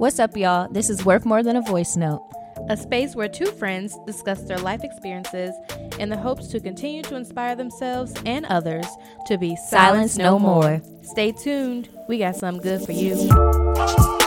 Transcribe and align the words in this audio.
What's 0.00 0.18
up, 0.18 0.34
y'all? 0.34 0.66
This 0.72 0.88
is 0.88 1.04
Worth 1.04 1.26
More 1.26 1.42
Than 1.42 1.56
a 1.56 1.60
Voice 1.60 1.94
Note. 1.94 2.26
a 2.70 2.76
space 2.78 3.14
where 3.14 3.28
two 3.28 3.44
friends 3.44 3.98
discuss 4.06 4.40
their 4.44 4.56
life 4.56 4.82
experiences 4.82 5.54
in 5.98 6.08
the 6.08 6.16
hopes 6.16 6.46
to 6.48 6.58
continue 6.58 7.02
to 7.02 7.16
inspire 7.16 7.54
themselves 7.54 8.14
and 8.24 8.46
others 8.46 8.86
to 9.26 9.36
be 9.36 9.56
Silence 9.56 10.16
no 10.16 10.38
more. 10.38 10.80
Stay 11.02 11.32
tuned. 11.32 11.90
We 12.08 12.16
got 12.16 12.34
something 12.36 12.62
good 12.62 12.80
for 12.80 12.92
you. 12.92 14.19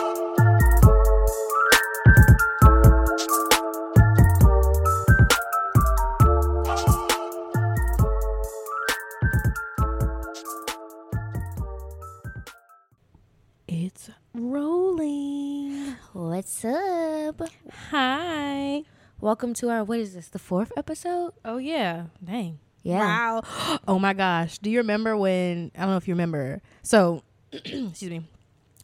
Welcome 19.33 19.55
to 19.55 19.71
our, 19.71 19.83
what 19.83 19.97
is 19.97 20.14
this, 20.14 20.28
the 20.28 20.37
fourth 20.37 20.71
episode? 20.78 21.33
Oh 21.43 21.57
yeah. 21.57 22.04
Dang. 22.24 22.60
Yeah. 22.83 23.00
Wow. 23.00 23.79
Oh 23.87 23.97
my 23.97 24.14
gosh. 24.14 24.60
Do 24.60 24.69
you 24.69 24.78
remember 24.78 25.18
when 25.18 25.71
I 25.75 25.79
don't 25.79 25.89
know 25.89 25.97
if 25.97 26.07
you 26.07 26.14
remember. 26.14 26.61
So 26.83 27.24
excuse 27.51 28.04
me. 28.04 28.27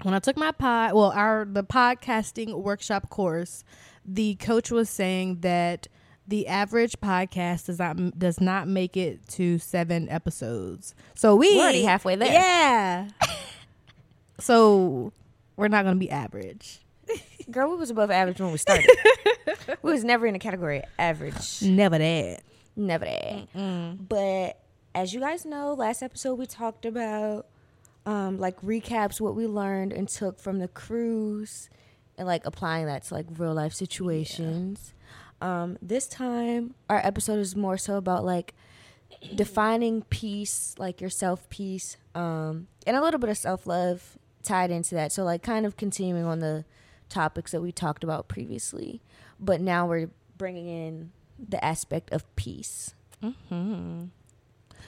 When 0.02 0.16
I 0.16 0.18
took 0.18 0.38
my 0.38 0.52
pod 0.52 0.94
well, 0.94 1.12
our 1.12 1.46
the 1.46 1.64
podcasting 1.64 2.64
workshop 2.64 3.12
course, 3.12 3.64
the 4.04 4.34
coach 4.38 4.72
was 4.72 4.90
saying 4.90 5.42
that 5.42 5.88
the 6.28 6.48
average 6.48 7.00
podcast 7.00 7.68
does 7.68 7.78
not 7.78 8.18
does 8.18 8.42
not 8.42 8.68
make 8.68 8.98
it 8.98 9.28
to 9.28 9.60
seven 9.60 10.10
episodes. 10.10 10.96
So 11.14 11.36
we 11.36 11.58
We're 11.58 11.62
already 11.62 11.84
halfway 11.84 12.16
there. 12.16 12.34
Yeah. 12.34 13.10
so 14.40 15.14
we're 15.58 15.68
not 15.68 15.86
gonna 15.86 15.98
be 15.98 16.10
average. 16.10 16.80
Girl, 17.52 17.70
we 17.70 17.78
was 17.78 17.92
above 17.92 18.10
average 18.10 18.42
when 18.42 18.52
we 18.52 18.58
started. 18.58 18.90
we 19.82 19.92
was 19.92 20.04
never 20.04 20.26
in 20.26 20.34
the 20.34 20.40
category 20.40 20.84
average. 20.98 21.62
Never 21.62 21.98
that. 21.98 22.42
Never 22.76 23.06
that. 23.06 23.48
But 24.08 24.62
as 24.96 25.14
you 25.14 25.20
guys 25.20 25.46
know, 25.46 25.74
last 25.74 26.02
episode 26.02 26.36
we 26.36 26.46
talked 26.46 26.86
about 26.86 27.48
um, 28.06 28.40
like 28.40 28.60
recaps 28.62 29.22
what 29.22 29.36
we 29.36 29.46
learned 29.48 29.94
and 29.94 30.08
took 30.08 30.40
from 30.40 30.60
the 30.60 30.68
cruise 30.68 31.70
and 32.18 32.28
like 32.28 32.46
applying 32.46 32.86
that 32.88 33.04
to 33.04 33.14
like 33.14 33.26
real 33.38 33.54
life 33.54 33.74
situations. 33.74 34.94
Um, 35.42 35.78
this 35.82 36.08
time 36.08 36.76
our 36.90 37.00
episode 37.06 37.40
is 37.40 37.56
more 37.56 37.78
so 37.78 37.96
about 37.96 38.26
like 38.26 38.54
defining 39.36 40.04
peace, 40.04 40.76
like 40.78 41.02
your 41.02 41.10
self 41.10 41.50
peace, 41.50 41.98
um, 42.16 42.68
and 42.86 42.96
a 42.98 43.02
little 43.02 43.20
bit 43.20 43.30
of 43.30 43.38
self 43.38 43.66
love 43.68 44.18
tied 44.44 44.72
into 44.72 44.96
that. 44.96 45.12
So 45.12 45.24
like 45.24 45.44
kind 45.44 45.66
of 45.66 45.78
continuing 45.78 46.26
on 46.26 46.40
the 46.40 46.66
topics 47.10 47.52
that 47.52 47.62
we 47.62 47.72
talked 47.72 48.04
about 48.04 48.28
previously, 48.28 49.02
but 49.40 49.62
now 49.62 49.88
we're 49.88 50.10
bringing 50.38 50.68
in 50.68 51.12
the 51.38 51.64
aspect 51.64 52.12
of 52.12 52.36
peace. 52.36 52.94
Mm-hmm. 53.24 54.06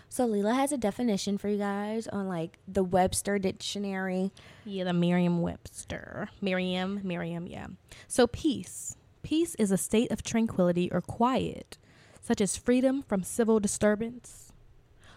So 0.10 0.26
Lela 0.26 0.54
has 0.54 0.74
a 0.74 0.78
definition 0.78 1.38
for 1.38 1.48
you 1.48 1.58
guys 1.58 2.08
on 2.08 2.28
like 2.28 2.58
the 2.68 2.84
Webster 2.84 3.40
dictionary. 3.40 4.32
Yeah, 4.66 4.84
the 4.84 4.94
Merriam 4.94 5.42
Webster. 5.42 6.30
Merriam, 6.42 7.00
Merriam, 7.04 7.48
yeah. 7.48 7.68
So, 8.08 8.28
peace. 8.28 8.98
Peace 9.24 9.56
is 9.56 9.72
a 9.72 9.78
state 9.78 10.12
of 10.12 10.24
tranquility 10.24 10.92
or 10.92 11.00
quiet, 11.00 11.78
such 12.22 12.42
as 12.42 12.58
freedom 12.58 13.04
from 13.04 13.24
civil 13.24 13.60
disturbance, 13.60 14.52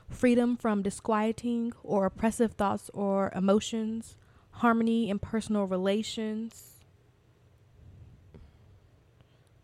freedom 0.09 0.57
from 0.57 0.83
disquieting 0.83 1.73
or 1.83 2.07
oppressive 2.07 2.53
thoughts 2.53 2.91
or 2.95 3.33
emotions, 3.35 4.17
harmony 4.53 5.11
in 5.11 5.19
personal 5.19 5.65
relations. 5.65 6.74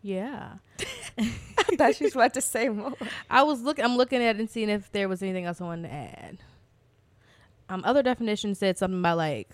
Yeah. 0.01 0.53
I 1.17 1.75
thought 1.77 1.95
she 1.95 2.05
was 2.05 2.15
about 2.15 2.33
to 2.35 2.41
say 2.41 2.69
more. 2.69 2.93
I 3.29 3.43
was 3.43 3.61
looking. 3.61 3.85
I'm 3.85 3.97
looking 3.97 4.21
at 4.23 4.35
it 4.35 4.39
and 4.39 4.49
seeing 4.49 4.69
if 4.69 4.91
there 4.91 5.07
was 5.07 5.21
anything 5.21 5.45
else 5.45 5.61
I 5.61 5.65
wanted 5.65 5.89
to 5.89 5.93
add. 5.93 6.37
Um, 7.69 7.83
other 7.85 8.01
definitions 8.03 8.57
said 8.59 8.77
something 8.77 8.99
about 8.99 9.17
like 9.17 9.49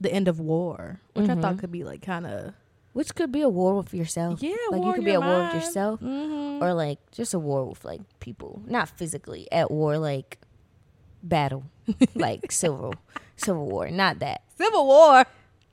the 0.00 0.12
end 0.12 0.28
of 0.28 0.38
war, 0.38 1.00
which 1.14 1.28
I 1.28 1.34
thought 1.34 1.56
Mhm. 1.56 1.58
could 1.60 1.72
be 1.72 1.82
like 1.82 2.02
kind 2.02 2.26
of 2.26 2.54
Which 2.92 3.14
could 3.14 3.32
be 3.32 3.40
a 3.42 3.48
war 3.48 3.74
with 3.76 3.92
yourself. 3.94 4.40
yeah. 4.42 4.54
like 4.70 4.84
you 4.84 4.92
could 4.92 5.04
be 5.04 5.12
at 5.12 5.22
war 5.22 5.40
with 5.44 5.54
yourself 5.54 6.00
Mhm. 6.00 6.60
or 6.62 6.74
like 6.74 6.98
just 7.10 7.34
a 7.34 7.38
war 7.38 7.64
with 7.64 7.84
like 7.84 8.02
people. 8.20 8.62
Not 8.66 8.88
physically 8.88 9.50
at 9.50 9.70
war, 9.70 9.98
like 9.98 10.38
battle. 11.22 11.64
like 12.14 12.52
civil 12.52 12.94
civil 13.36 13.66
war. 13.66 13.88
Not 13.90 14.18
that. 14.20 14.42
civil 14.56 14.86
war. 14.86 15.24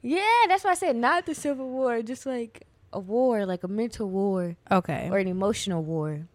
Yeah, 0.01 0.45
that's 0.47 0.63
why 0.63 0.71
I 0.71 0.75
said 0.75 0.95
not 0.95 1.25
the 1.25 1.35
civil 1.35 1.67
war, 1.69 2.01
just 2.01 2.25
like 2.25 2.65
a 2.95 2.99
war, 2.99 3.45
like 3.45 3.63
a 3.63 3.67
mental 3.67 4.09
war 4.09 4.55
Okay. 4.71 5.09
or 5.11 5.17
an 5.17 5.27
emotional 5.27 5.83
war 5.83 6.27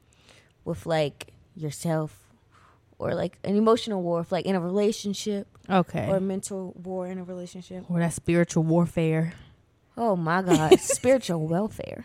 with 0.64 0.86
like 0.86 1.32
yourself 1.56 2.28
or 2.98 3.14
like 3.14 3.38
an 3.44 3.56
emotional 3.56 4.02
war 4.02 4.18
with 4.20 4.30
like 4.32 4.44
in 4.44 4.54
a 4.54 4.60
relationship 4.60 5.48
okay. 5.68 6.06
or 6.08 6.20
mental 6.20 6.72
war 6.82 7.06
in 7.06 7.18
a 7.18 7.24
relationship. 7.24 7.84
Or 7.88 7.98
that 8.00 8.12
spiritual 8.12 8.62
warfare. 8.62 9.32
Oh 9.96 10.16
my 10.16 10.42
god, 10.42 10.78
spiritual 10.80 11.46
welfare. 11.46 12.04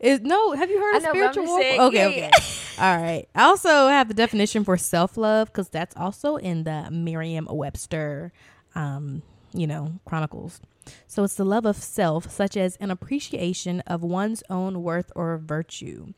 Is 0.00 0.20
no? 0.20 0.52
Have 0.52 0.70
you 0.70 0.78
heard 0.80 0.94
I 0.94 0.96
of 0.98 1.02
know, 1.02 1.10
spiritual 1.10 1.44
warfare? 1.46 1.70
saying, 1.70 1.80
okay. 1.80 2.20
yeah, 2.20 2.26
okay. 2.28 2.30
All 2.78 2.96
right. 3.02 3.28
I 3.34 3.42
also 3.44 3.88
have 3.88 4.06
the 4.06 4.14
definition 4.14 4.62
for 4.64 4.76
self 4.76 5.16
love 5.16 5.48
because 5.48 5.68
that's 5.68 5.96
also 5.96 6.36
in 6.36 6.62
the 6.62 6.88
Merriam 6.90 7.48
Webster, 7.50 8.32
um, 8.76 9.22
you 9.52 9.66
know, 9.66 9.94
chronicles. 10.04 10.60
So 11.06 11.24
it's 11.24 11.34
the 11.34 11.44
love 11.44 11.66
of 11.66 11.76
self, 11.76 12.30
such 12.30 12.56
as 12.56 12.76
an 12.76 12.90
appreciation 12.90 13.80
of 13.80 14.02
one's 14.02 14.42
own 14.48 14.82
worth 14.82 15.12
or 15.14 15.36
virtue. 15.38 16.14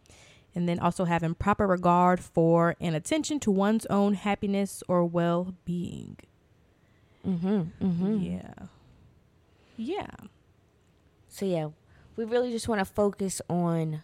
And 0.54 0.68
then 0.68 0.80
also 0.80 1.04
having 1.04 1.34
proper 1.34 1.66
regard 1.66 2.20
for 2.20 2.76
and 2.80 2.96
attention 2.96 3.38
to 3.40 3.50
one's 3.50 3.86
own 3.86 4.14
happiness 4.14 4.82
or 4.88 5.04
well 5.04 5.54
being. 5.64 6.16
Mm-hmm. 7.26 7.62
Mm-hmm. 7.80 8.16
Yeah. 8.18 8.54
Yeah. 9.76 10.10
So 11.28 11.46
yeah, 11.46 11.68
we 12.16 12.24
really 12.24 12.50
just 12.50 12.68
want 12.68 12.80
to 12.80 12.84
focus 12.84 13.40
on 13.48 14.02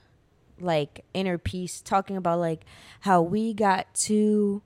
like 0.58 1.04
inner 1.12 1.38
peace, 1.38 1.80
talking 1.82 2.16
about 2.16 2.38
like 2.38 2.64
how 3.00 3.20
we 3.20 3.52
got 3.52 3.92
to 3.94 4.62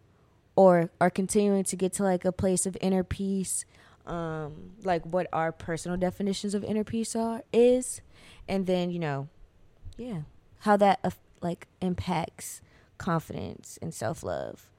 or 0.56 0.90
are 1.00 1.10
continuing 1.10 1.64
to 1.64 1.76
get 1.76 1.92
to 1.94 2.02
like 2.02 2.24
a 2.24 2.32
place 2.32 2.66
of 2.66 2.76
inner 2.80 3.02
peace, 3.02 3.64
um, 4.10 4.72
like 4.82 5.06
what 5.06 5.28
our 5.32 5.53
personal 5.53 5.97
definitions 5.97 6.54
of 6.54 6.65
inner 6.65 6.84
peace 6.84 7.15
are 7.15 7.43
is, 7.53 8.00
and 8.48 8.66
then 8.66 8.91
you 8.91 8.98
know, 8.98 9.28
yeah, 9.97 10.22
how 10.60 10.76
that 10.76 10.98
uh, 11.04 11.10
like 11.41 11.69
impacts 11.81 12.60
confidence 12.98 13.78
and 13.81 13.94
self 13.94 14.22
love. 14.22 14.71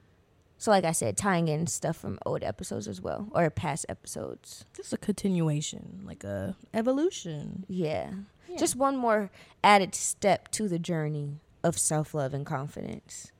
So 0.58 0.70
like 0.70 0.84
I 0.84 0.92
said, 0.92 1.16
tying 1.16 1.48
in 1.48 1.66
stuff 1.66 1.96
from 1.96 2.20
old 2.24 2.44
episodes 2.44 2.86
as 2.86 3.00
well 3.00 3.28
or 3.32 3.50
past 3.50 3.86
episodes. 3.88 4.64
Just 4.76 4.92
a 4.92 4.96
continuation, 4.96 6.02
like 6.04 6.22
a 6.22 6.54
evolution. 6.72 7.64
Yeah. 7.68 8.10
Just 8.58 8.76
one 8.76 8.96
more 8.96 9.30
added 9.64 9.94
step 9.94 10.50
to 10.52 10.68
the 10.68 10.78
journey 10.78 11.40
of 11.64 11.78
self 11.78 12.12
love 12.12 12.34
and 12.34 12.44
confidence. 12.44 13.32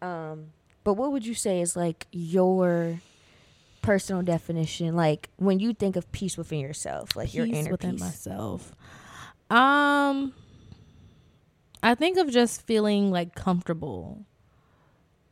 Um, 0.00 0.52
but 0.84 0.94
what 0.94 1.12
would 1.12 1.26
you 1.26 1.34
say 1.34 1.60
is 1.60 1.76
like 1.76 2.06
your 2.12 3.00
personal 3.84 4.22
definition? 4.22 4.96
Like 4.96 5.30
when 5.36 5.60
you 5.60 5.74
think 5.74 5.96
of 5.96 6.10
peace 6.12 6.36
within 6.36 6.60
yourself, 6.60 7.14
like 7.14 7.34
your 7.34 7.46
peace 7.46 7.56
inner 7.56 7.70
within 7.70 7.92
peace. 7.92 8.00
myself. 8.00 8.72
Um, 9.50 10.32
I 11.82 11.94
think 11.94 12.18
of 12.18 12.30
just 12.30 12.62
feeling 12.62 13.10
like 13.10 13.34
comfortable. 13.34 14.24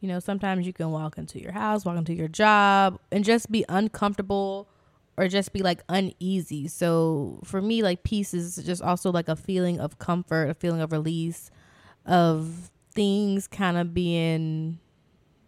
You 0.01 0.09
know, 0.09 0.19
sometimes 0.19 0.67
you 0.67 0.73
can 0.73 0.91
walk 0.91 1.17
into 1.17 1.41
your 1.41 1.53
house, 1.53 1.85
walk 1.85 1.97
into 1.97 2.13
your 2.13 2.29
job, 2.29 2.99
and 3.11 3.25
just 3.25 3.51
be 3.51 3.65
uncomfortable 3.69 4.69
or 5.17 5.29
just 5.29 5.53
be 5.53 5.61
like 5.61 5.83
uneasy. 5.89 6.69
So 6.69 7.41
for 7.45 7.63
me, 7.63 7.83
like 7.83 8.03
peace 8.03 8.35
is 8.35 8.57
just 8.57 8.83
also 8.83 9.11
like 9.13 9.29
a 9.29 9.37
feeling 9.37 9.81
of 9.81 9.99
comfort, 9.99 10.51
a 10.51 10.55
feeling 10.55 10.81
of 10.81 10.93
release, 10.93 11.51
of 12.05 12.71
things 12.93 13.47
kind 13.47 13.77
of 13.77 13.95
being 13.95 14.79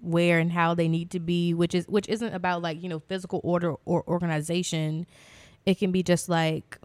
where 0.04 0.38
and 0.38 0.52
how 0.52 0.74
they 0.74 0.88
need 0.88 1.10
to 1.10 1.20
be, 1.20 1.54
which 1.54 1.74
is 1.74 1.86
which 1.88 2.08
isn't 2.08 2.34
about 2.34 2.62
like 2.62 2.82
you 2.82 2.88
know 2.88 3.00
physical 3.00 3.40
order 3.42 3.74
or 3.84 4.04
organization. 4.08 5.06
It 5.66 5.78
can 5.78 5.92
be 5.92 6.02
just 6.02 6.28
like 6.28 6.78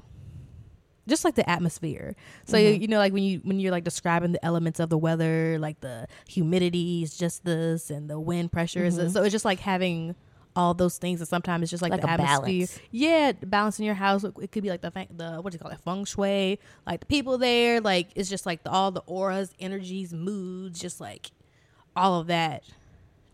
just 1.07 1.25
like 1.25 1.35
the 1.35 1.49
atmosphere. 1.49 2.15
So 2.45 2.57
Mhm. 2.57 2.81
you 2.81 2.87
know, 2.87 2.97
like 2.99 3.13
when 3.13 3.23
you 3.23 3.39
when 3.43 3.59
you're 3.59 3.71
like 3.71 3.83
describing 3.83 4.31
the 4.31 4.43
elements 4.45 4.79
of 4.79 4.89
the 4.89 4.97
weather, 4.97 5.57
like 5.59 5.79
the 5.81 6.07
humidity 6.27 7.01
is 7.03 7.17
just 7.17 7.43
this, 7.45 7.89
and 7.89 8.09
the 8.09 8.19
wind 8.19 8.51
pressure 8.51 8.85
is. 8.85 8.97
Mhm. 8.99 9.11
So 9.11 9.23
it's 9.23 9.31
just 9.31 9.45
like 9.45 9.59
having 9.59 10.15
all 10.55 10.73
those 10.73 10.97
things, 10.97 11.19
and 11.21 11.27
sometimes 11.27 11.63
it's 11.63 11.69
just 11.71 11.81
like, 11.81 11.91
Like 11.91 12.01
the 12.01 12.09
atmosphere. 12.09 12.37
balance. 12.67 12.79
Yeah, 12.91 13.31
balance 13.33 13.79
in 13.79 13.85
your 13.85 13.95
house. 13.95 14.23
It 14.23 14.51
could 14.51 14.63
be 14.63 14.69
like 14.69 14.81
the 14.81 14.91
the 15.15 15.41
what 15.41 15.51
do 15.51 15.55
you 15.55 15.59
call 15.59 15.71
it, 15.71 15.79
feng 15.79 16.05
shui. 16.05 16.59
Like 16.85 16.99
the 17.01 17.05
people 17.05 17.37
there, 17.37 17.81
like 17.81 18.09
it's 18.15 18.29
just 18.29 18.45
like 18.45 18.63
the, 18.63 18.69
all 18.71 18.91
the 18.91 19.01
auras, 19.07 19.51
energies, 19.59 20.13
moods, 20.13 20.79
just 20.79 20.99
like 21.01 21.31
all 21.95 22.19
of 22.19 22.27
that 22.27 22.63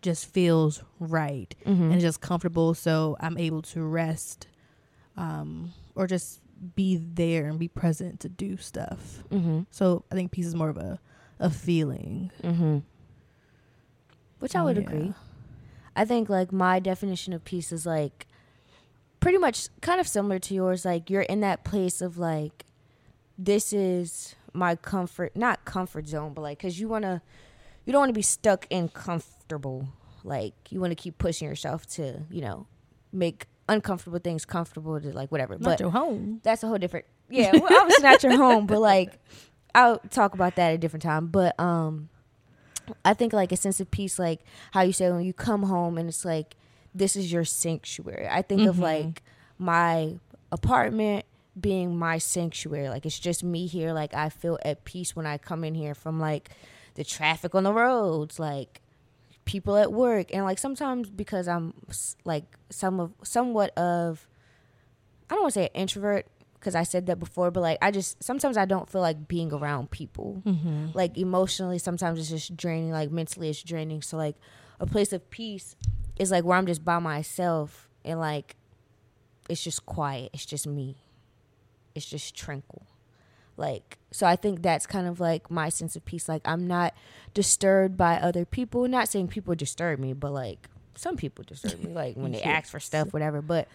just 0.06 0.24
feels 0.32 0.82
right 1.00 1.54
Mhm. 1.66 1.92
and 1.92 2.00
just 2.00 2.20
comfortable 2.20 2.72
so 2.74 3.16
i'm 3.20 3.36
able 3.36 3.60
to 3.62 3.82
rest 3.82 4.46
um 5.16 5.72
or 5.94 6.06
just 6.06 6.40
be 6.74 6.96
there 6.96 7.48
and 7.48 7.58
be 7.58 7.68
present 7.68 8.18
to 8.20 8.30
do 8.30 8.56
stuff. 8.56 9.22
Mm-hmm. 9.30 9.60
So 9.70 10.04
I 10.10 10.14
think 10.14 10.30
peace 10.32 10.46
is 10.46 10.54
more 10.54 10.70
of 10.70 10.78
a 10.78 10.98
a 11.38 11.50
feeling. 11.50 12.30
Mm-hmm. 12.42 12.78
Which 14.38 14.54
I 14.56 14.62
would 14.62 14.76
Yeah. 14.76 14.82
agree. 14.82 15.14
I 15.94 16.04
think 16.06 16.28
like 16.30 16.52
my 16.52 16.78
definition 16.80 17.32
of 17.34 17.44
peace 17.44 17.72
is 17.72 17.84
like 17.86 18.26
pretty 19.20 19.36
much 19.38 19.68
kind 19.82 20.00
of 20.00 20.08
similar 20.08 20.38
to 20.38 20.54
yours. 20.54 20.84
Like 20.86 21.10
you're 21.10 21.22
in 21.28 21.40
that 21.40 21.62
place 21.64 22.00
of 22.00 22.16
like 22.18 22.64
this 23.38 23.72
is 23.74 24.34
my 24.54 24.76
comfort, 24.76 25.36
not 25.36 25.64
comfort 25.66 26.06
zone, 26.08 26.32
but 26.32 26.40
like 26.42 26.58
because 26.58 26.80
you 26.80 26.88
want 26.88 27.02
to, 27.04 27.20
you 27.86 27.92
don't 27.92 28.00
want 28.00 28.10
to 28.10 28.14
be 28.14 28.22
stuck 28.22 28.66
in 28.68 28.88
comfortable. 28.90 29.88
Like 30.24 30.54
you 30.70 30.80
want 30.80 30.90
to 30.90 30.94
keep 30.96 31.16
pushing 31.18 31.48
yourself 31.48 31.86
to, 31.94 32.20
you 32.30 32.42
know, 32.42 32.66
make 33.12 33.46
uncomfortable 33.68 34.18
things 34.18 34.44
comfortable 34.44 35.00
to 35.00 35.12
like 35.12 35.30
whatever. 35.32 35.54
Not 35.54 35.62
but 35.62 35.80
your 35.80 35.90
home. 35.90 36.40
that's 36.44 36.62
a 36.62 36.68
whole 36.68 36.78
different 36.78 37.06
yeah 37.28 37.50
well, 37.52 37.66
obviously 37.80 38.04
not 38.04 38.22
your 38.22 38.36
home 38.36 38.66
but 38.66 38.78
like 38.80 39.18
i'll 39.74 39.98
talk 40.10 40.34
about 40.34 40.54
that 40.54 40.68
at 40.68 40.74
a 40.74 40.78
different 40.78 41.02
time 41.02 41.26
but 41.26 41.58
um 41.58 42.08
i 43.04 43.12
think 43.12 43.32
like 43.32 43.50
a 43.50 43.56
sense 43.56 43.80
of 43.80 43.90
peace 43.90 44.16
like 44.16 44.42
how 44.70 44.82
you 44.82 44.92
say 44.92 45.10
when 45.10 45.22
you 45.24 45.32
come 45.32 45.64
home 45.64 45.98
and 45.98 46.08
it's 46.08 46.24
like 46.24 46.54
this 46.94 47.16
is 47.16 47.32
your 47.32 47.44
sanctuary 47.44 48.28
i 48.30 48.42
think 48.42 48.68
of 48.68 48.76
Mhm. 48.76 48.80
like 48.82 49.22
my 49.58 50.14
apartment 50.52 51.24
being 51.60 51.96
my 51.96 52.18
sanctuary 52.18 52.88
like 52.88 53.04
it's 53.04 53.18
just 53.18 53.42
me 53.42 53.66
here 53.66 53.92
like 53.92 54.14
i 54.14 54.28
feel 54.28 54.56
at 54.64 54.84
peace 54.84 55.16
when 55.16 55.26
i 55.26 55.36
come 55.36 55.64
in 55.64 55.74
here 55.74 55.96
from 55.96 56.20
like 56.20 56.50
the 56.96 57.04
traffic 57.04 57.54
on 57.54 57.62
the 57.62 57.72
roads 57.72 58.38
like 58.38 58.82
people 59.44 59.76
at 59.76 59.92
work 59.92 60.34
and 60.34 60.44
like 60.44 60.58
sometimes 60.58 61.08
because 61.08 61.46
i'm 61.46 61.72
like 62.24 62.44
some 62.68 62.98
of 62.98 63.12
somewhat 63.22 63.70
of 63.78 64.26
I 65.28 65.34
don't 65.34 65.42
want 65.42 65.54
to 65.54 65.60
say 65.60 65.64
an 65.66 65.80
introvert 65.80 66.26
because 66.54 66.74
I 66.74 66.84
said 66.84 67.06
that 67.06 67.18
before, 67.18 67.50
but 67.50 67.60
like 67.60 67.78
I 67.82 67.90
just 67.90 68.22
sometimes 68.22 68.56
I 68.56 68.64
don't 68.64 68.88
feel 68.88 69.00
like 69.00 69.28
being 69.28 69.52
around 69.52 69.90
people. 69.90 70.42
Mm-hmm. 70.44 70.88
Like 70.94 71.18
emotionally, 71.18 71.78
sometimes 71.78 72.18
it's 72.18 72.28
just 72.28 72.56
draining. 72.56 72.92
Like 72.92 73.10
mentally, 73.10 73.50
it's 73.50 73.62
draining. 73.62 74.02
So 74.02 74.16
like 74.16 74.36
a 74.78 74.86
place 74.86 75.12
of 75.12 75.28
peace 75.30 75.76
is 76.18 76.30
like 76.30 76.44
where 76.44 76.56
I'm 76.56 76.66
just 76.66 76.84
by 76.84 76.98
myself 76.98 77.88
and 78.04 78.20
like 78.20 78.56
it's 79.48 79.62
just 79.62 79.84
quiet. 79.86 80.30
It's 80.32 80.46
just 80.46 80.66
me. 80.66 80.96
It's 81.94 82.06
just 82.06 82.36
tranquil. 82.36 82.86
Like 83.56 83.98
so, 84.10 84.26
I 84.26 84.36
think 84.36 84.62
that's 84.62 84.86
kind 84.86 85.06
of 85.06 85.20
like 85.20 85.50
my 85.50 85.68
sense 85.68 85.96
of 85.96 86.04
peace. 86.04 86.28
Like 86.28 86.42
I'm 86.44 86.66
not 86.66 86.94
disturbed 87.34 87.96
by 87.96 88.16
other 88.16 88.44
people. 88.44 88.86
Not 88.88 89.08
saying 89.08 89.28
people 89.28 89.54
disturb 89.54 89.98
me, 89.98 90.12
but 90.12 90.32
like 90.32 90.68
some 90.94 91.16
people 91.16 91.44
disturb 91.44 91.82
me. 91.82 91.92
Like 91.92 92.16
when 92.16 92.32
they 92.32 92.42
ask 92.42 92.70
for 92.70 92.80
stuff, 92.80 93.12
whatever. 93.12 93.42
But 93.42 93.68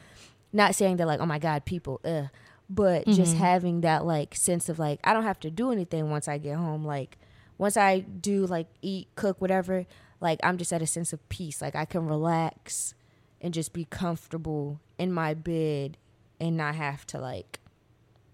not 0.54 0.75
saying 0.75 0.98
that 0.98 1.07
like 1.07 1.19
oh 1.22 1.25
my 1.25 1.39
god 1.39 1.63
people 1.63 2.01
ugh. 2.04 2.28
but 2.69 3.06
just 3.07 3.36
Mhm. 3.36 3.39
having 3.39 3.81
that 3.81 4.06
like 4.06 4.36
sense 4.36 4.68
of 4.68 4.80
like 4.80 5.00
i 5.06 5.13
don't 5.13 5.24
have 5.24 5.39
to 5.42 5.50
do 5.50 5.72
anything 5.72 6.10
once 6.10 6.28
i 6.28 6.38
get 6.38 6.57
home 6.57 6.83
like 6.83 7.18
once 7.57 7.78
i 7.78 8.00
do 8.00 8.45
like 8.45 8.68
eat 8.81 9.07
cook 9.16 9.39
whatever 9.39 9.86
like 10.19 10.42
i'm 10.44 10.57
just 10.57 10.74
at 10.74 10.81
a 10.81 10.86
sense 10.88 11.13
of 11.13 11.30
peace 11.30 11.62
like 11.62 11.74
i 11.74 11.86
can 11.86 12.06
relax 12.06 12.94
and 13.39 13.54
just 13.54 13.72
be 13.72 13.86
comfortable 13.86 14.81
in 14.98 15.10
my 15.13 15.33
bed 15.33 15.95
and 16.38 16.57
not 16.57 16.75
have 16.75 17.07
to 17.07 17.18
like 17.18 17.60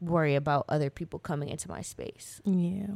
worry 0.01 0.35
about 0.35 0.65
other 0.69 0.89
people 0.89 1.19
coming 1.19 1.49
into 1.49 1.67
my 1.69 1.81
space 1.81 2.41
Yeah. 2.45 2.95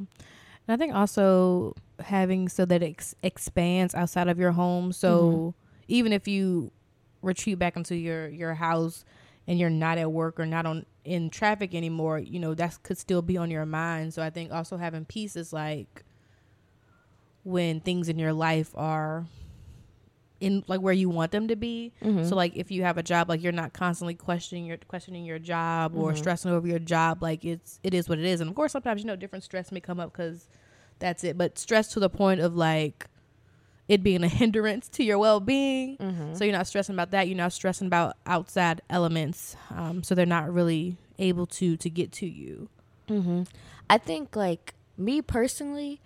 And 0.68 0.76
I 0.76 0.78
think 0.78 0.96
also 0.96 1.76
having 2.00 2.48
so 2.48 2.66
that 2.66 2.84
it 2.84 2.92
ex- 2.92 3.16
expands 3.24 3.96
outside 3.96 4.28
of 4.28 4.40
your 4.40 4.52
home. 4.52 4.92
So 4.92 5.22
mm-hmm. 5.22 5.50
even 5.88 6.14
if 6.14 6.28
you 6.28 6.72
retreat 7.22 7.60
back 7.60 7.76
into 7.76 7.96
your 7.96 8.28
your 8.30 8.54
house 8.54 9.04
and 9.48 9.60
you're 9.60 9.70
not 9.70 9.98
at 9.98 10.12
work 10.12 10.40
or 10.40 10.46
not 10.46 10.66
on 10.66 10.86
in 11.04 11.30
traffic 11.30 11.74
anymore, 11.74 12.20
you 12.20 12.40
know, 12.40 12.54
that 12.54 12.82
could 12.84 12.98
still 12.98 13.22
be 13.22 13.38
on 13.38 13.50
your 13.50 13.66
mind. 13.66 14.14
So 14.14 14.22
I 14.22 14.30
think 14.30 14.52
also 14.52 14.78
having 14.78 15.06
peace 15.06 15.36
is 15.36 15.52
like 15.52 16.04
when 17.44 17.80
things 17.80 18.08
in 18.08 18.20
your 18.20 18.34
life 18.34 18.72
are 18.76 19.26
in 20.42 20.64
like 20.68 20.82
where 20.82 20.94
you 20.94 21.08
want 21.10 21.32
them 21.32 21.48
to 21.48 21.56
be. 21.56 21.94
Mm-hmm. 22.04 22.26
So 22.26 22.36
like 22.36 22.56
if 22.58 22.70
you 22.72 22.84
have 22.84 22.98
a 22.98 23.04
job, 23.04 23.30
like 23.30 23.42
you're 23.42 23.54
not 23.54 23.72
constantly 23.72 24.16
questioning 24.16 24.66
your 24.66 24.78
questioning 24.88 25.24
your 25.24 25.40
job 25.40 25.96
or 25.96 26.12
Mhm. 26.12 26.18
stressing 26.18 26.52
over 26.52 26.68
your 26.68 26.80
job. 26.80 27.22
Like 27.24 27.46
it's 27.46 27.80
it 27.84 27.94
is 27.94 28.10
what 28.10 28.20
it 28.20 28.26
is. 28.26 28.42
And 28.42 28.50
of 28.50 28.56
course, 28.56 28.74
sometimes 28.74 29.02
you 29.02 29.08
know 29.08 29.16
different 29.16 29.44
stress 29.46 29.72
may 29.72 29.80
come 29.80 30.00
up 30.00 30.12
because 30.12 30.48
that's 31.00 31.24
it. 31.24 31.38
But 31.38 31.58
stress 31.58 31.88
to 31.94 32.00
the 32.02 32.10
point 32.10 32.42
of 32.42 32.56
like 32.56 33.08
it 33.88 34.04
being 34.04 34.24
a 34.24 34.28
hindrance 34.42 34.90
to 34.90 35.04
your 35.04 35.18
well 35.20 35.40
being. 35.40 35.98
mm-hmm. 35.98 36.34
So 36.36 36.44
you're 36.44 36.58
not 36.58 36.68
stressing 36.68 36.96
about 36.96 37.12
that. 37.12 37.28
You're 37.28 37.38
not 37.38 37.54
stressing 37.54 37.88
about 37.88 38.18
outside 38.26 38.82
elements. 38.90 39.56
Um, 39.70 40.04
so 40.04 40.16
they're 40.16 40.26
not 40.26 40.52
really 40.52 40.98
able 41.20 41.46
to 41.46 41.78
to 41.78 41.90
get 41.90 42.12
to 42.14 42.26
you. 42.26 42.68
Mm-hmm. 43.08 43.44
I 43.90 43.98
think 43.98 44.36
like 44.36 44.74
me 44.98 45.22
personally, 45.22 46.00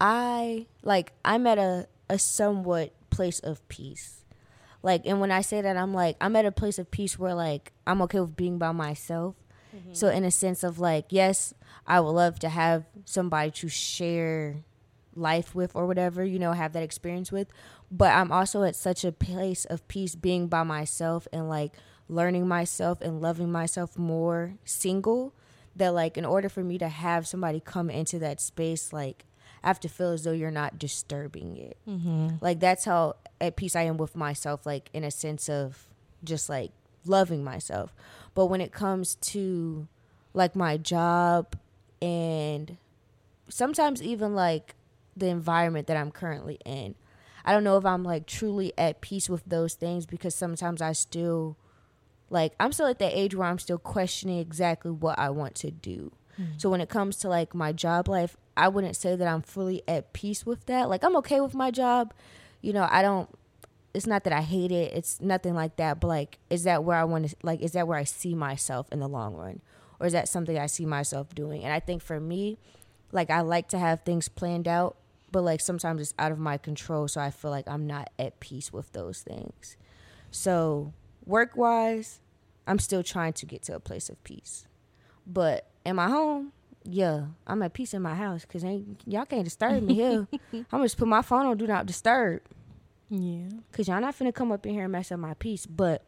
I 0.00 0.66
like 0.82 1.12
I'm 1.24 1.46
at 1.46 1.58
a 1.58 1.88
a 2.10 2.18
somewhat 2.18 2.92
place 3.12 3.38
of 3.38 3.66
peace. 3.68 4.24
Like, 4.82 5.02
and 5.06 5.20
when 5.20 5.30
I 5.30 5.42
say 5.42 5.60
that, 5.60 5.76
I'm 5.76 5.94
like 5.94 6.16
I'm 6.20 6.34
at 6.34 6.44
a 6.44 6.52
place 6.52 6.78
of 6.78 6.90
peace 6.90 7.18
where 7.18 7.34
like 7.34 7.72
I'm 7.86 8.02
okay 8.02 8.20
with 8.20 8.36
being 8.36 8.58
by 8.58 8.72
myself. 8.72 9.36
Mm-hmm. 9.74 9.94
So 9.94 10.08
in 10.08 10.24
a 10.24 10.30
sense 10.30 10.64
of 10.64 10.78
like, 10.78 11.06
yes, 11.10 11.54
I 11.86 12.00
would 12.00 12.10
love 12.10 12.38
to 12.40 12.48
have 12.48 12.84
somebody 13.04 13.50
to 13.52 13.68
share 13.68 14.64
life 15.14 15.54
with 15.54 15.76
or 15.76 15.86
whatever, 15.86 16.24
you 16.24 16.38
know, 16.38 16.52
have 16.52 16.72
that 16.72 16.82
experience 16.82 17.30
with. 17.30 17.48
But 17.90 18.12
I'm 18.12 18.32
also 18.32 18.64
at 18.64 18.76
such 18.76 19.04
a 19.04 19.12
place 19.12 19.64
of 19.66 19.86
peace 19.86 20.14
being 20.14 20.48
by 20.48 20.62
myself 20.62 21.28
and 21.32 21.48
like 21.48 21.72
learning 22.08 22.48
myself 22.48 23.00
and 23.00 23.20
loving 23.20 23.52
myself 23.52 23.96
more 23.96 24.54
single 24.64 25.32
that 25.76 25.94
like 25.94 26.18
in 26.18 26.24
order 26.24 26.48
for 26.48 26.62
me 26.62 26.78
to 26.78 26.88
have 26.88 27.26
somebody 27.26 27.60
come 27.60 27.88
into 27.88 28.18
that 28.18 28.40
space 28.40 28.92
like 28.92 29.24
I 29.62 29.68
have 29.68 29.80
to 29.80 29.88
feel 29.88 30.10
as 30.10 30.24
though 30.24 30.32
you're 30.32 30.50
not 30.50 30.78
disturbing 30.78 31.56
it. 31.56 31.76
Mm-hmm. 31.88 32.36
Like 32.40 32.60
that's 32.60 32.84
how 32.84 33.16
at 33.40 33.56
peace 33.56 33.76
I 33.76 33.82
am 33.82 33.96
with 33.96 34.16
myself 34.16 34.66
like 34.66 34.90
in 34.92 35.04
a 35.04 35.10
sense 35.10 35.48
of 35.48 35.86
just 36.24 36.48
like 36.48 36.72
loving 37.04 37.44
myself. 37.44 37.94
But 38.34 38.46
when 38.46 38.60
it 38.60 38.72
comes 38.72 39.14
to 39.16 39.86
like 40.34 40.56
my 40.56 40.76
job 40.76 41.56
and 42.00 42.76
sometimes 43.48 44.02
even 44.02 44.34
like 44.34 44.74
the 45.16 45.28
environment 45.28 45.86
that 45.86 45.96
I'm 45.96 46.10
currently 46.10 46.58
in. 46.64 46.94
I 47.44 47.52
don't 47.52 47.64
know 47.64 47.76
if 47.76 47.84
I'm 47.84 48.04
like 48.04 48.26
truly 48.26 48.72
at 48.78 49.00
peace 49.00 49.28
with 49.28 49.44
those 49.44 49.74
things 49.74 50.06
because 50.06 50.34
sometimes 50.34 50.80
I 50.80 50.92
still 50.92 51.56
like 52.30 52.54
I'm 52.58 52.72
still 52.72 52.86
at 52.86 52.98
that 53.00 53.16
age 53.16 53.34
where 53.34 53.48
I'm 53.48 53.58
still 53.58 53.78
questioning 53.78 54.38
exactly 54.38 54.90
what 54.90 55.18
I 55.18 55.30
want 55.30 55.54
to 55.56 55.70
do. 55.70 56.12
So 56.56 56.70
when 56.70 56.80
it 56.80 56.88
comes 56.88 57.16
to 57.18 57.28
like 57.28 57.54
my 57.54 57.72
job 57.72 58.08
life, 58.08 58.36
I 58.56 58.68
wouldn't 58.68 58.96
say 58.96 59.16
that 59.16 59.28
I'm 59.28 59.42
fully 59.42 59.82
at 59.86 60.12
peace 60.12 60.44
with 60.44 60.66
that. 60.66 60.88
Like 60.88 61.04
I'm 61.04 61.16
okay 61.16 61.40
with 61.40 61.54
my 61.54 61.70
job. 61.70 62.12
You 62.60 62.72
know, 62.72 62.88
I 62.90 63.02
don't 63.02 63.28
it's 63.94 64.06
not 64.06 64.24
that 64.24 64.32
I 64.32 64.40
hate 64.40 64.72
it. 64.72 64.92
It's 64.94 65.20
nothing 65.20 65.54
like 65.54 65.76
that, 65.76 66.00
but 66.00 66.08
like 66.08 66.38
is 66.50 66.64
that 66.64 66.84
where 66.84 66.96
I 66.96 67.04
want 67.04 67.28
to 67.28 67.36
like 67.42 67.60
is 67.60 67.72
that 67.72 67.86
where 67.86 67.98
I 67.98 68.04
see 68.04 68.34
myself 68.34 68.88
in 68.90 69.00
the 69.00 69.08
long 69.08 69.34
run? 69.34 69.60
Or 70.00 70.06
is 70.06 70.12
that 70.12 70.28
something 70.28 70.58
I 70.58 70.66
see 70.66 70.86
myself 70.86 71.34
doing? 71.34 71.62
And 71.62 71.72
I 71.72 71.78
think 71.78 72.02
for 72.02 72.18
me, 72.18 72.58
like 73.12 73.30
I 73.30 73.40
like 73.40 73.68
to 73.68 73.78
have 73.78 74.02
things 74.02 74.28
planned 74.28 74.66
out, 74.66 74.96
but 75.30 75.42
like 75.42 75.60
sometimes 75.60 76.00
it's 76.00 76.14
out 76.18 76.32
of 76.32 76.38
my 76.38 76.58
control, 76.58 77.08
so 77.08 77.20
I 77.20 77.30
feel 77.30 77.50
like 77.50 77.68
I'm 77.68 77.86
not 77.86 78.10
at 78.18 78.40
peace 78.40 78.72
with 78.72 78.92
those 78.92 79.20
things. 79.20 79.76
So, 80.30 80.94
work-wise, 81.26 82.20
I'm 82.66 82.78
still 82.78 83.02
trying 83.02 83.34
to 83.34 83.46
get 83.46 83.62
to 83.64 83.74
a 83.74 83.80
place 83.80 84.08
of 84.08 84.22
peace. 84.24 84.66
But 85.26 85.66
in 85.84 85.96
my 85.96 86.08
home, 86.08 86.52
yeah, 86.84 87.26
I'm 87.46 87.62
at 87.62 87.72
peace 87.72 87.94
in 87.94 88.02
my 88.02 88.14
house 88.14 88.42
because 88.42 88.64
y'all 89.06 89.24
can't 89.26 89.44
disturb 89.44 89.82
me 89.82 89.94
here. 89.94 90.26
I'm 90.72 90.82
just 90.82 90.96
put 90.98 91.08
my 91.08 91.22
phone 91.22 91.46
on 91.46 91.56
do 91.56 91.66
not 91.66 91.86
disturb 91.86 92.40
Yeah. 93.08 93.48
because 93.70 93.88
y'all 93.88 94.00
not 94.00 94.18
finna 94.18 94.34
come 94.34 94.50
up 94.52 94.66
in 94.66 94.74
here 94.74 94.84
and 94.84 94.92
mess 94.92 95.12
up 95.12 95.20
my 95.20 95.34
peace. 95.34 95.66
But 95.66 96.02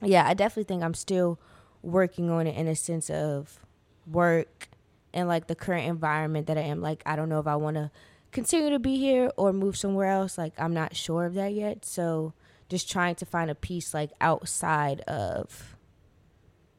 yeah, 0.00 0.26
I 0.26 0.34
definitely 0.34 0.64
think 0.64 0.82
I'm 0.82 0.94
still 0.94 1.38
working 1.82 2.30
on 2.30 2.46
it 2.46 2.56
in 2.56 2.66
a 2.68 2.74
sense 2.74 3.10
of 3.10 3.60
work 4.06 4.68
and 5.14 5.28
like 5.28 5.46
the 5.46 5.54
current 5.54 5.86
environment 5.86 6.46
that 6.48 6.58
I 6.58 6.62
am. 6.62 6.80
Like, 6.80 7.02
I 7.06 7.14
don't 7.16 7.28
know 7.28 7.38
if 7.38 7.46
I 7.46 7.56
want 7.56 7.76
to 7.76 7.90
continue 8.32 8.70
to 8.70 8.78
be 8.80 8.96
here 8.96 9.30
or 9.36 9.52
move 9.52 9.76
somewhere 9.76 10.08
else. 10.08 10.36
Like, 10.38 10.52
I'm 10.58 10.74
not 10.74 10.96
sure 10.96 11.26
of 11.26 11.34
that 11.34 11.52
yet. 11.54 11.84
So, 11.84 12.32
just 12.68 12.90
trying 12.90 13.14
to 13.16 13.26
find 13.26 13.50
a 13.50 13.54
peace 13.54 13.92
like 13.92 14.10
outside 14.20 15.00
of 15.02 15.76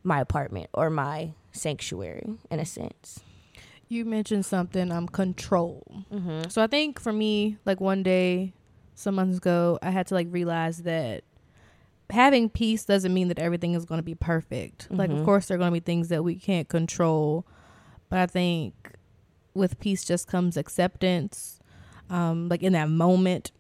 my 0.04 0.20
apartment 0.20 0.70
or 0.74 0.90
my 0.90 1.34
sanctuary 1.54 2.34
in 2.52 2.60
a 2.60 2.66
sense. 2.66 3.22
You 3.88 4.06
mentioned 4.06 4.46
something 4.46 4.92
um 4.92 5.08
control. 5.08 6.04
Mm-hmm. 6.12 6.50
So 6.50 6.62
I 6.62 6.68
think 6.68 7.00
for 7.00 7.14
me, 7.14 7.58
like 7.66 7.80
one 7.80 8.04
day, 8.04 8.54
some 8.96 9.16
months 9.16 9.38
ago, 9.38 9.80
I 9.82 9.92
had 9.92 10.08
to 10.08 10.14
like 10.16 10.28
realize 10.32 10.84
that 10.84 11.24
having 12.10 12.50
peace 12.50 12.86
doesn't 12.86 13.14
mean 13.14 13.28
that 13.30 13.40
everything 13.40 13.74
is 13.74 13.86
going 13.86 13.98
to 14.00 14.04
be 14.04 14.14
perfect. 14.16 14.88
Like, 14.92 15.10
of 15.10 15.20
Mhm. 15.20 15.26
course, 15.26 15.48
there 15.48 15.56
are 15.56 15.58
going 15.58 15.70
to 15.72 15.74
be 15.74 15.80
things 15.80 16.10
that 16.10 16.24
we 16.24 16.36
can't 16.36 16.68
control, 16.68 17.46
but 18.10 18.20
I 18.20 18.26
think 18.28 18.92
with 19.56 19.80
peace 19.80 20.04
just 20.04 20.28
comes 20.28 20.58
acceptance. 20.58 21.60
Um, 22.10 22.50
like 22.50 22.62
in 22.62 22.74
that 22.74 22.90
moment, 22.90 23.52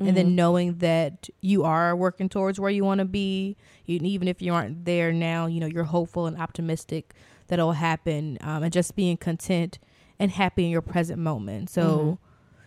and 0.00 0.16
then 0.16 0.34
knowing 0.34 0.78
that 0.78 1.28
you 1.40 1.62
are 1.64 1.94
working 1.94 2.28
towards 2.28 2.58
where 2.58 2.70
you 2.70 2.84
want 2.84 2.98
to 3.00 3.04
be, 3.04 3.56
you, 3.84 4.00
even 4.02 4.26
if 4.28 4.40
you 4.40 4.52
aren't 4.54 4.84
there 4.84 5.12
now, 5.12 5.46
you 5.46 5.60
know 5.60 5.66
you're 5.66 5.84
hopeful 5.84 6.26
and 6.26 6.36
optimistic 6.38 7.14
that 7.48 7.58
it'll 7.58 7.72
happen, 7.72 8.38
um, 8.40 8.62
and 8.62 8.72
just 8.72 8.96
being 8.96 9.16
content 9.16 9.78
and 10.18 10.30
happy 10.30 10.64
in 10.64 10.70
your 10.70 10.82
present 10.82 11.18
moment. 11.18 11.68
So 11.70 12.18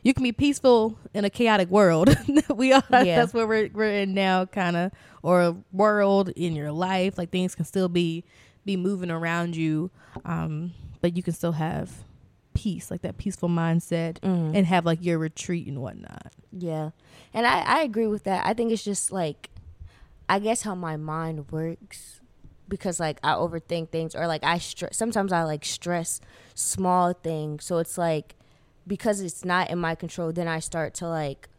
you 0.04 0.14
can 0.14 0.24
be 0.24 0.32
peaceful 0.34 0.98
in 1.14 1.24
a 1.26 1.30
chaotic 1.30 1.70
world. 1.70 2.16
we 2.56 2.74
are 2.74 2.84
Yeah. 2.92 3.16
that's 3.22 3.34
where 3.34 3.48
we're 3.48 3.70
we're 3.74 3.92
in 3.94 4.14
now, 4.14 4.46
kind 4.46 4.76
of, 4.76 4.92
or 5.22 5.42
a 5.42 5.56
world 5.72 6.30
in 6.36 6.56
your 6.56 6.72
life. 6.72 7.18
Like 7.18 7.32
things 7.32 7.56
can 7.56 7.66
still 7.66 7.90
be 7.90 8.26
be 8.66 8.78
moving 8.78 9.10
around 9.12 9.56
you, 9.56 9.90
um, 10.26 10.74
but 11.02 11.16
you 11.18 11.24
can 11.24 11.34
still 11.34 11.54
have 11.54 11.92
peace, 12.54 12.90
like 12.92 13.02
that 13.02 13.18
peaceful 13.18 13.50
mindset, 13.50 14.20
Mm-hmm. 14.20 14.56
and 14.56 14.66
have 14.68 14.86
like 14.86 15.04
your 15.04 15.18
retreat 15.18 15.68
and 15.68 15.82
whatnot. 15.82 16.34
Yeah. 16.52 16.92
And 17.34 17.46
I, 17.48 17.62
I 17.62 17.82
agree 17.82 18.08
with 18.08 18.24
that. 18.26 18.46
I 18.46 18.54
think 18.54 18.72
it's 18.72 18.84
just 18.84 19.12
like, 19.12 19.50
I 20.30 20.40
guess 20.40 20.62
how 20.64 20.76
my 20.76 20.98
mind 20.98 21.52
works 21.52 22.20
because 22.70 23.00
like 23.00 23.20
I 23.24 23.34
overthink 23.34 23.90
things 23.90 24.16
or 24.16 24.26
like 24.28 24.44
I 24.44 24.58
stress, 24.58 24.96
sometimes 24.96 25.32
I 25.34 25.44
like 25.44 25.66
stress 25.66 26.22
small 26.56 27.14
things. 27.14 27.66
So 27.66 27.78
it's 27.80 27.98
like, 27.98 28.36
because 28.88 29.22
it's 29.22 29.44
not 29.46 29.70
in 29.70 29.80
my 29.80 29.96
control, 29.96 30.32
then 30.32 30.48
I 30.48 30.60
start 30.60 30.94
to 30.96 31.08
like 31.08 31.50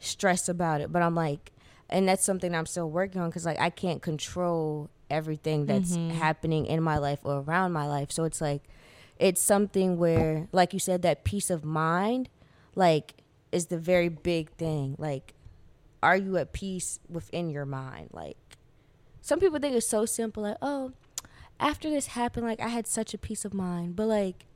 stress 0.00 0.48
about 0.48 0.80
it. 0.80 0.92
But 0.92 1.02
I'm 1.02 1.14
like, 1.14 1.52
and 1.90 2.08
that's 2.08 2.24
something 2.24 2.54
I'm 2.54 2.66
still 2.66 2.90
working 2.90 3.20
on 3.20 3.30
because 3.30 3.46
like 3.46 3.60
I 3.60 3.70
can't 3.70 4.02
control 4.02 4.90
everything 5.10 5.64
that's 5.66 5.96
happening 5.96 6.66
in 6.66 6.82
my 6.82 6.98
life 6.98 7.20
or 7.24 7.38
around 7.40 7.72
my 7.72 7.86
life. 7.86 8.12
So 8.12 8.24
it's 8.24 8.40
like, 8.40 8.62
it's 9.18 9.42
something 9.42 9.98
where, 9.98 10.48
like 10.52 10.72
you 10.72 10.78
said, 10.78 11.02
that 11.02 11.24
peace 11.24 11.50
of 11.50 11.64
mind, 11.64 12.28
like, 12.74 13.14
is 13.50 13.66
the 13.66 13.78
very 13.78 14.08
big 14.08 14.50
thing. 14.52 14.94
Like, 14.98 15.34
are 16.02 16.16
you 16.16 16.36
at 16.36 16.52
peace 16.52 17.00
within 17.08 17.50
your 17.50 17.66
mind? 17.66 18.10
Like, 18.12 18.36
some 19.20 19.40
people 19.40 19.58
think 19.58 19.74
it's 19.74 19.88
so 19.88 20.04
simple, 20.06 20.44
like, 20.44 20.56
oh, 20.62 20.92
after 21.60 21.90
this 21.90 22.08
happened, 22.08 22.46
like, 22.46 22.60
I 22.60 22.68
had 22.68 22.86
such 22.86 23.12
a 23.14 23.18
peace 23.18 23.44
of 23.44 23.52
mind. 23.52 23.96
But, 23.96 24.06
like, 24.06 24.46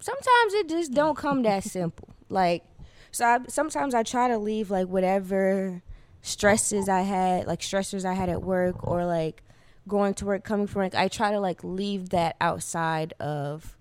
sometimes 0.00 0.54
it 0.54 0.68
just 0.68 0.92
don't 0.92 1.16
come 1.16 1.42
that 1.42 1.64
simple. 1.64 2.10
Like, 2.28 2.64
so 3.10 3.24
I, 3.24 3.38
sometimes 3.48 3.94
I 3.94 4.02
try 4.02 4.28
to 4.28 4.38
leave, 4.38 4.70
like, 4.70 4.88
whatever 4.88 5.82
stresses 6.20 6.88
I 6.88 7.00
had, 7.00 7.46
like, 7.46 7.60
stressors 7.60 8.04
I 8.04 8.12
had 8.12 8.28
at 8.28 8.42
work 8.42 8.86
or, 8.86 9.06
like, 9.06 9.42
going 9.90 10.14
to 10.14 10.24
work, 10.24 10.44
coming 10.44 10.66
from 10.66 10.82
work, 10.84 10.94
I 10.94 11.08
try 11.08 11.32
to, 11.32 11.40
like, 11.40 11.62
leave 11.62 12.08
that 12.10 12.36
outside 12.40 13.12
of 13.20 13.76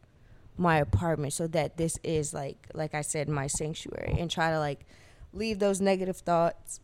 my 0.60 0.78
apartment 0.78 1.32
so 1.34 1.48
that 1.48 1.78
this 1.78 1.98
is 2.04 2.34
like 2.34 2.68
like 2.74 2.94
I 2.94 3.02
said 3.02 3.30
my 3.30 3.48
sanctuary 3.48 4.18
and 4.20 4.30
try 4.30 4.52
to 4.52 4.60
like 4.60 4.86
leave 5.32 5.58
those 5.60 5.80
negative 5.80 6.18
thoughts 6.18 6.82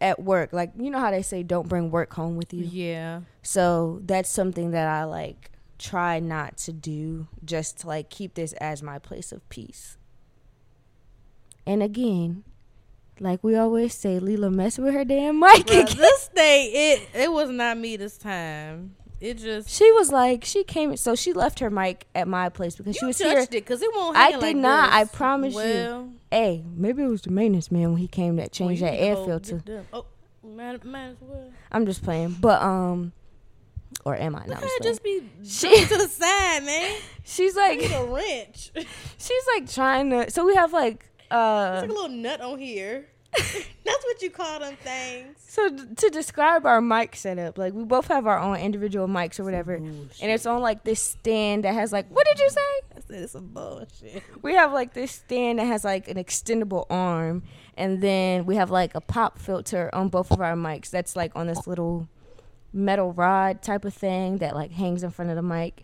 at 0.00 0.22
work. 0.22 0.52
Like 0.52 0.72
you 0.78 0.90
know 0.90 1.00
how 1.00 1.10
they 1.10 1.22
say 1.22 1.42
don't 1.42 1.68
bring 1.68 1.90
work 1.90 2.12
home 2.12 2.36
with 2.36 2.52
you. 2.52 2.64
Yeah, 2.64 3.22
so 3.42 4.00
that's 4.04 4.28
something 4.28 4.72
that 4.72 4.86
I 4.86 5.04
like 5.04 5.50
try 5.78 6.20
not 6.20 6.58
to 6.58 6.72
do 6.72 7.26
just 7.42 7.78
to 7.80 7.88
like 7.88 8.10
keep 8.10 8.34
this 8.34 8.52
as 8.54 8.82
my 8.82 8.98
place 8.98 9.32
of 9.32 9.48
peace. 9.48 9.96
And 11.66 11.82
again 11.82 12.44
like 13.20 13.44
we 13.44 13.54
always 13.54 13.94
say 13.94 14.18
Lela 14.18 14.50
mess 14.50 14.78
with 14.78 14.94
her 14.94 15.04
damn 15.04 15.38
mic 15.38 15.66
Bruh, 15.66 15.82
again. 15.82 15.96
this 15.96 16.28
day 16.34 16.98
it 17.14 17.20
it 17.22 17.30
was 17.32 17.50
not 17.50 17.78
me 17.78 17.96
this 17.96 18.16
time. 18.18 18.96
It 19.20 19.34
just 19.36 19.68
she 19.68 19.92
was 19.92 20.10
like 20.10 20.44
she 20.46 20.64
came 20.64 20.96
so 20.96 21.14
she 21.14 21.34
left 21.34 21.58
her 21.58 21.68
mic 21.70 22.06
at 22.14 22.26
my 22.26 22.48
place 22.48 22.74
because 22.76 22.96
she 22.96 23.04
was 23.04 23.18
touched 23.18 23.30
here 23.30 23.40
it 23.42 23.50
because 23.50 23.82
it 23.82 23.90
won't. 23.94 24.16
I 24.16 24.32
did 24.32 24.40
like 24.40 24.56
not, 24.56 24.92
I 24.92 25.04
this. 25.04 25.12
promise 25.14 25.54
you. 25.54 26.14
Hey, 26.30 26.64
maybe 26.74 27.02
it 27.02 27.06
was 27.06 27.20
the 27.22 27.30
maintenance 27.30 27.70
man 27.70 27.90
when 27.90 27.98
he 27.98 28.08
came 28.08 28.36
that 28.36 28.50
changed 28.52 28.80
well, 28.80 28.90
that 28.92 28.96
air 28.98 29.16
filter. 29.16 29.84
Oh, 29.92 30.06
might, 30.42 30.82
might 30.84 31.08
as 31.08 31.16
well. 31.20 31.50
I'm 31.70 31.84
just 31.84 32.02
playing, 32.02 32.36
but 32.40 32.62
um, 32.62 33.12
or 34.06 34.16
am 34.16 34.36
I? 34.36 34.46
Not 34.46 34.62
just 34.82 35.02
be 35.02 35.22
She- 35.44 35.84
to 35.84 35.96
the 35.98 36.08
side, 36.08 36.64
man. 36.64 36.96
She's 37.24 37.54
Like 37.54 37.82
like, 37.82 37.90
a 37.92 38.04
wrench. 38.06 38.70
She's 39.18 39.44
like 39.54 39.70
trying 39.70 40.08
to. 40.10 40.30
So 40.30 40.46
we 40.46 40.54
have 40.54 40.72
like 40.72 41.04
uh, 41.30 41.72
it's 41.74 41.82
like 41.82 41.90
a 41.90 42.00
little 42.00 42.16
nut 42.16 42.40
on 42.40 42.58
here. 42.58 43.06
That's 43.84 44.04
what 44.04 44.22
you 44.22 44.30
call 44.30 44.60
them 44.60 44.76
things. 44.82 45.36
so 45.38 45.68
d- 45.68 45.82
to 45.96 46.10
describe 46.10 46.66
our 46.66 46.80
mic 46.80 47.16
setup, 47.16 47.58
like 47.58 47.72
we 47.72 47.84
both 47.84 48.08
have 48.08 48.26
our 48.26 48.38
own 48.38 48.56
individual 48.56 49.06
mics 49.08 49.38
or 49.40 49.44
whatever, 49.44 49.74
and 49.74 50.10
it's 50.20 50.46
on 50.46 50.60
like 50.60 50.84
this 50.84 51.00
stand 51.00 51.64
that 51.64 51.74
has 51.74 51.92
like, 51.92 52.06
what 52.10 52.26
did 52.26 52.38
you 52.38 52.50
say? 52.50 52.60
I 52.96 53.00
said 53.00 53.22
it's 53.22 53.32
some 53.32 53.46
bullshit. 53.48 54.22
we 54.42 54.54
have 54.54 54.72
like 54.72 54.94
this 54.94 55.12
stand 55.12 55.58
that 55.58 55.66
has 55.66 55.84
like 55.84 56.08
an 56.08 56.16
extendable 56.16 56.86
arm 56.90 57.42
and 57.76 58.02
then 58.02 58.46
we 58.46 58.56
have 58.56 58.70
like 58.70 58.94
a 58.94 59.00
pop 59.00 59.38
filter 59.38 59.88
on 59.94 60.08
both 60.08 60.30
of 60.30 60.40
our 60.40 60.54
mics 60.54 60.90
that's 60.90 61.16
like 61.16 61.32
on 61.34 61.46
this 61.46 61.66
little 61.66 62.08
metal 62.72 63.12
rod 63.12 63.62
type 63.62 63.84
of 63.84 63.94
thing 63.94 64.38
that 64.38 64.54
like 64.54 64.70
hangs 64.72 65.02
in 65.02 65.10
front 65.10 65.30
of 65.30 65.36
the 65.36 65.42
mic 65.42 65.82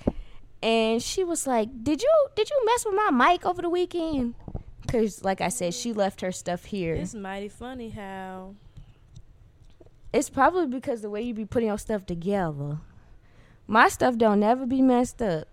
and 0.62 1.02
she 1.02 1.24
was 1.24 1.46
like 1.46 1.68
did 1.82 2.00
you 2.02 2.28
did 2.34 2.48
you 2.50 2.64
mess 2.66 2.84
with 2.84 2.94
my 2.94 3.10
mic 3.10 3.44
over 3.44 3.60
the 3.62 3.68
weekend 3.70 4.34
because 4.86 5.24
like 5.24 5.40
i 5.40 5.48
said 5.48 5.74
she 5.74 5.92
left 5.92 6.20
her 6.20 6.32
stuff 6.32 6.64
here 6.66 6.94
It's 6.94 7.14
mighty 7.14 7.48
funny 7.48 7.90
how 7.90 8.54
it's 10.12 10.30
probably 10.30 10.66
because 10.66 11.02
the 11.02 11.10
way 11.10 11.22
you 11.22 11.34
be 11.34 11.44
putting 11.44 11.68
your 11.68 11.78
stuff 11.78 12.06
together 12.06 12.78
my 13.66 13.88
stuff 13.88 14.16
don't 14.16 14.40
never 14.40 14.64
be 14.66 14.80
messed 14.82 15.20
up 15.20 15.48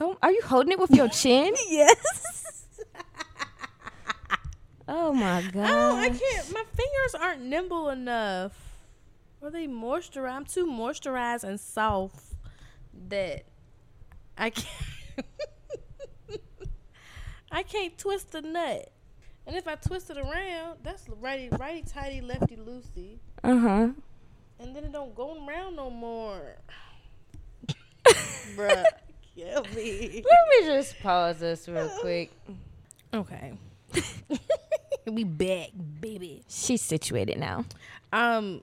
oh 0.00 0.16
are 0.22 0.30
you 0.32 0.40
holding 0.44 0.72
it 0.72 0.78
with 0.78 0.90
your 0.90 1.08
chin 1.20 1.54
yes. 1.68 2.64
oh 4.88 5.12
my 5.12 5.42
god 5.52 5.70
Oh, 5.70 5.96
I 5.96 6.08
can't. 6.10 6.52
My 6.52 6.62
fingers 6.72 7.14
aren't 7.20 7.42
nimble 7.42 7.88
enough. 7.90 8.52
Are 9.42 9.50
they 9.50 9.66
moisturized? 9.66 10.30
I'm 10.32 10.44
too 10.44 10.66
moisturized 10.66 11.44
and 11.44 11.58
soft 11.60 12.24
that 13.08 13.44
I 14.38 14.50
can't. 14.50 15.26
I 17.56 17.62
can't 17.62 17.96
twist 17.96 18.32
the 18.32 18.42
nut. 18.42 18.90
And 19.46 19.56
if 19.56 19.66
I 19.66 19.76
twist 19.76 20.10
it 20.10 20.18
around, 20.18 20.80
that's 20.82 21.08
righty, 21.08 21.48
righty, 21.48 21.84
tighty, 21.90 22.20
lefty, 22.20 22.54
loosey. 22.56 23.16
uh-huh 23.42 23.92
And 24.60 24.76
then 24.76 24.84
it 24.84 24.92
don't 24.92 25.14
go 25.14 25.42
around 25.42 25.74
no 25.74 25.88
more. 25.88 26.56
Bruh, 28.54 28.84
kill 29.34 29.64
me. 29.74 30.22
Let 30.22 30.60
me 30.60 30.66
just 30.66 31.00
pause 31.00 31.38
this 31.38 31.66
real 31.66 31.88
quick. 32.00 32.30
Okay. 33.14 33.54
we 35.06 35.24
back, 35.24 35.70
baby. 35.98 36.42
She's 36.48 36.82
situated 36.82 37.38
now. 37.38 37.64
Um, 38.12 38.60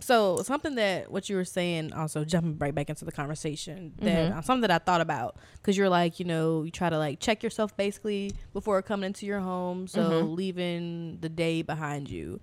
so 0.00 0.42
something 0.42 0.74
that 0.74 1.10
what 1.10 1.28
you 1.28 1.36
were 1.36 1.44
saying, 1.44 1.92
also 1.92 2.24
jumping 2.24 2.58
right 2.58 2.74
back 2.74 2.90
into 2.90 3.04
the 3.04 3.12
conversation, 3.12 3.94
that 3.98 4.32
uh, 4.32 4.42
something 4.42 4.62
that 4.62 4.70
I 4.70 4.78
thought 4.78 5.00
about 5.00 5.36
because 5.54 5.76
you're 5.76 5.88
like, 5.88 6.18
you 6.20 6.26
know, 6.26 6.64
you 6.64 6.70
try 6.70 6.90
to 6.90 6.98
like 6.98 7.18
check 7.20 7.42
yourself 7.42 7.76
basically 7.76 8.32
before 8.52 8.82
coming 8.82 9.06
into 9.06 9.26
your 9.26 9.40
home, 9.40 9.86
so 9.88 10.02
leaving 10.20 11.18
the 11.20 11.28
day 11.28 11.62
behind 11.62 12.10
you. 12.10 12.40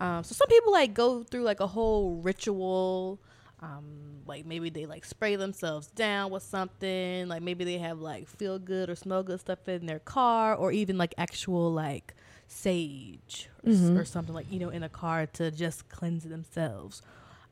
Um, 0.00 0.22
so 0.24 0.34
some 0.34 0.48
people 0.48 0.72
like 0.72 0.94
go 0.94 1.22
through 1.24 1.42
like 1.42 1.60
a 1.60 1.66
whole 1.66 2.16
ritual. 2.16 3.20
Um, 3.60 4.22
like 4.26 4.44
maybe 4.44 4.70
they 4.70 4.86
like 4.86 5.04
spray 5.04 5.36
themselves 5.36 5.86
down 5.86 6.32
with 6.32 6.42
something. 6.42 7.28
Like 7.28 7.42
maybe 7.42 7.64
they 7.64 7.78
have 7.78 8.00
like 8.00 8.28
feel 8.28 8.58
good 8.58 8.90
or 8.90 8.96
smell 8.96 9.22
good 9.22 9.38
stuff 9.38 9.68
in 9.68 9.86
their 9.86 10.00
car, 10.00 10.54
or 10.56 10.72
even 10.72 10.98
like 10.98 11.14
actual 11.16 11.72
like 11.72 12.14
sage 12.52 13.48
or, 13.64 13.70
s- 13.72 13.90
or 13.90 14.04
something 14.04 14.34
like 14.34 14.46
you 14.52 14.58
know 14.60 14.68
in 14.68 14.82
a 14.82 14.88
car 14.88 15.26
to 15.26 15.50
just 15.50 15.88
cleanse 15.88 16.24
themselves. 16.24 17.02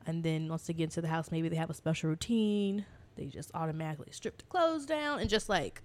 And 0.05 0.23
then 0.23 0.47
once 0.49 0.65
they 0.67 0.73
get 0.73 0.85
into 0.85 1.01
the 1.01 1.07
house, 1.07 1.31
maybe 1.31 1.47
they 1.49 1.55
have 1.57 1.69
a 1.69 1.73
special 1.75 2.09
routine. 2.09 2.85
They 3.15 3.25
just 3.25 3.51
automatically 3.53 4.07
strip 4.11 4.37
the 4.37 4.43
clothes 4.45 4.85
down 4.85 5.19
and 5.19 5.29
just 5.29 5.47
like, 5.49 5.81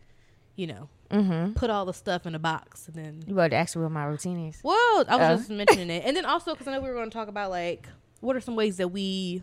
you 0.54 0.66
know, 0.66 0.88
Mm-hmm. 1.11 1.52
put 1.52 1.70
all 1.70 1.85
the 1.85 1.92
stuff 1.94 2.26
in 2.26 2.35
a 2.35 2.38
box 2.40 2.88
and 2.88 2.96
then 2.96 3.23
You 3.28 3.35
about 3.35 3.50
to 3.52 3.56
ask 3.56 3.76
me 3.76 3.82
what 3.82 3.92
my 3.92 4.04
routine 4.06 4.49
is. 4.49 4.58
well, 4.64 5.04
I 5.06 5.16
was 5.16 5.28
Uh. 5.28 5.37
just 5.37 5.50
mentioning 5.50 5.88
it, 5.90 6.02
and 6.04 6.16
then 6.16 6.25
also 6.25 6.52
because 6.52 6.66
I 6.66 6.73
know 6.73 6.80
we 6.80 6.88
were 6.88 6.94
going 6.94 7.11
to 7.11 7.14
talk 7.14 7.28
about 7.28 7.50
like 7.50 7.88
what 8.20 8.35
are 8.37 8.40
some 8.40 8.56
ways 8.56 8.76
that 8.78 8.88
we 8.88 9.42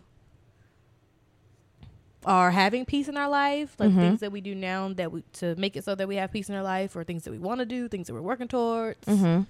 are 2.26 2.50
having 2.50 2.84
peace 2.86 3.08
in 3.08 3.16
our 3.16 3.28
life, 3.28 3.76
like 3.78 3.90
Mhm. 3.92 4.00
things 4.00 4.20
that 4.20 4.32
we 4.32 4.40
do 4.40 4.54
now 4.54 4.88
that 4.94 5.12
we 5.12 5.22
to 5.34 5.54
make 5.56 5.76
it 5.76 5.84
so 5.84 5.94
that 5.94 6.08
we 6.08 6.16
have 6.16 6.32
peace 6.32 6.48
in 6.48 6.54
our 6.54 6.62
life, 6.62 6.96
or 6.96 7.04
things 7.04 7.24
that 7.24 7.30
we 7.30 7.38
want 7.38 7.58
to 7.60 7.66
do, 7.66 7.86
things 7.88 8.06
that 8.06 8.14
we're 8.14 8.22
working 8.22 8.48
towards, 8.48 9.06
Mm-hmm. 9.06 9.42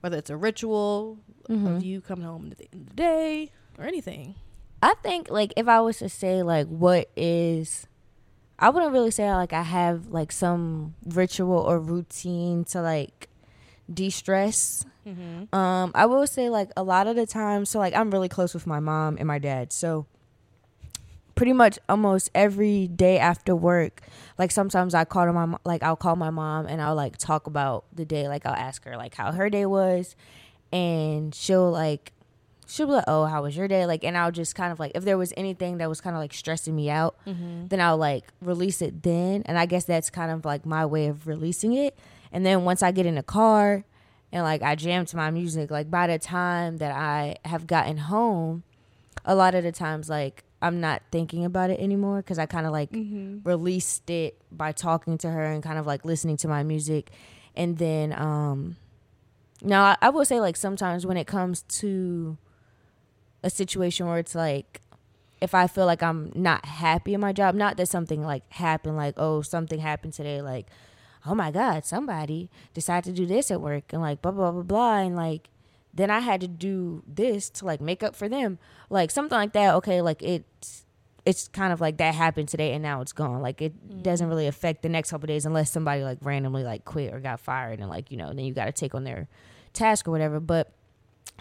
Whether 0.00 0.16
it's 0.18 0.30
a 0.30 0.36
ritual 0.36 1.18
Mhm. 1.48 1.76
of 1.76 1.84
you 1.84 2.00
coming 2.00 2.24
home 2.24 2.48
at 2.50 2.58
the 2.58 2.68
end 2.72 2.82
of 2.82 2.88
the 2.90 2.94
day 2.94 3.50
or 3.78 3.84
anything. 3.84 4.34
I 4.82 4.94
think 5.02 5.30
like 5.30 5.52
if 5.56 5.68
I 5.68 5.80
was 5.80 5.98
to 5.98 6.08
say 6.08 6.42
like 6.42 6.66
what 6.68 7.10
is 7.16 7.86
I 8.58 8.68
wouldn't 8.70 8.92
really 8.92 9.10
say 9.10 9.32
like 9.34 9.52
I 9.52 9.62
have 9.62 10.08
like 10.08 10.32
some 10.32 10.94
ritual 11.06 11.58
or 11.58 11.78
routine 11.80 12.64
to 12.66 12.80
like 12.82 13.28
de-stress. 13.92 14.84
Mm-hmm. 15.06 15.54
Um 15.54 15.92
I 15.94 16.06
will 16.06 16.26
say 16.26 16.48
like 16.48 16.70
a 16.76 16.82
lot 16.82 17.06
of 17.06 17.16
the 17.16 17.26
time 17.26 17.64
so 17.64 17.78
like 17.78 17.94
I'm 17.94 18.10
really 18.10 18.28
close 18.28 18.54
with 18.54 18.66
my 18.66 18.80
mom 18.80 19.16
and 19.18 19.26
my 19.26 19.38
dad. 19.38 19.72
So 19.72 20.06
pretty 21.34 21.52
much 21.54 21.78
almost 21.88 22.30
every 22.34 22.86
day 22.86 23.18
after 23.18 23.56
work. 23.56 24.02
Like 24.40 24.52
sometimes 24.52 24.94
I 24.94 25.04
call 25.04 25.30
my 25.34 25.58
like 25.64 25.82
I'll 25.82 25.96
call 25.96 26.16
my 26.16 26.30
mom 26.30 26.64
and 26.64 26.80
I'll 26.80 26.94
like 26.94 27.18
talk 27.18 27.46
about 27.46 27.84
the 27.92 28.06
day. 28.06 28.26
Like 28.26 28.46
I'll 28.46 28.54
ask 28.54 28.82
her 28.84 28.96
like 28.96 29.14
how 29.14 29.32
her 29.32 29.50
day 29.50 29.66
was, 29.66 30.16
and 30.72 31.34
she'll 31.34 31.70
like 31.70 32.14
she'll 32.66 32.86
be 32.86 32.94
like, 32.94 33.04
"Oh, 33.06 33.26
how 33.26 33.42
was 33.42 33.54
your 33.54 33.68
day?" 33.68 33.84
Like, 33.84 34.02
and 34.02 34.16
I'll 34.16 34.30
just 34.30 34.54
kind 34.54 34.72
of 34.72 34.80
like 34.80 34.92
if 34.94 35.04
there 35.04 35.18
was 35.18 35.34
anything 35.36 35.76
that 35.76 35.90
was 35.90 36.00
kind 36.00 36.16
of 36.16 36.20
like 36.20 36.32
stressing 36.32 36.74
me 36.74 36.88
out, 36.88 37.16
mm-hmm. 37.26 37.66
then 37.66 37.82
I'll 37.82 37.98
like 37.98 38.32
release 38.40 38.80
it 38.80 39.02
then. 39.02 39.42
And 39.44 39.58
I 39.58 39.66
guess 39.66 39.84
that's 39.84 40.08
kind 40.08 40.32
of 40.32 40.46
like 40.46 40.64
my 40.64 40.86
way 40.86 41.08
of 41.08 41.26
releasing 41.26 41.74
it. 41.74 41.98
And 42.32 42.46
then 42.46 42.64
once 42.64 42.82
I 42.82 42.92
get 42.92 43.04
in 43.04 43.16
the 43.16 43.22
car 43.22 43.84
and 44.32 44.42
like 44.42 44.62
I 44.62 44.74
jam 44.74 45.04
to 45.04 45.18
my 45.18 45.30
music, 45.30 45.70
like 45.70 45.90
by 45.90 46.06
the 46.06 46.18
time 46.18 46.78
that 46.78 46.96
I 46.96 47.36
have 47.44 47.66
gotten 47.66 47.98
home, 47.98 48.62
a 49.22 49.34
lot 49.34 49.54
of 49.54 49.64
the 49.64 49.72
times 49.72 50.08
like 50.08 50.44
I'm 50.62 50.80
not 50.80 51.02
thinking 51.10 51.44
about 51.44 51.70
it 51.70 51.80
anymore 51.80 52.18
because 52.18 52.38
I 52.38 52.46
kind 52.46 52.66
of 52.66 52.72
like 52.72 52.90
mm-hmm. 52.92 53.38
released 53.48 54.10
it 54.10 54.40
by 54.52 54.72
talking 54.72 55.16
to 55.18 55.30
her 55.30 55.44
and 55.44 55.62
kind 55.62 55.78
of 55.78 55.86
like 55.86 56.04
listening 56.04 56.36
to 56.38 56.48
my 56.48 56.62
music. 56.62 57.10
And 57.56 57.78
then, 57.78 58.12
um, 58.12 58.76
now 59.62 59.84
I, 59.84 59.96
I 60.02 60.08
will 60.10 60.24
say 60.24 60.40
like 60.40 60.56
sometimes 60.56 61.06
when 61.06 61.16
it 61.16 61.26
comes 61.26 61.62
to 61.62 62.36
a 63.42 63.50
situation 63.50 64.06
where 64.06 64.18
it's 64.18 64.34
like, 64.34 64.80
if 65.40 65.54
I 65.54 65.66
feel 65.66 65.86
like 65.86 66.02
I'm 66.02 66.30
not 66.34 66.66
happy 66.66 67.14
in 67.14 67.20
my 67.20 67.32
job, 67.32 67.54
not 67.54 67.78
that 67.78 67.86
something 67.86 68.22
like 68.22 68.50
happened, 68.52 68.96
like, 68.96 69.14
oh, 69.16 69.40
something 69.40 69.80
happened 69.80 70.12
today, 70.12 70.42
like, 70.42 70.66
oh 71.24 71.34
my 71.34 71.50
God, 71.50 71.84
somebody 71.86 72.50
decided 72.74 73.16
to 73.16 73.22
do 73.22 73.26
this 73.26 73.50
at 73.50 73.60
work 73.60 73.92
and 73.92 74.02
like 74.02 74.20
blah, 74.20 74.32
blah, 74.32 74.52
blah, 74.52 74.62
blah. 74.62 74.98
And 74.98 75.16
like, 75.16 75.48
then 75.92 76.10
I 76.10 76.20
had 76.20 76.40
to 76.40 76.48
do 76.48 77.02
this 77.06 77.50
to 77.50 77.64
like 77.64 77.80
make 77.80 78.02
up 78.02 78.14
for 78.14 78.28
them. 78.28 78.58
Like 78.88 79.10
something 79.10 79.36
like 79.36 79.52
that. 79.52 79.74
Okay, 79.76 80.00
like 80.00 80.22
it's 80.22 80.84
it's 81.26 81.48
kind 81.48 81.72
of 81.72 81.80
like 81.80 81.98
that 81.98 82.14
happened 82.14 82.48
today 82.48 82.72
and 82.72 82.82
now 82.82 83.00
it's 83.00 83.12
gone. 83.12 83.42
Like 83.42 83.60
it 83.60 83.74
mm-hmm. 83.74 84.02
doesn't 84.02 84.28
really 84.28 84.46
affect 84.46 84.82
the 84.82 84.88
next 84.88 85.10
couple 85.10 85.26
days 85.26 85.44
unless 85.44 85.70
somebody 85.70 86.02
like 86.02 86.18
randomly 86.22 86.64
like 86.64 86.84
quit 86.84 87.12
or 87.12 87.20
got 87.20 87.40
fired 87.40 87.80
and 87.80 87.90
like, 87.90 88.10
you 88.10 88.16
know, 88.16 88.28
then 88.28 88.44
you 88.44 88.54
gotta 88.54 88.72
take 88.72 88.94
on 88.94 89.04
their 89.04 89.28
task 89.72 90.08
or 90.08 90.10
whatever. 90.10 90.40
But 90.40 90.72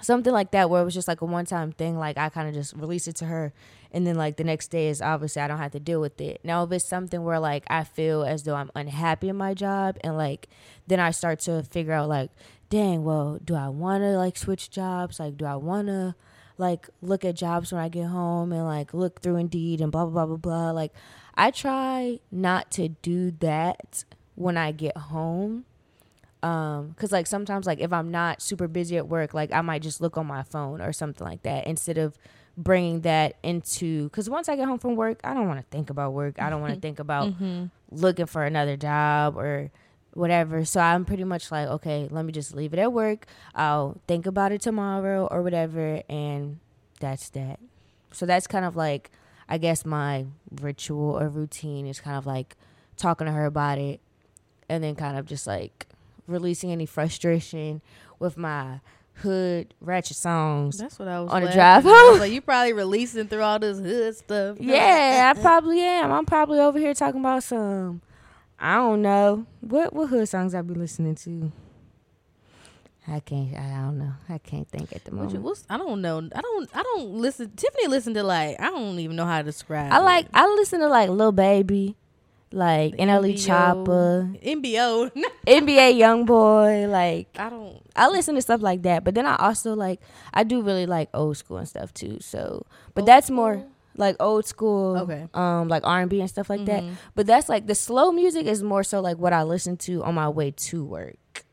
something 0.01 0.33
like 0.33 0.51
that 0.51 0.69
where 0.69 0.81
it 0.81 0.85
was 0.85 0.93
just 0.93 1.07
like 1.07 1.21
a 1.21 1.25
one 1.25 1.45
time 1.45 1.71
thing, 1.71 1.97
like 1.97 2.17
I 2.17 2.29
kinda 2.29 2.51
just 2.51 2.75
release 2.75 3.07
it 3.07 3.15
to 3.17 3.25
her 3.25 3.53
and 3.91 4.05
then 4.05 4.15
like 4.15 4.37
the 4.37 4.43
next 4.43 4.67
day 4.67 4.87
is 4.87 5.01
obviously 5.01 5.41
I 5.41 5.47
don't 5.47 5.57
have 5.57 5.71
to 5.71 5.79
deal 5.79 6.01
with 6.01 6.19
it. 6.19 6.41
Now 6.43 6.63
if 6.63 6.71
it's 6.71 6.85
something 6.85 7.23
where 7.23 7.39
like 7.39 7.63
I 7.67 7.83
feel 7.83 8.23
as 8.23 8.43
though 8.43 8.55
I'm 8.55 8.71
unhappy 8.75 9.29
in 9.29 9.37
my 9.37 9.53
job 9.53 9.97
and 10.01 10.17
like 10.17 10.47
then 10.87 10.99
I 10.99 11.11
start 11.11 11.39
to 11.41 11.63
figure 11.63 11.93
out 11.93 12.09
like 12.09 12.31
dang, 12.69 13.03
well, 13.03 13.39
do 13.43 13.55
I 13.55 13.69
want 13.69 14.03
to 14.03 14.17
like 14.17 14.37
switch 14.37 14.69
jobs? 14.69 15.19
Like, 15.19 15.37
do 15.37 15.45
I 15.45 15.55
want 15.55 15.87
to 15.87 16.15
like 16.57 16.89
look 17.01 17.23
at 17.23 17.35
jobs 17.35 17.71
when 17.71 17.81
I 17.81 17.89
get 17.89 18.07
home 18.07 18.51
and 18.51 18.65
like 18.65 18.93
look 18.93 19.21
through 19.21 19.37
Indeed 19.37 19.81
and 19.81 19.91
blah, 19.91 20.05
blah, 20.05 20.25
blah, 20.25 20.37
blah, 20.37 20.37
blah. 20.37 20.71
Like, 20.71 20.93
I 21.35 21.51
try 21.51 22.19
not 22.31 22.71
to 22.71 22.89
do 22.89 23.31
that 23.39 24.03
when 24.35 24.57
I 24.57 24.71
get 24.71 24.97
home. 24.97 25.65
Um, 26.41 26.95
cause 26.97 27.11
like 27.11 27.27
sometimes 27.27 27.67
like 27.67 27.79
if 27.79 27.91
I'm 27.91 28.11
not 28.11 28.41
super 28.41 28.69
busy 28.69 28.95
at 28.95 29.09
work, 29.09 29.33
like 29.33 29.51
I 29.51 29.59
might 29.59 29.81
just 29.81 29.99
look 29.99 30.17
on 30.17 30.25
my 30.25 30.43
phone 30.43 30.79
or 30.79 30.93
something 30.93 31.27
like 31.27 31.43
that 31.43 31.67
instead 31.67 31.97
of 31.97 32.17
bringing 32.59 33.01
that 33.01 33.37
into 33.41 34.09
because 34.09 34.29
once 34.29 34.49
i 34.49 34.55
get 34.57 34.67
home 34.67 34.77
from 34.77 34.97
work 34.97 35.21
i 35.23 35.33
don't 35.33 35.47
want 35.47 35.57
to 35.57 35.65
think 35.71 35.89
about 35.89 36.11
work 36.11 36.35
i 36.41 36.49
don't 36.49 36.59
want 36.59 36.73
to 36.73 36.79
think 36.81 36.99
about 36.99 37.29
mm-hmm. 37.29 37.65
looking 37.89 38.25
for 38.25 38.43
another 38.43 38.75
job 38.75 39.37
or 39.37 39.71
whatever. 40.13 40.65
So 40.65 40.79
I'm 40.79 41.05
pretty 41.05 41.23
much 41.23 41.51
like, 41.51 41.67
okay, 41.67 42.07
let 42.11 42.25
me 42.25 42.31
just 42.31 42.55
leave 42.55 42.73
it 42.73 42.79
at 42.79 42.91
work. 42.93 43.25
I'll 43.55 43.99
think 44.07 44.25
about 44.25 44.51
it 44.51 44.61
tomorrow 44.61 45.27
or 45.29 45.41
whatever, 45.41 46.01
and 46.09 46.59
that's 46.99 47.29
that. 47.29 47.59
So 48.11 48.25
that's 48.25 48.47
kind 48.47 48.65
of 48.65 48.75
like, 48.75 49.11
I 49.47 49.57
guess 49.57 49.85
my 49.85 50.25
ritual 50.61 51.17
or 51.19 51.29
routine 51.29 51.85
is 51.85 51.99
kind 51.99 52.17
of 52.17 52.25
like 52.25 52.55
talking 52.97 53.25
to 53.25 53.31
her 53.33 53.45
about 53.45 53.77
it, 53.77 53.99
and 54.67 54.83
then 54.83 54.95
kind 54.95 55.17
of 55.17 55.25
just 55.25 55.47
like 55.47 55.87
releasing 56.27 56.71
any 56.71 56.85
frustration 56.85 57.81
with 58.19 58.37
my 58.37 58.79
hood 59.15 59.73
ratchet 59.81 60.15
songs. 60.17 60.77
That's 60.77 60.97
what 60.97 61.07
I 61.07 61.19
was 61.19 61.29
on 61.31 61.43
the 61.43 61.51
drive 61.51 61.83
home. 61.83 62.19
Like 62.19 62.31
you 62.31 62.41
probably 62.41 62.73
releasing 62.73 63.27
through 63.27 63.41
all 63.41 63.59
this 63.59 63.77
hood 63.79 64.15
stuff. 64.15 64.57
Yeah, 64.59 65.33
I 65.35 65.39
probably 65.39 65.81
am. 65.81 66.11
I'm 66.11 66.25
probably 66.25 66.59
over 66.59 66.79
here 66.79 66.93
talking 66.93 67.19
about 67.19 67.43
some 67.43 68.01
I 68.59 68.75
don't 68.75 69.01
know 69.01 69.45
what 69.61 69.93
what 69.93 70.09
hood 70.09 70.27
songs 70.27 70.53
I 70.53 70.61
be 70.61 70.73
listening 70.73 71.15
to. 71.15 71.51
I 73.07 73.19
can't. 73.21 73.55
I 73.55 73.81
don't 73.81 73.97
know. 73.97 74.13
I 74.27 74.37
can't 74.37 74.67
think 74.67 74.93
at 74.93 75.03
the 75.05 75.11
moment. 75.11 75.33
You, 75.33 75.55
I 75.69 75.77
don't 75.77 76.01
know. 76.01 76.17
I 76.35 76.41
don't. 76.41 76.69
I 76.75 76.83
don't 76.83 77.13
listen. 77.13 77.51
Tiffany 77.55 77.87
listen 77.87 78.13
to 78.15 78.23
like 78.23 78.59
I 78.59 78.69
don't 78.69 78.99
even 78.99 79.15
know 79.15 79.25
how 79.25 79.37
to 79.39 79.43
describe. 79.43 79.91
I 79.91 79.99
like. 79.99 80.25
It. 80.25 80.31
I 80.33 80.45
listen 80.55 80.81
to 80.81 80.87
like 80.87 81.09
Lil 81.09 81.31
Baby, 81.31 81.95
like 82.51 82.95
NLE 82.97 83.33
Choppa, 83.33 84.39
MBO, 84.43 85.11
NBA 85.47 85.97
Young 85.97 86.25
Boy. 86.25 86.87
Like 86.87 87.29
I 87.37 87.49
don't. 87.49 87.81
I 87.95 88.09
listen 88.09 88.35
to 88.35 88.41
stuff 88.41 88.61
like 88.61 88.83
that, 88.83 89.03
but 89.03 89.15
then 89.15 89.25
I 89.25 89.37
also 89.37 89.73
like. 89.73 90.01
I 90.33 90.43
do 90.43 90.61
really 90.61 90.85
like 90.85 91.09
old 91.13 91.37
school 91.37 91.57
and 91.57 91.67
stuff 91.67 91.93
too. 91.93 92.17
So, 92.19 92.65
but 92.93 93.01
old 93.01 93.07
that's 93.07 93.27
school? 93.27 93.37
more 93.37 93.65
like 93.99 94.15
old 94.19 94.45
school, 94.45 94.97
okay, 94.97 95.27
um, 95.33 95.67
like 95.67 95.85
R 95.85 96.01
and 96.01 96.09
B 96.09 96.21
and 96.21 96.29
stuff 96.29 96.49
like 96.49 96.61
mm-hmm. 96.61 96.87
that. 96.87 96.97
But 97.15 97.27
that's 97.27 97.49
like 97.49 97.67
the 97.67 97.75
slow 97.75 98.11
music 98.11 98.47
is 98.47 98.63
more 98.63 98.83
so 98.83 99.01
like 99.01 99.17
what 99.17 99.33
I 99.33 99.43
listen 99.43 99.77
to 99.77 100.03
on 100.03 100.15
my 100.15 100.29
way 100.29 100.51
to 100.51 100.83
work 100.83 101.45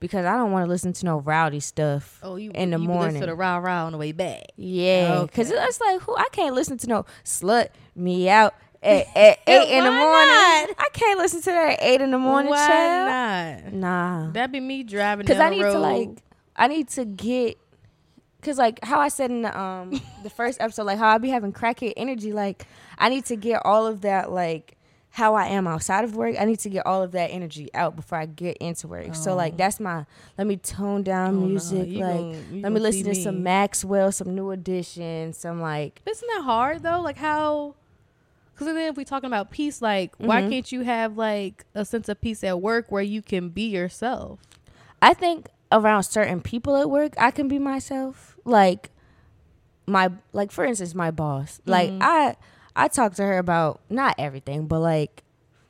because 0.00 0.26
I 0.26 0.36
don't 0.36 0.50
want 0.50 0.64
to 0.66 0.68
listen 0.68 0.92
to 0.94 1.04
no 1.04 1.18
rowdy 1.18 1.60
stuff. 1.60 2.18
Oh, 2.24 2.34
you 2.34 2.50
in 2.52 2.70
the 2.70 2.78
you 2.78 2.88
morning 2.88 3.20
to 3.20 3.26
the 3.26 3.36
row 3.36 3.58
row 3.58 3.86
on 3.86 3.92
the 3.92 3.98
way 3.98 4.10
back. 4.10 4.46
Yeah, 4.56 5.22
because 5.22 5.52
okay. 5.52 5.62
it's 5.62 5.80
like 5.80 6.00
who 6.00 6.16
I 6.16 6.26
can't 6.32 6.54
listen 6.54 6.76
to 6.78 6.88
no 6.88 7.06
slut 7.24 7.68
me 7.94 8.28
out. 8.28 8.54
At, 8.82 9.06
at 9.16 9.38
eight 9.46 9.78
in 9.78 9.84
the 9.84 9.92
morning, 9.92 10.26
not? 10.26 10.70
I 10.76 10.88
can't 10.92 11.16
listen 11.20 11.40
to 11.42 11.50
that 11.52 11.74
at 11.74 11.82
eight 11.82 12.00
in 12.00 12.10
the 12.10 12.18
morning. 12.18 12.50
Why 12.50 12.66
child. 12.66 13.64
not? 13.64 13.74
Nah, 13.74 14.30
that'd 14.32 14.50
be 14.50 14.58
me 14.58 14.82
driving. 14.82 15.24
Because 15.24 15.38
I 15.38 15.50
need 15.50 15.62
road. 15.62 15.74
to 15.74 15.78
like, 15.78 16.08
I 16.56 16.66
need 16.66 16.88
to 16.88 17.04
get 17.04 17.58
Cause 18.42 18.58
like 18.58 18.84
how 18.84 18.98
I 18.98 19.06
said 19.06 19.30
in 19.30 19.42
the 19.42 19.58
um 19.58 20.02
the 20.24 20.30
first 20.36 20.60
episode, 20.60 20.84
like 20.84 20.98
how 20.98 21.08
I 21.08 21.18
be 21.18 21.28
having 21.28 21.52
crackhead 21.52 21.92
energy, 21.96 22.32
like 22.32 22.66
I 22.98 23.08
need 23.08 23.24
to 23.26 23.36
get 23.36 23.62
all 23.64 23.86
of 23.86 24.00
that 24.00 24.32
like 24.32 24.76
how 25.12 25.34
I 25.34 25.48
am 25.48 25.66
outside 25.66 26.04
of 26.04 26.16
work. 26.16 26.36
I 26.38 26.46
need 26.46 26.58
to 26.60 26.70
get 26.70 26.86
all 26.86 27.02
of 27.02 27.12
that 27.12 27.30
energy 27.30 27.68
out 27.74 27.96
before 27.96 28.16
I 28.16 28.24
get 28.24 28.56
into 28.56 28.88
work. 28.88 29.06
Oh. 29.10 29.12
So 29.12 29.36
like 29.36 29.52
oh. 29.54 29.56
that's 29.58 29.78
my 29.78 30.06
let 30.38 30.46
me 30.46 30.56
tone 30.56 31.02
down 31.02 31.36
oh, 31.36 31.46
music. 31.46 31.88
No. 31.88 32.00
Like 32.00 32.50
gonna, 32.50 32.62
let 32.62 32.72
me 32.72 32.80
listen 32.80 33.04
to 33.04 33.10
me. 33.10 33.22
some 33.22 33.42
Maxwell, 33.42 34.10
some 34.10 34.34
New 34.34 34.50
Edition, 34.50 35.34
some 35.34 35.60
like. 35.60 36.00
Isn't 36.06 36.28
that 36.34 36.42
hard 36.42 36.82
though? 36.82 37.00
Like 37.00 37.18
how? 37.18 37.74
Because 38.52 38.66
then 38.68 38.78
if 38.78 38.96
we 38.96 39.04
talking 39.04 39.26
about 39.26 39.50
peace, 39.50 39.82
like 39.82 40.12
mm-hmm. 40.14 40.26
why 40.26 40.48
can't 40.48 40.72
you 40.72 40.80
have 40.80 41.16
like 41.16 41.66
a 41.74 41.84
sense 41.84 42.08
of 42.08 42.20
peace 42.20 42.42
at 42.42 42.60
work 42.60 42.90
where 42.90 43.02
you 43.02 43.20
can 43.20 43.50
be 43.50 43.68
yourself? 43.68 44.40
I 45.02 45.12
think 45.12 45.48
around 45.70 46.04
certain 46.04 46.40
people 46.40 46.76
at 46.76 46.88
work, 46.88 47.14
I 47.18 47.30
can 47.30 47.48
be 47.48 47.58
myself 47.58 48.31
like 48.44 48.90
my 49.86 50.10
like 50.32 50.50
for 50.50 50.64
instance 50.64 50.94
my 50.94 51.10
boss. 51.10 51.60
Mm-hmm. 51.60 51.70
like 51.70 51.90
i 52.00 52.36
i 52.76 52.88
talk 52.88 53.14
to 53.14 53.22
her 53.22 53.38
about 53.38 53.80
not 53.90 54.14
everything 54.18 54.66
but 54.66 54.80
like 54.80 55.22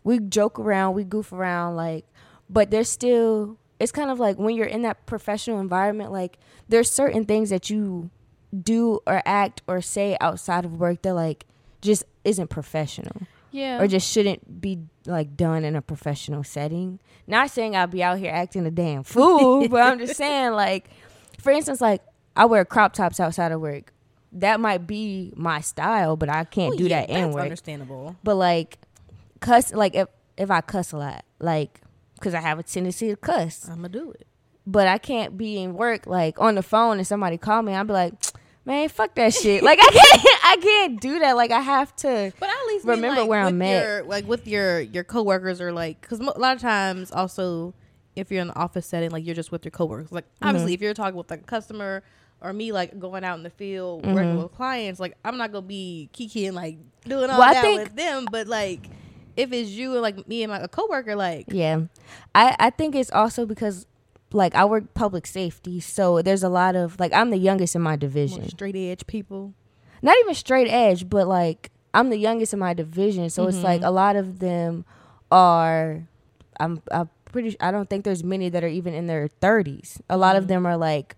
we 0.04 0.18
joke 0.18 0.58
around 0.58 0.94
we 0.94 1.04
goof 1.04 1.32
around 1.32 1.76
like 1.76 2.04
but 2.50 2.70
there's 2.70 2.88
still 2.88 3.56
it's 3.80 3.92
kind 3.92 4.11
of 4.11 4.20
like 4.20 4.38
when 4.38 4.54
you're 4.54 4.66
in 4.66 4.82
that 4.82 5.06
professional 5.06 5.61
environment 5.61 6.12
like 6.12 6.38
there's 6.68 6.90
certain 6.90 7.24
things 7.24 7.50
that 7.50 7.70
you 7.70 8.11
do 8.61 9.00
or 9.06 9.22
act 9.24 9.62
or 9.66 9.80
say 9.80 10.16
outside 10.20 10.64
of 10.64 10.78
work 10.78 11.02
that 11.02 11.14
like 11.14 11.46
just 11.80 12.04
isn't 12.24 12.48
professional. 12.48 13.22
Yeah. 13.50 13.82
Or 13.82 13.87
just 13.87 14.11
shouldn't 14.11 14.61
be 14.61 14.78
like 15.04 15.37
done 15.37 15.64
in 15.64 15.76
a 15.76 15.82
professional 15.82 16.44
setting. 16.44 17.00
Not 17.26 17.50
saying 17.50 17.76
i'll 17.76 17.87
be 17.87 18.02
out 18.02 18.18
here 18.18 18.32
acting 18.32 18.66
a 18.66 18.70
damn 18.70 19.04
fool 19.04 19.68
but 19.68 19.80
i'm 19.80 19.98
just 19.98 20.16
saying 20.16 20.52
like 20.52 20.90
for 21.40 21.50
instance 21.50 21.80
like 21.80 22.02
I 22.37 22.47
wear 22.47 22.64
crop 22.64 22.92
tops 22.92 23.21
outside 23.21 23.53
of 23.53 23.61
work. 23.61 23.92
That 24.33 24.61
might 24.61 24.87
be 24.87 25.33
my 25.37 25.61
style, 25.61 26.16
but 26.16 26.29
I 26.29 26.45
can't 26.45 26.71
well, 26.71 26.79
do 26.79 26.87
yeah, 26.87 27.07
that 27.07 27.11
in 27.11 27.33
work. 27.33 27.42
Understandable. 27.42 28.16
But 28.25 28.37
like, 28.37 28.79
cuss 29.40 29.75
like 29.75 29.95
if 29.95 30.09
if 30.37 30.51
I 30.51 30.62
cuss 30.62 30.92
a 30.92 30.97
lot, 30.97 31.25
like 31.38 31.81
because 32.14 32.35
I 32.35 32.40
have 32.40 32.59
a 32.59 32.62
tendency 32.62 33.09
to 33.09 33.16
cuss, 33.16 33.68
I'm 33.68 33.77
gonna 33.77 33.90
do 33.90 34.11
it. 34.12 34.27
But 34.66 34.87
I 34.87 34.99
can't 34.99 35.37
be 35.37 35.59
in 35.59 35.75
work 35.75 36.07
like 36.07 36.40
on 36.40 36.55
the 36.55 36.62
phone 36.62 36.99
and 36.99 37.07
somebody 37.07 37.37
call 37.37 37.62
me. 37.62 37.75
I'll 37.75 37.85
be 37.85 37.92
like, 37.92 38.14
man, 38.64 38.88
fuck 38.88 39.14
that 39.16 39.35
shit. 39.35 39.62
like 39.62 39.79
I 39.83 39.88
can't, 39.92 40.45
I 40.45 40.57
can't 40.62 41.01
do 41.01 41.18
that. 41.18 41.37
Like 41.37 41.51
I 41.51 41.61
have 41.61 41.95
to. 41.97 42.33
But 42.40 42.49
at 42.49 42.66
least 42.68 42.87
remember 42.87 43.21
like, 43.21 43.29
where 43.29 43.42
I'm 43.42 43.61
your, 43.61 43.99
at. 43.99 44.09
Like 44.09 44.27
with 44.27 44.49
your 44.49 44.81
your 44.81 45.05
coworkers 45.05 45.61
or 45.61 45.73
like, 45.73 46.01
because 46.01 46.21
a 46.21 46.38
lot 46.38 46.57
of 46.57 46.62
times 46.62 47.12
also 47.12 47.75
if 48.16 48.31
you're 48.31 48.40
in 48.40 48.49
the 48.49 48.57
office 48.57 48.87
setting, 48.87 49.11
like 49.11 49.25
you're 49.25 49.35
just 49.35 49.53
with 49.53 49.64
your 49.64 49.73
coworkers. 49.73 50.12
Like 50.12 50.25
obviously, 50.40 50.73
mm-hmm. 50.73 50.75
if 50.75 50.81
you're 50.81 50.95
talking 50.95 51.16
with 51.16 51.31
like 51.31 51.40
a 51.40 51.45
customer 51.45 52.03
or 52.42 52.52
me 52.52 52.72
like 52.72 52.98
going 52.98 53.24
out 53.24 53.37
in 53.38 53.42
the 53.44 53.50
field 53.50 54.02
mm-hmm. 54.02 54.14
working 54.14 54.42
with 54.42 54.52
clients, 54.55 54.98
like 55.00 55.16
I'm 55.24 55.38
not 55.38 55.52
gonna 55.52 55.66
be 55.66 56.11
kikiing 56.12 56.52
like 56.52 56.78
doing 57.07 57.31
all 57.31 57.38
well, 57.38 57.55
that 57.55 57.62
think, 57.62 57.83
with 57.83 57.96
them. 57.96 58.26
But 58.31 58.46
like 58.48 58.88
if 59.37 59.52
it's 59.52 59.70
you 59.70 59.92
and 59.92 60.02
like 60.02 60.26
me 60.28 60.42
and 60.42 60.50
my 60.52 60.59
a 60.61 60.68
coworker, 60.68 61.14
like 61.16 61.46
yeah, 61.48 61.83
I 62.35 62.57
I 62.59 62.70
think 62.70 62.94
it's 62.94 63.11
also 63.12 63.46
because 63.46 63.87
like 64.33 64.55
I 64.55 64.64
work 64.64 64.92
public 64.94 65.26
safety, 65.26 65.78
so 65.81 66.20
there's 66.22 66.42
a 66.42 66.48
lot 66.48 66.74
of 66.76 66.98
like 66.98 67.12
I'm 67.12 67.31
the 67.31 67.38
youngest 67.38 67.74
in 67.74 67.83
my 67.83 67.96
division. 67.96 68.48
straight 68.48 68.76
edge 68.76 69.07
people. 69.07 69.55
Not 70.02 70.16
even 70.20 70.35
straight 70.35 70.68
edge, 70.68 71.09
but 71.09 71.28
like 71.28 71.70
I'm 71.94 72.11
the 72.11 72.16
youngest 72.18 72.52
in 72.52 72.59
my 72.59 72.74
division, 72.74 73.31
so 73.31 73.46
it's 73.46 73.59
Mm-hmm. 73.59 73.66
like 73.66 73.83
a 73.83 73.90
lot 73.90 74.16
of 74.16 74.38
them 74.40 74.85
are. 75.31 76.07
I'm 76.61 76.83
I'm 76.90 77.09
pretty. 77.26 77.57
I 77.61 77.70
don't 77.70 77.88
think 77.88 78.05
there's 78.05 78.24
many 78.24 78.48
that 78.48 78.64
are 78.64 78.68
even 78.68 78.94
in 78.94 79.07
their 79.07 79.28
30s. 79.40 80.00
A 80.09 80.16
lot 80.16 80.31
Mm-hmm. 80.35 80.38
of 80.38 80.48
them 80.48 80.66
are 80.66 80.76
like 80.76 81.16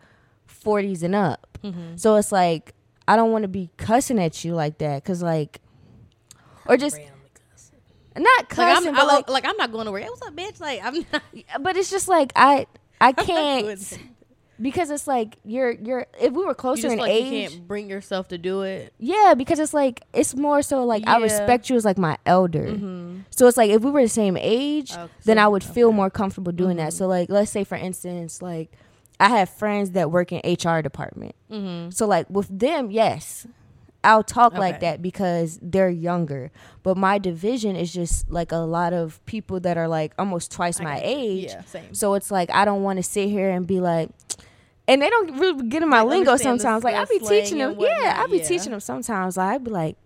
40s 0.65 1.03
and 1.03 1.15
up. 1.15 1.59
Mm-hmm. 1.63 1.97
So 1.97 2.17
it's 2.17 2.33
like 2.33 2.75
I 3.07 3.17
don't 3.17 3.33
want 3.33 3.43
to 3.43 3.49
be 3.49 3.71
cussing 3.77 4.19
at 4.19 4.45
you 4.45 4.55
like 4.55 4.79
that, 4.79 5.05
cause 5.05 5.23
like, 5.23 5.61
or 6.67 6.77
just 6.77 6.99
not 8.17 8.25
Like 8.25 8.49
cussing, 8.49 8.89
I'm, 8.89 8.95
but 8.95 9.03
I, 9.03 9.05
like, 9.17 9.29
like, 9.29 9.45
I'm 9.47 9.57
not 9.57 9.73
going 9.73 9.87
to 9.87 9.93
work. 9.93 10.03
Hey, 10.03 10.09
what's 10.09 10.23
up, 10.23 10.35
bitch? 10.37 10.61
Like 10.61 10.81
I'm 10.83 11.05
not. 11.13 11.23
but 11.63 11.77
it's 11.77 11.91
just 11.91 12.09
like 12.09 12.33
I 12.37 12.67
I 13.01 13.13
can't 13.29 13.99
because 14.61 14.89
it's 14.91 15.07
like 15.09 15.37
you're 15.45 15.73
you're 15.73 16.07
if 16.21 16.33
we 16.33 16.45
were 16.45 16.51
You 16.51 16.55
closer 16.55 16.83
just 16.83 16.93
in 16.93 16.99
like 17.01 17.13
you 17.13 17.19
age, 17.19 17.51
can't 17.51 17.67
bring 17.69 17.91
yourself 17.91 18.29
to 18.29 18.39
do 18.39 18.63
it. 18.63 18.95
yeah, 18.99 19.35
because 19.37 19.59
it's 19.59 19.75
like 19.75 20.03
it's 20.15 20.35
more 20.37 20.63
so 20.63 20.85
like 20.85 21.03
I 21.09 21.19
respect 21.19 21.69
you 21.69 21.77
as 21.77 21.85
like 21.85 21.99
my 21.99 22.17
elder. 22.25 22.67
Mm-hmm. 22.69 23.19
So 23.31 23.49
it's 23.49 23.57
like 23.57 23.71
if 23.71 23.83
we 23.83 23.91
were 23.91 24.03
the 24.03 24.09
same 24.09 24.37
age, 24.37 24.93
Oh, 24.97 25.09
then 25.25 25.39
I 25.39 25.49
would 25.49 25.65
feel 25.65 25.89
okay. 25.89 25.97
more 25.97 26.09
comfortable 26.09 26.53
doing 26.53 26.77
that. 26.77 26.91
Mm-hmm. 26.91 26.97
So 26.99 27.09
like 27.09 27.29
let's 27.31 27.51
say 27.51 27.65
for 27.65 27.75
instance, 27.75 28.41
like 28.41 28.71
I 29.21 29.29
have 29.29 29.49
friends 29.49 29.93
that 29.93 30.11
work 30.11 30.33
in 30.33 30.41
HR 30.45 30.81
department. 30.81 31.35
Mm-hmm. 31.51 31.91
So 31.91 32.07
like 32.07 32.29
with 32.29 32.49
them, 32.57 32.91
yes, 32.91 33.47
I'll 34.05 34.23
talk 34.23 34.55
like 34.55 34.81
that 34.81 35.01
because 35.01 35.59
they're 35.63 35.89
younger. 35.89 36.51
But 36.83 36.97
my 36.97 37.19
division 37.19 37.75
is 37.75 37.93
just 37.93 38.31
like 38.31 38.53
a 38.53 38.57
lot 38.59 38.93
of 38.93 39.25
people 39.25 39.61
that 39.61 39.79
are 39.79 39.89
like 39.89 40.13
almost 40.19 40.53
twice 40.53 40.81
my 40.81 41.01
age. 41.03 41.45
Yeah, 41.45 41.63
same. 41.63 41.95
So 41.95 42.15
it's 42.15 42.31
like 42.31 42.51
I 42.51 42.65
don't 42.65 42.83
want 42.83 42.99
to 42.99 43.03
sit 43.03 43.29
here 43.29 43.51
and 43.51 43.67
be 43.67 43.81
like, 43.81 44.11
and 44.87 45.01
they 45.01 45.09
don't 45.09 45.39
really 45.39 45.69
get 45.69 45.83
in 45.83 45.89
my 45.89 46.03
Like, 46.03 46.11
lingo 46.11 46.37
sometimes. 46.37 46.85
Like 46.85 46.95
I 46.95 47.05
be 47.07 47.19
teaching 47.19 47.59
them, 47.59 47.77
yeah, 47.79 48.23
I 48.23 48.27
be 48.27 48.39
yeah. 48.39 48.45
teaching 48.45 48.73
them 48.73 48.81
sometimes. 48.81 49.37
Like 49.37 49.55
I'd 49.55 49.65
be 49.65 49.71
like, 49.71 49.97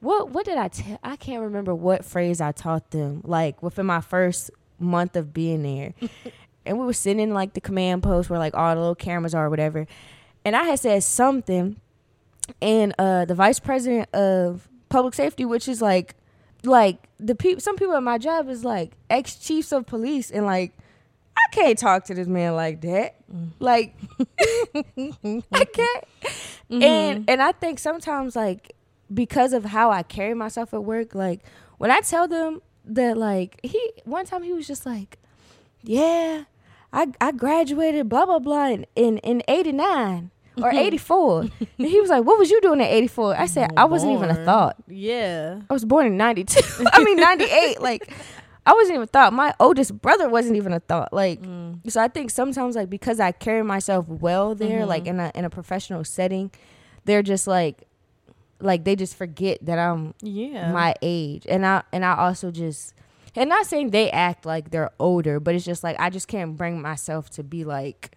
what 0.00 0.30
what 0.30 0.46
did 0.46 0.56
I 0.56 0.68
tell? 0.68 0.98
I 1.02 1.16
can't 1.16 1.42
remember 1.42 1.74
what 1.74 2.04
phrase 2.04 2.40
I 2.40 2.52
taught 2.52 2.90
them. 2.92 3.20
Like 3.24 3.62
within 3.62 3.86
my 3.86 4.00
first 4.00 4.50
month 4.78 5.16
of 5.16 5.34
being 5.34 5.62
there, 5.62 5.94
and 6.66 6.78
we 6.78 6.84
were 6.84 6.92
sitting 6.92 7.20
in 7.20 7.34
like 7.34 7.54
the 7.54 7.60
command 7.60 8.02
post 8.02 8.30
where 8.30 8.38
like 8.38 8.54
all 8.54 8.74
the 8.74 8.80
little 8.80 8.94
cameras 8.94 9.34
are 9.34 9.46
or 9.46 9.50
whatever, 9.50 9.86
and 10.44 10.56
I 10.56 10.64
had 10.64 10.80
said 10.80 11.02
something, 11.02 11.76
and 12.60 12.94
uh 12.98 13.24
the 13.24 13.34
vice 13.34 13.58
president 13.60 14.12
of 14.14 14.68
public 14.88 15.14
safety, 15.14 15.44
which 15.44 15.68
is 15.68 15.80
like 15.82 16.14
like 16.64 17.08
the 17.18 17.34
people 17.34 17.60
some 17.60 17.76
people 17.76 17.94
at 17.94 18.02
my 18.02 18.18
job 18.18 18.48
is 18.48 18.64
like 18.64 18.92
ex 19.10 19.36
chiefs 19.36 19.72
of 19.72 19.86
police 19.86 20.30
and 20.30 20.46
like 20.46 20.72
I 21.36 21.54
can't 21.54 21.78
talk 21.78 22.04
to 22.04 22.14
this 22.14 22.28
man 22.28 22.54
like 22.54 22.80
that. 22.82 23.16
Like 23.58 23.94
I 24.96 25.64
can't. 25.72 26.04
And 26.70 27.24
and 27.28 27.42
I 27.42 27.52
think 27.52 27.78
sometimes 27.78 28.36
like 28.36 28.74
because 29.12 29.52
of 29.52 29.64
how 29.64 29.90
I 29.90 30.02
carry 30.02 30.34
myself 30.34 30.72
at 30.72 30.84
work, 30.84 31.14
like 31.14 31.40
when 31.78 31.90
I 31.90 32.00
tell 32.00 32.28
them 32.28 32.62
that 32.86 33.16
like 33.16 33.60
he 33.62 33.92
one 34.04 34.26
time 34.26 34.42
he 34.42 34.52
was 34.52 34.66
just 34.66 34.86
like, 34.86 35.18
Yeah, 35.82 36.44
I 36.94 37.08
I 37.20 37.32
graduated 37.32 38.08
blah 38.08 38.24
blah 38.26 38.38
blah 38.38 38.68
in 38.68 38.86
in, 38.96 39.18
in 39.18 39.42
eighty 39.48 39.72
nine 39.72 40.30
or 40.62 40.70
eighty 40.72 40.96
four. 40.98 41.40
and 41.42 41.88
he 41.88 42.00
was 42.00 42.08
like, 42.10 42.24
What 42.24 42.38
was 42.38 42.50
you 42.50 42.60
doing 42.60 42.80
at 42.80 42.90
eighty 42.90 43.08
four? 43.08 43.36
I 43.36 43.46
said, 43.46 43.70
I 43.76 43.84
wasn't 43.84 44.12
even 44.12 44.30
a 44.30 44.44
thought. 44.44 44.76
Yeah. 44.88 45.60
I 45.68 45.72
was 45.72 45.84
born 45.84 46.06
in 46.06 46.16
92. 46.16 46.60
I 46.92 47.02
mean 47.04 47.16
98. 47.16 47.80
Like 47.82 48.12
I 48.66 48.72
wasn't 48.72 48.94
even 48.94 49.02
a 49.02 49.06
thought. 49.08 49.32
My 49.32 49.52
oldest 49.60 50.00
brother 50.00 50.28
wasn't 50.28 50.56
even 50.56 50.72
a 50.72 50.80
thought. 50.80 51.12
Like 51.12 51.40
so 51.88 52.00
I 52.00 52.08
think 52.08 52.30
sometimes 52.30 52.76
like 52.76 52.88
because 52.88 53.18
I 53.20 53.32
carry 53.32 53.62
myself 53.64 54.06
well 54.08 54.54
there 54.54 54.86
like 54.86 55.06
in 55.06 55.18
a 55.20 55.32
in 55.34 55.44
a 55.44 55.50
professional 55.50 56.04
setting, 56.04 56.50
they're 57.04 57.22
just 57.24 57.46
like 57.48 57.82
like 58.60 58.84
they 58.84 58.94
just 58.96 59.16
forget 59.16 59.58
that 59.66 59.78
I'm 59.78 60.14
Yeah. 60.22 60.70
my 60.72 60.94
age. 61.02 61.44
And 61.48 61.66
I 61.66 61.82
and 61.92 62.04
I 62.04 62.14
also 62.16 62.50
just 62.52 62.94
and 63.36 63.48
not 63.50 63.66
saying 63.66 63.90
they 63.90 64.10
act 64.10 64.46
like 64.46 64.70
they're 64.70 64.90
older, 64.98 65.40
but 65.40 65.54
it's 65.54 65.64
just 65.64 65.82
like 65.84 65.96
I 65.98 66.10
just 66.10 66.28
can't 66.28 66.56
bring 66.56 66.80
myself 66.80 67.30
to 67.30 67.42
be 67.42 67.64
like 67.64 68.12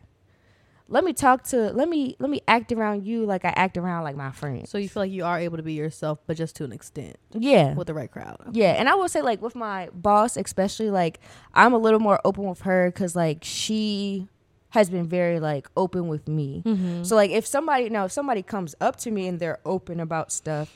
let 0.90 1.04
me 1.04 1.12
talk 1.12 1.44
to 1.44 1.72
let 1.74 1.90
me 1.90 2.16
let 2.20 2.30
me 2.30 2.40
act 2.48 2.72
around 2.72 3.06
you 3.06 3.26
like 3.26 3.44
I 3.44 3.50
act 3.58 3.76
around 3.78 4.04
like 4.06 4.16
my 4.16 4.32
friends. 4.32 4.70
so 4.70 4.78
you 4.78 4.88
feel 4.88 5.04
like 5.04 5.12
you 5.12 5.26
are 5.26 5.38
able 5.38 5.58
to 5.58 5.64
be 5.64 5.74
yourself, 5.74 6.20
but 6.26 6.38
just 6.38 6.56
to 6.58 6.64
an 6.64 6.72
extent 6.72 7.18
Yeah. 7.34 7.74
with 7.74 7.88
the 7.88 7.94
right 7.94 8.10
crowd. 8.10 8.38
Yeah, 8.54 8.72
and 8.72 8.88
I 8.88 8.96
will 8.96 9.10
say 9.10 9.22
like 9.22 9.42
with 9.42 9.54
my 9.56 9.90
boss, 9.94 10.38
especially 10.38 10.90
like 10.90 11.20
I'm 11.54 11.74
a 11.74 11.78
little 11.78 12.00
more 12.00 12.22
open 12.24 12.46
with 12.46 12.62
her 12.62 12.90
because 12.90 13.18
like 13.18 13.40
she 13.44 14.30
has 14.70 14.90
been 14.90 15.08
very 15.08 15.40
like 15.42 15.68
open 15.76 16.08
with 16.08 16.28
me. 16.28 16.64
Mm-hmm. 16.66 17.04
So 17.04 17.16
like 17.18 17.32
if 17.32 17.46
somebody 17.46 17.90
now 17.90 18.06
if 18.06 18.14
somebody 18.14 18.42
comes 18.42 18.74
up 18.80 18.96
to 18.98 19.12
me 19.12 19.28
and 19.28 19.40
they're 19.42 19.60
open 19.66 20.00
about 20.00 20.32
stuff, 20.32 20.74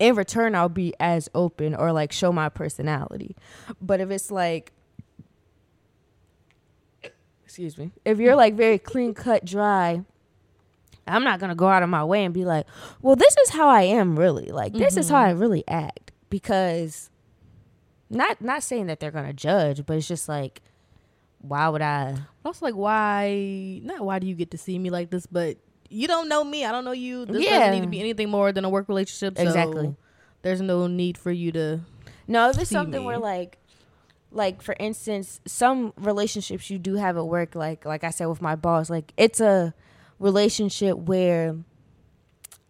in 0.00 0.16
return 0.16 0.56
I'll 0.56 0.68
be 0.68 0.94
as 0.98 1.28
open 1.34 1.74
or 1.74 1.92
like 1.92 2.10
show 2.10 2.32
my 2.32 2.48
personality. 2.48 3.36
But 3.80 4.00
if 4.00 4.10
it's 4.10 4.30
like 4.30 4.72
excuse 7.44 7.78
me, 7.78 7.92
if 8.04 8.18
you're 8.18 8.36
like 8.36 8.54
very 8.54 8.78
clean 8.78 9.14
cut 9.14 9.44
dry. 9.44 10.04
I'm 11.06 11.24
not 11.24 11.40
gonna 11.40 11.56
go 11.56 11.66
out 11.66 11.82
of 11.82 11.88
my 11.88 12.04
way 12.04 12.24
and 12.24 12.32
be 12.32 12.44
like, 12.44 12.66
well, 13.02 13.16
this 13.16 13.36
is 13.38 13.50
how 13.50 13.68
I 13.68 13.82
am 13.82 14.16
really. 14.16 14.52
Like 14.52 14.72
this 14.72 14.96
is 14.96 15.08
how 15.08 15.20
I 15.20 15.30
mm-hmm. 15.30 15.40
really 15.40 15.64
act 15.66 16.12
because 16.28 17.10
not 18.08 18.40
not 18.40 18.62
saying 18.62 18.86
that 18.86 19.00
they're 19.00 19.10
gonna 19.10 19.32
judge, 19.32 19.84
but 19.86 19.96
it's 19.96 20.06
just 20.06 20.28
like, 20.28 20.62
why 21.40 21.68
would 21.68 21.82
I? 21.82 22.16
Also, 22.44 22.64
like, 22.64 22.74
why? 22.74 23.80
Not 23.82 24.00
why 24.02 24.18
do 24.18 24.26
you 24.26 24.34
get 24.34 24.50
to 24.52 24.58
see 24.58 24.78
me 24.78 24.90
like 24.90 25.10
this, 25.10 25.26
but 25.26 25.56
you 25.90 26.06
don't 26.08 26.28
know 26.28 26.42
me. 26.44 26.64
I 26.64 26.72
don't 26.72 26.84
know 26.86 26.92
you. 26.92 27.26
This 27.26 27.44
Yeah. 27.44 27.58
doesn't 27.58 27.74
need 27.74 27.82
to 27.82 27.88
be 27.88 28.00
anything 28.00 28.30
more 28.30 28.52
than 28.52 28.64
a 28.64 28.70
work 28.70 28.88
relationship. 28.88 29.36
So 29.36 29.42
Exactly. 29.42 29.94
There's 30.42 30.60
no 30.62 30.86
need 30.86 31.18
for 31.18 31.30
you 31.30 31.52
to. 31.52 31.80
No, 32.26 32.48
if 32.48 32.58
it's 32.58 32.70
something 32.70 33.00
me. 33.00 33.06
where 33.06 33.18
like, 33.18 33.58
like 34.32 34.62
for 34.62 34.74
instance, 34.80 35.40
some 35.46 35.92
relationships 35.98 36.70
you 36.70 36.78
do 36.78 36.94
have 36.94 37.16
at 37.18 37.26
work, 37.26 37.54
like 37.54 37.84
like 37.84 38.04
I 38.04 38.10
said 38.10 38.26
with 38.26 38.40
my 38.40 38.54
boss, 38.56 38.88
like 38.88 39.12
it's 39.18 39.40
a 39.40 39.74
relationship 40.18 40.96
where, 40.96 41.56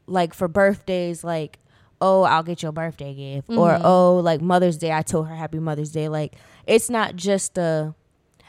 like 0.07 0.35
for 0.35 0.49
birthdays, 0.49 1.23
like 1.23 1.59
oh 2.01 2.23
I'll 2.23 2.43
get 2.43 2.63
your 2.63 2.73
birthday 2.73 3.13
gift, 3.15 3.51
or 3.51 3.73
Mhm. 3.75 3.83
oh 3.85 4.17
like 4.17 4.41
Mother's 4.41 4.79
Day 4.79 4.91
I 4.93 5.03
told 5.03 5.29
her 5.29 5.35
Happy 5.35 5.59
Mother's 5.59 5.93
Day. 5.93 6.09
Like 6.09 6.35
it's 6.67 6.89
not 6.89 7.15
just 7.17 7.59
a 7.59 7.95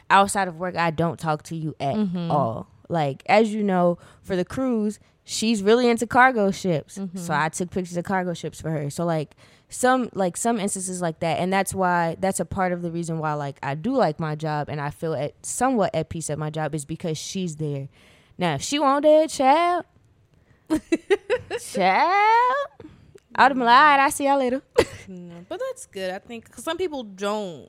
outside 0.08 0.48
of 0.48 0.56
work 0.58 0.74
I 0.76 0.90
don't 0.90 1.18
talk 1.20 1.42
to 1.44 1.54
you 1.56 1.74
at 1.78 1.94
Mhm. 1.94 2.30
all. 2.30 2.66
Like 2.88 3.22
as 3.26 3.52
you 3.54 3.62
know, 3.62 3.98
for 4.22 4.36
the 4.36 4.44
cruise, 4.44 4.98
she's 5.24 5.62
really 5.62 5.88
into 5.88 6.06
cargo 6.06 6.50
ships. 6.50 6.98
Mm-hmm. 6.98 7.18
So 7.18 7.34
I 7.34 7.48
took 7.48 7.70
pictures 7.70 7.96
of 7.96 8.04
cargo 8.04 8.34
ships 8.34 8.60
for 8.60 8.70
her. 8.70 8.90
So 8.90 9.04
like 9.04 9.34
some 9.68 10.10
like 10.12 10.36
some 10.36 10.60
instances 10.60 11.00
like 11.00 11.20
that 11.20 11.38
and 11.38 11.50
that's 11.50 11.72
why 11.74 12.14
that's 12.20 12.38
a 12.40 12.44
part 12.44 12.72
of 12.72 12.82
the 12.82 12.90
reason 12.90 13.18
why 13.18 13.32
like 13.32 13.58
I 13.62 13.74
do 13.74 13.94
like 13.94 14.20
my 14.20 14.34
job 14.34 14.68
and 14.68 14.78
I 14.80 14.90
feel 14.90 15.14
at 15.14 15.34
somewhat 15.46 15.94
at 15.94 16.10
peace 16.10 16.28
at 16.28 16.38
my 16.38 16.50
job 16.50 16.74
is 16.74 16.84
because 16.84 17.16
she's 17.16 17.56
there. 17.56 17.88
Now 18.36 18.54
if 18.56 18.62
she 18.62 18.78
won't 18.78 19.02
there, 19.02 19.26
child, 19.28 19.86
child, 21.60 22.66
I'd 23.34 23.42
have 23.44 23.52
been 23.54 23.60
like, 23.60 23.68
all 23.78 23.84
right, 23.84 24.00
I'll 24.00 24.10
see 24.10 24.26
y'all 24.26 24.38
later. 24.38 24.62
No, 25.08 25.44
but 25.48 25.58
that's 25.58 25.86
good. 25.86 26.12
I 26.12 26.20
think 26.20 26.48
'cause 26.50 26.62
some 26.62 26.78
people 26.78 27.02
don't 27.02 27.68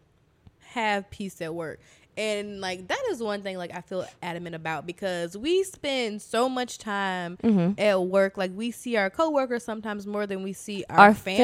have 0.70 1.10
peace 1.10 1.42
at 1.42 1.54
work. 1.54 1.80
And 2.16 2.62
like 2.62 2.88
that 2.90 3.02
is 3.10 3.22
one 3.24 3.42
thing 3.42 3.58
like 3.58 3.74
I 3.76 3.82
feel 3.82 4.06
adamant 4.22 4.56
about 4.56 4.86
because 4.86 5.36
we 5.38 5.64
spend 5.64 6.22
so 6.22 6.48
much 6.48 6.78
time 6.78 7.38
Mm-hmm. 7.44 7.80
at 7.82 8.02
work. 8.04 8.38
Like 8.38 8.52
we 8.54 8.70
see 8.72 8.96
our 8.98 9.10
coworkers 9.10 9.64
sometimes 9.64 10.06
more 10.06 10.28
than 10.28 10.44
we 10.44 10.54
see 10.54 10.86
our, 10.90 10.98
Our 11.00 11.14
family. 11.16 11.44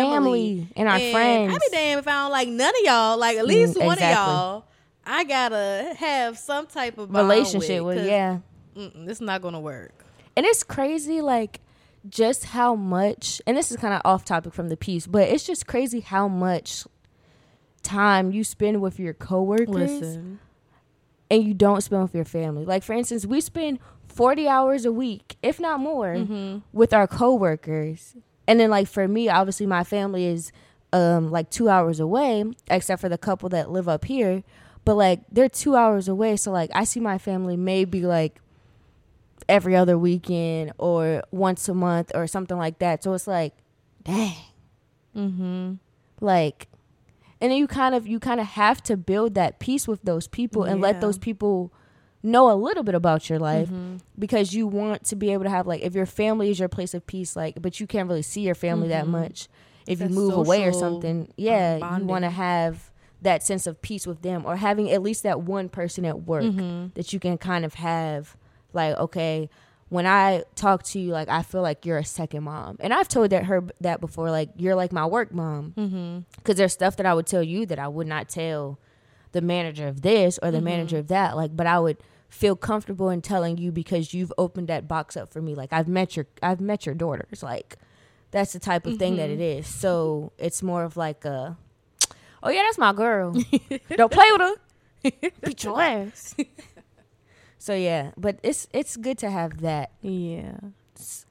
family 0.61 0.67
and 0.75 0.87
our 0.87 0.99
friends. 0.99 1.53
I 1.55 1.57
be 1.57 1.65
damn 1.71 1.99
if 1.99 2.07
I 2.07 2.11
don't 2.11 2.31
like 2.31 2.47
none 2.49 2.69
of 2.69 2.81
y'all. 2.83 3.17
Like 3.17 3.37
at 3.37 3.45
least 3.47 3.75
Mm, 3.77 3.85
one 3.85 3.97
exactly. 3.97 4.31
of 4.31 4.37
y'all. 4.37 4.65
I 5.05 5.23
gotta 5.23 5.95
have 5.97 6.37
some 6.37 6.67
type 6.67 6.97
of 6.99 7.11
Relationship 7.13 7.83
with 7.83 8.05
yeah. 8.05 8.39
Mm-mm, 8.75 9.09
it's 9.09 9.21
not 9.21 9.41
gonna 9.41 9.59
work. 9.59 9.91
And 10.37 10.45
it's 10.45 10.63
crazy, 10.63 11.19
like, 11.21 11.61
just 12.07 12.45
how 12.45 12.75
much, 12.75 13.41
and 13.47 13.57
this 13.57 13.71
is 13.71 13.77
kind 13.77 13.93
of 13.95 14.01
off 14.05 14.23
topic 14.23 14.53
from 14.53 14.69
the 14.69 14.77
piece, 14.77 15.07
but 15.07 15.27
it's 15.27 15.43
just 15.45 15.65
crazy 15.65 15.99
how 16.01 16.27
much 16.27 16.85
time 17.83 18.31
you 18.31 18.43
spend 18.43 18.81
with 18.81 18.99
your 18.99 19.13
coworkers 19.13 19.67
Listen, 19.69 20.39
and 21.29 21.43
you 21.43 21.53
don't 21.53 21.81
spend 21.81 22.03
with 22.03 22.15
your 22.15 22.25
family. 22.25 22.65
Like, 22.65 22.83
for 22.83 22.93
instance, 22.93 23.25
we 23.25 23.41
spend 23.41 23.79
40 24.07 24.47
hours 24.47 24.85
a 24.85 24.91
week, 24.91 25.37
if 25.43 25.59
not 25.59 25.79
more, 25.79 26.15
Mm-hmm. 26.15 26.59
with 26.73 26.93
our 26.93 27.07
coworkers. 27.07 28.15
And 28.47 28.59
then, 28.59 28.69
like, 28.69 28.87
for 28.87 29.07
me, 29.07 29.29
obviously, 29.29 29.65
my 29.65 29.83
family 29.83 30.25
is 30.25 30.51
um 30.91 31.29
like 31.29 31.51
two 31.51 31.69
hours 31.69 31.99
away, 31.99 32.43
except 32.69 32.99
for 32.99 33.09
the 33.09 33.17
couple 33.17 33.49
that 33.49 33.69
live 33.69 33.87
up 33.87 34.05
here. 34.05 34.43
But 34.85 34.95
like 34.95 35.19
they're 35.31 35.47
two 35.49 35.75
hours 35.75 36.07
away, 36.07 36.35
so 36.35 36.51
like 36.51 36.71
I 36.73 36.83
see 36.83 36.99
my 36.99 37.19
family 37.19 37.55
maybe 37.55 38.01
like 38.01 38.41
every 39.47 39.75
other 39.75 39.97
weekend 39.99 40.71
or 40.79 41.21
once 41.31 41.69
a 41.69 41.75
month 41.75 42.11
or 42.15 42.25
something 42.25 42.57
like 42.57 42.79
that. 42.79 43.03
So 43.03 43.13
it's 43.13 43.27
like, 43.27 43.53
dang, 44.03 44.35
mm-hmm. 45.15 45.73
like, 46.21 46.68
and 47.41 47.51
then 47.51 47.57
you 47.57 47.67
kind 47.67 47.95
of 47.95 48.07
you 48.07 48.19
kind 48.19 48.39
of 48.39 48.47
have 48.47 48.81
to 48.83 48.97
build 48.97 49.35
that 49.35 49.59
peace 49.59 49.87
with 49.87 50.01
those 50.03 50.27
people 50.27 50.63
and 50.63 50.79
Yeah. 50.79 50.87
let 50.87 51.01
those 51.01 51.17
people 51.17 51.71
know 52.21 52.51
a 52.51 52.55
little 52.55 52.83
bit 52.83 52.95
about 52.95 53.29
your 53.29 53.39
life 53.39 53.69
mm-hmm. 53.69 53.97
because 54.17 54.53
you 54.53 54.67
want 54.67 55.05
to 55.05 55.15
be 55.15 55.31
able 55.31 55.43
to 55.45 55.49
have 55.49 55.65
like 55.65 55.81
if 55.81 55.95
your 55.95 56.05
family 56.05 56.49
is 56.49 56.59
your 56.59 56.67
place 56.67 56.93
of 56.93 57.05
peace 57.07 57.35
like 57.35 57.61
but 57.61 57.79
you 57.79 57.87
can't 57.87 58.09
really 58.09 58.21
see 58.21 58.41
your 58.41 58.55
family 58.55 58.89
mm-hmm. 58.89 58.97
that 58.99 59.07
much 59.07 59.47
if 59.87 60.01
you 60.01 60.09
move 60.09 60.33
away 60.33 60.65
or 60.65 60.73
something 60.73 61.31
yeah 61.37 61.79
um, 61.81 62.01
you 62.01 62.05
want 62.05 62.23
to 62.25 62.29
have 62.29 62.91
that 63.21 63.41
sense 63.43 63.67
of 63.67 63.81
peace 63.81 64.05
with 64.05 64.21
them 64.21 64.45
or 64.45 64.57
having 64.57 64.91
at 64.91 65.01
least 65.01 65.23
that 65.23 65.41
one 65.41 65.69
person 65.69 66.05
at 66.05 66.23
work 66.23 66.43
mm-hmm. 66.43 66.87
that 66.95 67.13
you 67.13 67.19
can 67.19 67.37
kind 67.37 67.63
of 67.63 67.75
have 67.75 68.35
like 68.73 68.95
okay 68.97 69.49
when 69.89 70.05
I 70.05 70.43
talk 70.55 70.83
to 70.83 70.99
you, 70.99 71.11
like 71.11 71.29
I 71.29 71.41
feel 71.41 71.61
like 71.61 71.85
you're 71.85 71.97
a 71.97 72.05
second 72.05 72.43
mom, 72.43 72.77
and 72.79 72.93
I've 72.93 73.07
told 73.07 73.31
that 73.31 73.45
her 73.45 73.63
that 73.81 73.99
before. 73.99 74.31
Like 74.31 74.49
you're 74.55 74.75
like 74.75 74.91
my 74.91 75.05
work 75.05 75.33
mom, 75.33 75.73
because 75.75 75.89
mm-hmm. 75.91 76.51
there's 76.53 76.73
stuff 76.73 76.95
that 76.97 77.05
I 77.05 77.13
would 77.13 77.27
tell 77.27 77.43
you 77.43 77.65
that 77.65 77.79
I 77.79 77.87
would 77.87 78.07
not 78.07 78.29
tell 78.29 78.79
the 79.31 79.41
manager 79.41 79.87
of 79.87 80.01
this 80.01 80.39
or 80.41 80.51
the 80.51 80.57
mm-hmm. 80.57 80.65
manager 80.65 80.97
of 80.97 81.07
that. 81.07 81.35
Like, 81.35 81.55
but 81.55 81.67
I 81.67 81.79
would 81.79 81.97
feel 82.29 82.55
comfortable 82.55 83.09
in 83.09 83.21
telling 83.21 83.57
you 83.57 83.71
because 83.71 84.13
you've 84.13 84.31
opened 84.37 84.67
that 84.67 84.87
box 84.87 85.17
up 85.17 85.33
for 85.33 85.41
me. 85.41 85.55
Like 85.55 85.73
I've 85.73 85.87
met 85.87 86.15
your 86.15 86.27
I've 86.41 86.61
met 86.61 86.85
your 86.85 86.95
daughters. 86.95 87.41
Like 87.41 87.77
that's 88.31 88.53
the 88.53 88.59
type 88.59 88.85
of 88.85 88.93
mm-hmm. 88.93 88.99
thing 88.99 89.15
that 89.17 89.29
it 89.29 89.39
mm-hmm. 89.39 89.63
So 89.63 90.31
it's 90.37 90.61
more 90.61 90.83
of 90.83 90.97
like 90.97 91.25
a, 91.25 91.57
oh 92.43 92.49
yeah, 92.49 92.61
that's 92.63 92.77
my 92.77 92.93
girl. 92.93 93.35
Don't 93.95 94.11
play 94.11 94.31
with 94.31 94.41
her. 94.41 94.53
Beat 95.43 95.63
your 95.63 95.81
ass. 95.81 96.35
So 97.59 97.75
yeah, 97.75 98.11
but 98.17 98.39
it's 98.41 98.67
it's 98.73 98.97
good 98.97 99.17
to 99.19 99.29
have 99.29 99.61
that. 99.61 99.91
Yeah. 100.01 100.55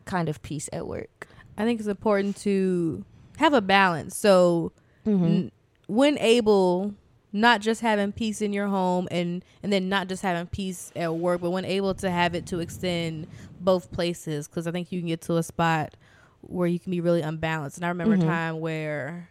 Kind 0.04 0.28
of 0.28 0.40
peace 0.42 0.68
at 0.72 0.86
work. 0.86 1.26
I 1.56 1.64
think 1.64 1.80
it's 1.80 1.88
important 1.88 2.36
to 2.38 3.04
have 3.38 3.54
a 3.54 3.60
balance. 3.60 4.16
So 4.16 4.72
mm-hmm. 5.06 5.24
n- 5.24 5.52
when 5.86 6.18
able 6.18 6.94
not 7.32 7.60
just 7.60 7.80
having 7.80 8.12
peace 8.12 8.40
in 8.40 8.52
your 8.52 8.68
home 8.68 9.08
and 9.10 9.44
and 9.62 9.72
then 9.72 9.88
not 9.88 10.08
just 10.08 10.22
having 10.22 10.46
peace 10.46 10.90
at 10.96 11.14
work 11.14 11.40
but 11.40 11.50
when 11.50 11.64
able 11.64 11.94
to 11.94 12.10
have 12.10 12.34
it 12.34 12.46
to 12.46 12.58
extend 12.58 13.26
both 13.60 13.92
places 13.92 14.48
because 14.48 14.66
i 14.66 14.70
think 14.70 14.90
you 14.90 14.98
can 14.98 15.08
get 15.08 15.20
to 15.20 15.36
a 15.36 15.42
spot 15.42 15.94
where 16.40 16.66
you 16.66 16.78
can 16.78 16.90
be 16.90 17.02
really 17.02 17.20
unbalanced 17.20 17.76
and 17.76 17.84
i 17.84 17.88
remember 17.88 18.16
mm-hmm. 18.16 18.26
a 18.26 18.32
time 18.32 18.60
where 18.60 19.28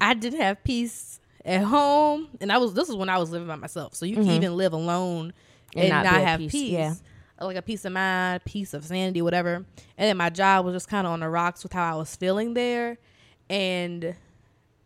i 0.00 0.14
didn't 0.14 0.40
have 0.40 0.62
peace 0.64 1.20
at 1.44 1.62
home 1.62 2.28
and 2.40 2.50
i 2.50 2.56
was 2.56 2.72
this 2.72 2.88
is 2.88 2.96
when 2.96 3.10
i 3.10 3.18
was 3.18 3.30
living 3.30 3.46
by 3.46 3.56
myself 3.56 3.94
so 3.94 4.06
you 4.06 4.16
mm-hmm. 4.16 4.24
can 4.24 4.32
even 4.32 4.56
live 4.56 4.72
alone 4.72 5.34
and, 5.74 5.84
and 5.84 5.90
not, 5.90 6.04
not 6.04 6.22
have 6.22 6.40
peace, 6.40 6.52
peace. 6.52 6.70
Yeah. 6.70 6.94
like 7.40 7.56
a 7.56 7.62
peace 7.62 7.84
of 7.84 7.92
mind 7.92 8.44
peace 8.44 8.74
of 8.74 8.84
sanity 8.84 9.22
whatever 9.22 9.54
and 9.54 9.66
then 9.96 10.16
my 10.16 10.30
job 10.30 10.64
was 10.64 10.74
just 10.74 10.88
kind 10.88 11.06
of 11.06 11.12
on 11.12 11.20
the 11.20 11.28
rocks 11.28 11.62
with 11.62 11.72
how 11.72 11.94
i 11.94 11.96
was 11.96 12.14
feeling 12.16 12.54
there 12.54 12.98
and 13.50 14.14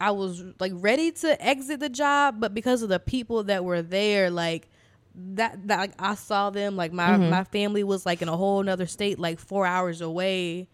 I 0.02 0.10
was 0.10 0.42
like 0.58 0.72
ready 0.74 1.12
to 1.12 1.40
exit 1.40 1.78
the 1.78 1.88
job, 1.88 2.40
but 2.40 2.52
because 2.52 2.82
of 2.82 2.88
the 2.88 2.98
people 2.98 3.44
that 3.44 3.64
were 3.64 3.82
there, 3.82 4.30
like 4.30 4.68
that, 5.14 5.68
that 5.68 5.78
like 5.78 5.92
I 5.96 6.16
saw 6.16 6.50
them, 6.50 6.74
like 6.74 6.92
my 6.92 7.10
mm-hmm. 7.10 7.30
my 7.30 7.44
family 7.44 7.84
was 7.84 8.04
like 8.04 8.20
in 8.20 8.28
a 8.28 8.36
whole 8.36 8.64
nother 8.64 8.86
state, 8.86 9.20
like 9.20 9.38
four 9.38 9.64
hours 9.64 10.00
away. 10.00 10.68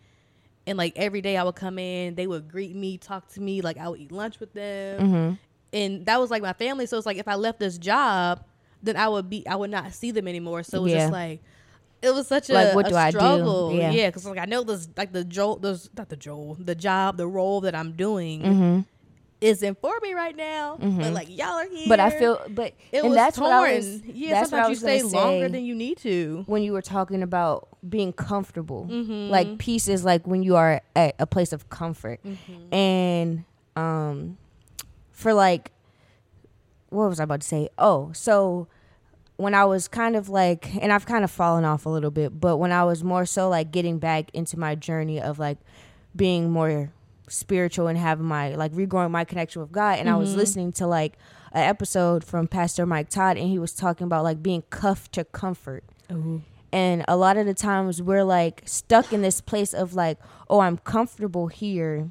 And 0.66 0.78
like 0.78 0.94
every 0.96 1.20
day 1.20 1.36
I 1.36 1.44
would 1.44 1.56
come 1.56 1.78
in, 1.78 2.14
they 2.14 2.26
would 2.26 2.48
greet 2.50 2.74
me, 2.74 2.96
talk 2.96 3.28
to 3.34 3.40
me, 3.42 3.60
like 3.60 3.76
I 3.76 3.90
would 3.90 4.00
eat 4.00 4.12
lunch 4.12 4.40
with 4.40 4.54
them. 4.54 5.00
Mm-hmm. 5.00 5.34
And 5.74 6.06
that 6.06 6.18
was 6.18 6.30
like 6.30 6.40
my 6.40 6.54
family. 6.54 6.86
So 6.86 6.96
it's 6.96 7.04
like 7.04 7.18
if 7.18 7.28
I 7.28 7.34
left 7.34 7.58
this 7.58 7.76
job, 7.76 8.42
then 8.82 8.96
I 8.96 9.08
would 9.08 9.28
be 9.28 9.46
I 9.46 9.56
would 9.56 9.70
not 9.70 9.92
see 9.92 10.10
them 10.10 10.28
anymore. 10.28 10.62
So 10.62 10.78
it 10.78 10.82
was 10.82 10.92
yeah. 10.92 10.98
just 10.98 11.12
like 11.12 11.42
it 12.00 12.14
was 12.14 12.28
such 12.28 12.48
like, 12.48 12.72
a, 12.72 12.74
what 12.74 12.86
a 12.86 12.90
do 12.90 13.10
struggle. 13.10 13.70
I 13.70 13.72
do? 13.72 13.78
Yeah, 13.78 13.90
yeah, 13.90 14.08
because 14.08 14.24
like 14.26 14.38
I 14.38 14.44
know 14.44 14.62
this 14.62 14.88
like 14.96 15.12
the 15.12 15.24
Joel, 15.24 15.56
those 15.56 15.90
not 15.96 16.08
the 16.08 16.16
Joel, 16.16 16.56
the 16.60 16.74
job, 16.74 17.16
the 17.16 17.26
role 17.26 17.60
that 17.62 17.74
I'm 17.74 17.92
doing. 17.92 18.42
Mm-hmm 18.42 18.80
isn't 19.40 19.80
for 19.80 19.98
me 20.02 20.14
right 20.14 20.36
now. 20.36 20.78
Mm-hmm. 20.80 21.00
But 21.00 21.12
like 21.12 21.36
y'all 21.36 21.54
are 21.54 21.68
here. 21.68 21.86
But 21.88 22.00
I 22.00 22.10
feel, 22.10 22.40
but 22.48 22.74
it 22.92 23.04
and 23.04 23.14
that's 23.14 23.36
torn. 23.36 23.50
what 23.50 23.70
I 23.70 23.76
was. 23.76 24.02
Yeah, 24.04 24.30
that's 24.30 24.50
sometimes 24.50 24.70
you 24.70 24.76
stay 24.76 25.02
longer 25.02 25.48
than 25.48 25.64
you 25.64 25.74
need 25.74 25.98
to. 25.98 26.44
When 26.46 26.62
you 26.62 26.72
were 26.72 26.82
talking 26.82 27.22
about 27.22 27.68
being 27.88 28.12
comfortable, 28.12 28.88
mm-hmm. 28.90 29.30
like 29.30 29.58
peace 29.58 29.88
is 29.88 30.04
like 30.04 30.26
when 30.26 30.42
you 30.42 30.56
are 30.56 30.80
at 30.96 31.14
a 31.18 31.26
place 31.26 31.52
of 31.52 31.70
comfort, 31.70 32.20
mm-hmm. 32.24 32.74
and 32.74 33.44
um, 33.76 34.38
for 35.12 35.32
like, 35.32 35.70
what 36.90 37.08
was 37.08 37.20
I 37.20 37.24
about 37.24 37.42
to 37.42 37.46
say? 37.46 37.68
Oh, 37.78 38.10
so 38.12 38.68
when 39.36 39.54
I 39.54 39.64
was 39.64 39.88
kind 39.88 40.16
of 40.16 40.28
like, 40.28 40.74
and 40.76 40.92
I've 40.92 41.06
kind 41.06 41.24
of 41.24 41.30
fallen 41.30 41.64
off 41.64 41.86
a 41.86 41.88
little 41.88 42.10
bit, 42.10 42.40
but 42.40 42.56
when 42.56 42.72
I 42.72 42.84
was 42.84 43.04
more 43.04 43.24
so 43.24 43.48
like 43.48 43.70
getting 43.70 43.98
back 43.98 44.30
into 44.34 44.58
my 44.58 44.74
journey 44.74 45.20
of 45.20 45.38
like 45.38 45.58
being 46.16 46.50
more 46.50 46.92
spiritual 47.28 47.86
and 47.86 47.98
having 47.98 48.26
my 48.26 48.54
like 48.54 48.72
regrowing 48.72 49.10
my 49.10 49.24
connection 49.24 49.62
with 49.62 49.72
God. 49.72 49.98
And 49.98 50.08
mm-hmm. 50.08 50.16
I 50.16 50.18
was 50.18 50.30
mm-hmm. 50.30 50.38
listening 50.38 50.72
to 50.72 50.86
like 50.86 51.18
an 51.52 51.62
episode 51.62 52.24
from 52.24 52.48
Pastor 52.48 52.86
Mike 52.86 53.08
Todd, 53.08 53.36
and 53.36 53.48
he 53.48 53.58
was 53.58 53.72
talking 53.72 54.06
about 54.06 54.24
like 54.24 54.42
being 54.42 54.62
cuffed 54.70 55.12
to 55.12 55.24
comfort. 55.24 55.84
Ooh. 56.12 56.42
And 56.70 57.04
a 57.08 57.16
lot 57.16 57.38
of 57.38 57.46
the 57.46 57.54
times 57.54 58.02
we're 58.02 58.24
like 58.24 58.62
stuck 58.66 59.12
in 59.12 59.22
this 59.22 59.40
place 59.40 59.72
of 59.72 59.94
like, 59.94 60.18
oh, 60.50 60.60
I'm 60.60 60.78
comfortable 60.78 61.46
here 61.46 62.10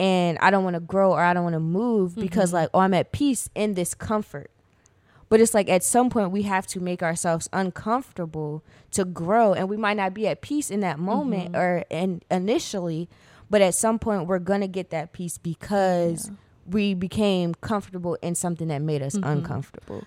and 0.00 0.38
I 0.38 0.50
don't 0.50 0.64
want 0.64 0.74
to 0.74 0.80
grow 0.80 1.12
or 1.12 1.20
I 1.20 1.34
don't 1.34 1.44
want 1.44 1.52
to 1.52 1.60
move 1.60 2.12
mm-hmm. 2.12 2.22
because 2.22 2.54
like, 2.54 2.70
oh, 2.72 2.78
I'm 2.78 2.94
at 2.94 3.12
peace 3.12 3.50
in 3.54 3.74
this 3.74 3.94
comfort. 3.94 4.50
But 5.28 5.40
it's 5.40 5.52
like 5.52 5.68
at 5.68 5.84
some 5.84 6.08
point 6.08 6.30
we 6.30 6.42
have 6.42 6.66
to 6.68 6.80
make 6.80 7.02
ourselves 7.02 7.50
uncomfortable 7.52 8.64
to 8.92 9.04
grow 9.04 9.52
and 9.52 9.68
we 9.68 9.76
might 9.76 9.98
not 9.98 10.14
be 10.14 10.26
at 10.26 10.40
peace 10.40 10.70
in 10.70 10.80
that 10.80 10.98
moment 10.98 11.52
mm-hmm. 11.52 11.60
or 11.60 11.84
and 11.90 12.24
initially, 12.30 13.10
but 13.50 13.60
at 13.60 13.74
some 13.74 13.98
point, 13.98 14.26
we're 14.26 14.38
gonna 14.38 14.66
get 14.66 14.88
that 14.90 15.12
peace 15.12 15.36
because 15.36 16.28
yeah. 16.28 16.34
we 16.66 16.94
became 16.94 17.54
comfortable 17.54 18.16
in 18.22 18.34
something 18.34 18.68
that 18.68 18.80
made 18.80 19.02
us 19.02 19.16
mm-hmm. 19.16 19.28
uncomfortable. 19.28 20.04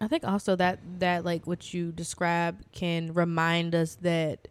I 0.00 0.06
think 0.06 0.22
also 0.22 0.54
that 0.56 0.80
that 1.00 1.24
like 1.24 1.46
what 1.46 1.72
you 1.72 1.92
describe 1.92 2.58
can 2.72 3.14
remind 3.14 3.74
us 3.74 3.96
that 4.02 4.48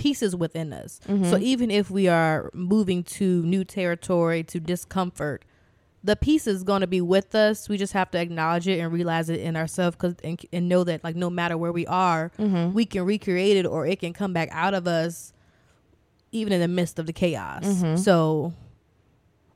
peace 0.00 0.22
is 0.22 0.34
within 0.34 0.72
us. 0.72 1.00
Mm-hmm. 1.06 1.28
So 1.28 1.38
even 1.38 1.70
if 1.70 1.90
we 1.90 2.08
are 2.08 2.50
moving 2.54 3.02
to 3.04 3.42
new 3.42 3.64
territory, 3.64 4.42
to 4.44 4.58
discomfort, 4.58 5.44
the 6.02 6.16
peace 6.16 6.46
is 6.46 6.62
going 6.62 6.80
to 6.80 6.86
be 6.86 7.02
with 7.02 7.34
us. 7.34 7.68
We 7.68 7.76
just 7.76 7.92
have 7.92 8.10
to 8.12 8.18
acknowledge 8.18 8.66
it 8.66 8.80
and 8.80 8.90
realize 8.90 9.28
it 9.28 9.40
in 9.40 9.56
ourselves, 9.56 9.96
cause 9.96 10.14
and, 10.24 10.40
and 10.52 10.68
know 10.68 10.84
that 10.84 11.04
like 11.04 11.16
no 11.16 11.28
matter 11.28 11.58
where 11.58 11.72
we 11.72 11.86
are, 11.86 12.32
mm-hmm. 12.38 12.72
we 12.72 12.86
can 12.86 13.04
recreate 13.04 13.58
it 13.58 13.66
or 13.66 13.86
it 13.86 14.00
can 14.00 14.14
come 14.14 14.32
back 14.32 14.48
out 14.52 14.72
of 14.72 14.88
us 14.88 15.34
even 16.32 16.52
in 16.52 16.60
the 16.60 16.68
midst 16.68 16.98
of 16.98 17.06
the 17.06 17.12
chaos. 17.12 17.64
Mm-hmm. 17.64 17.96
So 17.96 18.54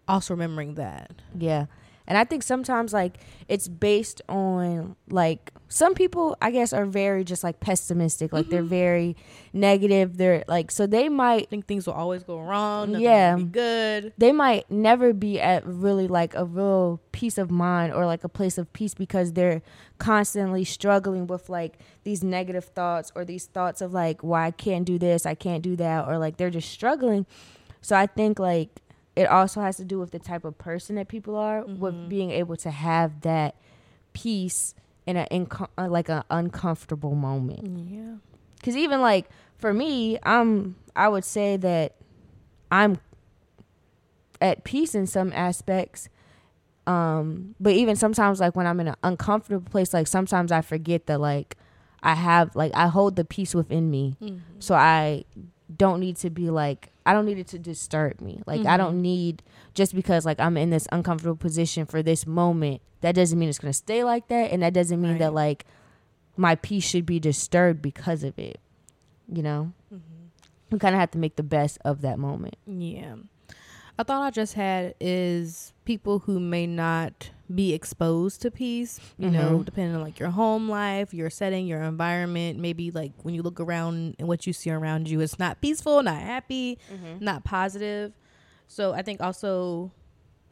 also 0.06 0.34
remembering 0.34 0.74
that. 0.74 1.12
Yeah. 1.38 1.66
And 2.06 2.18
I 2.18 2.24
think 2.24 2.42
sometimes 2.42 2.92
like 2.92 3.18
it's 3.48 3.68
based 3.68 4.20
on 4.28 4.96
like 5.08 5.52
some 5.68 5.94
people 5.94 6.36
I 6.40 6.50
guess 6.50 6.72
are 6.72 6.84
very 6.84 7.24
just 7.24 7.42
like 7.42 7.60
pessimistic. 7.60 8.32
Like 8.32 8.44
mm-hmm. 8.44 8.50
they're 8.50 8.62
very 8.62 9.16
negative. 9.52 10.18
They're 10.18 10.44
like 10.46 10.70
so 10.70 10.86
they 10.86 11.08
might 11.08 11.48
think 11.48 11.66
things 11.66 11.86
will 11.86 11.94
always 11.94 12.22
go 12.22 12.40
wrong. 12.40 12.98
Yeah, 13.00 13.38
good. 13.38 14.12
They 14.18 14.32
might 14.32 14.70
never 14.70 15.12
be 15.12 15.40
at 15.40 15.66
really 15.66 16.06
like 16.06 16.34
a 16.34 16.44
real 16.44 17.00
peace 17.12 17.38
of 17.38 17.50
mind 17.50 17.94
or 17.94 18.04
like 18.04 18.22
a 18.22 18.28
place 18.28 18.58
of 18.58 18.72
peace 18.72 18.94
because 18.94 19.32
they're 19.32 19.62
constantly 19.98 20.64
struggling 20.64 21.26
with 21.26 21.48
like 21.48 21.78
these 22.04 22.22
negative 22.22 22.66
thoughts 22.66 23.10
or 23.14 23.24
these 23.24 23.46
thoughts 23.46 23.80
of 23.80 23.94
like 23.94 24.22
why 24.22 24.40
well, 24.40 24.48
I 24.48 24.50
can't 24.50 24.84
do 24.84 24.98
this, 24.98 25.24
I 25.24 25.34
can't 25.34 25.62
do 25.62 25.74
that, 25.76 26.06
or 26.06 26.18
like 26.18 26.36
they're 26.36 26.50
just 26.50 26.70
struggling. 26.70 27.24
So 27.80 27.96
I 27.96 28.06
think 28.06 28.38
like 28.38 28.80
it 29.16 29.28
also 29.28 29.60
has 29.60 29.76
to 29.76 29.84
do 29.84 29.98
with 29.98 30.10
the 30.10 30.18
type 30.18 30.44
of 30.44 30.58
person 30.58 30.96
that 30.96 31.08
people 31.08 31.36
are 31.36 31.62
mm-hmm. 31.62 31.78
with 31.78 32.08
being 32.08 32.30
able 32.30 32.56
to 32.56 32.70
have 32.70 33.20
that 33.20 33.54
peace 34.12 34.74
in 35.06 35.16
a 35.16 35.26
inco- 35.30 35.68
uh, 35.78 35.88
like 35.88 36.08
an 36.08 36.22
uncomfortable 36.30 37.14
moment. 37.14 37.90
Yeah. 37.90 38.16
Cuz 38.62 38.76
even 38.76 39.00
like 39.00 39.28
for 39.56 39.72
me, 39.72 40.18
I'm 40.22 40.76
I 40.96 41.08
would 41.08 41.24
say 41.24 41.56
that 41.58 41.96
I'm 42.70 42.98
at 44.40 44.64
peace 44.64 44.94
in 44.94 45.06
some 45.06 45.32
aspects. 45.32 46.08
Um 46.86 47.54
but 47.60 47.72
even 47.74 47.96
sometimes 47.96 48.40
like 48.40 48.56
when 48.56 48.66
I'm 48.66 48.80
in 48.80 48.88
an 48.88 48.96
uncomfortable 49.02 49.70
place 49.70 49.94
like 49.94 50.06
sometimes 50.06 50.50
I 50.50 50.60
forget 50.60 51.06
that 51.06 51.20
like 51.20 51.56
I 52.02 52.14
have 52.14 52.56
like 52.56 52.72
I 52.74 52.88
hold 52.88 53.16
the 53.16 53.24
peace 53.24 53.54
within 53.54 53.90
me. 53.90 54.16
Mm-hmm. 54.20 54.38
So 54.58 54.74
I 54.74 55.24
don't 55.74 56.00
need 56.00 56.16
to 56.16 56.30
be 56.30 56.50
like 56.50 56.93
I 57.06 57.12
don't 57.12 57.26
need 57.26 57.38
it 57.38 57.48
to 57.48 57.58
disturb 57.58 58.20
me. 58.20 58.42
Like 58.46 58.60
mm-hmm. 58.60 58.68
I 58.68 58.76
don't 58.76 58.94
mm-hmm. 58.94 59.02
need 59.02 59.42
just 59.74 59.94
because 59.94 60.24
like 60.24 60.40
I'm 60.40 60.56
in 60.56 60.70
this 60.70 60.88
uncomfortable 60.90 61.36
position 61.36 61.86
for 61.86 62.02
this 62.02 62.26
moment. 62.26 62.80
That 63.02 63.14
doesn't 63.14 63.38
mean 63.38 63.48
it's 63.48 63.58
gonna 63.58 63.72
stay 63.72 64.02
like 64.04 64.28
that, 64.28 64.50
and 64.50 64.62
that 64.62 64.72
doesn't 64.72 65.00
mean 65.00 65.12
right. 65.12 65.20
that 65.20 65.34
like 65.34 65.66
my 66.36 66.54
peace 66.54 66.84
should 66.84 67.04
be 67.04 67.20
disturbed 67.20 67.82
because 67.82 68.24
of 68.24 68.38
it. 68.38 68.58
You 69.30 69.42
know, 69.42 69.72
mm-hmm. 69.92 70.26
we 70.70 70.78
kind 70.78 70.94
of 70.94 71.00
have 71.00 71.10
to 71.12 71.18
make 71.18 71.36
the 71.36 71.42
best 71.42 71.78
of 71.84 72.00
that 72.02 72.18
moment. 72.18 72.56
Yeah. 72.66 73.16
A 73.96 74.04
thought 74.04 74.22
I 74.22 74.30
just 74.30 74.54
had 74.54 74.94
is 75.00 75.72
people 75.84 76.20
who 76.20 76.40
may 76.40 76.66
not 76.66 77.30
be 77.54 77.72
exposed 77.72 78.42
to 78.42 78.50
peace, 78.50 78.98
you 79.18 79.28
mm-hmm. 79.28 79.36
know, 79.36 79.62
depending 79.62 79.94
on 79.94 80.02
like 80.02 80.18
your 80.18 80.30
home 80.30 80.68
life, 80.68 81.14
your 81.14 81.30
setting, 81.30 81.66
your 81.66 81.82
environment. 81.82 82.58
Maybe 82.58 82.90
like 82.90 83.12
when 83.22 83.34
you 83.34 83.42
look 83.42 83.60
around 83.60 84.16
and 84.18 84.26
what 84.26 84.46
you 84.46 84.52
see 84.52 84.70
around 84.70 85.08
you, 85.08 85.20
it's 85.20 85.38
not 85.38 85.60
peaceful, 85.60 86.02
not 86.02 86.20
happy, 86.20 86.78
mm-hmm. 86.92 87.24
not 87.24 87.44
positive. 87.44 88.12
So 88.66 88.92
I 88.94 89.02
think 89.02 89.20
also 89.20 89.92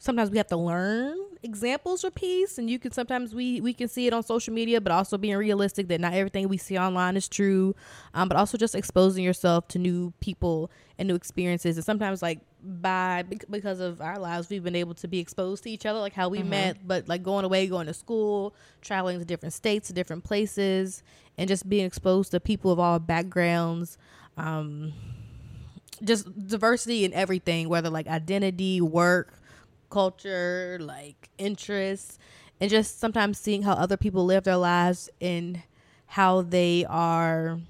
sometimes 0.03 0.31
we 0.31 0.37
have 0.37 0.49
to 0.49 0.57
learn 0.57 1.17
examples 1.45 2.03
of 2.03 2.13
peace 2.13 2.59
and 2.59 2.69
you 2.69 2.77
can 2.77 2.91
sometimes 2.91 3.35
we 3.35 3.61
we 3.61 3.73
can 3.73 3.87
see 3.87 4.09
it 4.09 4.13
on 4.13 4.23
social 4.23 4.53
media 4.53 4.81
but 4.81 4.91
also 4.93 5.17
being 5.17 5.37
realistic 5.37 5.87
that 5.87 6.01
not 6.01 6.13
everything 6.13 6.49
we 6.49 6.57
see 6.57 6.77
online 6.77 7.17
is 7.17 7.29
true 7.29 7.75
um, 8.15 8.29
but 8.29 8.37
also 8.37 8.59
just 8.59 8.75
exposing 8.75 9.23
yourself 9.23 9.67
to 9.69 9.79
new 9.79 10.13
people 10.21 10.71
and 10.99 11.07
new 11.07 11.15
experiences 11.15 11.77
and 11.77 11.85
sometimes 11.85 12.21
like 12.21 12.41
by 12.63 13.25
because 13.49 13.79
of 13.79 14.01
our 14.01 14.19
lives 14.19 14.49
we've 14.51 14.65
been 14.65 14.75
able 14.75 14.95
to 14.95 15.07
be 15.07 15.21
exposed 15.21 15.63
to 15.63 15.71
each 15.71 15.87
other 15.87 16.01
like 16.01 16.13
how 16.13 16.29
we 16.29 16.41
mm-hmm. 16.41 16.51
met 16.51 16.87
but 16.87 17.09
like 17.09 17.23
going 17.23 17.45
away 17.45 17.67
going 17.69 17.87
to 17.87 17.95
school 17.95 18.55
traveling 18.81 19.21
to 19.21 19.25
different 19.25 19.53
states 19.53 19.87
to 19.87 19.93
different 19.93 20.25
places 20.25 21.03
and 21.39 21.49
just 21.49 21.69
being 21.69 21.85
exposed 21.85 22.33
to 22.33 22.41
people 22.41 22.73
of 22.73 22.81
all 22.81 22.99
backgrounds 22.99 23.99
um, 24.37 24.93
just 26.03 26.27
diversity 26.49 27.05
in 27.05 27.13
everything 27.13 27.69
whether 27.69 27.89
like 27.91 28.09
identity 28.09 28.81
work 28.81 29.42
culture, 29.93 30.79
like 30.81 31.29
interests, 31.39 32.19
and 32.61 32.71
just 32.71 32.99
sometimes 32.99 33.39
seeing 33.39 33.63
how 33.63 33.75
other 33.75 33.97
people 33.97 34.25
live 34.25 34.45
their 34.45 34.57
lives 34.57 35.11
and 35.21 35.63
how 36.07 36.43
they 36.43 36.85
are 36.89 37.61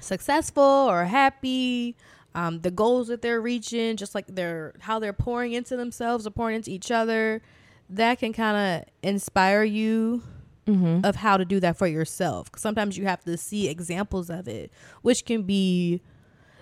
successful 0.00 0.62
or 0.62 1.04
happy, 1.04 1.96
um, 2.34 2.60
the 2.60 2.70
goals 2.70 3.08
that 3.08 3.22
they're 3.22 3.40
reaching, 3.40 3.96
just 3.96 4.14
like 4.14 4.26
they're 4.26 4.74
how 4.80 4.98
they're 4.98 5.12
pouring 5.12 5.52
into 5.52 5.76
themselves 5.76 6.26
or 6.26 6.30
pouring 6.30 6.56
into 6.56 6.70
each 6.70 6.90
other. 6.90 7.40
That 7.88 8.18
can 8.18 8.32
kind 8.32 8.82
of 8.82 8.88
inspire 9.02 9.62
you 9.62 10.22
mm-hmm. 10.66 11.00
of 11.04 11.16
how 11.16 11.36
to 11.36 11.44
do 11.44 11.60
that 11.60 11.76
for 11.76 11.86
yourself. 11.86 12.50
Cause 12.50 12.60
sometimes 12.60 12.98
you 12.98 13.04
have 13.06 13.24
to 13.24 13.36
see 13.36 13.68
examples 13.68 14.28
of 14.28 14.48
it, 14.48 14.72
which 15.02 15.24
can 15.24 15.42
be 15.44 16.02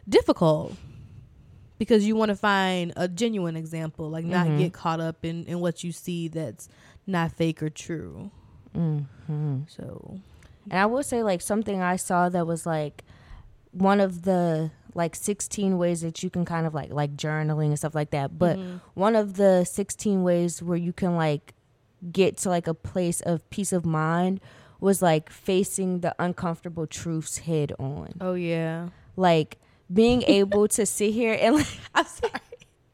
difficult 0.08 0.74
because 1.84 2.06
you 2.06 2.16
want 2.16 2.30
to 2.30 2.36
find 2.36 2.92
a 2.96 3.08
genuine 3.08 3.56
example, 3.56 4.10
like 4.10 4.24
not 4.24 4.46
mm-hmm. 4.46 4.58
get 4.58 4.72
caught 4.72 5.00
up 5.00 5.24
in 5.24 5.44
in 5.44 5.60
what 5.60 5.84
you 5.84 5.92
see 5.92 6.28
that's 6.28 6.68
not 7.06 7.32
fake 7.32 7.62
or 7.62 7.70
true. 7.70 8.30
Mm-hmm. 8.74 9.60
So, 9.68 10.20
and 10.70 10.80
I 10.80 10.86
will 10.86 11.02
say 11.02 11.22
like 11.22 11.40
something 11.40 11.82
I 11.82 11.96
saw 11.96 12.28
that 12.28 12.46
was 12.46 12.66
like 12.66 13.04
one 13.72 14.00
of 14.00 14.22
the 14.22 14.70
like 14.94 15.16
16 15.16 15.76
ways 15.76 16.02
that 16.02 16.22
you 16.22 16.30
can 16.30 16.44
kind 16.44 16.66
of 16.66 16.74
like 16.74 16.92
like 16.92 17.16
journaling 17.16 17.66
and 17.66 17.78
stuff 17.78 17.96
like 17.96 18.10
that 18.10 18.38
but 18.38 18.56
mm-hmm. 18.56 18.76
one 18.94 19.16
of 19.16 19.34
the 19.34 19.64
16 19.64 20.22
ways 20.22 20.62
where 20.62 20.76
you 20.76 20.92
can 20.92 21.16
like 21.16 21.52
get 22.12 22.36
to 22.36 22.48
like 22.48 22.68
a 22.68 22.74
place 22.74 23.20
of 23.22 23.48
peace 23.50 23.72
of 23.72 23.84
mind 23.84 24.40
was 24.78 25.02
like 25.02 25.30
facing 25.30 25.98
the 25.98 26.14
uncomfortable 26.20 26.86
truths 26.86 27.38
head 27.38 27.72
on 27.80 28.12
oh 28.20 28.34
yeah 28.34 28.88
like 29.16 29.58
being 29.92 30.22
able 30.22 30.68
to 30.68 30.86
sit 30.86 31.12
here 31.12 31.36
and 31.40 31.56
like, 31.56 31.66
I'm 31.94 32.06
sorry. 32.06 32.32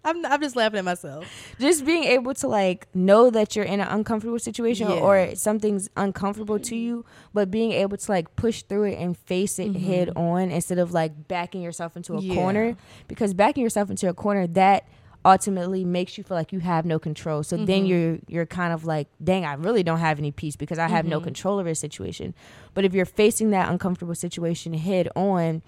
I'm, 0.02 0.24
I'm 0.24 0.40
just 0.40 0.56
laughing 0.56 0.78
at 0.78 0.84
myself. 0.84 1.26
Just 1.58 1.84
being 1.84 2.04
able 2.04 2.32
to 2.34 2.48
like 2.48 2.88
know 2.94 3.28
that 3.30 3.54
you're 3.54 3.66
in 3.66 3.80
an 3.80 3.88
uncomfortable 3.88 4.38
situation 4.38 4.88
yeah. 4.88 4.96
or 4.96 5.34
something's 5.34 5.90
uncomfortable 5.96 6.58
to 6.58 6.76
you, 6.76 7.04
but 7.34 7.50
being 7.50 7.72
able 7.72 7.98
to 7.98 8.10
like 8.10 8.34
push 8.34 8.62
through 8.62 8.84
it 8.84 8.98
and 8.98 9.16
face 9.16 9.58
it 9.58 9.72
mm-hmm. 9.72 9.84
head 9.84 10.10
on 10.16 10.50
instead 10.50 10.78
of 10.78 10.92
like 10.92 11.28
backing 11.28 11.60
yourself 11.60 11.96
into 11.96 12.14
a 12.14 12.20
yeah. 12.20 12.34
corner. 12.34 12.76
Because 13.08 13.34
backing 13.34 13.62
yourself 13.62 13.90
into 13.90 14.08
a 14.08 14.14
corner 14.14 14.46
that 14.46 14.88
ultimately 15.22 15.84
makes 15.84 16.16
you 16.16 16.24
feel 16.24 16.36
like 16.36 16.50
you 16.50 16.60
have 16.60 16.86
no 16.86 16.98
control. 16.98 17.42
So 17.42 17.56
mm-hmm. 17.56 17.66
then 17.66 17.86
you're 17.86 18.18
you're 18.26 18.46
kind 18.46 18.72
of 18.72 18.86
like, 18.86 19.08
dang, 19.22 19.44
I 19.44 19.54
really 19.54 19.82
don't 19.82 19.98
have 19.98 20.18
any 20.18 20.32
peace 20.32 20.56
because 20.56 20.78
I 20.78 20.88
have 20.88 21.04
mm-hmm. 21.04 21.10
no 21.10 21.20
control 21.20 21.58
over 21.58 21.68
a 21.68 21.74
situation. 21.74 22.34
But 22.72 22.86
if 22.86 22.94
you're 22.94 23.04
facing 23.04 23.50
that 23.50 23.68
uncomfortable 23.68 24.14
situation 24.14 24.72
head 24.72 25.08
on 25.14 25.62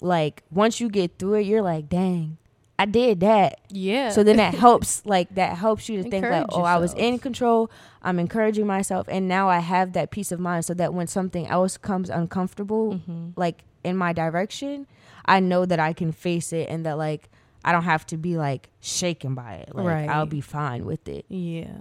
like 0.00 0.42
once 0.50 0.80
you 0.80 0.88
get 0.88 1.18
through 1.18 1.34
it, 1.34 1.46
you're 1.46 1.62
like, 1.62 1.88
dang, 1.88 2.38
I 2.78 2.86
did 2.86 3.20
that. 3.20 3.60
Yeah. 3.68 4.10
So 4.10 4.22
then 4.22 4.38
that 4.38 4.54
helps, 4.66 5.04
like 5.04 5.34
that 5.34 5.56
helps 5.56 5.88
you 5.88 6.02
to 6.02 6.10
think 6.10 6.24
like, 6.24 6.46
oh, 6.50 6.58
yourself. 6.58 6.66
I 6.66 6.78
was 6.78 6.94
in 6.94 7.18
control. 7.18 7.70
I'm 8.02 8.18
encouraging 8.18 8.66
myself, 8.66 9.06
and 9.10 9.28
now 9.28 9.48
I 9.48 9.58
have 9.58 9.92
that 9.92 10.10
peace 10.10 10.32
of 10.32 10.40
mind, 10.40 10.64
so 10.64 10.74
that 10.74 10.94
when 10.94 11.06
something 11.06 11.46
else 11.46 11.76
comes 11.76 12.08
uncomfortable, 12.08 12.94
mm-hmm. 12.94 13.28
like 13.36 13.64
in 13.84 13.96
my 13.96 14.14
direction, 14.14 14.86
I 15.26 15.40
know 15.40 15.66
that 15.66 15.78
I 15.78 15.92
can 15.92 16.12
face 16.12 16.52
it, 16.52 16.68
and 16.70 16.86
that 16.86 16.96
like 16.96 17.28
I 17.64 17.72
don't 17.72 17.84
have 17.84 18.06
to 18.06 18.16
be 18.16 18.36
like 18.36 18.70
shaken 18.80 19.34
by 19.34 19.54
it. 19.54 19.74
Like 19.74 19.86
right. 19.86 20.08
I'll 20.08 20.26
be 20.26 20.40
fine 20.40 20.86
with 20.86 21.08
it. 21.08 21.26
Yeah. 21.28 21.80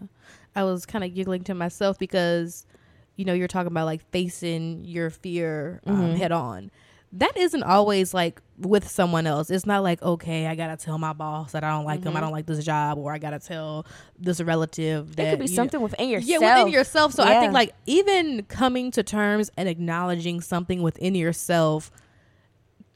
I 0.56 0.64
was 0.64 0.86
kind 0.86 1.04
of 1.04 1.14
giggling 1.14 1.44
to 1.46 1.54
myself 1.54 1.98
because, 1.98 2.66
you 3.16 3.24
know, 3.24 3.34
you're 3.34 3.48
talking 3.48 3.72
about 3.72 3.86
like 3.86 4.02
facing 4.12 4.84
your 4.84 5.10
fear 5.10 5.80
um, 5.86 5.96
mm-hmm. 5.96 6.16
head 6.16 6.32
on 6.32 6.72
that 7.14 7.36
isn't 7.38 7.64
always 7.64 8.14
like 8.14 8.42
with 8.58 8.88
someone 8.88 9.26
else. 9.26 9.50
It's 9.50 9.66
not 9.66 9.84
like, 9.84 10.02
okay, 10.02 10.46
I 10.48 10.56
gotta 10.56 10.78
tell 10.78 10.98
my 10.98 11.14
boss 11.14 11.54
that 11.54 11.64
I 11.64 11.70
don't 11.72 11.86
like 11.86 12.02
mm-hmm. 12.02 12.10
him, 12.10 12.18
I 12.18 12.20
don't 12.20 12.32
like 12.32 12.46
this 12.46 12.64
job, 12.64 12.98
or 12.98 13.12
I 13.12 13.18
gotta 13.18 13.40
tell 13.40 13.86
this 14.18 14.40
relative 14.42 15.16
that 15.16 15.28
it 15.28 15.32
could 15.32 15.40
be 15.40 15.48
something 15.48 15.80
know, 15.80 15.86
within 15.86 16.10
yourself. 16.10 16.42
Yeah, 16.42 16.58
within 16.58 16.74
yourself. 16.74 17.14
So 17.14 17.24
yeah. 17.24 17.38
I 17.38 17.40
think 17.42 17.54
like 17.54 17.74
even 17.86 18.44
coming 18.44 18.92
to 18.92 19.04
terms 19.04 19.50
and 19.58 19.68
acknowledging 19.68 20.42
something 20.42 20.82
within 20.82 21.16
yourself 21.16 21.92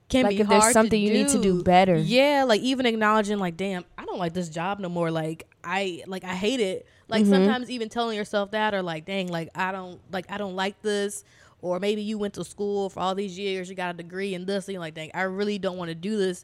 can 0.10 0.26
like 0.26 0.36
be 0.36 0.42
if 0.42 0.48
hard. 0.48 0.62
There's 0.62 0.74
something 0.74 1.02
you 1.02 1.10
do. 1.10 1.14
need 1.14 1.30
to 1.30 1.42
do 1.42 1.64
better. 1.64 1.96
Yeah, 1.96 2.44
like 2.48 2.62
even 2.62 2.86
acknowledging 2.86 3.40
like, 3.40 3.58
damn, 3.58 3.84
I 3.98 4.06
don't 4.06 4.20
like 4.20 4.34
this 4.34 4.50
job 4.50 4.80
no 4.80 4.90
more. 4.90 5.10
Like 5.10 5.48
I 5.64 6.04
like 6.06 6.24
I 6.24 6.36
hate 6.36 6.60
it. 6.60 6.88
Like 7.08 7.24
mm-hmm. 7.24 7.34
sometimes 7.34 7.72
even 7.72 7.90
telling 7.90 8.16
yourself 8.16 8.52
that 8.52 8.74
or 8.74 8.84
like, 8.84 9.06
dang, 9.06 9.28
like 9.28 9.50
I 9.56 9.72
don't 9.72 10.00
like 10.12 10.32
I 10.32 10.38
don't 10.38 10.56
like 10.56 10.82
this 10.84 11.24
or 11.64 11.80
maybe 11.80 12.02
you 12.02 12.18
went 12.18 12.34
to 12.34 12.44
school 12.44 12.90
for 12.90 13.00
all 13.00 13.16
these 13.16 13.40
years, 13.40 13.70
you 13.70 13.76
got 13.76 13.96
a 13.96 13.98
degree 13.98 14.34
in 14.34 14.46
this, 14.46 14.68
and 14.68 14.74
you're 14.74 14.82
like, 14.82 14.94
dang, 14.94 15.12
I 15.14 15.22
really 15.22 15.58
don't 15.58 15.78
want 15.78 15.90
to 15.90 15.96
do 15.96 16.18
this. 16.18 16.44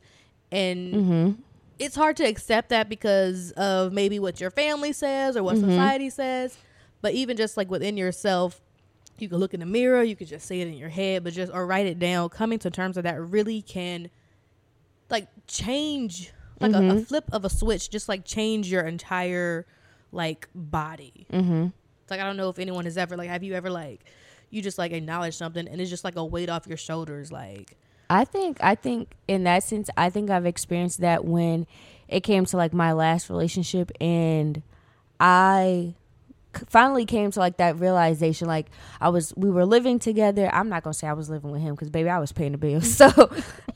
And 0.50 0.94
mm-hmm. 0.94 1.42
it's 1.78 1.96
hard 1.96 2.16
to 2.18 2.24
accept 2.24 2.70
that 2.70 2.88
because 2.88 3.52
of 3.52 3.92
maybe 3.92 4.18
what 4.18 4.40
your 4.40 4.50
family 4.50 4.94
says 4.94 5.36
or 5.36 5.44
what 5.44 5.58
mm-hmm. 5.58 5.70
society 5.70 6.10
says. 6.10 6.58
But 7.02 7.14
even 7.14 7.36
just 7.36 7.58
like 7.58 7.70
within 7.70 7.98
yourself, 7.98 8.62
you 9.18 9.28
can 9.28 9.40
look 9.40 9.54
in 9.54 9.60
the 9.60 9.66
mirror, 9.66 10.02
you 10.02 10.16
could 10.16 10.30
just 10.30 10.48
say 10.48 10.62
it 10.62 10.68
in 10.68 10.76
your 10.76 10.90
head, 10.90 11.26
but 11.26 11.34
just 11.34 11.52
or 11.54 11.68
write 11.68 11.86
it 11.86 12.00
down. 12.00 12.30
Coming 12.30 12.58
to 12.60 12.72
terms 12.72 12.96
with 12.96 13.04
that 13.04 13.22
really 13.22 13.62
can 13.62 14.10
like 15.10 15.28
change 15.48 16.32
like 16.62 16.72
mm-hmm. 16.72 16.82
a, 16.82 16.92
a, 16.92 16.96
mm-hmm. 16.96 17.04
flip 17.04 17.26
of 17.34 17.44
a 17.44 17.50
switch, 17.50 17.90
just 17.90 18.08
like 18.08 18.24
change 18.24 18.72
your 18.72 18.84
entire 18.84 19.66
like 20.14 20.48
body. 20.56 21.28
Mm-hmm. 21.32 21.68
It's 22.04 22.12
like 22.12 22.22
I 22.22 22.24
don't 22.24 22.38
know 22.38 22.48
if 22.48 22.58
anyone 22.58 22.86
has 22.86 22.98
ever 22.98 23.18
like 23.18 23.30
have 23.30 23.44
you 23.44 23.54
ever 23.54 23.70
like 23.70 24.06
you 24.50 24.62
just 24.62 24.78
like 24.78 24.92
acknowledge 24.92 25.36
something 25.36 25.68
and 25.68 25.80
it's 25.80 25.90
just 25.90 26.04
like 26.04 26.16
a 26.16 26.26
weight 26.26 26.50
off 26.50 26.68
your 26.68 26.78
shoulders 26.78 27.32
like 27.32 27.78
I 28.10 28.26
think 28.26 28.58
I 28.62 28.76
think 28.76 29.14
in 29.28 29.44
that 29.44 29.64
sense 29.64 29.90
I 29.96 30.10
think 30.10 30.30
I've 30.30 30.46
experienced 30.46 31.02
that 31.02 31.26
when 31.26 31.68
it 32.08 32.22
came 32.22 32.46
to 32.46 32.58
like 32.58 32.74
my 32.74 32.92
last 32.94 33.30
relationship 33.30 33.92
and 34.02 34.64
I 35.20 35.94
finally 36.68 37.06
came 37.06 37.30
to 37.32 37.40
like 37.40 37.58
that 37.58 37.80
realization 37.80 38.48
like 38.48 38.68
I 39.00 39.10
was 39.10 39.34
we 39.36 39.52
were 39.52 39.66
living 39.66 40.00
together. 40.00 40.50
I'm 40.52 40.70
not 40.70 40.84
gonna 40.84 40.94
say 40.96 41.08
I 41.08 41.14
was 41.14 41.30
living 41.30 41.52
with 41.52 41.62
him 41.62 41.76
because 41.76 41.90
baby 41.90 42.10
I 42.10 42.20
was 42.20 42.32
paying 42.32 42.54
the 42.54 42.58
bills 42.58 42.92
so 42.96 43.08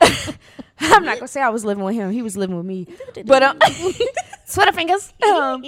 I'm 0.80 1.04
not 1.04 1.18
gonna 1.18 1.28
say 1.28 1.40
I 1.40 1.50
was 1.50 1.64
living 1.64 1.84
with 1.84 1.94
him. 1.94 2.10
He 2.10 2.22
was 2.22 2.36
living 2.36 2.56
with 2.56 2.66
me. 2.66 2.88
But 3.24 3.42
um 3.44 3.58
sweater 4.44 4.72
fingers. 4.72 5.12
Um, 5.22 5.64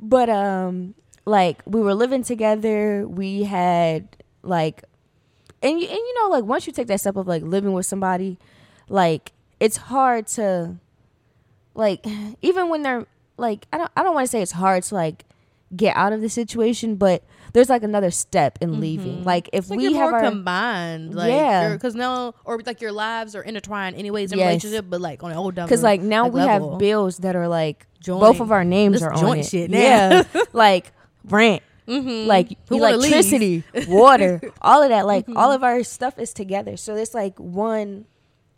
but 0.00 0.30
um 0.30 0.94
like 1.26 1.60
we 1.66 1.82
were 1.82 1.94
living 1.94 2.22
together. 2.22 3.06
We 3.06 3.42
had 3.42 4.15
like 4.46 4.84
and 5.62 5.80
you 5.80 5.86
and 5.86 5.96
you 5.96 6.14
know 6.22 6.30
like 6.30 6.44
once 6.44 6.66
you 6.66 6.72
take 6.72 6.86
that 6.86 7.00
step 7.00 7.16
of 7.16 7.26
like 7.26 7.42
living 7.42 7.72
with 7.72 7.86
somebody 7.86 8.38
like 8.88 9.32
it's 9.60 9.76
hard 9.76 10.26
to 10.26 10.76
like 11.74 12.04
even 12.42 12.68
when 12.68 12.82
they're 12.82 13.06
like 13.36 13.66
I 13.72 13.78
don't 13.78 13.90
I 13.96 14.02
don't 14.02 14.14
want 14.14 14.26
to 14.26 14.30
say 14.30 14.42
it's 14.42 14.52
hard 14.52 14.82
to 14.84 14.94
like 14.94 15.24
get 15.74 15.96
out 15.96 16.12
of 16.12 16.20
the 16.20 16.28
situation, 16.28 16.96
but 16.96 17.24
there's 17.52 17.68
like 17.68 17.82
another 17.82 18.10
step 18.10 18.58
in 18.60 18.72
mm-hmm. 18.72 18.80
leaving. 18.80 19.24
Like 19.24 19.50
if 19.52 19.70
like 19.70 19.78
we 19.78 19.94
have 19.94 20.12
our 20.12 20.20
combined, 20.20 21.14
like, 21.14 21.30
yeah, 21.30 21.72
because 21.72 21.94
now 21.94 22.34
or 22.44 22.60
like 22.64 22.80
your 22.80 22.92
lives 22.92 23.34
are 23.34 23.42
intertwined 23.42 23.96
anyways 23.96 24.32
in 24.32 24.38
yes. 24.38 24.46
relationship, 24.46 24.86
but 24.88 25.00
like 25.00 25.22
on 25.22 25.30
an 25.30 25.36
old 25.36 25.54
dumb. 25.54 25.66
because 25.66 25.82
like 25.82 26.00
now 26.00 26.24
like 26.24 26.32
we 26.32 26.40
level. 26.40 26.70
have 26.72 26.78
bills 26.78 27.18
that 27.18 27.34
are 27.34 27.48
like 27.48 27.86
joint. 28.00 28.20
both 28.20 28.40
of 28.40 28.52
our 28.52 28.64
names 28.64 28.94
this 28.94 29.02
are 29.02 29.12
on 29.12 29.38
it. 29.38 29.46
Shit 29.46 29.70
now. 29.70 29.78
Yeah, 29.78 30.22
like 30.52 30.92
rent, 31.24 31.62
Mm-hmm. 31.86 32.26
Like 32.26 32.56
Who 32.68 32.84
electricity, 32.84 33.64
water, 33.88 34.40
all 34.60 34.82
of 34.82 34.88
that. 34.88 35.06
Like 35.06 35.26
mm-hmm. 35.26 35.36
all 35.36 35.52
of 35.52 35.62
our 35.62 35.82
stuff 35.82 36.18
is 36.18 36.32
together. 36.32 36.76
So 36.76 36.96
it's 36.96 37.14
like 37.14 37.38
one 37.38 38.06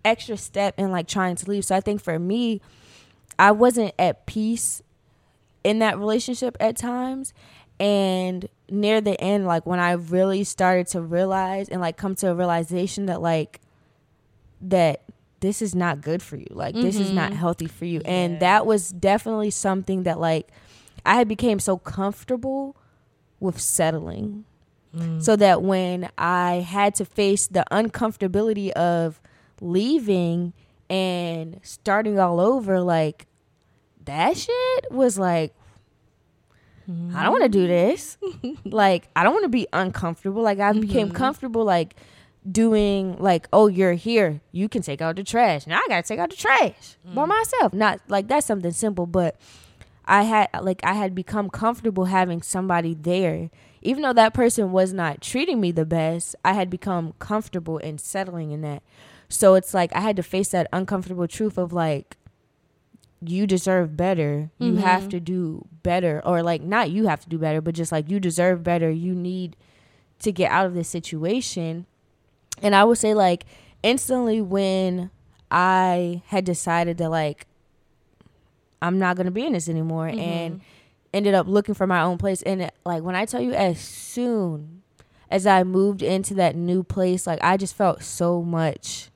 extra 0.04 0.36
step 0.36 0.78
in 0.78 0.90
like 0.90 1.06
trying 1.06 1.36
to 1.36 1.50
leave. 1.50 1.64
So 1.64 1.76
I 1.76 1.80
think 1.80 2.02
for 2.02 2.18
me, 2.18 2.60
I 3.38 3.52
wasn't 3.52 3.94
at 3.98 4.26
peace 4.26 4.82
in 5.62 5.78
that 5.80 5.98
relationship 5.98 6.56
at 6.60 6.76
times. 6.76 7.34
And 7.78 8.48
near 8.68 9.00
the 9.00 9.20
end, 9.20 9.46
like 9.46 9.66
when 9.66 9.78
I 9.78 9.92
really 9.92 10.42
started 10.44 10.88
to 10.88 11.00
realize 11.00 11.68
and 11.68 11.80
like 11.80 11.96
come 11.96 12.14
to 12.16 12.30
a 12.30 12.34
realization 12.34 13.06
that 13.06 13.20
like 13.20 13.60
that 14.60 15.02
this 15.40 15.62
is 15.62 15.74
not 15.74 16.00
good 16.00 16.22
for 16.22 16.36
you. 16.36 16.48
Like 16.50 16.74
mm-hmm. 16.74 16.84
this 16.84 16.98
is 16.98 17.12
not 17.12 17.30
mm-hmm. 17.30 17.40
healthy 17.40 17.66
for 17.66 17.84
you. 17.84 18.00
Yeah. 18.04 18.10
And 18.10 18.40
that 18.40 18.66
was 18.66 18.90
definitely 18.90 19.50
something 19.50 20.02
that 20.02 20.18
like 20.18 20.48
I 21.06 21.14
had 21.14 21.28
became 21.28 21.60
so 21.60 21.78
comfortable 21.78 22.76
with 23.40 23.60
settling. 23.60 24.44
Mm. 24.96 25.22
So 25.22 25.36
that 25.36 25.62
when 25.62 26.08
I 26.16 26.56
had 26.66 26.94
to 26.96 27.04
face 27.04 27.46
the 27.46 27.64
uncomfortability 27.70 28.70
of 28.70 29.20
leaving 29.60 30.54
and 30.88 31.60
starting 31.62 32.18
all 32.18 32.40
over, 32.40 32.80
like 32.80 33.26
that 34.06 34.36
shit 34.38 34.90
was 34.90 35.18
like, 35.18 35.52
I 37.14 37.22
don't 37.24 37.32
want 37.32 37.42
to 37.42 37.50
do 37.50 37.66
this. 37.66 38.16
like 38.64 39.08
I 39.14 39.22
don't 39.22 39.34
want 39.34 39.44
to 39.44 39.50
be 39.50 39.66
uncomfortable. 39.74 40.40
Like 40.42 40.58
I 40.58 40.72
became 40.72 41.08
Mm-hmm. 41.08 41.16
comfortable 41.16 41.64
like 41.64 41.94
doing 42.50 43.14
like 43.18 43.46
oh 43.52 43.66
you're 43.66 43.92
here 43.92 44.40
you 44.52 44.70
can 44.70 44.80
take 44.80 45.02
out 45.02 45.16
the 45.16 45.24
trash 45.24 45.66
now 45.66 45.76
I 45.76 45.84
gotta 45.88 46.02
take 46.06 46.18
out 46.18 46.30
the 46.30 46.36
trash 46.36 46.96
by 47.04 47.24
Mm. 47.24 47.28
myself. 47.28 47.74
Not 47.74 48.00
like 48.08 48.26
that's 48.28 48.46
something 48.46 48.70
simple, 48.70 49.04
but 49.04 49.36
I 50.08 50.22
had 50.22 50.48
like 50.62 50.80
I 50.82 50.94
had 50.94 51.14
become 51.14 51.50
comfortable 51.50 52.06
having 52.06 52.40
somebody 52.40 52.94
there. 52.94 53.50
Even 53.82 54.02
though 54.02 54.14
that 54.14 54.34
person 54.34 54.72
was 54.72 54.92
not 54.92 55.20
treating 55.20 55.60
me 55.60 55.70
the 55.70 55.84
best, 55.84 56.34
I 56.44 56.54
had 56.54 56.70
become 56.70 57.12
comfortable 57.18 57.78
and 57.78 58.00
settling 58.00 58.50
in 58.50 58.62
that. 58.62 58.82
So 59.28 59.54
it's 59.54 59.74
like 59.74 59.94
I 59.94 60.00
had 60.00 60.16
to 60.16 60.22
face 60.22 60.48
that 60.48 60.66
uncomfortable 60.72 61.28
truth 61.28 61.58
of 61.58 61.72
like 61.72 62.16
you 63.20 63.46
deserve 63.46 63.96
better. 63.96 64.50
You 64.58 64.72
mm-hmm. 64.72 64.82
have 64.82 65.10
to 65.10 65.20
do 65.20 65.66
better 65.82 66.22
or 66.24 66.42
like 66.42 66.62
not 66.62 66.90
you 66.90 67.06
have 67.06 67.20
to 67.20 67.28
do 67.28 67.38
better, 67.38 67.60
but 67.60 67.74
just 67.74 67.92
like 67.92 68.10
you 68.10 68.18
deserve 68.18 68.64
better. 68.64 68.90
You 68.90 69.14
need 69.14 69.56
to 70.20 70.32
get 70.32 70.50
out 70.50 70.66
of 70.66 70.74
this 70.74 70.88
situation. 70.88 71.84
And 72.62 72.74
I 72.74 72.84
would 72.84 72.98
say 72.98 73.12
like 73.12 73.44
instantly 73.82 74.40
when 74.40 75.10
I 75.50 76.22
had 76.26 76.46
decided 76.46 76.96
that 76.98 77.10
like 77.10 77.46
I'm 78.80 78.98
not 78.98 79.16
gonna 79.16 79.30
be 79.30 79.44
in 79.44 79.52
this 79.52 79.68
anymore 79.68 80.08
and 80.08 80.54
mm-hmm. 80.54 80.62
ended 81.12 81.34
up 81.34 81.46
looking 81.46 81.74
for 81.74 81.86
my 81.86 82.02
own 82.02 82.18
place 82.18 82.42
and 82.42 82.70
like 82.84 83.02
when 83.02 83.14
I 83.14 83.24
tell 83.24 83.40
you 83.40 83.52
as 83.52 83.80
soon 83.80 84.82
as 85.30 85.46
I 85.46 85.64
moved 85.64 86.02
into 86.02 86.34
that 86.34 86.56
new 86.56 86.82
place, 86.82 87.26
like 87.26 87.38
I 87.42 87.56
just 87.56 87.74
felt 87.74 88.02
so 88.02 88.42
much 88.42 89.10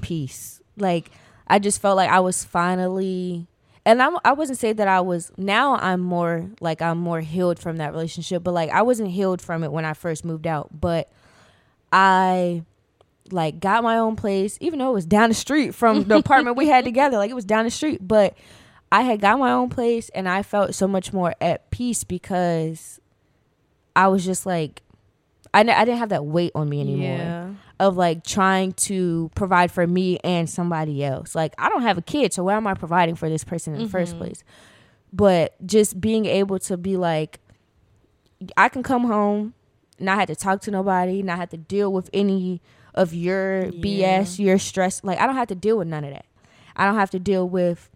peace. 0.00 0.60
Like 0.76 1.10
I 1.46 1.58
just 1.58 1.80
felt 1.80 1.96
like 1.96 2.10
I 2.10 2.20
was 2.20 2.44
finally 2.44 3.46
and 3.84 4.02
I'm, 4.02 4.16
I 4.24 4.32
wasn't 4.32 4.58
saying 4.58 4.76
that 4.76 4.88
I 4.88 5.00
was 5.00 5.32
now 5.36 5.76
I'm 5.76 6.00
more 6.00 6.50
like 6.60 6.82
I'm 6.82 6.98
more 6.98 7.20
healed 7.20 7.58
from 7.58 7.78
that 7.78 7.92
relationship, 7.92 8.42
but 8.42 8.52
like 8.52 8.70
I 8.70 8.82
wasn't 8.82 9.10
healed 9.10 9.40
from 9.40 9.64
it 9.64 9.72
when 9.72 9.84
I 9.84 9.94
first 9.94 10.24
moved 10.24 10.46
out, 10.46 10.68
but 10.80 11.10
I 11.92 12.62
like 13.32 13.60
got 13.60 13.82
my 13.82 13.98
own 13.98 14.16
place, 14.16 14.58
even 14.60 14.78
though 14.78 14.90
it 14.90 14.94
was 14.94 15.06
down 15.06 15.30
the 15.30 15.34
street 15.34 15.74
from 15.74 16.04
the 16.04 16.16
apartment 16.18 16.56
we 16.56 16.68
had 16.68 16.84
together. 16.84 17.16
Like 17.16 17.30
it 17.30 17.34
was 17.34 17.44
down 17.44 17.64
the 17.64 17.70
street, 17.70 18.06
but 18.06 18.36
I 18.92 19.02
had 19.02 19.20
got 19.20 19.38
my 19.38 19.52
own 19.52 19.68
place 19.70 20.08
and 20.14 20.28
I 20.28 20.42
felt 20.42 20.74
so 20.74 20.88
much 20.88 21.12
more 21.12 21.34
at 21.40 21.70
peace 21.70 22.02
because 22.04 23.00
I 23.94 24.08
was 24.08 24.24
just 24.24 24.46
like, 24.46 24.82
I, 25.54 25.60
n- 25.60 25.70
I 25.70 25.84
didn't 25.84 25.98
have 25.98 26.08
that 26.10 26.24
weight 26.24 26.52
on 26.54 26.68
me 26.68 26.80
anymore 26.80 27.18
Yeah. 27.18 27.50
of 27.78 27.96
like 27.96 28.24
trying 28.24 28.72
to 28.74 29.30
provide 29.34 29.70
for 29.70 29.86
me 29.86 30.18
and 30.24 30.48
somebody 30.48 31.04
else. 31.04 31.34
Like 31.34 31.54
I 31.58 31.68
don't 31.68 31.82
have 31.82 31.98
a 31.98 32.02
kid, 32.02 32.32
so 32.32 32.44
why 32.44 32.54
am 32.54 32.66
I 32.66 32.74
providing 32.74 33.14
for 33.14 33.28
this 33.28 33.44
person 33.44 33.74
in 33.74 33.82
the 33.82 33.88
first 33.88 34.12
mm-hmm. 34.12 34.22
place? 34.24 34.44
But 35.12 35.54
just 35.66 36.00
being 36.00 36.26
able 36.26 36.58
to 36.60 36.76
be 36.76 36.96
like, 36.96 37.40
I 38.56 38.68
can 38.68 38.82
come 38.82 39.04
home, 39.04 39.54
not 39.98 40.18
have 40.18 40.28
to 40.28 40.36
talk 40.36 40.62
to 40.62 40.70
nobody, 40.70 41.22
not 41.22 41.38
have 41.38 41.50
to 41.50 41.56
deal 41.56 41.92
with 41.92 42.08
any 42.12 42.60
of 42.94 43.12
your 43.12 43.66
Yeah. 43.66 44.20
BS, 44.22 44.38
your 44.38 44.58
stress. 44.58 45.02
Like 45.04 45.18
I 45.18 45.26
don't 45.26 45.36
have 45.36 45.48
to 45.48 45.54
deal 45.56 45.78
with 45.78 45.88
none 45.88 46.04
of 46.04 46.12
that. 46.12 46.26
I 46.76 46.86
don't 46.86 46.94
have 46.96 47.10
to 47.10 47.18
deal 47.18 47.48
with 47.48 47.89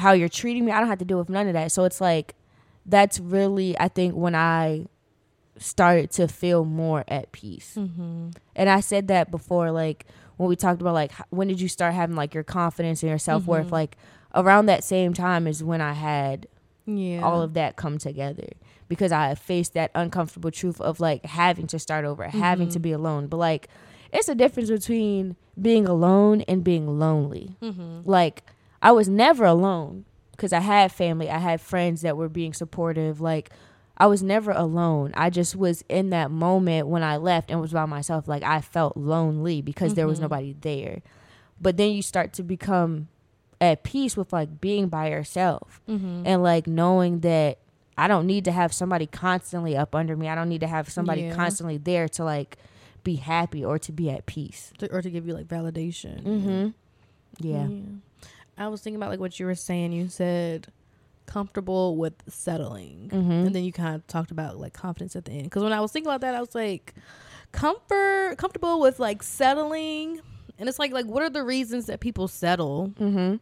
how 0.00 0.12
you're 0.12 0.28
treating 0.28 0.64
me. 0.64 0.72
I 0.72 0.80
don't 0.80 0.88
have 0.88 0.98
to 0.98 1.04
deal 1.04 1.18
with 1.18 1.28
none 1.30 1.46
of 1.46 1.52
that. 1.54 1.72
So 1.72 1.84
it's 1.84 2.00
like 2.00 2.34
that's 2.86 3.20
really 3.20 3.78
I 3.78 3.88
think 3.88 4.14
when 4.14 4.34
I 4.34 4.86
started 5.58 6.10
to 6.12 6.26
feel 6.28 6.64
more 6.64 7.04
at 7.08 7.32
peace. 7.32 7.74
Mm-hmm. 7.76 8.30
And 8.56 8.70
I 8.70 8.80
said 8.80 9.08
that 9.08 9.30
before, 9.30 9.70
like 9.70 10.06
when 10.36 10.48
we 10.48 10.56
talked 10.56 10.80
about 10.80 10.94
like 10.94 11.12
when 11.30 11.48
did 11.48 11.60
you 11.60 11.68
start 11.68 11.94
having 11.94 12.16
like 12.16 12.34
your 12.34 12.44
confidence 12.44 13.02
and 13.02 13.10
your 13.10 13.18
self 13.18 13.46
worth? 13.46 13.68
Mhm. 13.68 13.72
Like 13.72 13.96
around 14.34 14.66
that 14.66 14.84
same 14.84 15.12
time 15.12 15.46
is 15.46 15.62
when 15.62 15.80
I 15.80 15.92
had 15.92 16.46
Yeah. 16.86 17.20
all 17.22 17.42
of 17.42 17.54
that 17.54 17.76
come 17.76 17.98
together 17.98 18.48
because 18.88 19.12
I 19.12 19.34
faced 19.34 19.74
that 19.74 19.90
uncomfortable 19.94 20.50
truth 20.50 20.80
of 20.80 20.98
like 21.00 21.24
having 21.26 21.66
to 21.68 21.78
start 21.78 22.04
over, 22.04 22.24
having 22.24 22.68
to 22.70 22.78
Mhm. 22.78 22.82
be 22.82 22.92
alone. 22.92 23.26
But 23.26 23.36
like 23.36 23.68
it's 24.12 24.28
a 24.28 24.34
difference 24.34 24.70
between 24.70 25.36
being 25.60 25.86
alone 25.86 26.40
and 26.48 26.64
being 26.64 26.98
lonely. 26.98 27.56
mm-hmm. 27.62 28.00
Like 28.08 28.42
I 28.82 28.92
was 28.92 29.08
never 29.08 29.44
alone 29.44 30.04
because 30.32 30.52
I 30.52 30.60
had 30.60 30.90
family, 30.92 31.28
I 31.30 31.38
had 31.38 31.60
friends 31.60 32.02
that 32.02 32.16
were 32.16 32.28
being 32.28 32.52
supportive. 32.54 33.20
Like 33.20 33.50
I 33.98 34.06
was 34.06 34.22
never 34.22 34.50
alone. 34.52 35.12
I 35.14 35.28
just 35.30 35.54
was 35.54 35.84
in 35.88 36.10
that 36.10 36.30
moment 36.30 36.86
when 36.88 37.02
I 37.02 37.18
left 37.18 37.50
and 37.50 37.60
was 37.60 37.72
by 37.72 37.84
myself. 37.84 38.26
Like 38.26 38.42
I 38.42 38.60
felt 38.62 38.96
lonely 38.96 39.60
because 39.60 39.94
there 39.94 40.06
was 40.06 40.18
Mhm. 40.18 40.22
nobody 40.22 40.56
there. 40.60 41.02
But 41.60 41.76
then 41.76 41.90
you 41.90 42.00
start 42.02 42.32
to 42.34 42.42
become 42.42 43.08
at 43.60 43.82
peace 43.82 44.16
with 44.16 44.32
like 44.32 44.60
being 44.62 44.88
by 44.88 45.10
yourself 45.10 45.82
Mm-hmm. 45.86 46.22
and 46.24 46.42
like 46.42 46.66
knowing 46.66 47.20
that 47.20 47.58
I 47.98 48.08
don't 48.08 48.26
need 48.26 48.46
to 48.46 48.52
have 48.52 48.72
somebody 48.72 49.04
constantly 49.06 49.76
up 49.76 49.94
under 49.94 50.16
me. 50.16 50.26
I 50.28 50.34
don't 50.34 50.48
need 50.48 50.62
to 50.62 50.66
have 50.66 50.88
somebody 50.88 51.22
Yeah. 51.24 51.34
constantly 51.34 51.76
there 51.76 52.08
to 52.08 52.24
like 52.24 52.56
be 53.04 53.16
happy 53.16 53.62
or 53.62 53.78
to 53.78 53.92
be 53.92 54.08
at 54.08 54.24
peace. 54.24 54.72
to, 54.78 54.90
or 54.90 55.02
to 55.02 55.10
give 55.10 55.26
you 55.26 55.34
like 55.34 55.46
validation. 55.48 56.22
Mm-hmm. 56.22 56.68
Yeah. 57.46 57.68
I 58.60 58.68
was 58.68 58.80
thinking 58.82 58.96
about 58.96 59.10
like 59.10 59.20
what 59.20 59.40
you 59.40 59.46
were 59.46 59.54
saying. 59.54 59.92
You 59.92 60.08
said 60.08 60.68
comfortable 61.26 61.96
with 61.96 62.14
settling, 62.28 63.08
Mm-hmm. 63.12 63.30
and 63.46 63.54
then 63.54 63.64
you 63.64 63.72
kind 63.72 63.94
of 63.94 64.06
talked 64.06 64.30
about 64.30 64.58
like 64.58 64.72
confidence 64.74 65.16
at 65.16 65.24
the 65.24 65.32
end. 65.32 65.44
Because 65.44 65.62
when 65.62 65.72
I 65.72 65.80
was 65.80 65.90
thinking 65.92 66.08
about 66.08 66.20
that, 66.22 66.34
I 66.34 66.40
was 66.40 66.54
like, 66.54 66.94
comfort, 67.52 68.36
comfortable 68.36 68.80
with 68.80 68.98
like 69.00 69.22
settling, 69.22 70.20
and 70.58 70.68
it's 70.68 70.78
like 70.78 70.92
like 70.92 71.06
what 71.06 71.22
are 71.22 71.30
the 71.30 71.42
reasons 71.42 71.86
that 71.86 72.00
people 72.00 72.28
settle? 72.28 72.92
mm-hmm. 73.00 73.36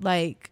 Like, 0.00 0.50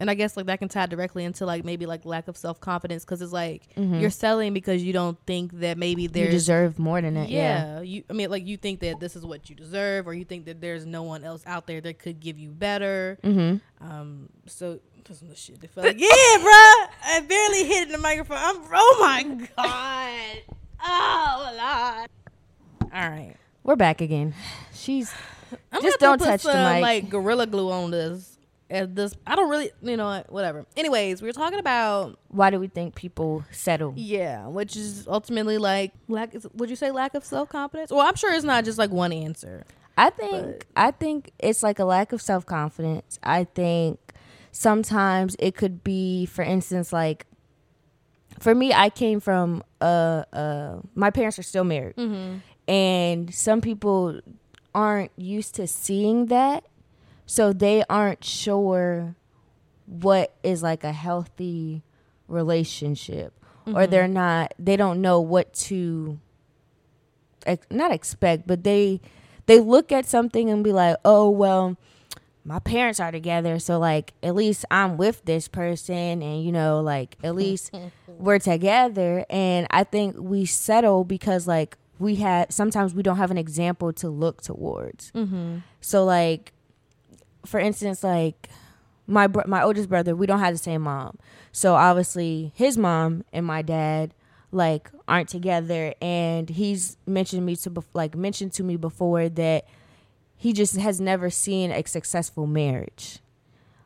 and 0.00 0.10
I 0.10 0.14
guess 0.14 0.36
like 0.36 0.46
that 0.46 0.58
can 0.58 0.68
tie 0.68 0.86
directly 0.86 1.24
into 1.24 1.44
like 1.46 1.64
maybe 1.64 1.86
like 1.86 2.04
lack 2.04 2.28
of 2.28 2.36
self 2.36 2.60
confidence 2.60 3.04
because 3.04 3.20
it's 3.22 3.32
like 3.32 3.62
Mhm. 3.76 4.00
you're 4.00 4.10
selling 4.10 4.52
because 4.54 4.82
you 4.82 4.92
don't 4.92 5.18
think 5.26 5.52
that 5.60 5.78
maybe 5.78 6.02
You 6.02 6.08
deserve 6.08 6.78
more 6.78 7.00
than 7.00 7.14
that. 7.14 7.28
Yeah. 7.28 7.76
yeah, 7.76 7.80
you. 7.80 8.04
I 8.08 8.12
mean, 8.12 8.30
like 8.30 8.46
you 8.46 8.56
think 8.56 8.80
that 8.80 9.00
this 9.00 9.16
is 9.16 9.24
what 9.24 9.48
you 9.50 9.56
deserve, 9.56 10.06
or 10.06 10.14
you 10.14 10.24
think 10.24 10.44
that 10.46 10.60
there's 10.60 10.86
no 10.86 11.02
one 11.02 11.24
else 11.24 11.42
out 11.46 11.66
there 11.66 11.80
that 11.80 11.98
could 11.98 12.20
give 12.20 12.38
you 12.38 12.50
better. 12.50 13.18
Mm-hmm. 13.24 13.88
Um, 13.88 14.28
so 14.46 14.80
the 15.08 15.34
shit. 15.34 15.58
They 15.58 15.68
felt 15.68 15.86
like, 15.86 15.98
yeah, 15.98 16.06
bruh, 16.06 16.88
I 17.02 17.24
barely 17.26 17.64
hit 17.64 17.90
the 17.90 17.96
microphone. 17.96 18.36
I'm, 18.38 18.56
oh 18.74 18.96
my 19.00 19.48
god, 19.56 20.42
oh 20.84 21.52
lord. 21.56 22.92
All 22.92 23.10
right, 23.10 23.34
We're 23.64 23.76
back 23.76 24.00
again. 24.02 24.34
She's 24.74 25.12
I'm 25.72 25.80
Just 25.82 25.98
don't 25.98 26.18
to 26.18 26.24
touch 26.24 26.42
put 26.42 26.52
the 26.52 26.52
some, 26.52 26.72
mic. 26.74 26.82
Like 26.82 27.08
gorilla 27.10 27.46
glue 27.46 27.70
on 27.72 27.90
this. 27.90 28.37
At 28.70 28.94
this, 28.94 29.14
I 29.26 29.34
don't 29.34 29.48
really, 29.48 29.70
you 29.82 29.96
know, 29.96 30.22
whatever. 30.28 30.66
Anyways, 30.76 31.22
we 31.22 31.28
were 31.28 31.32
talking 31.32 31.58
about 31.58 32.18
why 32.28 32.50
do 32.50 32.60
we 32.60 32.66
think 32.68 32.94
people 32.94 33.44
settle? 33.50 33.94
yeah, 33.96 34.46
which 34.46 34.76
is 34.76 35.06
ultimately 35.08 35.56
like 35.56 35.92
lack. 36.08 36.34
Would 36.54 36.68
you 36.68 36.76
say 36.76 36.90
lack 36.90 37.14
of 37.14 37.24
self 37.24 37.48
confidence? 37.48 37.90
Well, 37.90 38.06
I'm 38.06 38.14
sure 38.16 38.32
it's 38.32 38.44
not 38.44 38.64
just 38.64 38.76
like 38.78 38.90
one 38.90 39.12
answer. 39.12 39.64
I 39.96 40.10
think 40.10 40.30
But- 40.32 40.64
I 40.76 40.90
think 40.90 41.32
it's 41.38 41.62
like 41.62 41.78
a 41.78 41.84
lack 41.84 42.12
of 42.12 42.20
self 42.20 42.44
confidence. 42.44 43.18
I 43.22 43.44
think 43.44 43.98
sometimes 44.52 45.34
it 45.38 45.54
could 45.54 45.82
be, 45.82 46.26
for 46.26 46.42
instance, 46.42 46.92
like 46.92 47.24
for 48.38 48.54
me, 48.54 48.72
I 48.74 48.90
came 48.90 49.18
from 49.20 49.62
uh 49.80 50.24
uh 50.32 50.80
my 50.94 51.10
parents 51.10 51.38
are 51.38 51.42
still 51.42 51.64
married, 51.64 51.96
Mm-hmm. 51.96 52.38
and 52.70 53.34
some 53.34 53.60
people 53.62 54.20
aren't 54.74 55.10
used 55.16 55.54
to 55.54 55.66
seeing 55.66 56.26
that, 56.26 56.64
so 57.30 57.52
they 57.52 57.84
aren't 57.90 58.24
sure 58.24 59.14
what 59.86 60.34
is 60.42 60.62
like 60.62 60.82
a 60.82 60.92
healthy 60.92 61.82
relationship, 62.26 63.32
or 63.66 63.72
Mm-hmm. 63.72 63.90
they're 63.90 64.08
not 64.08 64.54
they 64.58 64.76
don't 64.76 65.00
know 65.02 65.20
what 65.20 65.52
to 65.68 66.18
ex- 67.46 67.66
not 67.70 67.92
expect, 67.92 68.46
but 68.46 68.64
they 68.64 69.00
they 69.46 69.60
look 69.60 69.92
at 69.92 70.06
something 70.06 70.48
and 70.50 70.64
be 70.64 70.72
like, 70.72 70.96
"Oh, 71.04 71.28
well, 71.30 71.76
my 72.44 72.58
parents 72.60 72.98
are 73.00 73.12
together, 73.12 73.58
so 73.58 73.78
like 73.78 74.14
at 74.22 74.34
least 74.34 74.64
I'm 74.70 74.96
with 74.96 75.24
this 75.26 75.48
person 75.48 76.22
and 76.22 76.42
you 76.44 76.52
know, 76.52 76.80
like 76.80 77.16
at 77.22 77.34
least 77.34 77.74
we're 78.06 78.38
together." 78.38 79.24
And 79.28 79.66
I 79.70 79.84
think 79.84 80.16
we 80.18 80.46
settle 80.46 81.04
because 81.04 81.46
like 81.46 81.76
we 81.98 82.14
had 82.16 82.52
sometimes 82.52 82.94
we 82.94 83.02
don't 83.02 83.16
have 83.18 83.30
an 83.30 83.38
example 83.38 83.92
to 83.94 84.08
look 84.08 84.40
towards. 84.42 85.10
Mm-hmm. 85.12 85.58
So 85.80 86.04
like 86.04 86.52
for 87.44 87.60
instance 87.60 88.02
like 88.02 88.48
my 89.06 89.26
bro- 89.26 89.44
my 89.46 89.62
oldest 89.62 89.88
brother, 89.88 90.14
we 90.14 90.26
don't 90.26 90.38
have 90.40 90.54
the 90.54 90.58
same 90.58 90.82
mom. 90.82 91.18
So 91.50 91.74
obviously 91.74 92.52
his 92.54 92.76
mom 92.76 93.24
and 93.32 93.44
my 93.44 93.62
dad 93.62 94.14
like 94.52 94.90
aren't 95.06 95.28
together 95.28 95.94
and 96.00 96.48
he's 96.48 96.96
mentioned 97.06 97.44
me 97.44 97.56
to 97.56 97.70
bef- 97.70 97.84
like 97.94 98.14
mentioned 98.16 98.52
to 98.54 98.62
me 98.62 98.76
before 98.76 99.28
that 99.28 99.66
he 100.36 100.52
just 100.52 100.76
has 100.76 101.00
never 101.00 101.30
seen 101.30 101.70
a 101.70 101.84
successful 101.86 102.46
marriage. 102.46 103.18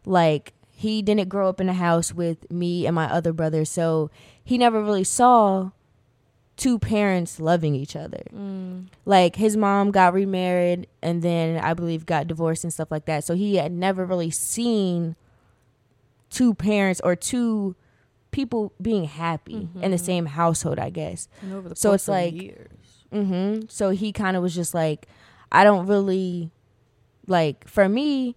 Like 0.04 0.52
he 0.68 1.00
didn't 1.02 1.28
grow 1.28 1.48
up 1.48 1.60
in 1.60 1.68
a 1.68 1.74
house 1.74 2.12
with 2.12 2.50
me 2.50 2.86
and 2.86 2.94
my 2.94 3.10
other 3.10 3.32
brother, 3.32 3.64
so 3.64 4.10
he 4.44 4.58
never 4.58 4.82
really 4.82 5.04
saw 5.04 5.70
two 6.62 6.78
parents 6.78 7.40
loving 7.40 7.74
each 7.74 7.96
other 7.96 8.22
Mm. 8.32 8.86
like 9.04 9.34
his 9.36 9.56
mom 9.56 9.90
got 9.90 10.14
remarried 10.14 10.86
and 11.02 11.20
then 11.22 11.58
I 11.58 11.74
believe 11.74 12.06
got 12.06 12.28
divorced 12.28 12.62
and 12.64 12.72
stuff 12.72 12.90
like 12.90 13.06
that. 13.06 13.24
So 13.24 13.34
he 13.34 13.56
had 13.56 13.72
never 13.72 14.04
really 14.06 14.30
seen 14.30 15.16
two 16.30 16.54
parents 16.54 17.00
or 17.02 17.16
two 17.16 17.74
people 18.30 18.72
being 18.80 19.04
happy 19.04 19.68
in 19.82 19.90
the 19.90 19.96
Mm-hmm. 19.96 20.04
same 20.04 20.26
household, 20.26 20.78
I 20.78 20.90
guess. 20.90 21.28
And 21.42 21.52
over 21.52 21.68
the 21.70 21.76
So 21.76 21.92
it's 21.92 22.08
like- 22.08 22.34
years. 22.34 22.68
hmm 23.12 23.60
So 23.68 23.90
he 23.90 24.12
kind 24.12 24.36
of 24.36 24.42
was 24.42 24.54
just 24.54 24.72
like, 24.74 25.06
I 25.50 25.64
don't 25.64 25.86
really 25.86 26.50
like. 27.26 27.66
For 27.68 27.88
me, 27.88 28.34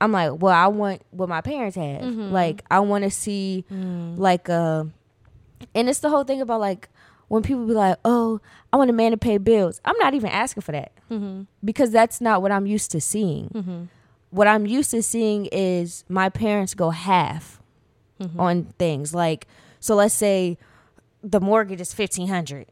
I'm 0.00 0.12
like, 0.12 0.40
well, 0.40 0.54
I 0.54 0.68
want 0.68 1.02
what 1.10 1.28
my 1.28 1.40
parents 1.40 1.74
have. 1.76 2.02
Mhm. 2.02 2.30
Like, 2.30 2.62
I 2.70 2.80
want 2.80 3.02
to 3.04 3.10
see 3.10 3.64
Mm. 3.72 4.16
like 4.18 4.48
uh, 4.48 4.84
and 5.74 5.88
it's 5.88 6.00
the 6.00 6.10
whole 6.10 6.22
thing 6.24 6.40
about 6.40 6.60
like 6.60 6.88
when 7.28 7.42
people 7.42 7.66
be 7.66 7.72
like, 7.72 7.98
oh, 8.04 8.40
I 8.72 8.76
want 8.76 8.90
a 8.90 8.92
man 8.92 9.10
to 9.12 9.16
pay 9.16 9.38
bills. 9.38 9.80
I'm 9.84 9.96
not 9.98 10.14
even 10.14 10.30
asking 10.30 10.62
for 10.62 10.72
that 10.72 10.92
Mm-hmm. 11.10 11.42
because 11.64 11.90
that's 11.92 12.20
not 12.20 12.42
what 12.42 12.50
I'm 12.52 12.66
used 12.66 12.90
to 12.92 13.00
seeing. 13.00 13.48
Mm-hmm. 13.54 13.82
What 14.30 14.48
I'm 14.48 14.66
used 14.66 14.90
to 14.90 15.02
seeing 15.02 15.46
is 15.46 16.04
my 16.08 16.28
parents 16.28 16.74
go 16.74 16.90
half 16.90 17.62
Mhm. 18.20 18.38
on 18.40 18.64
things. 18.78 19.14
Like, 19.14 19.46
so 19.78 19.94
let's 19.94 20.14
say 20.14 20.56
the 21.22 21.40
mortgage 21.40 21.80
is 21.80 21.92
fifteen 21.94 22.28
hundred. 22.28 22.66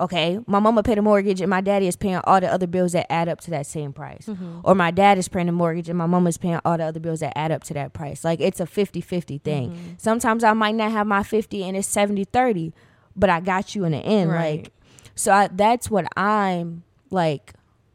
Okay, 0.00 0.38
my 0.46 0.58
mama 0.58 0.82
paid 0.82 0.98
the 0.98 1.02
mortgage 1.02 1.40
and 1.40 1.50
my 1.50 1.60
daddy 1.60 1.86
is 1.86 1.94
paying 1.96 2.20
all 2.24 2.40
the 2.40 2.50
other 2.50 2.66
bills 2.66 2.92
that 2.92 3.10
add 3.12 3.28
up 3.28 3.40
to 3.42 3.50
that 3.50 3.66
same 3.66 3.92
price. 3.92 4.26
Mm-hmm. 4.26 4.60
Or 4.64 4.74
my 4.74 4.90
dad 4.90 5.18
is 5.18 5.28
paying 5.28 5.46
the 5.46 5.52
mortgage 5.52 5.88
and 5.88 5.96
my 5.98 6.06
mama 6.06 6.28
is 6.30 6.38
paying 6.38 6.58
all 6.64 6.76
the 6.78 6.84
other 6.84 6.98
bills 7.00 7.20
that 7.20 7.36
add 7.38 7.52
up 7.52 7.62
to 7.64 7.74
that 7.74 7.92
price. 7.92 8.24
Like 8.24 8.40
it's 8.40 8.58
a 8.58 8.64
50-50 8.64 9.42
thing. 9.42 9.70
Mm-hmm. 9.72 9.90
Sometimes 9.98 10.42
I 10.42 10.54
might 10.54 10.74
not 10.74 10.90
have 10.90 11.06
my 11.06 11.22
50 11.22 11.62
and 11.64 11.76
it's 11.76 11.94
70-30, 11.94 12.72
but 13.16 13.30
I 13.30 13.40
got 13.40 13.74
you 13.74 13.84
in 13.84 13.92
the 13.92 13.98
end. 13.98 14.30
Right. 14.30 14.62
Like 14.64 14.72
so 15.14 15.32
I, 15.32 15.48
that's 15.48 15.90
what 15.90 16.06
I'm 16.16 16.82
like 17.10 17.52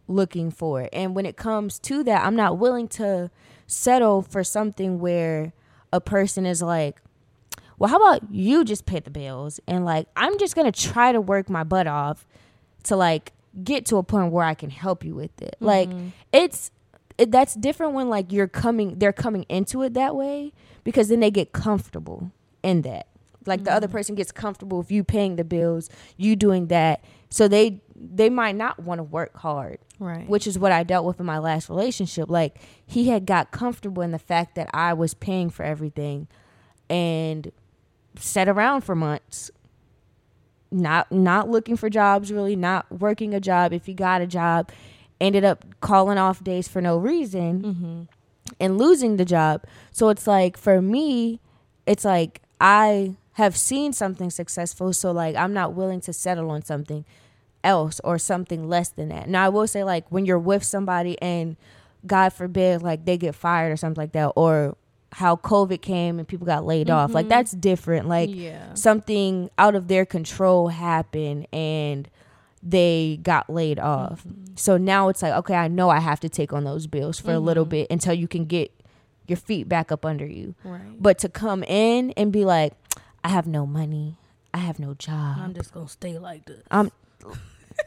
looking 0.08 0.52
for. 0.52 0.88
And 0.94 1.16
when 1.16 1.26
it 1.26 1.36
comes 1.38 1.80
to 1.80 2.04
that, 2.04 2.26
I'm 2.26 2.36
not 2.36 2.58
willing 2.58 2.88
to 2.90 3.30
settle 3.66 4.22
for 4.22 4.44
something 4.44 5.00
where 5.00 5.52
a 5.92 6.00
person 6.00 6.46
is 6.46 6.62
like, 6.62 7.02
well, 7.80 7.90
how 7.90 7.98
about 7.98 8.32
you 8.32 8.64
just 8.64 8.86
pay 8.86 9.00
the 9.00 9.10
bills? 9.10 9.60
And 9.68 9.84
like, 9.86 10.08
I'm 10.16 10.38
just 10.40 10.56
going 10.56 10.72
to 10.72 10.80
try 10.90 11.12
to 11.12 11.20
work 11.22 11.50
my 11.50 11.64
butt 11.64 11.88
off 11.88 12.26
to 12.84 12.96
like 12.96 13.34
get 13.64 13.86
to 13.88 13.98
a 13.98 14.04
point 14.04 14.32
where 14.32 14.46
I 14.46 14.54
can 14.54 14.70
help 14.70 15.04
you 15.04 15.14
with 15.16 15.42
it. 15.42 15.56
Like, 15.60 15.90
Mm-hmm. 15.90 16.08
it's, 16.32 16.72
it, 17.18 17.32
that's 17.32 17.56
different 17.56 17.94
when 17.94 18.10
like 18.10 18.32
you're 18.32 18.48
coming, 18.48 19.00
they're 19.00 19.12
coming 19.14 19.46
into 19.50 19.82
it 19.82 19.94
that 19.96 20.16
way 20.16 20.54
because 20.84 21.10
then 21.10 21.20
they 21.20 21.32
get 21.32 21.52
comfortable 21.52 22.32
in 22.64 22.84
that. 22.84 23.08
Like 23.48 23.64
the 23.64 23.74
other 23.74 23.88
person 23.88 24.16
gets 24.16 24.32
comfortable 24.32 24.78
with 24.80 24.92
you 24.92 25.04
paying 25.04 25.36
the 25.36 25.44
bills, 25.44 25.90
you 26.18 26.36
doing 26.36 26.68
that. 26.68 27.04
So 27.30 27.48
they, 27.48 27.82
they 27.96 28.30
might 28.30 28.56
not 28.56 28.80
want 28.80 29.00
to 29.00 29.04
work 29.04 29.36
hard 29.38 29.80
Right. 30.00 30.30
which 30.30 30.46
is 30.46 30.60
what 30.60 30.72
I 30.72 30.84
dealt 30.84 31.06
with 31.06 31.20
in 31.20 31.26
my 31.26 31.40
last 31.40 31.70
relationship. 31.70 32.30
Like 32.30 32.60
he 32.86 33.10
had 33.10 33.26
got 33.26 33.50
comfortable 33.50 34.04
in 34.04 34.12
the 34.12 34.20
fact 34.20 34.54
that 34.54 34.70
I 34.72 34.94
was 34.94 35.16
paying 35.16 35.50
for 35.50 35.64
everything 35.64 36.28
and 36.88 37.52
sat 38.16 38.48
around 38.48 38.82
for 38.82 38.96
months 38.96 39.50
not 40.72 41.12
not 41.12 41.50
looking 41.50 41.78
for 41.78 41.90
jobs 41.90 42.32
really, 42.32 42.56
not 42.56 42.86
working 42.92 43.34
a 43.34 43.40
job 43.40 43.74
if 43.74 43.86
he 43.86 43.94
got 43.94 44.22
a 44.22 44.28
job, 44.28 44.70
ended 45.20 45.44
up 45.44 45.66
calling 45.80 46.18
off 46.18 46.44
days 46.44 46.68
for 46.68 46.82
no 46.82 46.98
reason 46.98 47.62
mm-hmm. 47.62 48.02
and 48.60 48.78
losing 48.78 49.18
the 49.18 49.26
job. 49.26 49.64
So 49.92 50.10
it's 50.10 50.28
like 50.28 50.58
for 50.58 50.82
me, 50.82 51.40
it's 51.86 52.06
like 52.06 52.42
I 52.60 53.16
have 53.38 53.56
seen 53.56 53.94
something 53.94 54.30
successful, 54.30 54.94
so 54.94 55.12
like 55.12 55.36
I'm 55.36 55.54
not 55.54 55.74
willing 55.74 56.02
to 56.02 56.14
settle 56.14 56.50
on 56.52 56.64
something 56.64 57.06
else 57.64 58.00
or 58.04 58.18
something 58.18 58.68
less 58.68 58.90
than 58.90 59.10
that. 59.10 59.28
Now 59.30 59.46
I 59.46 59.50
will 59.50 59.68
say 59.68 59.84
like 59.84 60.06
when 60.12 60.26
you're 60.26 60.40
with 60.40 60.64
somebody 60.64 61.22
and 61.22 61.56
God 62.06 62.30
forbid 62.34 62.82
like 62.82 63.06
they 63.06 63.18
get 63.18 63.36
fired 63.36 63.72
or 63.72 63.78
something 63.78 64.02
like 64.02 64.14
that 64.14 64.28
or 64.36 64.76
how 65.14 65.36
COVID 65.38 65.82
came 65.82 66.20
and 66.20 66.28
people 66.28 66.46
got 66.46 66.66
laid 66.66 66.90
off. 66.90 67.14
Like 67.14 67.26
Mhm. 67.28 67.30
that's 67.30 67.52
different. 67.52 68.08
Like 68.08 68.30
yeah. 68.34 68.74
something 68.74 69.50
out 69.58 69.76
of 69.76 69.88
their 69.88 70.06
control 70.06 70.68
happened 70.70 71.48
and 71.54 72.08
they 72.64 73.20
got 73.24 73.50
laid 73.50 73.80
off. 73.80 74.26
So 74.56 74.78
now 74.78 75.10
it's 75.10 75.22
like, 75.22 75.34
okay, 75.34 75.56
I 75.56 75.68
know 75.68 75.90
I 75.90 76.00
have 76.00 76.20
to 76.22 76.30
take 76.30 76.52
on 76.54 76.64
those 76.64 76.88
bills 76.88 77.20
for 77.20 77.32
a 77.34 77.40
little 77.40 77.66
Mhm. 77.66 77.70
bit 77.70 77.88
until 77.92 78.14
you 78.14 78.28
can 78.28 78.46
get 78.46 78.72
your 79.28 79.38
feet 79.38 79.70
back 79.70 79.92
up 79.92 80.06
under 80.06 80.26
you. 80.26 80.56
Right. 80.64 80.82
But 81.00 81.18
to 81.20 81.30
come 81.30 81.64
in 81.64 82.12
and 82.18 82.32
be 82.32 82.46
like, 82.46 82.74
I 83.28 83.32
have 83.32 83.46
no 83.46 83.66
money, 83.66 84.16
I 84.54 84.60
have 84.60 84.80
no 84.80 84.94
job. 84.94 85.40
I'm 85.42 85.54
just 85.54 85.74
gonna 85.74 85.90
stay 85.90 86.18
like 86.18 86.46
this. 86.46 86.64
I'm 86.72 86.94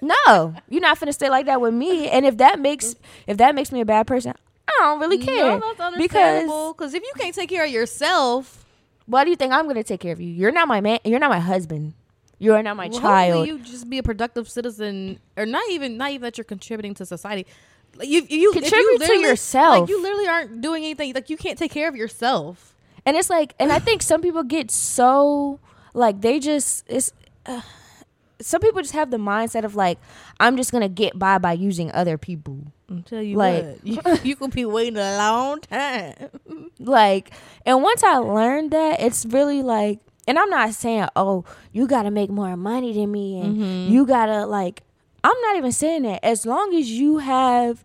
no, 0.03 0.55
you're 0.69 0.83
not 0.83 1.01
gonna 1.01 1.15
stay 1.15 1.31
like 1.31 1.47
that 1.47 1.63
with 1.63 1.73
me. 1.73 2.11
And 2.11 2.27
if 2.27 2.37
that 2.37 2.61
makes 2.61 2.95
if 3.27 3.39
that 3.39 3.55
makes 3.55 3.73
me 3.73 3.81
a 3.81 3.87
bad 3.87 4.07
person, 4.07 4.35
I 4.69 4.73
don't 4.81 5.01
really 5.01 5.17
care. 5.17 5.59
No, 5.59 5.73
that's 5.73 5.97
because 5.97 5.97
understandable. 5.97 6.75
Because 6.75 6.93
if 6.93 7.03
you 7.03 7.13
can't 7.17 7.35
take 7.35 7.49
care 7.49 7.65
of 7.65 7.71
yourself, 7.71 8.67
why 9.07 9.25
do 9.25 9.31
you 9.31 9.37
think 9.37 9.55
I'm 9.55 9.67
gonna 9.67 9.83
take 9.83 10.01
care 10.01 10.13
of 10.13 10.21
you? 10.21 10.29
You're 10.29 10.53
not 10.53 10.69
my 10.69 10.83
man. 10.83 10.99
You're 11.07 11.19
not 11.19 11.31
my 11.31 11.41
husband. 11.41 11.95
You 12.39 12.53
are 12.53 12.63
not 12.63 12.77
my 12.77 12.89
well, 12.89 13.01
child. 13.01 13.47
you 13.47 13.61
just 13.61 13.89
be 13.89 13.97
a 13.97 14.03
productive 14.03 14.47
citizen, 14.47 15.21
or 15.39 15.47
not 15.47 15.63
even 15.71 15.97
not 15.97 16.11
even 16.11 16.21
that 16.21 16.37
you're 16.37 16.45
contributing 16.45 16.93
to 16.97 17.07
society. 17.07 17.47
Like 17.97 18.09
you, 18.09 18.21
you 18.21 18.27
if 18.27 18.31
you 18.31 18.53
Contribute 18.53 19.01
to 19.07 19.19
yourself. 19.21 19.81
Like 19.81 19.89
you 19.89 20.03
literally 20.03 20.29
aren't 20.29 20.61
doing 20.61 20.85
anything. 20.85 21.15
Like 21.15 21.31
you 21.31 21.39
can't 21.39 21.59
take 21.59 21.71
care 21.71 21.89
of 21.89 21.97
yourself. 21.97 22.70
And 23.07 23.17
it's 23.17 23.31
like, 23.31 23.55
and 23.59 23.73
I 23.73 23.79
think 23.79 24.03
some 24.03 24.21
people 24.23 24.43
get 24.43 24.71
so 24.71 25.59
like 25.95 26.21
they 26.21 26.39
just 26.41 26.85
it's. 26.89 27.13
Uh, 27.47 27.61
some 28.43 28.63
people 28.63 28.81
just 28.81 28.95
have 28.95 29.11
the 29.11 29.19
mindset 29.19 29.65
of 29.65 29.77
like, 29.77 29.99
I'm 30.39 30.57
just 30.57 30.73
gonna 30.73 30.89
get 30.89 31.19
by 31.19 31.37
by 31.37 31.53
using 31.53 31.93
other 31.93 32.17
people. 32.17 32.73
I'll 32.91 33.03
tell 33.03 33.21
you 33.23 33.37
Like- 33.37 33.65
what, 33.83 33.87
you, 33.87 34.01
you 34.31 34.37
could 34.37 34.53
be 34.53 34.65
waiting 34.65 34.97
a 34.97 35.17
long 35.19 35.61
time. 35.61 36.15
Like, 36.79 37.31
and 37.67 37.83
once 37.83 38.03
I 38.03 38.17
learned 38.17 38.71
that, 38.71 39.01
it's 39.03 39.27
really 39.27 39.63
like, 39.63 39.99
and 40.27 40.39
I'm 40.39 40.49
not 40.49 40.73
saying, 40.73 41.09
oh, 41.15 41.45
you 41.73 41.87
gotta 41.87 42.11
make 42.11 42.31
more 42.31 42.57
money 42.57 42.95
than 42.95 43.13
me, 43.13 43.39
and 43.39 43.57
Mm-hmm. 43.59 43.93
you 43.93 44.07
gotta 44.07 44.47
like. 44.47 44.83
I'm 45.23 45.39
not 45.43 45.57
even 45.57 45.73
saying 45.73 46.03
that. 46.05 46.25
As 46.25 46.47
long 46.47 46.75
as 46.75 46.91
you 46.91 47.19
have 47.19 47.85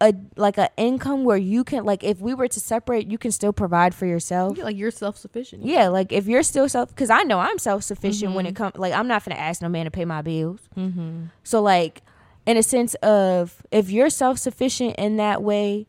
a 0.00 0.14
like 0.36 0.56
a 0.58 0.70
income 0.76 1.24
where 1.24 1.36
you 1.36 1.62
can 1.64 1.84
like, 1.84 2.02
if 2.02 2.20
we 2.20 2.32
were 2.34 2.48
to 2.48 2.60
separate, 2.60 3.10
you 3.10 3.18
can 3.18 3.30
still 3.32 3.52
provide 3.52 3.94
for 3.94 4.06
yourself. 4.06 4.56
like 4.58 4.76
you're 4.76 4.90
self 4.90 5.16
sufficient. 5.18 5.64
Yeah, 5.64 5.88
like 5.88 6.10
if 6.12 6.26
you're 6.26 6.42
still 6.42 6.68
self, 6.68 6.88
because 6.88 7.10
I 7.10 7.22
know 7.24 7.38
I'm 7.38 7.58
self 7.58 7.84
sufficient 7.84 8.34
when 8.34 8.46
it 8.46 8.56
comes. 8.56 8.76
Like 8.76 8.92
I'm 8.94 9.06
not 9.08 9.24
gonna 9.24 9.38
ask 9.40 9.60
no 9.60 9.68
man 9.68 9.84
to 9.84 9.90
pay 9.90 10.04
my 10.04 10.22
bills. 10.22 10.60
Mm-hmm. 10.76 11.24
So 11.44 11.60
like, 11.60 12.02
in 12.46 12.56
a 12.56 12.62
sense 12.62 12.94
of 12.96 13.62
if 13.70 13.90
you're 13.90 14.10
self 14.10 14.38
sufficient 14.38 14.96
in 14.96 15.16
that 15.18 15.42
way, 15.42 15.86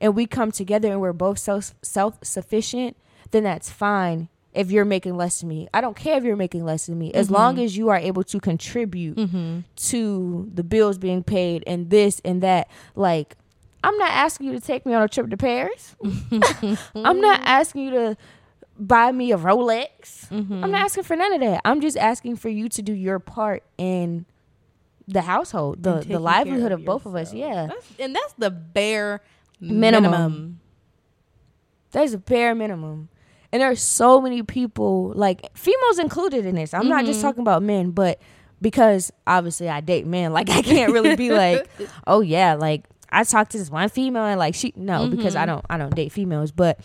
and 0.00 0.14
we 0.14 0.26
come 0.26 0.52
together 0.52 0.90
and 0.92 1.00
we're 1.00 1.12
both 1.14 1.38
self 1.38 1.74
self 1.80 2.18
sufficient, 2.22 2.96
then 3.30 3.44
that's 3.44 3.70
fine. 3.70 4.28
If 4.52 4.70
you're 4.70 4.84
making 4.84 5.16
less 5.16 5.40
than 5.40 5.48
me, 5.48 5.66
I 5.74 5.80
don't 5.80 5.96
care 5.96 6.16
if 6.18 6.22
you're 6.22 6.36
making 6.36 6.64
less 6.64 6.86
than 6.86 6.96
me, 6.98 7.12
as 7.14 7.28
long 7.30 7.58
as 7.58 7.76
you 7.76 7.88
are 7.88 7.96
able 7.96 8.22
to 8.24 8.38
contribute 8.38 9.16
Mm-hmm. 9.16 9.60
to 9.88 10.50
the 10.54 10.62
bills 10.62 10.96
being 10.98 11.24
paid 11.24 11.64
and 11.66 11.90
this 11.90 12.20
and 12.24 12.40
that. 12.42 12.68
Like, 12.94 13.36
I'm 13.84 13.96
not 13.98 14.10
asking 14.10 14.46
you 14.46 14.52
to 14.52 14.60
take 14.60 14.86
me 14.86 14.94
on 14.94 15.02
a 15.02 15.08
trip 15.08 15.30
to 15.30 15.36
Paris. 15.36 15.94
I'm 16.94 17.20
not 17.20 17.40
asking 17.44 17.84
you 17.84 17.90
to 17.90 18.16
buy 18.78 19.12
me 19.12 19.32
a 19.32 19.38
Rolex. 19.38 20.28
Mm-hmm. 20.28 20.64
I'm 20.64 20.70
not 20.70 20.80
asking 20.82 21.04
for 21.04 21.16
none 21.16 21.32
of 21.34 21.40
that. 21.40 21.60
I'm 21.64 21.80
just 21.80 21.96
asking 21.96 22.36
for 22.36 22.48
you 22.48 22.68
to 22.70 22.82
do 22.82 22.92
your 22.92 23.18
part 23.18 23.62
in 23.78 24.26
the 25.06 25.20
household, 25.22 25.82
the 25.82 26.00
the 26.00 26.18
livelihood 26.18 26.72
of, 26.72 26.84
both 26.84 27.04
of 27.04 27.14
us. 27.14 27.34
Yeah, 27.34 27.66
That's, 27.66 27.86
and 28.00 28.14
that's 28.16 28.32
the 28.38 28.50
bare 28.50 29.20
Minimum. 29.60 30.02
minimum. 30.10 30.60
that's 31.92 32.12
a 32.14 32.18
bare 32.18 32.54
minimum. 32.54 33.08
And 33.52 33.60
there 33.62 33.70
are 33.70 33.76
so 33.76 34.20
many 34.20 34.42
people, 34.42 35.12
like 35.14 35.56
females 35.56 35.98
included 36.00 36.44
in 36.46 36.54
this. 36.56 36.74
I'm 36.74 36.88
not 36.88 37.04
just 37.04 37.20
Mhm. 37.20 37.22
talking 37.22 37.40
about 37.42 37.62
men, 37.62 37.90
but 37.92 38.18
because 38.60 39.12
obviously 39.26 39.68
I 39.68 39.80
date 39.80 40.06
men, 40.06 40.32
like 40.38 40.48
I 40.50 40.62
can't 40.62 40.92
really 40.92 41.14
be 41.16 41.30
like, 41.30 41.68
oh 42.06 42.20
yeah, 42.20 42.54
like 42.54 42.84
I 43.14 43.24
talked 43.24 43.52
to 43.52 43.58
this 43.58 43.70
one 43.70 43.88
female 43.88 44.24
and 44.24 44.38
like 44.38 44.54
she 44.54 44.72
no, 44.76 45.08
because 45.08 45.36
I 45.36 45.44
Mhm. 45.44 45.46
don't 45.46 45.64
I 45.70 45.76
don't 45.78 45.94
date 45.94 46.12
females, 46.12 46.50
but 46.52 46.78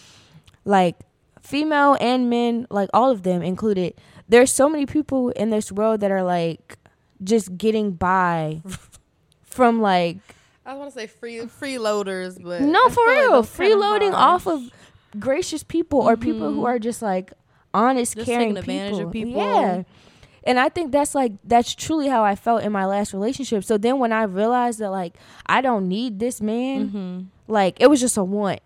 like 0.66 0.96
female 1.42 1.98
and 2.00 2.30
men, 2.30 2.68
like 2.70 2.90
all 2.94 3.10
of 3.12 3.24
them 3.24 3.42
included, 3.42 3.96
there's 4.28 4.52
so 4.52 4.70
many 4.70 4.86
people 4.86 5.30
in 5.30 5.50
this 5.50 5.72
world 5.72 6.02
that 6.02 6.12
are 6.12 6.24
like 6.24 6.78
just 7.24 7.58
getting 7.58 7.92
by 7.92 8.62
from 9.44 9.82
like 9.82 10.18
I 10.66 10.74
was 10.74 10.80
want 10.80 10.94
to 10.94 11.00
say 11.00 11.08
free 11.08 11.38
freeloaders, 11.40 12.42
but 12.42 12.62
no 12.62 12.90
for 12.90 13.04
like 13.06 13.16
real 13.18 13.42
that's 13.42 13.58
freeloading 13.58 14.14
off 14.14 14.46
of 14.48 14.70
gracious 15.20 15.64
people 15.64 16.00
or 16.02 16.16
people 16.16 16.54
who 16.54 16.62
Mhm. 16.62 16.68
are 16.68 16.80
just 16.80 17.02
like 17.02 17.34
honest 17.74 18.16
Just 18.16 18.26
caring 18.28 18.56
taking 18.56 18.58
advantage 18.60 19.00
of 19.00 19.12
people. 19.12 19.42
yeah 19.42 19.84
and 20.50 20.60
i 20.60 20.68
think 20.68 20.92
that's 20.92 21.14
like 21.14 21.32
that's 21.46 21.74
truly 21.76 22.08
how 22.10 22.24
i 22.24 22.36
felt 22.36 22.64
in 22.64 22.72
my 22.72 22.86
last 22.86 23.14
relationship 23.14 23.64
so 23.64 23.78
then 23.78 24.00
when 24.00 24.12
i 24.12 24.24
realized 24.24 24.80
that 24.80 24.90
like 24.90 25.14
i 25.46 25.62
don't 25.62 25.88
need 25.88 26.18
this 26.20 26.42
man 26.42 26.90
Mhm. 26.90 27.26
like 27.48 27.78
it 27.80 27.88
was 27.88 28.00
just 28.02 28.18
a 28.18 28.24
want 28.24 28.60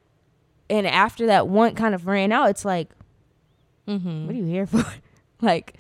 and 0.70 0.88
after 0.88 1.28
that 1.28 1.48
want 1.48 1.76
kind 1.76 1.94
of 1.94 2.08
ran 2.08 2.32
out 2.32 2.50
it's 2.50 2.64
like 2.66 2.90
Mhm. 3.88 4.26
what 4.26 4.34
are 4.36 4.38
you 4.40 4.46
here 4.46 4.66
for 4.66 4.84
like 5.42 5.74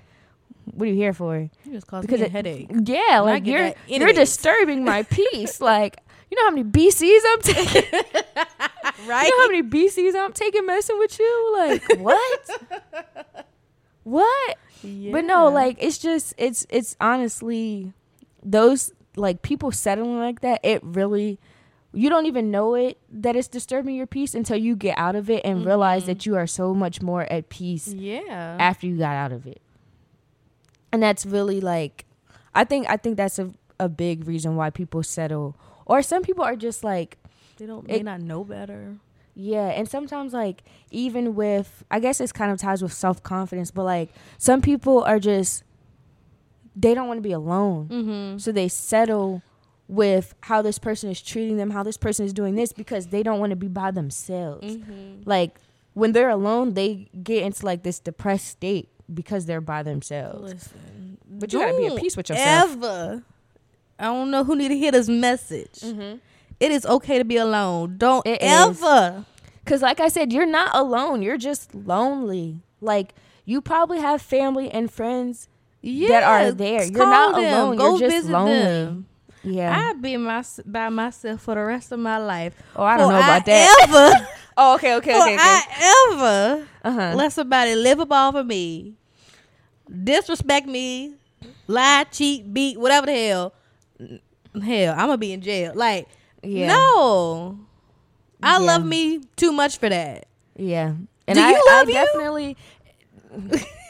what 0.75 0.85
are 0.87 0.91
you 0.91 0.95
here 0.95 1.13
for 1.13 1.37
You 1.39 1.71
just 1.71 1.87
caused 1.87 2.05
because 2.07 2.19
me 2.19 2.25
a 2.25 2.27
it- 2.27 2.31
headache. 2.31 2.67
yeah 2.85 3.21
When 3.21 3.33
like 3.33 3.45
you're 3.47 3.73
you're 3.87 4.13
disturbing 4.13 4.83
my 4.83 5.03
peace 5.17 5.59
like 5.61 5.97
you 6.29 6.35
know 6.37 6.43
how 6.45 6.51
many 6.51 6.63
bcs 6.65 7.19
i'm 7.33 7.41
taking 7.41 7.83
Right? 9.07 9.25
You 9.25 9.31
know 9.31 9.43
how 9.43 9.47
many 9.51 9.63
BCs 9.63 10.15
I'm 10.15 10.31
taking 10.33 10.65
messing 10.65 10.97
with 10.99 11.17
you? 11.19 11.53
Like 11.57 11.83
what? 11.97 12.49
what? 14.03 14.57
But 15.11 15.25
no, 15.25 15.49
like 15.49 15.77
it's 15.79 15.97
just 15.97 16.34
it's 16.38 16.65
it's 16.69 16.95
honestly 16.99 17.93
those 18.43 18.91
like 19.15 19.41
people 19.41 19.71
settling 19.71 20.19
like 20.19 20.41
that. 20.41 20.59
It 20.63 20.81
really 20.84 21.39
you 21.93 22.09
don't 22.09 22.25
even 22.25 22.49
know 22.49 22.75
it 22.75 22.97
that 23.11 23.36
it's 23.36 23.47
disturbing 23.47 23.95
your 23.95 24.07
peace 24.07 24.34
until 24.34 24.57
you 24.57 24.75
get 24.75 24.97
out 24.97 25.15
of 25.15 25.29
it 25.29 25.45
and 25.45 25.65
realize 25.65 26.05
that 26.05 26.19
mm-hmm. 26.19 26.31
you 26.31 26.36
are 26.36 26.47
so 26.47 26.73
much 26.73 27.01
more 27.01 27.31
at 27.31 27.49
peace 27.49 27.88
yeah. 27.88 28.57
after 28.59 28.88
you 28.88 28.97
got 28.97 29.15
out 29.15 29.31
of 29.31 29.45
it. 29.45 29.61
And 30.91 31.01
that's 31.01 31.25
really 31.25 31.61
like 31.61 32.05
I 32.53 32.63
think 32.63 32.89
I 32.89 32.97
think 32.97 33.17
that's 33.17 33.39
a 33.39 33.51
a 33.79 33.89
big 33.89 34.27
reason 34.27 34.55
why 34.55 34.69
people 34.69 35.03
settle. 35.03 35.55
Or 35.86 36.01
some 36.01 36.23
people 36.23 36.43
are 36.43 36.55
just 36.55 36.84
like 36.84 37.17
they 37.57 37.65
don't 37.65 37.89
it- 37.89 37.97
may 37.97 38.03
not 38.03 38.21
know 38.21 38.43
better. 38.43 38.97
Yeah, 39.36 39.69
and 39.69 39.89
sometimes 39.89 40.34
like 40.34 40.63
even 40.91 41.36
with 41.36 41.84
I 41.89 41.99
guess 41.99 42.21
it's 42.21 42.31
kind 42.31 42.51
of 42.51 42.59
ties 42.59 42.81
with 42.81 42.93
self 42.93 43.23
confidence, 43.23 43.71
but 43.71 43.84
like 43.84 44.09
some 44.38 44.61
people 44.61 45.03
are 45.03 45.19
just 45.19 45.63
they 46.75 46.93
don't 46.93 47.07
want 47.07 47.17
to 47.17 47.21
be 47.21 47.31
alone. 47.31 47.88
Mm-hmm. 47.88 48.38
So 48.38 48.51
they 48.51 48.67
settle 48.67 49.41
with 49.88 50.34
how 50.41 50.61
this 50.61 50.79
person 50.79 51.09
is 51.09 51.21
treating 51.21 51.57
them, 51.57 51.71
how 51.71 51.84
this 51.84 51.97
person 51.97 52.25
is 52.25 52.34
doing 52.34 52.55
this 52.55 52.73
because 52.73 53.07
they 53.07 53.23
don't 53.23 53.39
want 53.39 53.51
to 53.51 53.55
be 53.55 53.67
by 53.67 53.91
themselves. 53.91 54.75
Mm-hmm. 54.77 55.23
Like 55.25 55.59
when 55.93 56.11
they're 56.11 56.29
alone, 56.29 56.73
they 56.73 57.09
get 57.23 57.43
into 57.43 57.65
like 57.65 57.84
this 57.84 57.99
depressed 57.99 58.47
state 58.47 58.89
because 59.13 59.45
they're 59.45 59.61
by 59.61 59.84
themselves. 59.84 60.53
Listen, 60.53 61.17
But 61.29 61.53
you 61.53 61.59
gotta 61.59 61.77
be 61.77 61.88
at 61.88 61.97
peace 61.97 62.15
with 62.17 62.29
yourself. 62.29 62.71
Ever. 62.71 63.23
I 63.99 64.05
don't 64.05 64.31
know 64.31 64.43
who 64.43 64.55
need 64.55 64.69
to 64.69 64.77
hear 64.77 64.91
this 64.91 65.07
message. 65.07 65.84
It 66.64 66.72
is 66.72 66.86
okay 66.86 67.18
to 67.18 67.26
be 67.26 67.38
alone. 67.38 67.97
Don't 67.97 68.26
It 68.26 68.41
is. 68.41 68.51
ever. 68.51 69.26
Cause 69.66 69.82
like 69.82 69.99
I 69.99 70.07
said, 70.09 70.32
you're 70.34 70.45
not 70.45 70.76
alone. 70.76 71.22
You're 71.22 71.38
just 71.38 71.74
lonely. 71.76 72.61
Like 72.82 73.14
you 73.45 73.61
probably 73.61 73.99
have 73.99 74.22
family 74.22 74.70
and 74.72 74.91
friends. 74.91 75.47
Yeah, 75.82 76.24
are 76.30 76.51
there. 76.51 76.84
You're 76.86 77.05
not 77.09 77.36
them. 77.36 77.43
alone. 77.53 77.76
Go 77.78 77.89
You're 77.91 77.99
just 77.99 78.16
visit 78.16 78.32
lonely. 78.32 78.53
them. 78.59 79.05
Yeah. 79.43 79.89
I'd 79.89 80.01
be 80.01 80.16
my, 80.16 80.41
by 80.66 80.88
myself 80.88 81.41
for 81.41 81.55
the 81.55 81.64
rest 81.66 81.91
of 81.91 81.99
my 81.99 82.18
life. 82.18 82.53
oh, 82.78 82.84
I 82.84 82.95
don't 82.97 83.07
For 83.07 83.14
know 83.14 83.20
about 83.20 83.45
that. 83.45 83.88
Ever, 83.89 84.28
Oh, 84.57 84.76
okay, 84.76 84.95
okay, 84.95 85.11
for 85.14 85.22
okay. 85.24 85.34
okay. 85.36 85.43
I 85.43 86.05
ever 86.14 86.68
Uh 86.86 86.91
huh. 86.91 87.14
let 87.18 87.34
somebody 87.34 87.76
live 87.76 87.99
up 87.99 88.11
off 88.11 88.36
of 88.36 88.45
me, 88.45 88.93
disrespect 89.91 90.68
me, 90.68 91.16
lie, 91.68 92.05
cheat, 92.11 92.53
beat, 92.53 92.80
whatever 92.80 93.07
the 93.07 93.28
hell. 93.28 93.53
Hell, 94.64 94.93
I'm 94.93 95.07
gonna 95.07 95.18
be 95.18 95.34
in 95.34 95.41
jail. 95.41 95.74
Like, 95.76 96.07
Yeah. 96.43 96.67
no, 96.67 97.57
I 98.41 98.53
Yeah. 98.59 98.65
love 98.65 98.85
me 98.85 99.21
too 99.35 99.51
much 99.51 99.77
for 99.77 99.89
that. 99.89 100.25
Yeah. 100.55 100.93
And 101.27 101.35
Do 101.37 101.41
I, 101.43 101.49
you 101.51 101.63
love 101.67 101.87
I 101.87 101.89
you? 101.89 101.93
definitely 101.93 102.57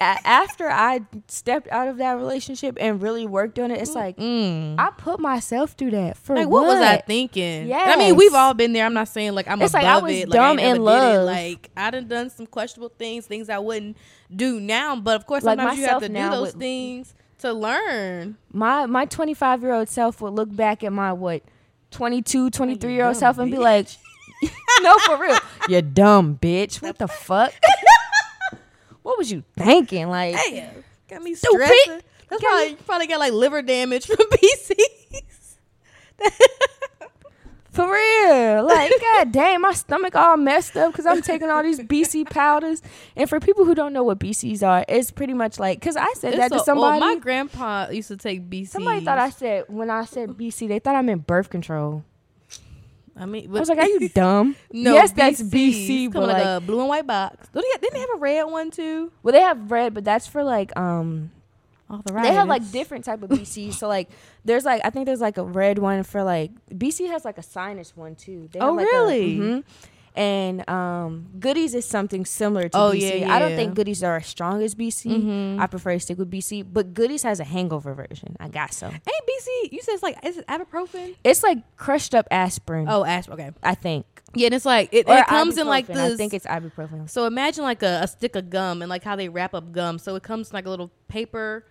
after 0.02 0.70
I 0.70 1.02
stepped 1.28 1.68
out 1.70 1.88
of 1.88 1.98
that 1.98 2.14
relationship 2.18 2.78
and 2.80 3.02
really 3.02 3.26
worked 3.28 3.60
on 3.60 3.72
it, 3.72 3.82
it's 3.82 3.96
like 3.96 4.18
Mm. 4.18 4.76
I 4.78 4.90
put 4.98 5.20
myself 5.20 5.72
through 5.72 5.92
that 5.92 6.18
for 6.18 6.36
Like, 6.36 6.48
what 6.48 6.66
was 6.66 6.80
I 6.80 6.98
thinking? 6.98 7.68
Yeah, 7.68 7.94
I 7.94 7.98
mean, 7.98 8.16
we've 8.16 8.34
all 8.34 8.54
been 8.54 8.74
there. 8.74 8.86
I'm 8.86 8.94
not 8.94 9.08
saying 9.08 9.34
like 9.34 9.48
I'm 9.48 9.62
It's 9.62 9.74
above 9.74 9.84
like 9.84 9.92
I 9.92 9.98
was 10.00 10.14
it. 10.14 10.30
Like, 10.30 10.40
I 10.40 10.48
dumb 10.50 10.60
in 10.60 10.82
love. 10.84 11.26
Like 11.26 11.70
I 11.76 11.92
done 11.92 12.08
done 12.08 12.30
some 12.30 12.46
questionable 12.46 12.94
things, 12.98 13.26
things 13.26 13.50
I 13.50 13.60
wouldn't 13.60 13.98
do 14.34 14.60
now. 14.60 14.96
But 14.96 15.16
of 15.16 15.26
course, 15.26 15.44
Like 15.44 15.58
sometimes 15.60 15.80
you 15.80 15.88
have 15.88 16.02
to 16.02 16.08
do 16.10 16.14
those 16.30 16.48
with- 16.54 16.60
things 16.60 17.14
to 17.40 17.52
learn. 17.54 18.38
My 18.52 18.86
my 18.86 19.06
25 19.06 19.62
year 19.62 19.74
old 19.74 19.90
self 19.90 20.22
would 20.22 20.34
look 20.34 20.54
back 20.56 20.84
at 20.84 20.94
my 20.94 21.12
what 21.14 21.44
22, 21.94 22.50
23 22.50 22.94
year 22.94 23.06
old 23.06 23.16
self 23.16 23.38
and 23.38 23.50
be 23.52 23.58
bitch. 23.58 23.62
like, 23.62 24.52
"No, 24.82 24.98
for 25.00 25.18
real, 25.18 25.38
you 25.70 25.82
dumb 25.82 26.38
bitch. 26.42 26.82
What 26.82 26.98
the 26.98 27.08
fuck? 27.08 27.54
what 29.04 29.18
was 29.18 29.32
you 29.32 29.44
thinking? 29.58 30.10
Like, 30.10 30.36
Damn, 30.36 30.84
got 31.10 31.22
me 31.22 31.36
Stupid. 31.36 31.66
stressing. 31.66 32.02
That's 32.30 32.42
Got 32.42 32.50
probably 32.50 32.70
you 32.70 32.76
probably 32.78 33.08
got 33.08 33.20
like 33.20 33.34
liver 33.34 33.62
damage 33.62 34.06
from 34.08 34.18
BCs. 34.18 35.58
For 37.74 37.92
real. 37.92 38.66
Like, 38.66 38.92
god 39.02 39.32
damn, 39.32 39.62
my 39.62 39.74
stomach 39.74 40.16
all 40.16 40.38
messed 40.38 40.78
up 40.78 40.92
because 40.92 41.08
I'm 41.08 41.24
taking 41.24 41.50
all 41.50 41.64
these 41.64 41.80
BC 41.80 42.30
powders. 42.30 42.84
And 43.16 43.28
for 43.28 43.40
people 43.40 43.66
who 43.66 43.74
don't 43.74 43.94
know 43.94 44.04
what 44.04 44.20
BCs 44.20 44.62
are, 44.62 44.86
it's 44.88 45.10
pretty 45.10 45.34
much 45.34 45.58
like, 45.58 45.80
because 45.80 45.96
I 45.96 46.14
said 46.14 46.34
that 46.34 46.52
It's 46.52 46.62
to 46.62 46.66
somebody. 46.66 47.00
Well, 47.00 47.16
my 47.16 47.20
grandpa 47.20 47.90
used 47.90 48.10
to 48.10 48.18
take 48.18 48.48
BC. 48.48 48.68
somebody 48.68 49.04
thought 49.04 49.18
I 49.18 49.32
said, 49.32 49.66
when 49.70 49.90
I 49.90 50.06
said 50.06 50.30
BC, 50.32 50.68
they 50.68 50.78
thought 50.78 50.96
I 50.96 51.02
meant 51.02 51.26
birth 51.26 51.50
control. 51.50 52.04
I 53.16 53.26
mean, 53.26 53.48
I 53.48 53.60
was 53.60 53.70
like, 53.70 53.80
are 53.80 53.88
you 53.88 54.08
dumb? 54.14 54.56
no, 54.72 54.94
yes, 54.94 55.12
that's 55.12 55.42
BC, 55.42 56.12
but 56.14 56.24
like, 56.24 56.44
like, 56.44 56.46
a 56.46 56.62
blue 56.64 56.80
and 56.80 56.90
white 56.90 57.08
box. 57.08 57.48
Don't 57.54 57.64
they, 57.64 57.80
didn't 57.82 57.94
they 57.96 58.00
have 58.02 58.10
a 58.16 58.20
red 58.20 58.44
one 58.44 58.70
too? 58.70 59.12
well, 59.24 59.32
they 59.32 59.42
have 59.42 59.72
red, 59.72 59.96
but 59.96 60.04
that's 60.04 60.28
for 60.28 60.44
like, 60.44 60.76
um, 60.78 61.32
Arthritis. 61.94 62.30
they 62.30 62.34
have 62.36 62.48
like 62.48 62.72
different 62.72 63.06
type 63.06 63.22
of 63.24 63.30
BCs. 63.32 63.74
so 63.76 63.88
like, 63.88 64.10
there's 64.46 64.66
like, 64.66 64.82
I 64.84 64.90
think 64.90 65.06
there's 65.06 65.22
like 65.22 65.38
a 65.38 65.44
red 65.44 65.80
one 65.80 66.04
for 66.04 66.24
like, 66.24 66.52
BC 66.70 67.08
has 67.10 67.24
like 67.26 67.38
a 67.38 67.44
sinus 67.44 67.96
one 67.96 68.16
too. 68.16 68.50
They 68.52 68.60
Oh, 68.60 68.74
like, 68.74 68.84
a- 68.86 68.90
really? 68.90 69.38
mhm. 69.38 69.64
And 70.16 70.70
um, 70.70 71.26
Goody's 71.40 71.74
is 71.74 71.86
something 71.86 72.24
similar 72.24 72.70
to 72.70 72.78
Oh, 72.78 72.92
BC. 72.92 73.22
yeah, 73.22 73.34
I 73.34 73.40
don't 73.40 73.50
yeah. 73.52 73.56
think 73.56 73.74
Goody's 73.74 74.04
are 74.04 74.18
as 74.18 74.28
strong 74.28 74.62
as 74.62 74.76
BC. 74.76 75.08
Mhm. 75.10 75.60
I 75.60 75.66
prefer 75.66 75.94
to 75.94 76.00
stick 76.00 76.20
with 76.20 76.30
BC, 76.30 76.62
but 76.72 76.94
Goody's 76.94 77.24
has 77.24 77.40
a 77.40 77.44
hangover 77.44 77.96
version. 77.96 78.36
I 78.40 78.48
got 78.48 78.74
some. 78.76 78.92
Ain't 78.92 79.04
BC? 79.06 79.72
You 79.72 79.82
said 79.82 79.96
it's 79.96 80.04
like 80.04 80.24
is 80.24 80.38
it 80.38 80.46
ibuprofen? 80.46 81.16
It's 81.24 81.42
like 81.42 81.58
crushed 81.78 82.14
up 82.14 82.28
aspirin. 82.30 82.86
Oh, 82.88 83.04
aspirin. 83.04 83.40
Okay. 83.40 83.52
I 83.64 83.74
think. 83.74 84.06
Yeah, 84.36 84.48
and 84.48 84.54
it's 84.56 84.66
like 84.66 84.90
it, 84.92 85.06
it 85.10 85.26
comes 85.28 85.58
in 85.58 85.66
like 85.66 85.88
this. 85.88 85.98
I 86.14 86.16
think 86.16 86.36
it's 86.36 86.46
ibuprofen. 86.46 87.10
so 87.10 87.26
imagine 87.26 87.64
like 87.64 87.82
a, 87.82 88.02
a 88.04 88.08
stick 88.08 88.36
of 88.36 88.52
gum 88.52 88.84
and 88.84 88.90
like 88.92 89.04
how 89.04 89.16
they 89.16 89.30
wrap 89.30 89.56
up 89.56 89.72
gum. 89.72 89.98
So 89.98 90.16
it 90.16 90.22
comes 90.22 90.52
in 90.52 90.54
like 90.56 90.68
a 90.68 90.70
little 90.70 90.92
paper 91.08 91.66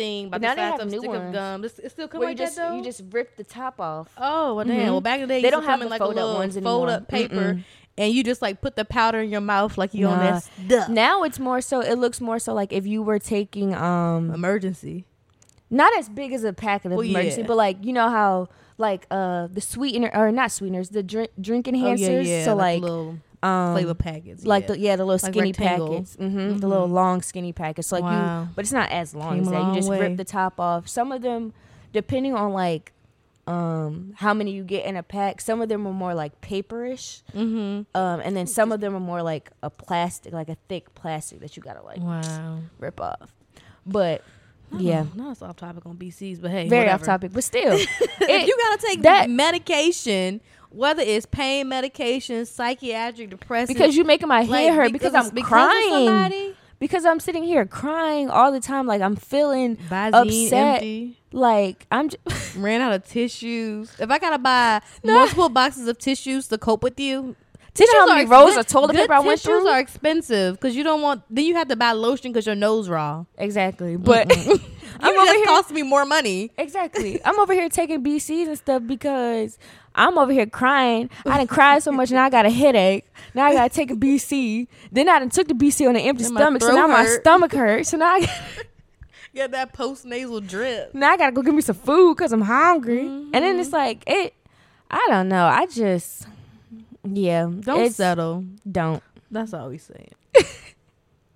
thing 0.00 0.30
the 0.30 0.38
now 0.38 0.54
they 0.54 0.60
size 0.62 0.70
have 0.72 0.80
of 0.80 0.88
a 0.88 0.90
new 0.90 0.98
stick 0.98 1.10
of 1.10 1.22
ones. 1.22 1.34
gum. 1.34 1.62
Does 1.62 1.78
it 1.78 1.90
still 1.92 2.08
come 2.08 2.20
like 2.22 2.30
you 2.38 2.44
just 2.44 2.56
that 2.56 2.70
though? 2.70 2.76
you 2.76 2.82
just 2.84 3.02
rip 3.10 3.36
the 3.36 3.44
top 3.44 3.80
off. 3.80 4.08
oh 4.18 4.54
well, 4.54 4.64
damn. 4.64 4.76
Mhm. 4.80 4.84
Well, 4.86 5.00
back 5.00 5.20
in 5.20 5.28
the 5.28 5.34
day, 5.34 5.42
They 5.42 5.50
don't 5.50 5.64
have 5.64 5.80
in 5.82 5.88
like 5.88 6.00
a 6.00 6.06
little 6.06 6.34
ones 6.34 6.54
fold 6.54 6.88
anymore. 6.88 6.88
up 6.90 7.08
paper, 7.08 7.34
Mm-mm. 7.54 7.64
and 7.98 8.12
you 8.14 8.22
just 8.24 8.40
like 8.42 8.60
put 8.60 8.76
the 8.76 8.84
powder 8.84 9.20
in 9.20 9.30
your 9.30 9.40
mouth 9.40 9.76
like 9.78 9.92
you 9.94 10.06
on 10.06 10.18
Nah. 10.18 10.30
that 10.40 10.42
stuff. 10.42 10.88
Now 10.88 11.22
it's 11.24 11.38
more 11.38 11.60
so. 11.60 11.80
It 11.80 11.96
looks 11.96 12.20
more 12.20 12.38
so 12.38 12.54
like 12.54 12.72
if 12.72 12.86
you 12.86 13.02
were 13.02 13.18
taking 13.18 13.74
um 13.74 14.30
Emergency. 14.32 15.04
not 15.70 15.92
as 15.98 16.08
big 16.08 16.32
as 16.32 16.42
a 16.44 16.52
pack 16.52 16.84
of 16.84 16.92
Well, 16.92 17.00
emergency, 17.02 17.42
yeah. 17.42 17.46
but 17.46 17.56
like 17.56 17.84
you 17.84 17.92
know 17.92 18.08
how 18.08 18.48
like 18.78 19.06
uh 19.10 19.46
the 19.52 19.60
sweetener 19.60 20.10
or 20.14 20.32
not 20.32 20.50
sweeteners, 20.50 20.88
the 20.90 21.02
drink 21.02 21.30
drink 21.40 21.68
Oh 21.68 21.72
enhancers. 21.72 22.24
yeah, 22.24 22.38
yeah. 22.38 22.44
So 22.44 22.54
like, 22.56 22.80
like, 22.80 22.82
little 22.82 23.18
um 23.42 23.74
flavor 23.74 23.94
packets. 23.94 24.44
like 24.44 24.64
yeah. 24.64 24.66
the 24.68 24.78
yeah 24.78 24.96
the 24.96 25.04
little 25.04 25.20
Like 25.26 25.32
skinny 25.34 25.48
rectangle. 25.50 25.88
packets, 25.88 26.16
hmm 26.16 26.26
the 26.36 26.66
Mhm. 26.66 26.68
little 26.68 26.86
long 26.88 27.22
skinny 27.22 27.52
packets. 27.52 27.90
Like 27.92 28.02
Wow. 28.02 28.42
you, 28.42 28.48
but 28.54 28.64
it's 28.64 28.72
not 28.72 28.90
as 28.90 29.14
long 29.14 29.34
Came 29.36 29.42
as 29.44 29.50
that. 29.50 29.66
You 29.68 29.74
just 29.74 29.88
way. 29.88 30.00
rip 30.00 30.16
the 30.16 30.24
top 30.24 30.60
off. 30.60 30.88
Some 30.88 31.10
of 31.12 31.22
them, 31.22 31.52
depending 31.92 32.34
on 32.34 32.52
like 32.52 32.92
um 33.46 34.12
how 34.18 34.34
many 34.34 34.52
you 34.52 34.62
get 34.62 34.84
in 34.84 34.96
a 34.96 35.02
pack, 35.02 35.40
some 35.40 35.60
of 35.62 35.68
them 35.68 35.86
are 35.86 35.92
more 35.92 36.14
like 36.14 36.38
paperish, 36.42 37.22
mm-hmm. 37.34 37.82
um, 37.98 38.20
and 38.20 38.36
then 38.36 38.46
some 38.46 38.70
of 38.72 38.80
them 38.80 38.94
are 38.94 39.00
more 39.00 39.22
like 39.22 39.50
a 39.62 39.70
plastic, 39.70 40.32
like 40.32 40.48
a 40.50 40.56
thick 40.68 40.94
plastic 40.94 41.40
that 41.40 41.56
you 41.56 41.62
gotta 41.62 41.82
like 41.82 41.98
Wow. 41.98 42.58
rip 42.78 43.00
off. 43.00 43.34
But 43.86 44.22
yeah, 44.76 45.06
No, 45.16 45.30
it's 45.32 45.42
off 45.42 45.56
topic 45.56 45.84
on 45.86 45.96
BCs, 45.96 46.40
but 46.40 46.50
hey, 46.52 46.68
very 46.68 46.82
whatever. 46.84 47.00
off 47.00 47.06
topic, 47.06 47.32
but 47.32 47.42
still, 47.42 47.72
if 47.72 48.20
it- 48.20 48.46
you 48.46 48.56
gotta 48.68 48.82
take 48.86 49.02
that- 49.02 49.28
medication, 49.30 50.40
whether 50.70 51.02
it's 51.02 51.26
pain 51.26 51.68
medication, 51.68 52.46
psychiatric, 52.46 53.30
depressant, 53.30 53.76
because 53.76 53.96
you're 53.96 54.06
making 54.06 54.28
my 54.28 54.42
like, 54.42 54.48
head 54.66 54.74
hurt 54.74 54.92
because, 54.92 55.14
of- 55.14 55.26
I'm 55.26 55.34
because 55.34 55.48
crying. 55.48 55.90
somebody, 56.06 56.56
because 56.78 57.04
I'm 57.04 57.20
sitting 57.20 57.42
here 57.44 57.66
crying 57.66 58.30
all 58.30 58.52
the 58.52 58.60
time, 58.60 58.86
like 58.86 59.02
I'm 59.02 59.16
feeling 59.16 59.76
Visine 59.76 60.14
Upset. 60.14 60.74
empty, 60.76 61.18
like 61.32 61.86
I'm. 61.90 62.08
Just, 62.08 62.54
ran 62.56 62.80
out 62.80 62.92
of 62.92 63.04
tissues. 63.06 63.92
If 63.98 64.10
I 64.10 64.18
gotta 64.18 64.38
buy 64.38 64.80
multiple 65.04 65.48
boxes 65.48 65.86
of 65.88 65.98
tissues 65.98 66.48
to 66.48 66.58
cope 66.58 66.82
with 66.82 66.98
you, 66.98 67.36
Do 67.74 67.84
you 67.84 67.92
know 67.94 68.00
how 68.00 68.06
many 68.06 68.22
ex- 68.22 68.30
rolls 68.30 68.56
of 68.56 68.66
toilet 68.66 68.96
paper 68.96 69.12
I 69.12 69.20
went 69.20 69.40
tissues 69.40 69.62
through? 69.62 69.68
are 69.68 69.78
expensive 69.78 70.54
because 70.56 70.74
you 70.74 70.82
don't 70.82 71.00
want. 71.02 71.22
Then 71.30 71.44
you 71.44 71.54
have 71.56 71.68
to 71.68 71.76
buy 71.76 71.92
lotion 71.92 72.32
because 72.32 72.46
your 72.46 72.56
nose 72.56 72.88
raw. 72.88 73.24
exactly, 73.38 73.96
but 73.96 74.28
Mm-mm. 74.28 74.60
I'm 75.00 75.14
you 75.14 75.20
over 75.20 75.26
just 75.26 75.36
here. 75.36 75.46
cost 75.46 75.70
me 75.70 75.82
more 75.82 76.04
money. 76.04 76.50
Exactly. 76.58 77.20
I'm 77.24 77.38
over 77.38 77.52
here 77.54 77.68
taking 77.68 78.02
BCs 78.02 78.48
and 78.48 78.58
stuff 78.58 78.82
because 78.86 79.56
I'm 80.08 80.18
over 80.18 80.32
here 80.32 80.46
crying. 80.46 81.10
I 81.26 81.38
didn't 81.38 81.50
cry 81.50 81.78
so 81.78 81.92
much 81.92 82.10
now 82.10 82.24
I 82.24 82.30
got 82.30 82.46
a 82.46 82.50
headache. 82.50 83.06
Now 83.34 83.44
I 83.46 83.52
gotta 83.52 83.72
take 83.74 83.90
a 83.90 83.94
BC. 83.94 84.66
Then 84.90 85.08
I 85.08 85.18
done 85.18 85.30
took 85.30 85.48
the 85.48 85.54
BC 85.54 85.88
on 85.88 85.94
an 85.96 86.02
empty 86.02 86.24
Then 86.24 86.32
stomach, 86.34 86.62
so 86.62 86.74
now 86.74 86.86
my 86.86 87.04
stomach 87.06 87.52
hurts. 87.52 87.90
So 87.90 87.96
now 87.98 88.06
I, 88.14 88.26
Get 89.34 89.52
that 89.52 89.72
post 89.72 90.04
nasal 90.04 90.40
drip. 90.40 90.92
now 90.94 91.10
I 91.10 91.16
gotta 91.16 91.32
go 91.32 91.42
get 91.42 91.54
me 91.54 91.62
some 91.62 91.76
food 91.76 92.16
because 92.16 92.32
I'm 92.32 92.40
hungry. 92.40 93.02
And 93.06 93.32
then 93.32 93.42
Mm-hmm. 93.52 93.60
it's 93.60 93.72
like 93.72 94.02
it. 94.06 94.34
I 94.90 95.06
don't 95.08 95.28
know. 95.28 95.46
I 95.46 95.66
just 95.66 96.26
yeah. 97.04 97.48
Don't 97.60 97.92
settle. 97.92 98.44
Don't 98.70 99.02
That's 99.30 99.54
all 99.54 99.68
we 99.68 99.78
saying. 99.78 100.10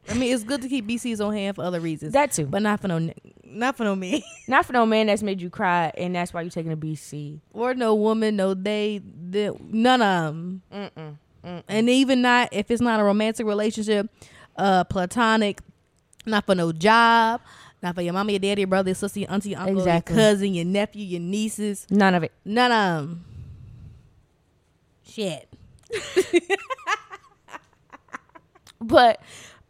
I 0.08 0.14
mean, 0.14 0.34
it's 0.34 0.44
good 0.44 0.60
to 0.62 0.68
keep 0.68 0.86
BCs 0.86 1.24
on 1.24 1.32
hand 1.32 1.56
for 1.56 1.62
other 1.64 1.80
reasons, 1.80 2.12
that 2.12 2.32
too. 2.32 2.46
but 2.46 2.60
not 2.62 2.80
for 2.80 2.88
no, 2.88 3.10
not 3.44 3.76
for 3.76 3.84
no 3.84 3.96
man 3.96 4.20
Not 4.48 4.66
for 4.66 4.72
no 4.74 4.84
man 4.84 5.06
that's 5.06 5.22
made 5.22 5.40
you 5.40 5.48
cry, 5.50 5.90
and 5.96 6.14
that's 6.14 6.34
why 6.34 6.42
you're 6.42 6.50
taking 6.50 6.72
a 6.72 6.76
BC. 6.76 7.40
or 7.52 7.74
no 7.74 7.94
woman, 7.94 8.36
no 8.36 8.52
they, 8.54 9.00
they 9.30 9.50
none 9.70 10.02
of 10.02 10.34
them, 10.34 10.62
Mm-mm. 10.72 11.16
Mm-mm. 11.44 11.62
and 11.68 11.88
even 11.88 12.20
not 12.22 12.50
if 12.52 12.70
it's 12.70 12.82
not 12.82 13.00
a 13.00 13.04
romantic 13.04 13.46
relationship, 13.46 14.08
uh, 14.56 14.84
platonic, 14.84 15.60
not 16.26 16.44
for 16.46 16.54
no 16.54 16.72
job, 16.72 17.40
not 17.82 17.94
for 17.94 18.02
your 18.02 18.12
mama, 18.12 18.32
your 18.32 18.38
daddy, 18.40 18.60
your 18.62 18.68
brother, 18.68 18.90
your 18.90 18.94
sister, 18.94 19.20
your 19.20 19.30
auntie, 19.32 19.50
your 19.50 19.60
uncle, 19.60 19.78
Exactly. 19.78 20.14
your 20.16 20.22
cousin, 20.22 20.54
your 20.54 20.64
nephew, 20.66 21.04
your 21.04 21.20
nieces. 21.20 21.86
None 21.90 22.14
of 22.14 22.22
it. 22.24 22.32
None 22.44 22.72
of 22.72 23.08
them. 23.08 23.24
Shit. 25.06 25.48
But 28.80 29.20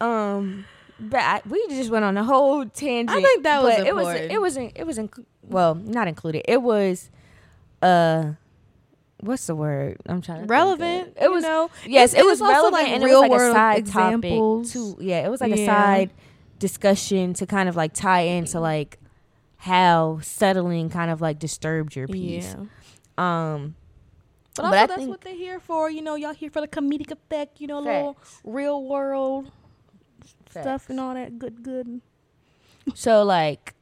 um 0.05 0.65
but 1.01 1.21
I, 1.21 1.41
we 1.49 1.65
just 1.71 1.91
went 1.91 2.05
on 2.05 2.17
a 2.17 2.23
whole 2.25 2.65
tangent. 2.67 3.11
I 3.11 3.21
think 3.21 3.43
that 3.43 3.63
was 3.63 3.79
it 3.79 3.95
was 3.95 4.09
it 4.15 4.41
was 4.41 4.57
it 4.57 4.85
was 4.87 4.99
inc- 4.99 5.25
well, 5.43 5.75
not 5.75 6.07
included. 6.09 6.45
It 6.47 6.63
was 6.63 7.11
uh 7.83 8.33
what's 9.21 9.47
the 9.47 9.55
word? 9.57 9.97
I'm 10.07 10.21
trying 10.23 10.43
to 10.43 10.47
Relevant. 10.47 11.17
It 11.21 11.31
was 11.31 11.43
you 11.43 11.51
know? 11.51 11.71
yes, 11.87 12.15
It- 12.15 12.21
it, 12.21 12.25
was 12.27 12.41
also, 12.41 12.53
relevant 12.53 12.83
like, 12.83 12.93
and 12.93 13.03
it 13.03 13.07
real 13.07 13.23
was 13.23 13.31
like 13.31 13.31
a 13.31 13.35
world 13.43 13.55
side 13.55 13.79
examples. 13.79 14.73
topic 14.73 14.97
too. 14.99 15.05
Yeah, 15.05 15.27
it 15.27 15.31
was 15.31 15.41
like 15.41 15.53
a 15.53 15.67
side 15.67 16.11
discussion 16.59 17.35
to 17.35 17.47
kind 17.47 17.69
of 17.69 17.77
like 17.77 17.93
tie 17.93 18.21
into 18.23 18.61
like 18.61 18.99
how 19.57 20.21
settling 20.23 20.91
kind 20.91 21.11
of 21.11 21.21
like 21.21 21.39
disturbed 21.39 21.97
your 21.97 22.07
peace. 22.07 22.55
Yeah. 23.19 23.55
Um 23.55 23.75
But, 24.55 24.63
But 24.63 24.65
also 24.65 24.77
I 24.77 24.87
that's 24.87 25.07
what 25.09 25.21
they're 25.23 25.35
here 25.35 25.59
for. 25.59 25.91
You 25.91 26.03
know, 26.03 26.15
y'all 26.15 26.35
here 26.35 26.51
for 26.51 26.61
the 26.61 26.69
comedic 26.69 27.11
effect. 27.11 27.61
You 27.61 27.67
know, 27.67 27.81
little 27.81 28.17
real 28.45 28.85
world 28.85 29.51
stuff 30.63 30.89
and 30.91 31.01
all 31.01 31.15
that 31.15 31.39
good, 31.39 31.63
good. 31.63 32.01
So 32.95 33.23
like 33.25 33.75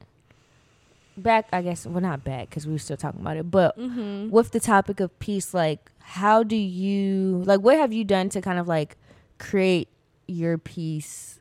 back, 1.17 1.47
I 1.53 1.61
guess. 1.61 1.85
Well, 1.85 2.01
not 2.01 2.23
back 2.23 2.49
because 2.49 2.65
we 2.65 2.73
were 2.73 2.79
still 2.79 2.97
talking 2.97 3.21
about 3.21 3.37
it. 3.37 3.49
But 3.51 3.77
Mm-hmm. 3.77 4.29
with 4.29 4.51
the 4.51 4.59
topic 4.59 4.99
of 4.99 5.17
peace, 5.19 5.53
like, 5.53 5.91
how 5.99 6.43
do 6.43 6.55
you 6.55 7.43
like? 7.45 7.59
What 7.61 7.77
have 7.77 7.93
you 7.93 8.03
done 8.03 8.29
to 8.29 8.41
kind 8.41 8.59
of 8.59 8.67
like 8.67 8.97
create 9.39 9.87
your 10.27 10.57
peace? 10.57 11.39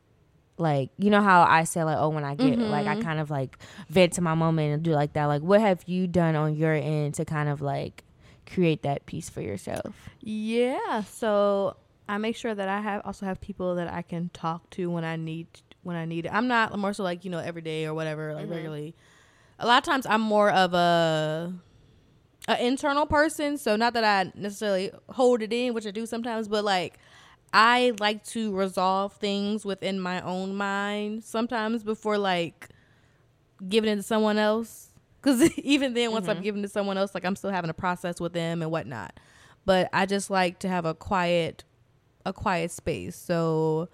Like, 0.58 0.90
you 0.98 1.10
know 1.10 1.22
how 1.22 1.42
I 1.42 1.64
say 1.64 1.82
like, 1.82 1.96
oh, 1.98 2.10
when 2.10 2.24
I 2.24 2.34
get 2.34 2.58
like, 2.60 2.86
I 2.86 2.94
Mhm. 2.96 3.00
kind 3.02 3.18
of 3.20 3.30
like 3.30 3.58
vent 3.88 4.12
to 4.14 4.20
my 4.20 4.34
moment 4.34 4.74
and 4.74 4.82
do 4.82 4.92
like 4.92 5.14
that. 5.14 5.24
Like, 5.26 5.42
what 5.42 5.60
have 5.60 5.82
you 5.86 6.06
done 6.06 6.36
on 6.36 6.54
your 6.54 6.74
end 6.74 7.14
to 7.14 7.24
kind 7.24 7.48
of 7.48 7.60
like 7.62 8.04
create 8.46 8.82
that 8.82 9.06
peace 9.06 9.28
for 9.30 9.40
yourself? 9.40 10.10
Yeah. 10.20 11.02
So 11.04 11.76
I 12.08 12.18
make 12.18 12.36
sure 12.36 12.54
that 12.54 12.68
I 12.68 12.80
have 12.80 13.02
also 13.04 13.26
have 13.26 13.40
people 13.40 13.74
that 13.76 13.92
I 13.92 14.02
can 14.02 14.30
talk 14.32 14.68
to 14.70 14.90
when 14.90 15.04
I 15.04 15.16
need 15.16 15.46
when 15.82 15.96
I 15.96 16.04
need 16.04 16.26
it. 16.26 16.32
I'm 16.32 16.48
not 16.48 16.76
more 16.78 16.92
so 16.92 17.02
like 17.02 17.24
you 17.24 17.30
know 17.30 17.38
every 17.38 17.62
day 17.62 17.86
or 17.86 17.94
whatever 17.94 18.34
like 18.34 18.46
Mhm. 18.46 18.50
regularly. 18.50 18.94
A 19.58 19.66
lot 19.66 19.78
of 19.78 19.84
times 19.84 20.06
I'm 20.06 20.20
more 20.20 20.50
of 20.50 20.74
a 20.74 21.54
a 22.48 22.66
internal 22.66 23.06
person. 23.06 23.56
So 23.58 23.76
not 23.76 23.94
that 23.94 24.04
I 24.04 24.32
necessarily 24.38 24.90
hold 25.10 25.42
it 25.42 25.52
in, 25.52 25.74
which 25.74 25.86
I 25.86 25.90
do 25.92 26.06
sometimes, 26.06 26.48
but 26.48 26.64
like 26.64 26.98
I 27.54 27.92
like 28.00 28.24
to 28.28 28.54
resolve 28.56 29.12
things 29.14 29.64
within 29.64 30.00
my 30.00 30.20
own 30.22 30.54
mind 30.56 31.22
sometimes 31.24 31.84
before 31.84 32.18
like 32.18 32.68
giving 33.68 33.90
it 33.90 33.96
to 33.96 34.02
someone 34.02 34.38
else. 34.38 34.88
Because 35.20 35.42
even 35.58 35.94
then, 35.94 36.10
once 36.12 36.28
I'm 36.28 36.38
Mhm. 36.38 36.42
giving 36.42 36.60
it 36.62 36.66
to 36.66 36.72
someone 36.72 36.98
else, 36.98 37.14
like 37.14 37.24
I'm 37.24 37.36
still 37.36 37.50
having 37.50 37.70
a 37.70 37.74
process 37.74 38.20
with 38.20 38.32
them 38.32 38.60
and 38.62 38.70
whatnot. 38.70 39.18
But 39.64 39.88
I 39.92 40.06
just 40.06 40.30
like 40.30 40.58
to 40.60 40.68
have 40.68 40.84
a 40.84 40.94
quiet, 40.94 41.62
a 42.24 42.32
quiet 42.32 42.70
space. 42.70 43.16
So, 43.16 43.88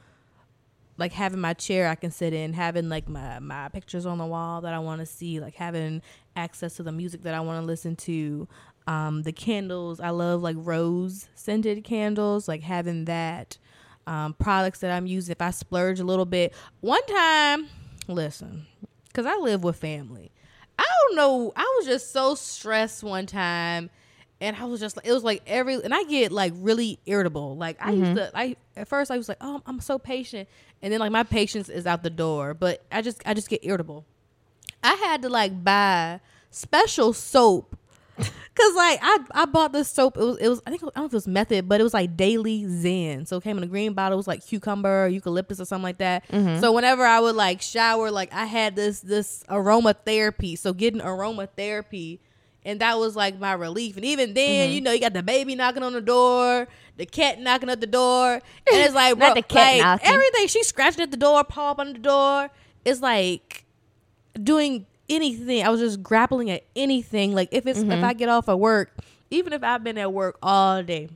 like 0.96 1.12
having 1.12 1.40
my 1.40 1.54
chair 1.54 1.88
I 1.88 1.94
can 1.94 2.10
sit 2.10 2.32
in, 2.32 2.52
having 2.52 2.88
like 2.88 3.08
my 3.08 3.38
my 3.38 3.68
pictures 3.68 4.06
on 4.06 4.18
the 4.18 4.26
wall 4.26 4.60
that 4.62 4.74
I 4.74 4.78
want 4.78 5.00
to 5.00 5.06
see, 5.06 5.40
like 5.40 5.54
having 5.54 6.02
access 6.36 6.76
to 6.76 6.82
the 6.82 6.92
music 6.92 7.22
that 7.22 7.34
I 7.34 7.40
want 7.40 7.60
to 7.60 7.66
listen 7.66 7.96
to. 7.96 8.48
Um, 8.86 9.22
the 9.22 9.32
candles 9.32 10.00
I 10.00 10.10
love 10.10 10.42
like 10.42 10.56
rose 10.58 11.28
scented 11.34 11.84
candles, 11.84 12.48
like 12.48 12.62
having 12.62 13.04
that. 13.06 13.58
Um, 14.06 14.32
products 14.32 14.78
that 14.78 14.90
I'm 14.90 15.06
using 15.06 15.32
if 15.32 15.42
I 15.42 15.50
splurge 15.50 16.00
a 16.00 16.04
little 16.04 16.24
bit. 16.24 16.54
One 16.80 17.04
time, 17.04 17.68
listen, 18.06 18.66
because 19.08 19.26
I 19.26 19.36
live 19.36 19.62
with 19.62 19.76
family. 19.76 20.32
I 20.78 20.84
don't 20.84 21.16
know. 21.16 21.52
I 21.56 21.74
was 21.76 21.86
just 21.86 22.12
so 22.12 22.34
stressed 22.34 23.02
one 23.02 23.26
time, 23.26 23.90
and 24.40 24.56
I 24.56 24.64
was 24.64 24.80
just 24.80 24.96
like, 24.96 25.06
it 25.06 25.12
was 25.12 25.24
like 25.24 25.42
every, 25.46 25.74
and 25.74 25.92
I 25.92 26.04
get 26.04 26.30
like 26.30 26.52
really 26.56 26.98
irritable. 27.06 27.56
Like 27.56 27.76
I 27.84 27.90
used 27.90 28.12
mm-hmm. 28.12 28.16
to, 28.16 28.30
I 28.34 28.56
at 28.76 28.88
first 28.88 29.10
I 29.10 29.16
was 29.16 29.28
like, 29.28 29.38
oh, 29.40 29.62
I'm 29.66 29.80
so 29.80 29.98
patient, 29.98 30.48
and 30.80 30.92
then 30.92 31.00
like 31.00 31.12
my 31.12 31.24
patience 31.24 31.68
is 31.68 31.86
out 31.86 32.02
the 32.02 32.10
door. 32.10 32.54
But 32.54 32.82
I 32.92 33.02
just, 33.02 33.20
I 33.26 33.34
just 33.34 33.48
get 33.48 33.64
irritable. 33.64 34.04
I 34.82 34.94
had 34.94 35.22
to 35.22 35.28
like 35.28 35.64
buy 35.64 36.20
special 36.50 37.12
soap. 37.12 37.76
Cause 38.18 38.74
like 38.74 38.98
I, 39.00 39.18
I 39.30 39.44
bought 39.44 39.72
this 39.72 39.88
soap. 39.88 40.16
It 40.16 40.24
was 40.24 40.36
it 40.38 40.48
was 40.48 40.60
I 40.66 40.70
think 40.70 40.82
I 40.82 40.86
don't 40.86 40.96
know 40.96 41.04
if 41.04 41.12
it 41.12 41.16
was 41.16 41.28
Method, 41.28 41.68
but 41.68 41.80
it 41.80 41.84
was 41.84 41.94
like 41.94 42.16
Daily 42.16 42.66
Zen. 42.68 43.26
So 43.26 43.36
it 43.36 43.44
came 43.44 43.56
in 43.56 43.62
a 43.62 43.68
green 43.68 43.92
bottle. 43.92 44.14
It 44.14 44.16
was 44.16 44.26
like 44.26 44.44
cucumber, 44.44 45.06
eucalyptus, 45.06 45.60
or 45.60 45.64
something 45.64 45.84
like 45.84 45.98
that. 45.98 46.28
Mm-hmm. 46.28 46.58
So 46.60 46.72
whenever 46.72 47.04
I 47.04 47.20
would 47.20 47.36
like 47.36 47.62
shower, 47.62 48.10
like 48.10 48.32
I 48.32 48.46
had 48.46 48.74
this 48.74 48.98
this 48.98 49.44
aromatherapy. 49.48 50.58
So 50.58 50.72
getting 50.72 51.00
aromatherapy, 51.00 52.18
and 52.64 52.80
that 52.80 52.98
was 52.98 53.16
like 53.16 53.38
my 53.38 53.52
relief. 53.52 53.96
And 53.96 54.04
even 54.04 54.34
then, 54.34 54.70
you 54.70 54.80
know, 54.80 54.92
you 54.92 55.00
got 55.00 55.12
the 55.12 55.22
baby 55.22 55.54
knocking 55.54 55.82
on 55.82 55.92
the 55.92 56.00
door, 56.00 56.68
the 56.96 57.06
cat 57.06 57.40
knocking 57.40 57.70
at 57.70 57.80
the 57.80 57.86
door, 57.86 58.32
and 58.34 58.42
it's 58.66 58.94
like 58.94 59.16
bro, 59.18 59.34
the 59.34 59.42
cat 59.42 59.78
like, 59.78 60.00
everything. 60.06 60.46
She's 60.48 60.66
scratching 60.68 61.02
at 61.02 61.10
the 61.10 61.16
door, 61.16 61.42
paw 61.44 61.70
up 61.72 61.78
on 61.78 61.92
the 61.92 61.98
door. 61.98 62.50
It's 62.84 63.00
like 63.00 63.64
doing 64.42 64.86
anything. 65.08 65.64
I 65.64 65.68
was 65.70 65.80
just 65.80 66.02
grappling 66.02 66.50
at 66.50 66.64
anything. 66.76 67.34
Like 67.34 67.48
if 67.52 67.66
it's 67.66 67.80
Mm-hmm. 67.80 67.92
if 67.92 68.04
I 68.04 68.12
get 68.12 68.28
off 68.28 68.48
of 68.48 68.58
work, 68.58 68.92
even 69.30 69.52
if 69.52 69.62
I've 69.62 69.82
been 69.84 69.98
at 69.98 70.12
work 70.12 70.38
all 70.42 70.82
day, 70.82 71.08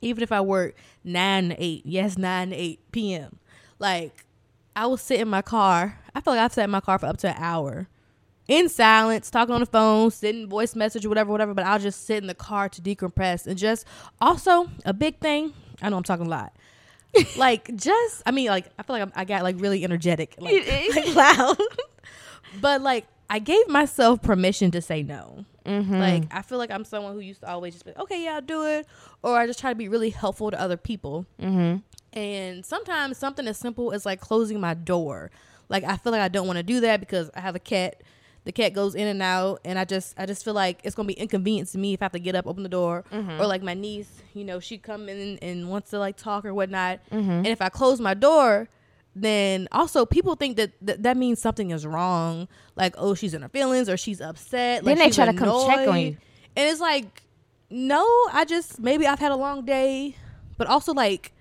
even 0.00 0.22
if 0.22 0.32
I 0.32 0.40
work 0.40 0.74
nine 1.02 1.50
to 1.50 1.56
eight, 1.62 1.82
yes, 1.86 2.18
nine 2.18 2.50
to 2.50 2.56
eight 2.56 2.80
p.m. 2.92 3.38
Like 3.78 4.24
I 4.76 4.86
will 4.86 4.96
sit 4.96 5.20
in 5.20 5.28
my 5.28 5.42
car. 5.42 5.98
I 6.14 6.20
feel 6.20 6.34
like 6.34 6.40
I've 6.42 6.52
sat 6.52 6.64
in 6.64 6.70
my 6.70 6.80
car 6.80 6.98
for 6.98 7.06
up 7.06 7.16
to 7.18 7.28
an 7.28 7.36
hour. 7.38 7.88
In 8.46 8.68
silence, 8.68 9.30
talking 9.30 9.54
on 9.54 9.60
the 9.60 9.66
phone, 9.66 10.10
sending 10.10 10.48
voice 10.48 10.76
message, 10.76 11.06
or 11.06 11.08
whatever, 11.08 11.30
whatever. 11.30 11.54
But 11.54 11.64
I'll 11.64 11.78
just 11.78 12.04
sit 12.04 12.18
in 12.18 12.26
the 12.26 12.34
car 12.34 12.68
to 12.68 12.82
decompress 12.82 13.46
and 13.46 13.56
just 13.56 13.86
also 14.20 14.68
a 14.84 14.92
big 14.92 15.18
thing. 15.18 15.54
I 15.80 15.88
know 15.88 15.96
I'm 15.96 16.02
talking 16.02 16.26
a 16.26 16.30
lot. 16.30 16.52
like 17.36 17.74
just, 17.76 18.22
I 18.26 18.32
mean, 18.32 18.48
like 18.48 18.66
I 18.78 18.82
feel 18.82 18.94
like 18.94 19.02
I'm, 19.02 19.12
I 19.14 19.24
got 19.24 19.42
like 19.42 19.56
really 19.58 19.82
energetic, 19.84 20.34
like, 20.38 20.66
like 20.94 21.14
loud. 21.14 21.56
but 22.60 22.82
like 22.82 23.06
I 23.30 23.38
gave 23.38 23.68
myself 23.68 24.22
permission 24.22 24.70
to 24.72 24.82
say 24.82 25.02
no. 25.02 25.44
Mm-hmm. 25.64 25.98
Like 25.98 26.24
I 26.30 26.42
feel 26.42 26.58
like 26.58 26.70
I'm 26.70 26.84
someone 26.84 27.14
who 27.14 27.20
used 27.20 27.40
to 27.40 27.50
always 27.50 27.74
just 27.74 27.84
be 27.84 27.92
okay, 27.96 28.24
yeah, 28.24 28.34
I'll 28.34 28.42
do 28.42 28.64
it, 28.66 28.86
or 29.22 29.38
I 29.38 29.46
just 29.46 29.58
try 29.58 29.70
to 29.70 29.76
be 29.76 29.88
really 29.88 30.10
helpful 30.10 30.50
to 30.50 30.60
other 30.60 30.76
people. 30.76 31.26
mm-hmm. 31.40 31.78
And 32.12 32.64
sometimes 32.64 33.18
something 33.18 33.48
as 33.48 33.58
simple 33.58 33.92
as 33.92 34.06
like 34.06 34.20
closing 34.20 34.60
my 34.60 34.74
door. 34.74 35.30
Like 35.68 35.82
I 35.82 35.96
feel 35.96 36.12
like 36.12 36.20
I 36.20 36.28
don't 36.28 36.46
want 36.46 36.58
to 36.58 36.62
do 36.62 36.80
that 36.80 37.00
because 37.00 37.30
I 37.34 37.40
have 37.40 37.56
a 37.56 37.60
cat. 37.60 38.02
The 38.44 38.52
cat 38.52 38.74
goes 38.74 38.94
in 38.94 39.08
and 39.08 39.22
out, 39.22 39.60
and 39.64 39.78
I 39.78 39.84
just 39.84 40.14
I 40.18 40.26
just 40.26 40.44
feel 40.44 40.52
like 40.52 40.80
it's 40.84 40.94
gonna 40.94 41.06
be 41.06 41.14
inconvenient 41.14 41.70
to 41.70 41.78
me 41.78 41.94
if 41.94 42.02
I 42.02 42.04
have 42.04 42.12
to 42.12 42.18
get 42.18 42.34
up, 42.34 42.46
open 42.46 42.62
the 42.62 42.68
door, 42.68 43.04
mm-hmm. 43.10 43.40
or 43.40 43.46
like 43.46 43.62
my 43.62 43.72
niece, 43.72 44.22
you 44.34 44.44
know, 44.44 44.60
she 44.60 44.76
come 44.76 45.08
in 45.08 45.38
and 45.38 45.70
wants 45.70 45.90
to 45.90 45.98
like 45.98 46.16
talk 46.16 46.44
or 46.44 46.52
whatnot. 46.52 47.00
Mm-hmm. 47.10 47.30
And 47.30 47.46
if 47.46 47.62
I 47.62 47.70
close 47.70 48.00
my 48.00 48.12
door, 48.12 48.68
then 49.16 49.66
also 49.72 50.04
people 50.04 50.34
think 50.36 50.58
that 50.58 50.72
that, 50.82 51.02
that 51.04 51.16
means 51.16 51.40
something 51.40 51.70
is 51.70 51.86
wrong. 51.86 52.46
Like 52.76 52.94
oh, 52.98 53.14
she's 53.14 53.32
in 53.32 53.40
her 53.40 53.48
feelings 53.48 53.88
or 53.88 53.96
she's 53.96 54.20
upset. 54.20 54.84
Then 54.84 54.98
like, 54.98 55.10
they 55.10 55.14
try 55.14 55.24
to 55.24 55.38
come 55.38 55.66
check 55.66 55.88
on 55.88 56.00
you. 56.00 56.16
And 56.56 56.68
it's 56.70 56.80
like, 56.80 57.22
no, 57.70 58.04
I 58.30 58.44
just 58.46 58.78
maybe 58.78 59.06
I've 59.06 59.18
had 59.18 59.32
a 59.32 59.36
long 59.36 59.64
day, 59.64 60.16
but 60.58 60.66
also 60.66 60.92
like 60.92 61.32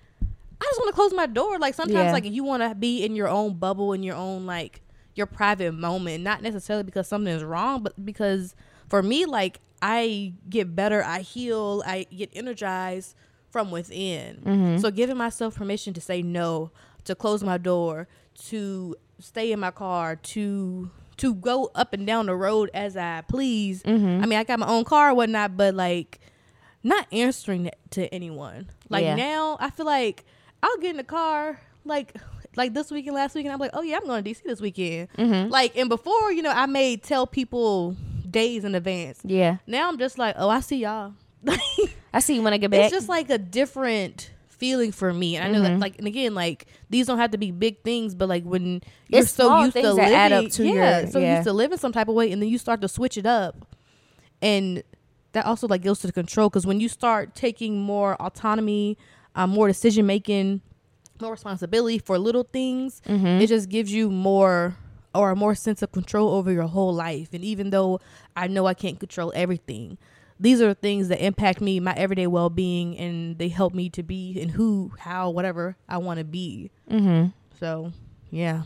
I 0.62 0.66
just 0.66 0.80
want 0.80 0.88
to 0.88 0.96
close 0.96 1.14
my 1.14 1.26
door. 1.26 1.60
Like 1.60 1.74
sometimes 1.74 2.06
Yeah. 2.06 2.14
like 2.14 2.24
you 2.24 2.46
want 2.46 2.64
to 2.64 2.74
be 2.76 3.04
in 3.04 3.14
your 3.14 3.28
own 3.28 3.56
bubble 3.56 3.92
in 3.92 4.04
your 4.04 4.16
own 4.16 4.46
like 4.46 4.80
your 5.16 5.26
private 5.28 5.74
moment, 5.74 6.24
not 6.24 6.42
necessarily 6.42 6.84
because 6.84 7.08
something 7.08 7.34
is 7.34 7.44
wrong, 7.44 7.84
but 7.84 8.04
because 8.04 8.56
for 8.90 9.02
me 9.04 9.26
like 9.26 9.60
I 9.82 10.34
get 10.50 10.76
better, 10.76 11.04
I 11.04 11.20
heal, 11.20 11.84
I 11.86 12.08
get 12.16 12.30
energized 12.34 13.16
from 13.52 13.70
within. 13.70 14.38
Mm-hmm. 14.38 14.78
So 14.80 14.90
giving 14.92 15.18
myself 15.18 15.56
permission 15.56 15.94
to 15.94 16.02
say 16.02 16.22
no, 16.22 16.72
to 17.06 17.16
close 17.16 17.44
my 17.44 17.58
door, 17.58 18.08
to 18.46 18.96
stay 19.20 19.52
in 19.52 19.60
my 19.60 19.72
car, 19.72 20.16
to 20.16 20.90
to 21.18 21.36
go 21.36 21.70
up 21.76 21.94
and 21.94 22.08
down 22.08 22.26
the 22.26 22.36
road 22.36 22.72
as 22.74 22.98
I 22.98 23.22
please. 23.28 23.84
Mm-hmm. 23.84 24.24
I 24.24 24.26
mean, 24.26 24.40
I 24.40 24.44
got 24.44 24.58
my 24.60 24.68
own 24.68 24.84
car 24.84 25.12
or 25.12 25.14
whatnot, 25.14 25.56
but 25.56 25.76
like 25.76 26.20
not 26.82 27.06
answering 27.12 27.70
to 27.92 28.12
anyone. 28.14 28.70
Like 28.90 29.04
Yeah. 29.04 29.16
now, 29.16 29.58
I 29.60 29.70
feel 29.70 29.86
like 29.86 30.26
I'll 30.64 30.78
get 30.78 30.92
in 30.92 30.98
the 30.98 31.04
car 31.04 31.60
like 31.86 32.16
like 32.56 32.74
this 32.74 32.92
weekend, 32.92 33.16
last 33.16 33.36
weekend. 33.36 33.54
I'm 33.54 33.60
like, 33.60 33.72
oh 33.74 33.82
yeah, 33.82 33.98
I'm 33.98 34.06
going 34.06 34.24
to 34.24 34.30
DC 34.30 34.44
this 34.44 34.62
weekend. 34.62 35.10
Mm-hmm. 35.18 35.52
Like, 35.52 35.76
and 35.78 35.90
before, 35.90 36.32
you 36.32 36.42
know, 36.42 36.52
I 36.52 36.66
may 36.66 36.98
tell 36.98 37.26
people 37.28 37.96
days 38.30 38.64
in 38.64 38.76
advance. 38.76 39.20
Yeah, 39.24 39.58
Now 39.68 39.88
I'm 39.90 39.98
just 39.98 40.18
like, 40.18 40.36
oh, 40.38 40.50
I 40.50 40.60
see 40.62 40.78
y'all. 40.78 41.14
I 42.14 42.20
see 42.20 42.36
you 42.36 42.42
when 42.44 42.54
I 42.54 42.58
get 42.58 42.72
back. 42.72 42.82
it's 42.86 42.94
just 42.94 43.10
like 43.10 43.30
a 43.30 43.38
different 43.38 44.32
feeling 44.50 44.92
for 44.92 45.12
me. 45.14 45.36
And 45.36 45.46
I 45.46 45.52
know 45.52 45.62
that, 45.64 45.74
Mhm. 45.74 45.82
like, 45.82 45.98
and 45.98 46.08
again, 46.08 46.34
like 46.36 46.68
these 46.90 47.06
don't 47.08 47.18
have 47.18 47.32
to 47.32 47.38
be 47.38 47.52
big 47.52 47.82
things, 47.84 48.16
but 48.16 48.30
like 48.30 48.44
when 48.44 48.82
you're 49.10 49.22
It's 49.24 49.32
so 49.32 49.60
used 49.62 49.76
to 49.76 49.82
that 49.82 49.94
living, 49.96 50.14
add 50.14 50.32
up 50.32 50.50
to 50.52 50.64
yeah, 50.66 51.00
your- 51.02 51.12
so 51.12 51.20
yeah. 51.20 51.36
used 51.38 51.48
to 51.48 51.54
living 51.54 51.78
some 51.78 51.92
type 51.92 52.08
of 52.08 52.16
way, 52.16 52.32
and 52.32 52.42
then 52.42 52.50
you 52.50 52.58
start 52.58 52.80
to 52.82 52.88
switch 52.88 53.18
it 53.18 53.26
up, 53.26 53.56
and 54.42 54.84
that 55.34 55.46
also 55.46 55.68
like 55.68 55.82
goes 55.82 56.00
to 56.00 56.08
the 56.08 56.14
control 56.14 56.50
because 56.50 56.66
when 56.66 56.80
you 56.80 56.88
start 56.88 57.36
taking 57.36 57.82
more 57.82 58.16
autonomy, 58.22 58.98
um, 59.36 59.50
more 59.50 59.68
decision 59.68 60.06
making, 60.06 60.62
more 61.22 61.32
responsibility 61.32 62.00
for 62.00 62.18
little 62.18 62.44
things, 62.44 63.02
Mm-hmm. 63.08 63.42
it 63.42 63.48
just 63.48 63.70
gives 63.70 63.92
you 63.94 64.10
more 64.10 64.76
or 65.16 65.32
a 65.32 65.36
more 65.36 65.54
sense 65.56 65.82
of 65.82 65.92
control 65.92 66.30
over 66.36 66.52
your 66.52 66.64
whole 66.68 66.94
life. 66.94 67.30
And 67.34 67.44
even 67.44 67.70
though 67.70 68.00
I 68.36 68.48
know 68.48 68.66
I 68.66 68.74
can't 68.74 69.00
control 69.00 69.32
everything, 69.36 69.98
these 70.40 70.60
are 70.62 70.74
things 70.74 71.08
that 71.10 71.24
impact 71.24 71.62
me, 71.62 71.80
my 71.80 71.94
everyday 71.94 72.26
well 72.28 72.50
being, 72.50 72.98
and 72.98 73.38
they 73.38 73.48
help 73.50 73.74
me 73.74 73.90
to 73.92 74.02
be 74.04 74.42
and 74.42 74.52
who, 74.52 74.92
how, 75.00 75.30
whatever 75.30 75.78
I 75.88 75.98
want 76.00 76.18
to 76.18 76.24
be. 76.26 76.72
Mm-hmm. 76.90 77.28
So, 77.60 77.92
yeah. 78.32 78.64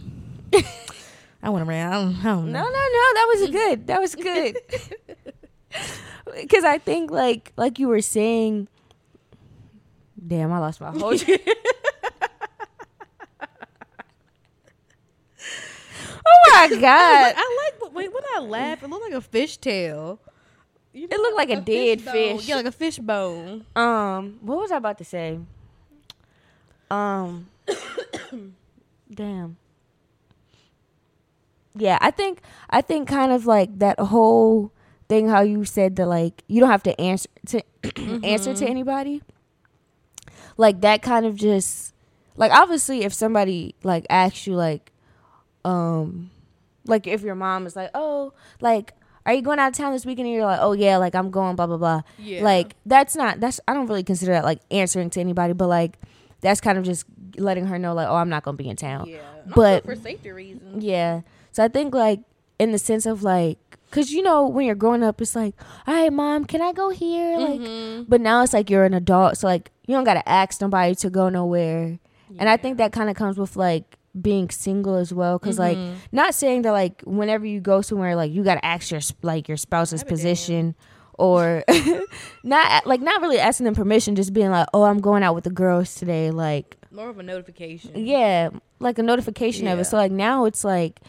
I 1.44 1.50
went 1.50 1.68
around. 1.68 1.92
I 1.92 2.02
don't, 2.02 2.16
I 2.16 2.24
don't 2.24 2.52
No, 2.52 2.64
no, 2.64 2.70
no. 2.70 2.74
That 3.14 3.28
was 3.36 3.50
good. 3.52 3.88
That 3.88 4.00
was 4.02 4.16
good. 4.16 4.58
Because 6.36 6.64
I 6.64 6.78
think, 6.78 7.10
like, 7.12 7.52
like 7.58 7.78
you 7.80 7.88
were 7.88 8.02
saying. 8.02 8.68
Damn, 10.28 10.52
I 10.52 10.60
lost 10.60 10.82
my 10.82 10.92
whole. 10.92 11.14
my 16.60 16.68
god! 16.82 17.34
I 17.38 17.72
like 17.82 17.94
wait 17.94 18.14
when 18.14 18.24
I 18.36 18.40
laugh, 18.40 18.84
it 18.84 18.90
looked 18.90 19.04
like 19.06 19.14
a 19.14 19.22
fish 19.22 19.58
tail. 19.58 20.20
You 20.94 21.08
It 21.12 21.18
looked 21.20 21.36
like 21.38 21.50
a 21.52 21.62
dead 21.62 22.04
bone. 22.04 22.14
fish. 22.14 22.48
Yeah, 22.48 22.56
like 22.56 22.66
a 22.66 22.72
fish 22.72 22.98
bone. 22.98 23.66
Um, 23.76 24.40
what 24.42 24.58
was 24.60 24.72
I 24.72 24.78
about 24.78 24.98
to 24.98 25.04
say? 25.06 25.40
Um, 26.90 27.48
damn. 29.14 29.58
Yeah, 31.76 31.98
I 32.02 32.10
think 32.12 32.42
I 32.70 32.82
think 32.82 33.08
kind 33.08 33.32
of 33.32 33.46
like 33.46 33.78
that 33.80 34.00
whole 34.00 34.72
thing 35.08 35.28
how 35.30 35.42
you 35.42 35.64
said 35.66 35.96
that 35.98 36.08
like 36.08 36.44
you 36.48 36.60
don't 36.60 36.70
have 36.72 36.84
to 36.84 37.00
answer 37.00 37.30
to 37.48 37.62
answer 38.24 38.54
to 38.56 38.66
anybody. 38.68 39.22
Like 40.58 40.82
that 40.82 41.04
kind 41.04 41.26
of 41.26 41.36
just 41.36 41.94
like 42.36 42.52
obviously 42.52 43.04
if 43.04 43.14
somebody 43.14 43.76
like 43.84 44.08
asks 44.10 44.48
you 44.48 44.56
like 44.56 44.92
um 45.64 46.32
like 46.88 47.08
if 47.08 47.22
your 47.22 47.36
mom 47.36 47.66
is 47.66 47.76
like, 47.76 47.90
"Oh, 47.94 48.34
like 48.62 48.94
are 49.26 49.34
you 49.34 49.42
going 49.42 49.60
out 49.60 49.68
of 49.70 49.74
town 49.78 49.92
this 49.94 50.06
weekend?" 50.06 50.28
and 50.28 50.36
you're 50.36 50.46
like, 50.46 50.60
"Oh 50.62 50.72
yeah, 50.74 50.98
like 50.98 51.16
I'm 51.16 51.30
going 51.32 51.56
blah 51.56 51.68
blah 51.68 51.78
blah." 51.78 52.02
Yeah. 52.18 52.44
Like 52.44 52.76
that's 52.86 53.16
not 53.16 53.40
that's 53.40 53.60
I 53.68 53.74
don't 53.74 53.88
really 53.88 54.04
consider 54.04 54.32
that 54.34 54.46
like 54.46 54.60
answering 54.72 55.10
to 55.12 55.20
anybody, 55.20 55.54
but 55.54 55.68
like 55.68 55.98
that's 56.42 56.62
kind 56.62 56.78
of 56.78 56.84
just 56.84 57.06
letting 57.38 57.66
her 57.68 57.78
know 57.80 57.94
like, 57.94 58.08
"Oh, 58.08 58.16
I'm 58.16 58.30
not 58.30 58.44
going 58.44 58.56
to 58.58 58.64
be 58.64 58.70
in 58.70 58.76
town." 58.76 59.08
Yeah, 59.08 59.20
But- 59.56 59.84
for 59.86 59.96
safety 59.96 60.32
reasons. 60.32 60.84
Yeah. 60.84 61.22
So 61.52 61.64
I 61.64 61.68
think 61.68 61.94
like 61.94 62.22
in 62.60 62.72
the 62.72 62.78
sense 62.80 63.06
of 63.06 63.24
like 63.24 63.58
cuz 63.92 64.12
you 64.12 64.22
know 64.22 64.48
when 64.48 64.66
you're 64.66 64.76
growing 64.76 65.04
up 65.04 65.20
it's 65.22 65.36
like, 65.36 65.56
"All 65.88 65.94
right, 65.94 66.12
mom, 66.14 66.46
can 66.46 66.62
I 66.62 66.72
go 66.74 66.90
here?" 66.90 67.38
Like 67.38 67.60
Mm-hmm. 67.60 68.04
but 68.08 68.22
now 68.22 68.44
it's 68.44 68.54
like 68.54 68.70
you're 68.70 68.86
an 68.86 68.94
adult, 68.94 69.38
so 69.38 69.48
like 69.48 69.72
you 69.88 69.96
don't 69.96 70.04
got 70.04 70.16
to 70.16 70.28
ask 70.30 70.62
nobody 70.62 70.94
to 70.96 71.10
go 71.10 71.30
nowhere. 71.30 72.00
And 72.40 72.50
I 72.50 72.58
think 72.58 72.78
that 72.78 72.92
kind 72.92 73.10
of 73.10 73.16
comes 73.16 73.38
with 73.38 73.56
like 73.56 73.98
being 74.22 74.50
single 74.50 74.96
as 74.96 75.14
well 75.14 75.38
cuz 75.40 75.58
like 75.60 75.78
Mm-hmm. 75.78 75.94
not 76.12 76.34
saying 76.34 76.64
that 76.64 76.72
like 76.72 77.02
whenever 77.06 77.46
you 77.46 77.60
go 77.62 77.82
somewhere 77.82 78.16
like 78.16 78.32
you 78.32 78.44
got 78.44 78.56
to 78.56 78.66
ask 78.66 78.92
your 78.92 79.02
like 79.22 79.48
your 79.48 79.58
spouse's 79.58 80.02
Have 80.02 80.08
a 80.08 80.10
damn. 80.10 80.18
position 80.18 80.76
or 81.20 81.64
not 82.44 82.86
like 82.86 83.02
not 83.02 83.22
really 83.22 83.40
asking 83.40 83.66
them 83.66 83.76
permission 83.76 84.16
just 84.16 84.34
being 84.34 84.52
like, 84.52 84.68
"Oh, 84.74 84.84
I'm 84.84 85.00
going 85.00 85.24
out 85.24 85.34
with 85.36 85.44
the 85.46 85.50
girls 85.50 85.96
today." 85.96 86.30
Like 86.32 86.78
More 86.92 87.10
of 87.10 87.18
a 87.20 87.24
notification. 87.24 87.92
yeah, 88.06 88.50
like 88.80 89.00
a 89.00 89.04
notification 89.04 89.68
of 89.68 89.80
it. 89.80 89.86
So 89.86 89.98
like 89.98 90.12
now 90.12 90.46
it's 90.46 90.64
like 90.64 91.00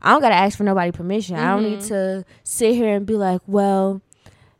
I 0.00 0.12
don't 0.12 0.20
gotta 0.20 0.34
ask 0.34 0.56
for 0.56 0.64
nobody 0.64 0.90
permission. 0.92 1.36
I 1.36 1.54
don't 1.54 1.64
need 1.64 1.80
Mhm. 1.80 1.88
to 1.88 2.24
sit 2.44 2.74
here 2.74 2.94
and 2.94 3.06
be 3.06 3.14
like, 3.14 3.40
well, 3.46 4.00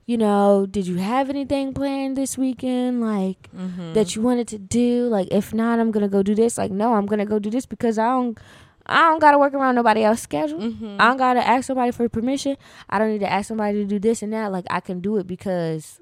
you 0.07 0.19
know, 0.19 0.67
did 0.67 0.87
you 0.87 0.97
have 0.97 1.31
anything 1.31 1.73
planned 1.73 2.17
this 2.17 2.37
weekend? 2.37 3.01
Like 3.01 3.49
Mm-hmm. 3.57 3.93
that 3.95 4.15
you 4.17 4.23
wanted 4.23 4.49
to 4.49 4.59
do? 4.59 5.07
Like 5.07 5.29
if 5.31 5.53
not, 5.55 5.79
I'm 5.79 5.91
gonna 5.91 6.09
go 6.09 6.23
do 6.23 6.35
this. 6.35 6.59
Like 6.59 6.71
no, 6.73 6.95
I'm 6.95 7.07
gonna 7.07 7.27
go 7.27 7.39
do 7.39 7.51
this 7.51 7.67
because 7.67 7.99
I 7.99 8.09
don't. 8.09 8.39
I 8.85 9.03
don't 9.11 9.21
gotta 9.21 9.39
work 9.39 9.55
around 9.55 9.77
nobody 9.77 10.03
else's 10.03 10.25
schedule. 10.25 10.59
Mm-hmm. 10.59 10.97
I 10.99 11.07
don't 11.07 11.17
gotta 11.17 11.47
ask 11.47 11.67
somebody 11.69 11.93
for 11.93 12.09
permission. 12.09 12.57
I 12.91 12.99
don't 12.99 13.11
need 13.13 13.21
to 13.21 13.31
ask 13.31 13.47
somebody 13.47 13.79
to 13.79 13.85
do 13.87 14.01
this 14.01 14.23
and 14.23 14.33
that. 14.33 14.51
Like 14.51 14.65
I 14.71 14.81
can 14.81 14.99
do 15.01 15.19
it 15.19 15.27
because 15.29 16.01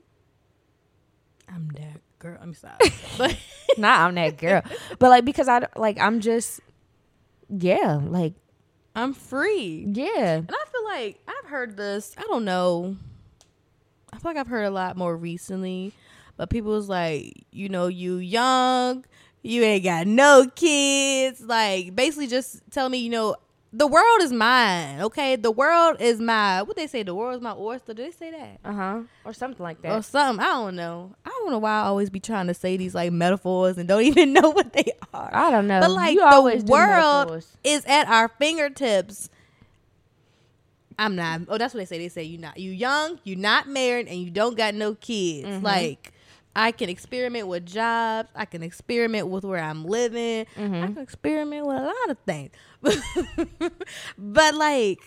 I'm 1.49 1.69
that 1.75 2.01
girl. 2.19 2.39
I'm 2.41 2.55
sorry, 2.55 2.77
but 3.19 3.37
not 3.77 4.01
I'm 4.01 4.15
that 4.15 4.39
girl, 4.39 4.63
but 4.99 5.11
like 5.11 5.25
because 5.27 5.47
I 5.49 5.67
like 5.77 5.99
I'm 5.99 6.21
just 6.21 6.61
yeah 7.51 8.01
like 8.03 8.33
I'm 8.97 9.13
free. 9.13 9.85
yeah 9.93 10.37
And 10.37 10.51
I 10.51 10.65
feel 10.71 10.85
like 10.85 11.19
I've 11.29 11.51
heard 11.51 11.77
this. 11.77 12.15
I 12.17 12.23
don't 12.23 12.45
know. 12.47 12.97
I 14.13 14.19
feel 14.19 14.31
like 14.31 14.37
I've 14.37 14.47
heard 14.49 14.65
a 14.65 14.71
lot 14.71 14.97
more 14.97 15.17
recently, 15.17 15.93
but 16.37 16.51
people 16.51 16.73
was 16.73 16.89
like, 16.89 17.45
you 17.51 17.69
know, 17.69 17.87
you 17.87 18.17
young, 18.17 19.05
you 19.43 19.63
ain't 19.63 19.85
got 19.85 20.07
no 20.07 20.47
kids. 20.55 21.41
Like 21.41 21.95
basically 21.95 22.27
just 22.27 22.63
tell 22.71 22.89
me, 22.89 22.99
you 22.99 23.11
know, 23.11 23.37
the 23.73 23.87
world 23.87 24.21
is 24.23 24.33
mine. 24.33 25.01
Okay, 25.01 25.37
the 25.37 25.51
world 25.51 25.99
is 26.01 26.21
my. 26.21 26.63
What 26.63 26.77
they 26.77 26.89
say? 26.89 27.05
The 27.05 27.15
world 27.15 27.37
is 27.37 27.41
my 27.41 27.53
oyster. 27.53 27.95
Did 27.95 28.07
they 28.07 28.11
say 28.11 28.31
that? 28.33 28.59
Uh 28.65 28.73
huh. 28.73 29.01
Or 29.25 29.33
something 29.33 29.63
like 29.63 29.81
that. 29.83 29.93
Or 29.93 30.03
something. 30.03 30.45
I 30.45 30.49
don't 30.49 30.75
know. 30.75 31.15
I 31.25 31.29
don't 31.29 31.53
know 31.53 31.59
why 31.59 31.81
I 31.81 31.83
always 31.83 32.11
be 32.11 32.19
trying 32.19 32.49
to 32.49 32.55
say 32.55 32.77
these 32.77 32.97
like 32.97 33.13
metaphors 33.13 33.79
and 33.79 33.87
don't 33.89 34.03
even 34.05 34.33
know 34.33 34.51
what 34.51 34.73
they 34.73 34.93
are. 35.15 35.31
I 35.33 35.51
don't 35.51 35.69
know. 35.69 35.81
But 35.81 35.91
like 35.93 36.15
you 36.15 36.21
the 36.21 36.65
do 36.65 36.73
world 36.73 37.45
is 37.63 37.85
at 37.87 38.09
our 38.09 38.29
fingertips. 38.29 39.31
I'm 41.01 41.17
not. 41.17 41.41
Oh, 41.49 41.57
that's 41.59 41.73
what 41.75 41.79
they 41.81 41.87
say. 41.87 41.99
They 41.99 42.09
say 42.09 42.23
you 42.25 42.37
not 42.39 42.59
you 42.59 42.71
young, 42.71 43.19
you 43.25 43.35
not 43.35 43.67
married, 43.67 44.07
and 44.07 44.21
you 44.21 44.31
don't 44.31 44.57
got 44.57 44.75
no 44.75 44.95
kids. 44.95 45.49
Mm-hmm. 45.49 45.65
Like 45.65 46.13
I 46.55 46.73
can 46.73 46.89
experiment 46.91 47.49
with 47.49 47.65
jobs. 47.65 48.29
I 48.35 48.45
can 48.45 48.63
experiment 48.63 49.29
with 49.29 49.45
where 49.45 49.61
I'm 49.63 49.85
living. 49.85 50.45
Mm-hmm. 50.57 50.75
I 50.75 50.87
can 50.89 50.99
experiment 50.99 51.67
with 51.67 51.77
a 51.77 51.83
lot 51.83 52.11
of 52.11 52.19
things. 52.27 52.51
but 54.19 54.55
like 54.55 55.01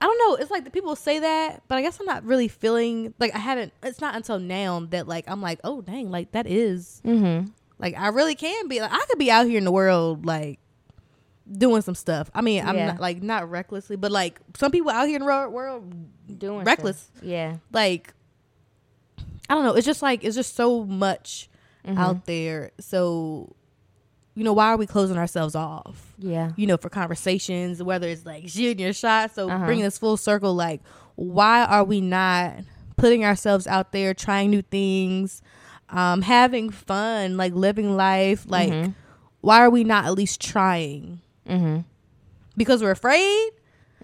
I 0.00 0.04
don't 0.04 0.18
know. 0.18 0.36
It's 0.36 0.50
like 0.50 0.64
the 0.64 0.70
people 0.70 0.94
say 0.96 1.20
that, 1.20 1.62
but 1.68 1.78
I 1.78 1.82
guess 1.82 1.98
I'm 1.98 2.04
not 2.06 2.22
really 2.24 2.48
feeling 2.48 3.14
like 3.18 3.34
I 3.34 3.38
haven't. 3.38 3.72
It's 3.82 4.00
not 4.00 4.14
until 4.14 4.38
now 4.38 4.80
that 4.90 5.08
like 5.08 5.24
I'm 5.28 5.40
like, 5.40 5.60
oh 5.64 5.80
dang, 5.80 6.10
like 6.10 6.32
that 6.32 6.46
is 6.46 7.00
Mm-hmm. 7.04 7.48
like 7.78 7.96
I 7.96 8.08
really 8.08 8.34
can 8.34 8.68
be. 8.68 8.80
Like 8.80 8.92
I 8.92 9.04
could 9.08 9.18
be 9.18 9.30
out 9.30 9.46
here 9.46 9.56
in 9.58 9.64
the 9.64 9.72
world 9.72 10.26
like 10.26 10.58
doing 11.50 11.82
some 11.82 11.94
stuff. 11.94 12.30
I 12.34 12.40
mean, 12.40 12.66
I'm 12.66 12.76
Yeah. 12.76 12.86
not 12.92 13.00
like 13.00 13.22
not 13.22 13.48
recklessly, 13.50 13.96
but 13.96 14.10
like 14.12 14.40
some 14.56 14.72
people 14.72 14.90
out 14.90 15.06
here 15.06 15.16
in 15.16 15.22
the 15.22 15.26
ro- 15.28 15.48
world 15.50 15.92
Doing 16.38 16.64
reckless. 16.64 16.98
stuff. 16.98 17.22
Yeah. 17.24 17.56
Like 17.72 18.12
I 19.48 19.54
don't 19.54 19.64
know. 19.64 19.74
It's 19.74 19.86
just 19.86 20.02
like 20.02 20.24
it's 20.24 20.36
just 20.36 20.54
so 20.56 20.84
much 20.84 21.48
Mm-hmm. 21.86 21.98
out 21.98 22.26
there. 22.26 22.72
So 22.80 23.54
you 24.34 24.42
know, 24.44 24.52
why 24.52 24.66
are 24.66 24.76
we 24.76 24.86
closing 24.86 25.16
ourselves 25.16 25.54
off? 25.54 26.12
Yeah. 26.18 26.50
you 26.56 26.66
know, 26.66 26.76
for 26.76 26.90
conversations, 26.90 27.80
whether 27.82 28.08
it's 28.08 28.26
like 28.26 28.48
shooting 28.48 28.80
your 28.84 28.92
shot. 28.92 29.34
So 29.34 29.48
Uh-huh. 29.48 29.64
bringing 29.64 29.84
this 29.84 29.96
full 29.96 30.16
circle, 30.16 30.52
like, 30.54 30.82
why 31.14 31.64
are 31.64 31.84
we 31.84 32.00
not 32.02 32.54
putting 32.96 33.24
ourselves 33.24 33.66
out 33.68 33.92
there, 33.92 34.12
trying 34.14 34.50
new 34.50 34.60
things, 34.62 35.42
um, 35.88 36.20
having 36.22 36.68
fun, 36.70 37.36
like 37.38 37.54
living 37.54 37.96
life? 37.96 38.44
Like, 38.48 38.70
Mhm. 38.72 38.94
why 39.42 39.60
are 39.60 39.70
we 39.70 39.84
not 39.84 40.04
at 40.06 40.12
least 40.14 40.40
trying? 40.40 41.20
Mm-hmm. 41.48 41.80
Because 42.56 42.82
we're 42.82 42.90
afraid. 42.92 43.50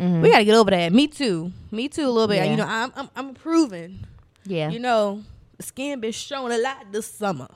Mhm. 0.00 0.22
We 0.22 0.30
gotta 0.30 0.44
get 0.44 0.54
over 0.54 0.70
that. 0.70 0.92
Me 0.92 1.06
too. 1.06 1.52
Me 1.70 1.88
too. 1.88 2.06
A 2.06 2.10
little 2.10 2.28
bit. 2.28 2.36
Yeah. 2.36 2.50
You 2.50 2.56
know, 2.56 2.66
I'm 2.66 2.92
I'm, 2.96 3.10
I'm 3.16 3.28
improving. 3.30 4.00
Yeah. 4.44 4.70
You 4.70 4.78
know, 4.80 5.22
the 5.56 5.62
skin 5.62 6.00
been 6.00 6.12
showing 6.12 6.52
a 6.52 6.58
lot 6.58 6.90
this 6.92 7.06
summer. 7.06 7.48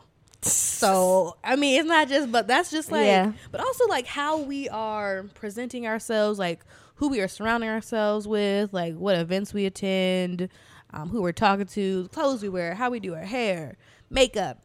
So 0.43 1.37
I 1.43 1.57
mean, 1.57 1.81
it's 1.81 1.89
not 1.89 2.09
just, 2.09 2.31
but 2.31 2.47
that's 2.47 2.71
just 2.71 2.93
like, 2.93 3.07
Yeah. 3.07 3.33
but 3.51 3.61
also 3.61 3.87
like 3.89 4.07
how 4.07 4.39
we 4.39 4.69
are 4.69 5.25
presenting 5.35 5.87
ourselves, 5.87 6.39
like 6.39 6.61
who 6.97 7.09
we 7.09 7.21
are 7.21 7.29
surrounding 7.29 7.69
ourselves 7.69 8.29
with, 8.29 8.73
like 8.73 8.95
what 8.95 9.17
events 9.19 9.53
we 9.53 9.67
attend, 9.67 10.49
um, 10.93 11.09
who 11.09 11.21
we're 11.23 11.33
talking 11.33 11.67
to, 11.67 12.09
clothes 12.09 12.43
we 12.43 12.49
wear, 12.49 12.75
how 12.75 12.91
we 12.91 13.01
do 13.01 13.15
our 13.15 13.25
hair, 13.25 13.77
makeup, 14.09 14.63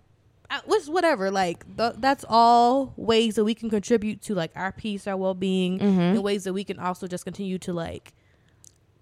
what's 0.65 0.89
whatever. 0.89 1.31
Like 1.31 1.65
th- 1.77 1.93
that's 1.99 2.25
all 2.29 2.93
ways 2.97 3.35
that 3.35 3.43
we 3.43 3.53
can 3.53 3.69
contribute 3.69 4.21
to 4.23 4.35
like 4.35 4.51
our 4.55 4.71
peace, 4.71 5.07
our 5.07 5.17
well 5.17 5.33
being, 5.33 5.79
Mhm. 5.79 5.99
and 6.15 6.23
ways 6.23 6.43
that 6.45 6.53
we 6.53 6.63
can 6.63 6.79
also 6.79 7.07
just 7.07 7.23
continue 7.23 7.57
to 7.59 7.73
like 7.73 8.13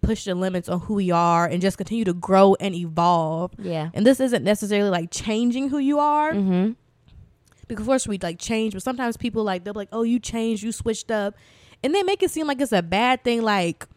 push 0.01 0.23
the 0.25 0.33
limits 0.35 0.69
on 0.69 0.79
who 0.81 0.93
we 0.95 1.11
are 1.11 1.45
and 1.45 1.61
just 1.61 1.77
continue 1.77 2.05
to 2.05 2.13
grow 2.13 2.55
and 2.59 2.73
evolve. 2.75 3.51
Yeah. 3.59 3.89
And 3.93 4.05
this 4.05 4.19
isn't 4.19 4.43
necessarily 4.43 4.89
like 4.89 5.09
changing 5.11 5.69
who 5.69 5.77
you 5.77 5.99
are 5.99 6.33
Mm-hmm. 6.33 6.71
because 7.67 7.81
of 7.83 7.87
course 7.87 8.07
we 8.07 8.17
like 8.21 8.39
change, 8.39 8.73
but 8.73 8.81
sometimes 8.83 9.17
people 9.17 9.43
like 9.43 9.63
they'll 9.63 9.73
be 9.73 9.79
like, 9.79 9.89
"Oh, 9.91 10.03
you 10.03 10.19
changed, 10.19 10.63
you 10.63 10.71
switched 10.71 11.11
up," 11.11 11.35
and 11.83 11.93
they 11.93 12.03
make 12.03 12.23
it 12.23 12.31
seem 12.31 12.47
like 12.47 12.61
it's 12.61 12.71
a 12.71 12.81
bad 12.81 13.23
thing. 13.23 13.41
Like, 13.41 13.87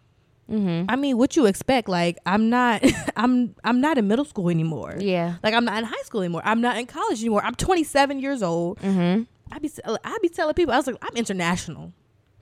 Mm-hmm. 0.51 0.91
I 0.91 0.97
mean, 0.97 1.19
what 1.19 1.37
you 1.37 1.47
expect? 1.47 1.89
Like, 1.89 2.19
I'm 2.27 2.51
not, 2.51 2.83
I'm, 3.17 3.55
I'm 3.65 3.81
not 3.81 3.99
in 3.99 4.09
middle 4.09 4.25
school 4.25 4.51
anymore. 4.51 4.97
Yeah. 4.99 5.37
Like, 5.43 5.55
I'm 5.55 5.65
not 5.65 5.79
in 5.79 5.85
high 5.85 6.03
school 6.03 6.21
anymore. 6.21 6.43
I'm 6.45 6.61
not 6.61 6.77
in 6.77 6.87
college 6.87 7.21
anymore. 7.21 7.43
I'm 7.45 7.55
27 7.55 8.21
years 8.21 8.43
old. 8.43 8.79
Mm-hmm. 8.81 9.23
I 9.51 9.59
be, 9.59 9.71
I 10.05 10.19
be 10.21 10.29
telling 10.29 10.55
people, 10.55 10.75
I 10.75 10.77
was 10.79 10.87
like, 10.87 10.97
I'm 11.03 11.17
international. 11.17 11.93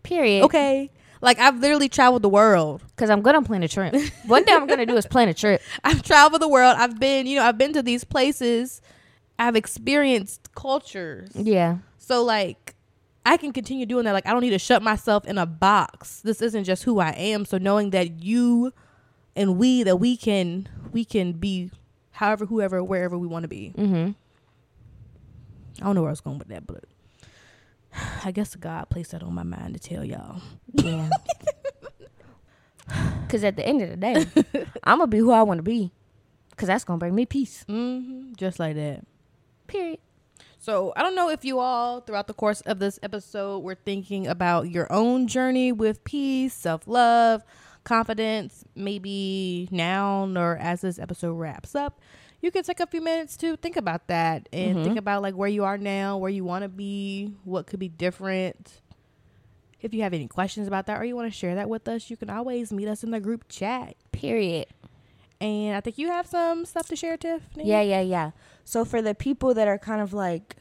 Period. 0.03 0.45
Okay. 0.45 0.91
Like, 1.21 1.39
I've 1.39 1.59
literally 1.59 1.89
traveled 1.89 2.23
the 2.23 2.29
world. 2.29 2.83
Because 2.89 3.11
I'm 3.11 3.21
good 3.21 3.35
on 3.35 3.45
plan 3.45 3.63
a 3.63 3.69
trip. 3.69 3.95
One 4.27 4.45
thing 4.45 4.57
I'm 4.57 4.67
gonna 4.67 4.87
do 4.87 4.97
is 4.97 5.07
plan 5.07 5.29
a 5.29 5.35
trip. 5.35 5.61
I've 5.85 6.03
traveled 6.03 6.41
the 6.41 6.49
world. 6.49 6.77
I've 6.79 6.99
been, 6.99 7.27
you 7.27 7.37
know, 7.37 7.45
I've 7.45 7.59
been 7.59 7.75
to 7.75 7.83
these 7.83 8.05
places. 8.05 8.81
I've 9.39 9.57
experienced 9.57 10.55
cultures. 10.55 11.31
Yeah. 11.35 11.79
So 11.99 12.25
like 12.25 12.75
I 13.25 13.37
can 13.37 13.53
continue 13.53 13.87
doing 13.87 14.05
that. 14.05 14.13
Like 14.13 14.27
I 14.27 14.33
don't 14.33 14.41
need 14.41 14.51
to 14.51 14.59
shut 14.59 14.83
myself 14.83 15.27
in 15.27 15.39
a 15.39 15.47
box. 15.47 16.21
This 16.21 16.41
isn't 16.43 16.65
just 16.65 16.85
who 16.85 17.01
I 17.01 17.11
am. 17.11 17.45
So 17.45 17.59
knowing 17.59 17.91
that 17.91 18.23
you 18.23 18.73
and 19.37 19.59
we 19.59 19.83
that 19.83 19.97
we 19.97 20.17
can 20.17 20.69
we 20.93 21.05
can 21.05 21.33
be 21.33 21.71
however 22.13 22.47
whoever 22.47 22.83
wherever 22.83 23.19
we 23.19 23.27
want 23.27 23.45
to 23.45 23.49
be. 23.49 23.73
Mm-hmm. 23.77 24.11
I 25.81 25.85
don't 25.85 25.95
know 25.95 26.03
where 26.03 26.11
I 26.11 26.13
was 26.13 26.21
going 26.21 26.39
with 26.39 26.49
that, 26.49 26.67
but 26.67 26.85
I 28.25 28.31
guess 28.31 28.55
God 28.57 28.89
placed 28.89 29.13
that 29.13 29.23
on 29.23 29.35
my 29.35 29.43
mind 29.43 29.75
to 29.75 29.81
tell 29.81 30.05
y'all. 30.05 30.41
Yeah. 30.73 31.11
Cause 33.29 33.45
at 33.45 33.55
the 33.55 33.65
end 33.65 33.83
of 33.83 33.91
the 33.91 33.97
day, 33.97 34.27
I'm 34.83 34.99
gonna 34.99 35.07
be 35.07 35.19
who 35.19 35.31
I 35.31 35.43
want 35.43 35.59
to 35.59 35.63
be. 35.63 35.93
Cause 36.57 36.67
that's 36.67 36.83
gonna 36.85 36.99
bring 36.99 37.15
me 37.15 37.25
peace. 37.25 37.65
Mm-hmm. 37.69 38.33
Just 38.35 38.59
like 38.59 38.75
that. 38.75 39.07
Period. 39.69 40.01
So 40.63 40.93
I 40.95 41.03
don't 41.03 41.15
know 41.15 41.31
if 41.31 41.43
you 41.43 41.59
all 41.59 42.01
throughout 42.03 42.27
the 42.27 42.35
course 42.35 42.61
of 42.61 42.79
this 42.81 42.99
episode 43.03 43.61
were 43.61 43.75
thinking 43.75 44.27
about 44.27 44.69
your 44.71 44.93
own 44.93 45.27
journey 45.27 45.73
with 45.73 46.05
peace, 46.05 46.53
self 46.53 46.87
love, 46.87 47.43
confidence. 47.83 48.63
Maybe 48.75 49.69
now 49.71 50.29
or 50.37 50.59
as 50.59 50.83
this 50.83 50.99
episode 50.99 51.33
wraps 51.33 51.75
up, 51.75 51.99
you 52.43 52.51
can 52.51 52.63
take 52.63 52.79
a 52.79 52.87
few 52.87 53.01
minutes 53.01 53.39
to 53.39 53.57
think 53.57 53.77
about 53.79 54.07
that 54.09 54.51
and 54.53 54.77
Mhm. 54.77 54.85
think 54.85 54.99
about 54.99 55.23
like 55.23 55.35
where 55.35 55.49
you 55.49 55.65
are 55.65 55.79
now, 55.79 56.19
where 56.19 56.31
you 56.31 56.45
want 56.45 56.63
to 56.63 56.69
be, 56.69 57.33
what 57.45 57.67
could 57.67 57.81
be 57.81 57.89
different. 57.89 58.83
If 59.81 59.95
you 59.95 60.03
have 60.03 60.13
any 60.13 60.29
questions 60.29 60.69
about 60.69 60.85
that 60.89 61.01
or 61.01 61.07
you 61.07 61.17
want 61.17 61.33
to 61.33 61.37
share 61.39 61.55
that 61.55 61.71
with 61.71 61.89
us, 61.89 62.11
you 62.11 62.19
can 62.19 62.29
always 62.29 62.71
meet 62.71 62.87
us 62.87 63.03
in 63.03 63.13
the 63.13 63.21
group 63.21 63.47
chat. 63.49 63.95
Period. 64.13 64.67
And 65.41 65.75
I 65.75 65.81
think 65.81 65.97
you 65.97 66.09
have 66.09 66.27
some 66.27 66.65
stuff 66.67 66.89
to 66.89 66.97
share, 66.97 67.17
Tiffany. 67.17 67.67
Yeah, 67.67 67.81
yeah, 67.81 68.01
yeah. 68.03 68.31
So 68.65 68.85
for 68.85 69.01
the 69.01 69.15
people 69.15 69.55
that 69.55 69.69
are 69.69 69.79
kind 69.79 70.03
of 70.03 70.13
like, 70.13 70.57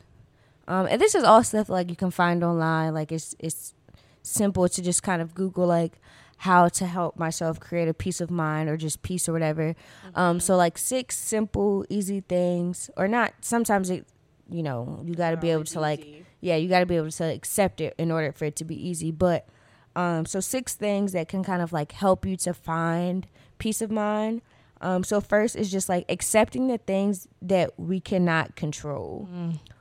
um, 0.67 0.87
and 0.89 1.01
this 1.01 1.15
is 1.15 1.23
all 1.23 1.43
stuff 1.43 1.67
like 1.69 1.89
you 1.89 1.95
can 1.95 2.11
find 2.11 2.43
online. 2.43 2.93
Like 2.93 3.11
it's 3.11 3.35
it's 3.39 3.73
simple 4.21 4.69
to 4.69 4.81
just 4.81 5.03
kind 5.03 5.21
of 5.21 5.33
Google 5.35 5.67
like 5.67 5.99
how 6.37 6.69
to 6.69 6.85
help 6.85 7.17
myself 7.19 7.59
create 7.59 7.89
a 7.89 7.93
peace 7.93 8.21
of 8.21 8.31
mind 8.31 8.69
or 8.69 8.77
just 8.77 9.01
peace 9.01 9.27
or 9.27 9.33
whatever. 9.33 9.75
Um, 10.15 10.39
so 10.39 10.55
like 10.55 10.77
six 10.77 11.17
simple, 11.17 11.85
easy 11.89 12.21
things, 12.21 12.89
or 12.95 13.09
not. 13.09 13.33
Sometimes 13.41 13.89
it, 13.89 14.07
you 14.49 14.63
know, 14.63 15.01
you 15.03 15.15
got 15.15 15.31
to 15.31 15.37
be 15.37 15.49
able 15.49 15.65
to 15.65 15.79
like 15.81 16.25
yeah, 16.41 16.55
you 16.55 16.69
got 16.69 16.79
to 16.79 16.85
be 16.85 16.95
able 16.95 17.11
to 17.11 17.23
accept 17.25 17.81
it 17.81 17.93
in 17.97 18.11
order 18.11 18.31
for 18.31 18.45
it 18.45 18.55
to 18.57 18.63
be 18.63 18.75
easy. 18.75 19.11
But 19.11 19.47
um, 19.95 20.25
so 20.25 20.39
six 20.39 20.75
things 20.75 21.11
that 21.11 21.27
can 21.27 21.43
kind 21.43 21.61
of 21.61 21.73
like 21.73 21.91
help 21.91 22.25
you 22.25 22.37
to 22.37 22.53
find 22.53 23.27
peace 23.57 23.81
of 23.81 23.91
mind. 23.91 24.41
Um, 24.81 25.03
so 25.03 25.19
first 25.19 25.55
is 25.55 25.69
just 25.71 25.89
like 25.89 26.05
accepting 26.09 26.67
the 26.67 26.77
things 26.77 27.27
that 27.41 27.77
we 27.77 27.99
cannot 27.99 28.55
control, 28.55 29.27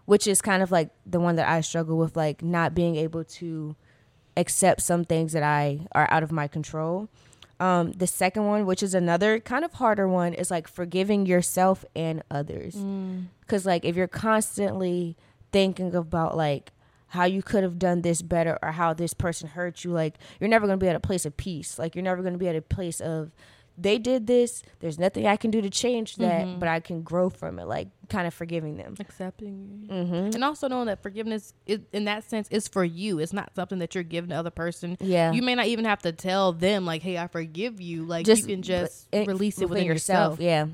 which 0.06 0.26
is 0.26 0.42
kind 0.42 0.62
of 0.62 0.70
like 0.72 0.90
the 1.06 1.20
one 1.20 1.36
that 1.36 1.48
I 1.48 1.60
struggle 1.60 1.96
with, 1.98 2.16
like 2.16 2.42
not 2.42 2.74
being 2.74 2.96
able 2.96 3.22
to 3.24 3.76
accept 4.36 4.80
some 4.82 5.04
things 5.04 5.32
that 5.32 5.42
I 5.42 5.86
are 5.92 6.08
out 6.10 6.22
of 6.22 6.32
my 6.32 6.48
control. 6.48 7.08
Um, 7.60 7.90
the 7.92 8.06
second 8.06 8.46
one, 8.46 8.66
which 8.66 8.82
is 8.84 8.94
another 8.94 9.40
kind 9.40 9.64
of 9.64 9.72
harder 9.74 10.08
one, 10.08 10.32
is 10.34 10.50
like 10.50 10.68
forgiving 10.68 11.26
yourself 11.26 11.84
and 11.96 12.22
others. 12.30 12.74
Because 13.40 13.66
like 13.66 13.84
if 13.84 13.96
you're 13.96 14.06
constantly 14.08 15.16
thinking 15.52 15.94
about 15.94 16.36
like 16.36 16.70
how 17.12 17.24
you 17.24 17.42
could 17.42 17.62
have 17.62 17.78
done 17.78 18.02
this 18.02 18.20
better 18.22 18.58
or 18.62 18.72
how 18.72 18.94
this 18.94 19.12
person 19.14 19.48
hurt 19.48 19.82
you, 19.84 19.90
like 19.90 20.18
you're 20.40 20.48
never 20.48 20.66
gonna 20.66 20.76
be 20.76 20.88
at 20.88 20.94
a 20.96 21.00
place 21.00 21.24
of 21.26 21.36
peace. 21.36 21.78
Like 21.78 21.94
you're 21.96 22.04
never 22.04 22.22
gonna 22.22 22.38
be 22.38 22.48
at 22.48 22.54
a 22.56 22.62
place 22.62 23.00
of 23.00 23.32
they 23.80 23.96
did 23.98 24.26
this. 24.26 24.62
There's 24.80 24.98
nothing 24.98 25.26
I 25.26 25.36
can 25.36 25.50
do 25.52 25.60
to 25.62 25.70
change 25.70 26.16
that, 26.16 26.58
but 26.58 26.68
I 26.68 26.80
can 26.80 27.02
grow 27.02 27.30
from 27.30 27.58
it. 27.58 27.66
Like 27.66 27.88
kind 28.08 28.26
of 28.26 28.34
forgiving 28.34 28.76
them. 28.76 28.94
accepting. 28.98 29.86
Mm-hmm. 29.90 30.14
and 30.34 30.42
also 30.44 30.66
knowing 30.68 30.86
that 30.86 31.02
forgiveness 31.02 31.52
is, 31.66 31.80
in 31.92 32.04
that 32.06 32.24
sense 32.24 32.48
is 32.50 32.66
for 32.66 32.82
you 32.84 33.18
it's 33.18 33.32
not 33.34 33.50
something 33.54 33.78
that 33.80 33.94
you're 33.94 34.02
giving 34.04 34.30
the 34.30 34.36
other 34.36 34.50
person 34.50 34.96
Yeah. 35.00 35.32
you 35.32 35.42
may 35.42 35.54
not 35.54 35.66
even 35.66 35.84
have 35.84 36.00
to 36.02 36.12
tell 36.12 36.52
them 36.54 36.86
like 36.86 37.02
hey 37.02 37.18
i 37.18 37.26
forgive 37.26 37.80
you 37.82 38.04
like 38.04 38.24
Just 38.24 38.42
you 38.48 38.54
can 38.54 38.62
just 38.62 39.08
it- 39.12 39.26
release 39.28 39.60
it 39.60 39.68
within 39.68 39.84
yourself, 39.86 40.40
Yeah. 40.40 40.66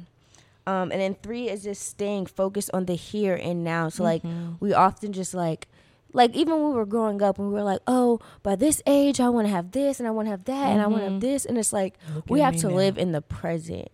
Um, 0.67 0.91
and 0.93 1.01
then 1.01 1.15
three 1.23 1.49
is 1.51 1.63
just 1.65 1.83
staying 1.83 2.27
focused 2.27 2.71
on 2.73 2.87
the 2.87 2.95
here 2.95 3.35
and 3.35 3.65
now. 3.65 3.89
So 3.91 4.03
like 4.03 4.23
Mm-hmm. 4.23 4.53
we 4.61 4.73
often 4.73 5.13
just 5.13 5.35
like 5.35 5.69
like 6.15 6.35
even 6.35 6.55
when 6.55 6.71
we 6.71 6.77
were 6.77 6.87
growing 6.87 7.21
up 7.21 7.39
and 7.39 7.49
we 7.49 7.53
were 7.53 7.63
like, 7.63 7.81
oh, 7.87 8.21
by 8.43 8.57
this 8.57 8.81
age 8.87 9.21
I 9.21 9.29
want 9.29 9.47
to 9.47 9.53
have 9.53 9.73
this 9.73 9.99
and 9.99 10.09
I 10.09 10.13
want 10.13 10.27
to 10.27 10.31
have 10.31 10.45
that 10.45 10.69
and 10.73 10.81
I 10.81 10.87
want 10.87 11.01
to 11.01 11.05
have 11.05 11.13
mm-hmm. 11.15 11.21
this 11.21 11.45
and 11.45 11.59
it's 11.59 11.73
like 11.73 11.99
Look 12.15 12.31
we 12.31 12.41
have 12.41 12.57
to 12.59 12.69
now. 12.69 12.75
live 12.75 12.97
in 12.97 13.13
the 13.13 13.21
present 13.21 13.89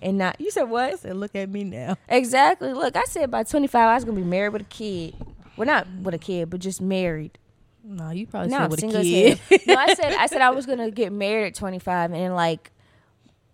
and 0.00 0.18
not. 0.18 0.40
You 0.40 0.50
said 0.50 0.64
what? 0.64 0.92
I 0.92 0.96
said 0.96 1.16
look 1.16 1.34
at 1.34 1.48
me 1.48 1.64
now 1.64 1.96
Exactly. 2.08 2.72
Look, 2.72 2.96
I 2.96 3.04
said 3.04 3.30
by 3.30 3.42
25 3.42 3.88
I 3.88 3.94
was 3.94 4.04
gonna 4.04 4.16
be 4.16 4.24
married 4.24 4.52
with 4.52 4.62
a 4.62 4.66
kid. 4.66 5.16
Well, 5.56 5.66
not 5.66 5.88
with 6.02 6.14
a 6.14 6.18
kid, 6.18 6.50
but 6.50 6.60
just 6.60 6.80
married. 6.80 7.38
no 7.82 8.10
you 8.10 8.26
probably 8.26 8.50
No, 8.50 8.58
said 8.58 8.70
with 8.70 8.78
a 8.78 8.80
single 8.80 9.02
kid 9.02 9.40
no, 9.66 9.74
I 9.74 9.94
said 9.94 10.12
I 10.12 10.26
said 10.26 10.42
I 10.42 10.50
was 10.50 10.66
gonna 10.66 10.90
get 10.90 11.12
married 11.12 11.48
at 11.48 11.54
25, 11.54 12.12
and 12.12 12.20
then 12.20 12.34
like 12.34 12.70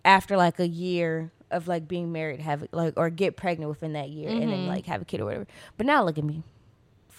after 0.05 0.37
like 0.37 0.59
a 0.59 0.67
year 0.67 1.31
of 1.51 1.67
like 1.67 1.87
being 1.87 2.11
married, 2.11 2.39
have 2.41 2.67
like 2.71 2.93
or 2.97 3.09
get 3.09 3.35
pregnant 3.35 3.69
within 3.69 3.93
that 3.93 4.09
year, 4.09 4.29
and 4.29 4.41
then 4.41 4.49
mm-hmm. 4.49 4.67
like 4.67 4.85
have 4.85 5.01
a 5.01 5.05
kid 5.05 5.21
or 5.21 5.25
whatever. 5.25 5.47
But 5.77 5.85
now 5.85 6.03
look 6.03 6.17
at 6.17 6.23
me, 6.23 6.43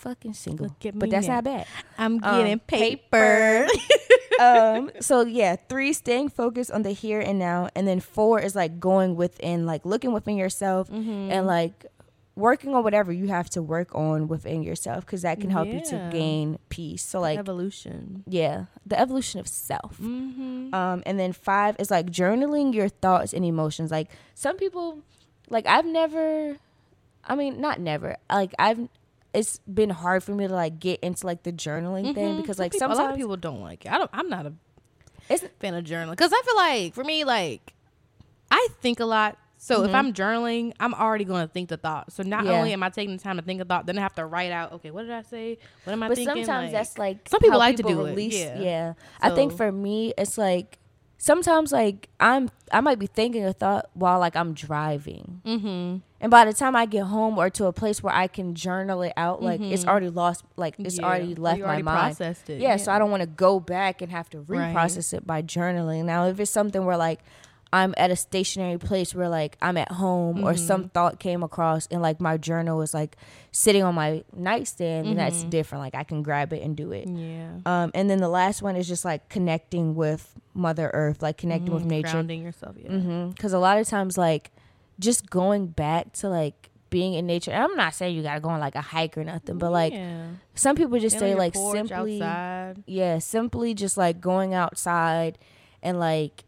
fucking 0.01 0.35
single. 0.35 0.75
But 0.95 1.11
that's 1.11 1.29
now. 1.29 1.37
not 1.37 1.45
bad. 1.45 1.67
i'm 1.99 2.15
Um, 2.25 2.39
getting 2.39 2.59
paper, 2.61 3.67
um. 4.41 4.91
So 5.01 5.23
yeah, 5.23 5.57
three, 5.69 5.93
staying 5.93 6.31
focused 6.31 6.71
on 6.71 6.83
the 6.83 6.93
here 6.93 7.21
and 7.21 7.39
now, 7.39 7.69
and 7.77 7.87
then 7.87 8.01
four 8.01 8.41
is 8.41 8.55
like 8.57 8.81
going 8.81 9.15
within, 9.17 9.67
like 9.67 9.85
looking 9.85 10.13
within 10.13 10.37
yourself, 10.37 10.89
Mm-hmm. 10.91 11.31
and 11.31 11.47
like 11.47 11.87
working 12.37 12.75
on 12.75 12.83
whatever 12.83 13.13
you 13.13 13.27
have 13.29 13.51
to 13.51 13.61
work 13.61 13.95
on 13.95 14.27
within 14.29 14.63
yourself, 14.63 15.05
because 15.05 15.23
that 15.23 15.41
can 15.41 15.51
help 15.51 15.69
you 15.69 15.81
to 15.85 16.09
gain 16.11 16.59
peace. 16.71 17.05
So 17.05 17.21
like 17.21 17.39
evolution 17.39 18.25
yeah, 18.27 18.67
the 18.87 18.99
evolution 18.99 19.41
of 19.41 19.47
self. 19.49 19.99
mm-hmm. 20.01 20.73
Um, 20.75 21.03
and 21.05 21.19
then 21.21 21.33
five 21.35 21.77
is 21.79 21.91
like 21.91 22.07
journaling 22.07 22.73
your 22.73 22.89
thoughts 22.89 23.35
and 23.35 23.45
emotions. 23.45 23.91
Like 23.91 24.09
some 24.35 24.57
people, 24.57 25.01
like 25.51 25.67
I've 25.67 25.85
never, 25.85 26.57
I 27.29 27.35
mean, 27.35 27.61
not 27.61 27.79
never. 27.81 28.17
Like 28.33 28.55
I've, 28.59 28.89
it's 29.33 29.59
been 29.73 29.91
hard 29.91 30.23
for 30.25 30.35
me 30.35 30.47
to 30.49 30.53
like 30.55 30.81
get 30.81 30.99
into 31.01 31.25
like 31.27 31.43
the 31.45 31.53
journaling 31.53 32.15
thing 32.15 32.41
because 32.41 32.59
like 32.59 32.73
Mm-hmm. 32.73 32.79
people, 32.79 32.79
sometimes 32.79 32.99
a 32.99 33.03
lot 33.03 33.11
of 33.13 33.17
people 33.17 33.37
don't 33.37 33.61
like 33.61 33.85
it 33.87 33.93
i 33.93 33.99
don't 33.99 34.11
i'm 34.13 34.29
not 34.29 34.47
a 34.47 34.53
it's 35.29 35.45
fan 35.61 35.75
of 35.75 35.85
journaling 35.85 36.11
because 36.11 36.33
I 36.33 36.43
feel 36.45 36.57
like 36.57 36.93
for 36.95 37.05
me, 37.05 37.23
like 37.23 37.73
I 38.51 38.67
think 38.83 38.99
a 38.99 39.05
lot. 39.05 39.39
So 39.59 39.85
if 39.85 39.95
I'm 39.95 40.13
journaling, 40.13 40.73
I'm 40.81 40.93
already 40.93 41.25
going 41.25 41.47
to 41.47 41.53
think 41.53 41.69
the 41.69 41.77
thought. 41.77 42.11
So 42.13 42.25
not 42.25 42.41
Mm-hmm. 42.41 42.51
Yeah. 42.51 42.59
only 42.59 42.73
am 42.73 42.83
I 42.83 42.89
taking 42.91 43.17
the 43.17 43.23
time 43.23 43.37
to 43.37 43.43
think 43.43 43.61
a 43.61 43.65
thought, 43.65 43.87
then 43.87 43.97
I 43.97 44.01
have 44.01 44.15
to 44.17 44.25
write 44.27 44.51
out. 44.51 44.73
Okay, 44.73 44.91
what 44.91 45.03
did 45.03 45.13
I 45.13 45.23
say? 45.23 45.59
What 45.85 45.93
am 45.93 46.03
I 46.03 46.09
but 46.09 46.17
thinking? 46.17 46.45
sometimes 46.47 46.73
that's 46.73 46.99
like 46.99 47.29
some 47.29 47.39
people 47.39 47.61
like 47.61 47.77
to 47.77 47.85
do 47.85 48.01
it, 48.01 48.11
release- 48.11 48.35
yeah. 48.35 48.59
yeah. 48.61 48.93
I 49.21 49.31
think 49.31 49.53
for 49.57 49.71
me, 49.71 50.13
it's 50.19 50.37
like 50.37 50.80
sometimes 51.21 51.71
like 51.71 52.09
I'm 52.19 52.51
I 52.73 52.81
might 52.81 52.99
be 52.99 53.07
thinking 53.07 53.45
a 53.45 53.53
thought 53.53 53.91
while 53.95 54.19
like 54.19 54.35
I'm 54.35 54.55
driving. 54.55 55.43
mm-hmm. 55.45 55.97
And 56.23 56.31
by 56.31 56.45
the 56.45 56.53
time 56.53 56.77
I 56.77 56.85
get 56.85 57.05
home 57.05 57.39
or 57.39 57.49
to 57.51 57.65
a 57.67 57.73
place 57.73 58.03
where 58.03 58.13
I 58.15 58.27
can 58.27 58.55
journal 58.55 59.01
it 59.03 59.15
out, 59.17 59.43
like 59.43 59.61
it's 59.61 59.87
already 59.87 60.11
lost, 60.11 60.45
like 60.57 60.75
it's 60.79 60.99
already 60.99 61.35
left 61.35 61.59
you 61.59 61.65
my 61.65 61.69
already 61.71 61.83
mind. 61.83 62.17
Processed 62.17 62.51
it. 62.51 62.61
Yeah, 62.61 62.77
so 62.77 62.93
I 62.93 62.99
don't 62.99 63.11
want 63.11 63.23
to 63.23 63.27
go 63.27 63.59
back 63.59 64.03
and 64.03 64.13
have 64.13 64.29
to 64.31 64.41
Right. 64.41 64.75
reprocess 64.75 65.15
it 65.15 65.27
by 65.27 65.41
journaling. 65.41 66.05
Now, 66.05 66.27
if 66.27 66.39
it's 66.39 66.51
something 66.51 66.85
where 66.85 66.99
like 66.99 67.21
I'm 67.73 67.95
at 67.97 68.11
a 68.11 68.17
stationary 68.17 68.79
place 68.79 69.15
where 69.15 69.29
like 69.29 69.57
I'm 69.63 69.77
at 69.77 69.93
home 69.93 70.43
or 70.43 70.57
some 70.57 70.89
thought 70.89 71.21
came 71.21 71.43
across 71.45 71.87
and 71.91 72.03
like 72.03 72.21
my 72.21 72.37
journal 72.37 72.83
is 72.83 72.93
like 72.93 73.17
sitting 73.53 73.85
on 73.85 73.95
my 73.95 74.25
nightstand, 74.35 75.07
and 75.07 75.19
that's 75.19 75.45
different. 75.45 75.85
Like 75.85 75.95
I 75.95 76.03
can 76.03 76.23
grab 76.23 76.53
it 76.53 76.63
and 76.63 76.77
do 76.77 76.91
it. 76.93 77.07
Yeah. 77.09 77.59
Um, 77.67 77.93
and 77.95 78.11
then 78.11 78.19
the 78.19 78.29
last 78.29 78.61
one 78.61 78.75
is 78.75 78.89
just 78.89 79.05
like 79.05 79.29
connecting 79.29 79.95
with 79.95 80.35
Mother 80.53 80.91
Earth, 80.93 81.23
like 81.23 81.37
connecting 81.39 81.73
with 81.73 81.85
Mhm, 81.85 81.91
nature. 81.91 82.11
Grounding 82.13 82.43
yourself. 82.43 82.75
Yeah. 82.77 83.27
Because 83.29 83.53
a 83.53 83.59
lot 83.61 83.79
of 83.79 83.87
times, 83.87 84.19
like, 84.19 84.51
just 84.99 85.31
going 85.31 85.69
back 85.69 86.13
to 86.15 86.29
like 86.29 86.71
being 86.91 87.15
in 87.15 87.25
nature. 87.25 87.53
I'm 87.53 87.77
not 87.77 87.95
saying 87.95 88.17
you 88.17 88.23
gotta 88.25 88.41
go 88.41 88.49
on 88.49 88.59
like 88.59 88.75
a 88.75 88.81
hike 88.81 89.17
or 89.17 89.23
nothing, 89.23 89.59
but 89.59 89.71
like 89.71 89.93
Yeah. 89.93 90.27
some 90.57 90.75
people 90.75 90.99
just 90.99 91.21
say 91.21 91.37
like 91.37 91.55
simply, 91.55 92.21
outside. 92.21 92.83
yeah, 92.87 93.21
simply 93.21 93.75
just 93.75 93.97
like 93.97 94.21
going 94.21 94.55
outside 94.55 95.39
and 95.85 96.01
like 96.01 96.43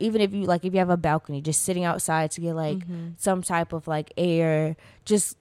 even 0.00 0.20
if 0.20 0.32
you 0.32 0.44
like 0.46 0.64
if 0.64 0.72
you 0.72 0.78
have 0.78 0.90
a 0.90 0.96
balcony, 0.96 1.40
just 1.40 1.62
sitting 1.62 1.84
outside 1.84 2.30
to 2.32 2.40
get 2.40 2.54
like 2.54 2.78
Mm-hmm. 2.78 3.08
some 3.16 3.42
type 3.42 3.72
of 3.72 3.86
like 3.86 4.12
air, 4.16 4.76
just 5.04 5.36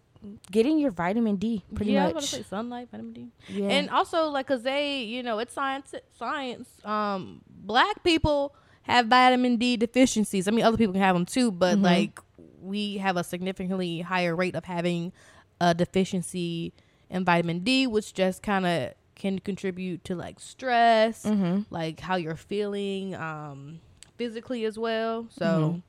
getting 0.52 0.80
your 0.80 0.92
vitamin 0.92 1.36
D 1.36 1.64
pretty 1.76 1.92
yeah, 1.94 2.04
I 2.04 2.08
was 2.08 2.16
much. 2.16 2.26
say 2.30 2.44
sunlight, 2.44 2.88
vitamin 2.92 3.14
D. 3.14 3.28
Yeah. 3.50 3.68
And 3.70 3.90
also, 3.90 4.30
like, 4.30 4.48
cause 4.48 4.64
they, 4.64 5.04
you 5.04 5.22
know, 5.24 5.40
it's 5.40 5.54
science. 5.54 5.94
Science. 6.18 6.70
Um, 6.86 7.42
black 7.50 8.04
people 8.04 8.56
have 8.84 9.08
vitamin 9.08 9.58
D 9.58 9.76
deficiencies. 9.76 10.48
I 10.48 10.52
mean, 10.52 10.64
other 10.64 10.78
people 10.78 10.94
can 10.94 11.02
have 11.02 11.16
them 11.16 11.26
too, 11.26 11.52
but 11.52 11.76
Mm-hmm. 11.76 11.84
like, 11.84 12.20
we 12.62 12.98
have 13.00 13.18
a 13.18 13.24
significantly 13.24 14.00
higher 14.02 14.34
rate 14.36 14.56
of 14.56 14.64
having 14.66 15.12
a 15.60 15.74
deficiency 15.74 16.72
in 17.10 17.26
vitamin 17.26 17.60
D, 17.60 17.88
which 17.88 18.14
just 18.14 18.42
kind 18.42 18.66
of 18.66 18.94
can 19.16 19.40
contribute 19.40 20.04
to 20.06 20.16
like 20.16 20.40
stress, 20.40 21.26
mm-hmm. 21.26 21.62
like 21.70 22.00
how 22.00 22.16
you're 22.16 22.36
feeling, 22.38 23.14
um, 23.16 23.80
physically 24.18 24.66
as 24.66 24.78
well. 24.78 25.28
So. 25.30 25.46
Mm-hmm. 25.46 25.80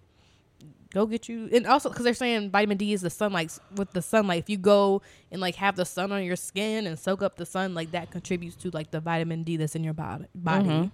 Go 0.91 1.07
get 1.07 1.29
you, 1.29 1.49
and 1.53 1.67
also 1.67 1.89
because 1.89 2.05
they're 2.05 2.15
saying 2.15 2.51
vitamin 2.53 2.77
D 2.77 2.93
is 2.93 3.01
the 3.01 3.11
sunlight. 3.11 3.59
With 3.75 3.91
the 3.91 4.01
sunlight, 4.01 4.39
if 4.45 4.49
you 4.49 4.57
go 4.57 5.03
and 5.33 5.41
like 5.41 5.57
have 5.57 5.75
the 5.75 5.85
sun 5.85 6.13
on 6.13 6.23
your 6.23 6.37
skin 6.37 6.87
and 6.87 6.97
soak 6.97 7.21
up 7.21 7.35
the 7.35 7.45
sun, 7.45 7.75
like 7.75 7.91
that 7.91 8.13
contributes 8.13 8.55
to 8.63 8.71
like 8.71 8.93
the 8.93 9.01
vitamin 9.01 9.43
D 9.43 9.57
that's 9.57 9.75
in 9.75 9.83
your 9.83 9.93
body. 9.93 10.27
Body. 10.37 10.69
Mhm. 10.69 10.91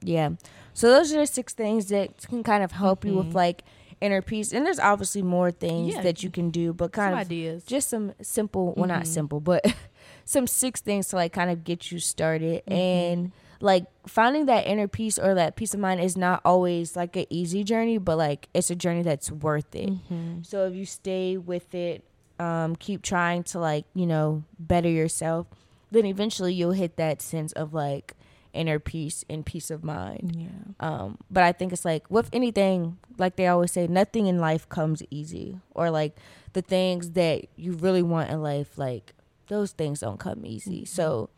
Yeah. 0.00 0.30
So 0.72 0.88
those 0.90 1.12
are 1.12 1.18
the 1.18 1.26
six 1.26 1.52
things 1.52 1.88
that 1.88 2.16
can 2.26 2.42
kind 2.42 2.64
of 2.64 2.72
help 2.72 3.04
you 3.04 3.16
with 3.16 3.32
Mhm. 3.32 3.34
like 3.34 3.64
inner 4.00 4.22
peace. 4.22 4.50
And 4.54 4.64
there's 4.64 4.80
obviously 4.80 5.20
more 5.20 5.50
things 5.50 5.92
Yeah. 5.92 6.00
that 6.04 6.22
you 6.22 6.30
can 6.30 6.48
do, 6.48 6.72
but 6.72 6.92
kind 6.92 7.12
Some 7.12 7.18
of 7.20 7.26
ideas. 7.26 7.64
just 7.64 7.90
some 7.90 8.14
simple, 8.22 8.72
well, 8.78 8.86
not 8.88 9.02
Mhm. 9.02 9.06
simple, 9.08 9.40
but 9.40 9.62
some 10.24 10.46
six 10.46 10.80
things 10.80 11.08
to 11.08 11.16
like 11.16 11.34
kind 11.34 11.50
of 11.50 11.64
get 11.64 11.92
you 11.92 11.98
started. 11.98 12.62
Mm-hmm. 12.64 12.72
And 12.72 13.32
like 13.60 13.86
finding 14.06 14.46
that 14.46 14.66
inner 14.66 14.86
peace 14.88 15.18
or 15.18 15.34
that 15.34 15.56
peace 15.56 15.74
of 15.74 15.80
mind 15.80 16.00
is 16.00 16.16
not 16.16 16.40
always 16.44 16.94
like 16.96 17.16
an 17.16 17.26
easy 17.30 17.64
journey, 17.64 17.98
but 17.98 18.16
like 18.16 18.48
it's 18.54 18.70
a 18.70 18.76
journey 18.76 19.02
that's 19.02 19.30
worth 19.30 19.74
it. 19.74 19.90
Mhm. 19.90 20.46
So 20.46 20.66
if 20.66 20.74
you 20.74 20.84
stay 20.86 21.36
with 21.36 21.74
it, 21.74 22.04
um, 22.38 22.76
keep 22.76 23.02
trying 23.02 23.42
to 23.44 23.58
like, 23.58 23.84
you 23.94 24.06
know, 24.06 24.44
better 24.58 24.88
yourself, 24.88 25.46
then 25.90 26.06
eventually 26.06 26.54
you'll 26.54 26.72
hit 26.72 26.96
that 26.96 27.20
sense 27.20 27.50
of 27.52 27.74
like 27.74 28.14
inner 28.52 28.78
peace 28.78 29.24
and 29.28 29.44
peace 29.44 29.70
of 29.70 29.82
mind. 29.82 30.36
Yeah. 30.36 30.48
Um, 30.80 31.18
but 31.30 31.42
I 31.42 31.52
think 31.52 31.72
it's 31.72 31.84
like 31.84 32.08
with 32.10 32.28
anything, 32.32 32.98
like 33.18 33.36
they 33.36 33.46
always 33.48 33.72
say, 33.72 33.86
nothing 33.88 34.26
in 34.26 34.38
life 34.38 34.68
comes 34.68 35.02
easy. 35.10 35.58
Or 35.74 35.90
like 35.90 36.16
the 36.52 36.62
things 36.62 37.10
that 37.10 37.46
you 37.56 37.72
really 37.72 38.02
want 38.02 38.30
in 38.30 38.40
life, 38.42 38.78
like 38.78 39.14
those 39.48 39.72
things 39.72 40.00
don't 40.00 40.18
come 40.20 40.46
easy. 40.46 40.84
So 40.84 41.30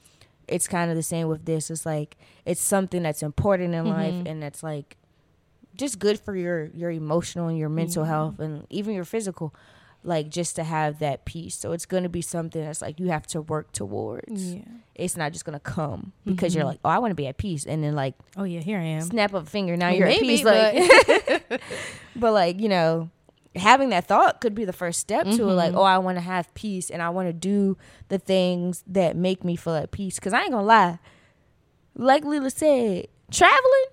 it's 0.51 0.69
kind 0.69 0.91
of 0.91 0.97
the 0.97 1.03
same 1.03 1.29
with 1.29 1.45
this. 1.47 1.71
It's 1.71 1.87
like 1.87 2.17
it's 2.45 2.61
something 2.61 3.03
that's 3.03 3.23
important 3.23 3.75
in 3.75 3.87
life 3.87 4.15
Mhm. 4.15 4.29
and 4.31 4.43
that's 4.43 4.63
like 4.63 4.97
just 5.77 5.99
good 5.99 6.19
for 6.21 6.35
your 6.37 6.67
your 6.75 6.91
emotional 6.91 7.49
and 7.49 7.57
your 7.59 7.69
mental 7.71 8.03
Yeah. 8.05 8.09
health 8.11 8.39
and 8.41 8.67
even 8.71 8.95
your 8.95 9.05
physical. 9.05 9.55
Like 10.03 10.31
just 10.31 10.57
to 10.57 10.65
have 10.65 10.99
that 11.01 11.27
peace. 11.27 11.55
So 11.55 11.73
it's 11.73 11.85
gonna 11.85 12.09
be 12.09 12.23
something 12.23 12.63
that's 12.65 12.81
like 12.81 12.99
you 12.99 13.09
have 13.09 13.27
to 13.29 13.43
work 13.43 13.71
towards. 13.73 14.55
Yeah. 14.55 14.63
It's 14.95 15.15
not 15.17 15.33
just 15.33 15.45
gonna 15.45 15.61
come 15.61 16.13
because 16.25 16.55
you're 16.55 16.65
Mhm. 16.65 16.69
like, 16.69 16.81
oh, 16.85 16.89
I 16.89 16.99
want 16.99 17.11
to 17.11 17.15
be 17.15 17.27
at 17.27 17.37
peace, 17.37 17.67
and 17.67 17.85
then 17.85 17.95
like 17.95 18.15
Oh 18.37 18.45
yeah, 18.45 18.61
here 18.61 18.79
I 18.79 18.85
am. 18.85 19.03
snap 19.03 19.35
of 19.35 19.43
a 19.47 19.51
finger, 19.51 19.77
now 19.77 19.89
Well, 19.89 19.97
you're 19.99 20.07
maybe, 20.09 20.43
at 20.43 20.43
peace. 20.43 20.45
Like, 21.51 21.61
but 22.17 22.33
like 22.33 22.61
you 22.61 22.69
know, 22.71 23.11
having 23.57 23.89
that 23.91 24.07
thought 24.07 24.41
could 24.41 24.55
be 24.55 24.65
the 24.65 24.73
first 24.73 25.01
step 25.01 25.25
to 25.27 25.49
it. 25.49 25.55
Like, 25.55 25.75
oh, 25.75 25.83
I 25.83 25.99
want 25.99 26.17
to 26.19 26.23
have 26.23 26.53
peace, 26.55 26.89
and 26.91 27.03
I 27.03 27.11
want 27.11 27.29
to 27.29 27.33
do 27.33 27.77
the 28.09 28.19
things 28.19 28.85
that 28.87 29.17
make 29.17 29.45
me 29.45 29.57
feel 29.57 29.75
at 29.75 29.91
peace. 29.91 30.17
Because 30.17 30.33
I 30.33 30.43
ain't 30.43 30.51
gonna 30.53 30.63
lie, 30.67 30.99
like 31.97 32.25
Lela 32.25 32.51
said, 32.51 33.09
traveling, 33.31 33.87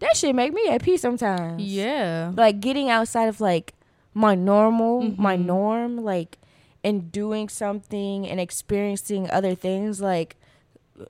that 0.00 0.16
shit 0.16 0.34
make 0.34 0.52
me 0.52 0.68
at 0.68 0.82
peace 0.82 1.00
sometimes. 1.02 1.62
Yeah. 1.62 2.32
like 2.36 2.60
getting 2.60 2.88
outside 2.90 3.28
of 3.28 3.40
like 3.40 3.74
my 4.14 4.34
normal, 4.34 5.02
my 5.16 5.36
Mhm. 5.36 5.44
norm, 5.46 5.96
like 5.98 6.38
and 6.84 7.10
doing 7.12 7.48
something 7.48 8.26
and 8.28 8.38
experiencing 8.40 9.28
other 9.30 9.54
things, 9.54 10.00
like 10.00 10.36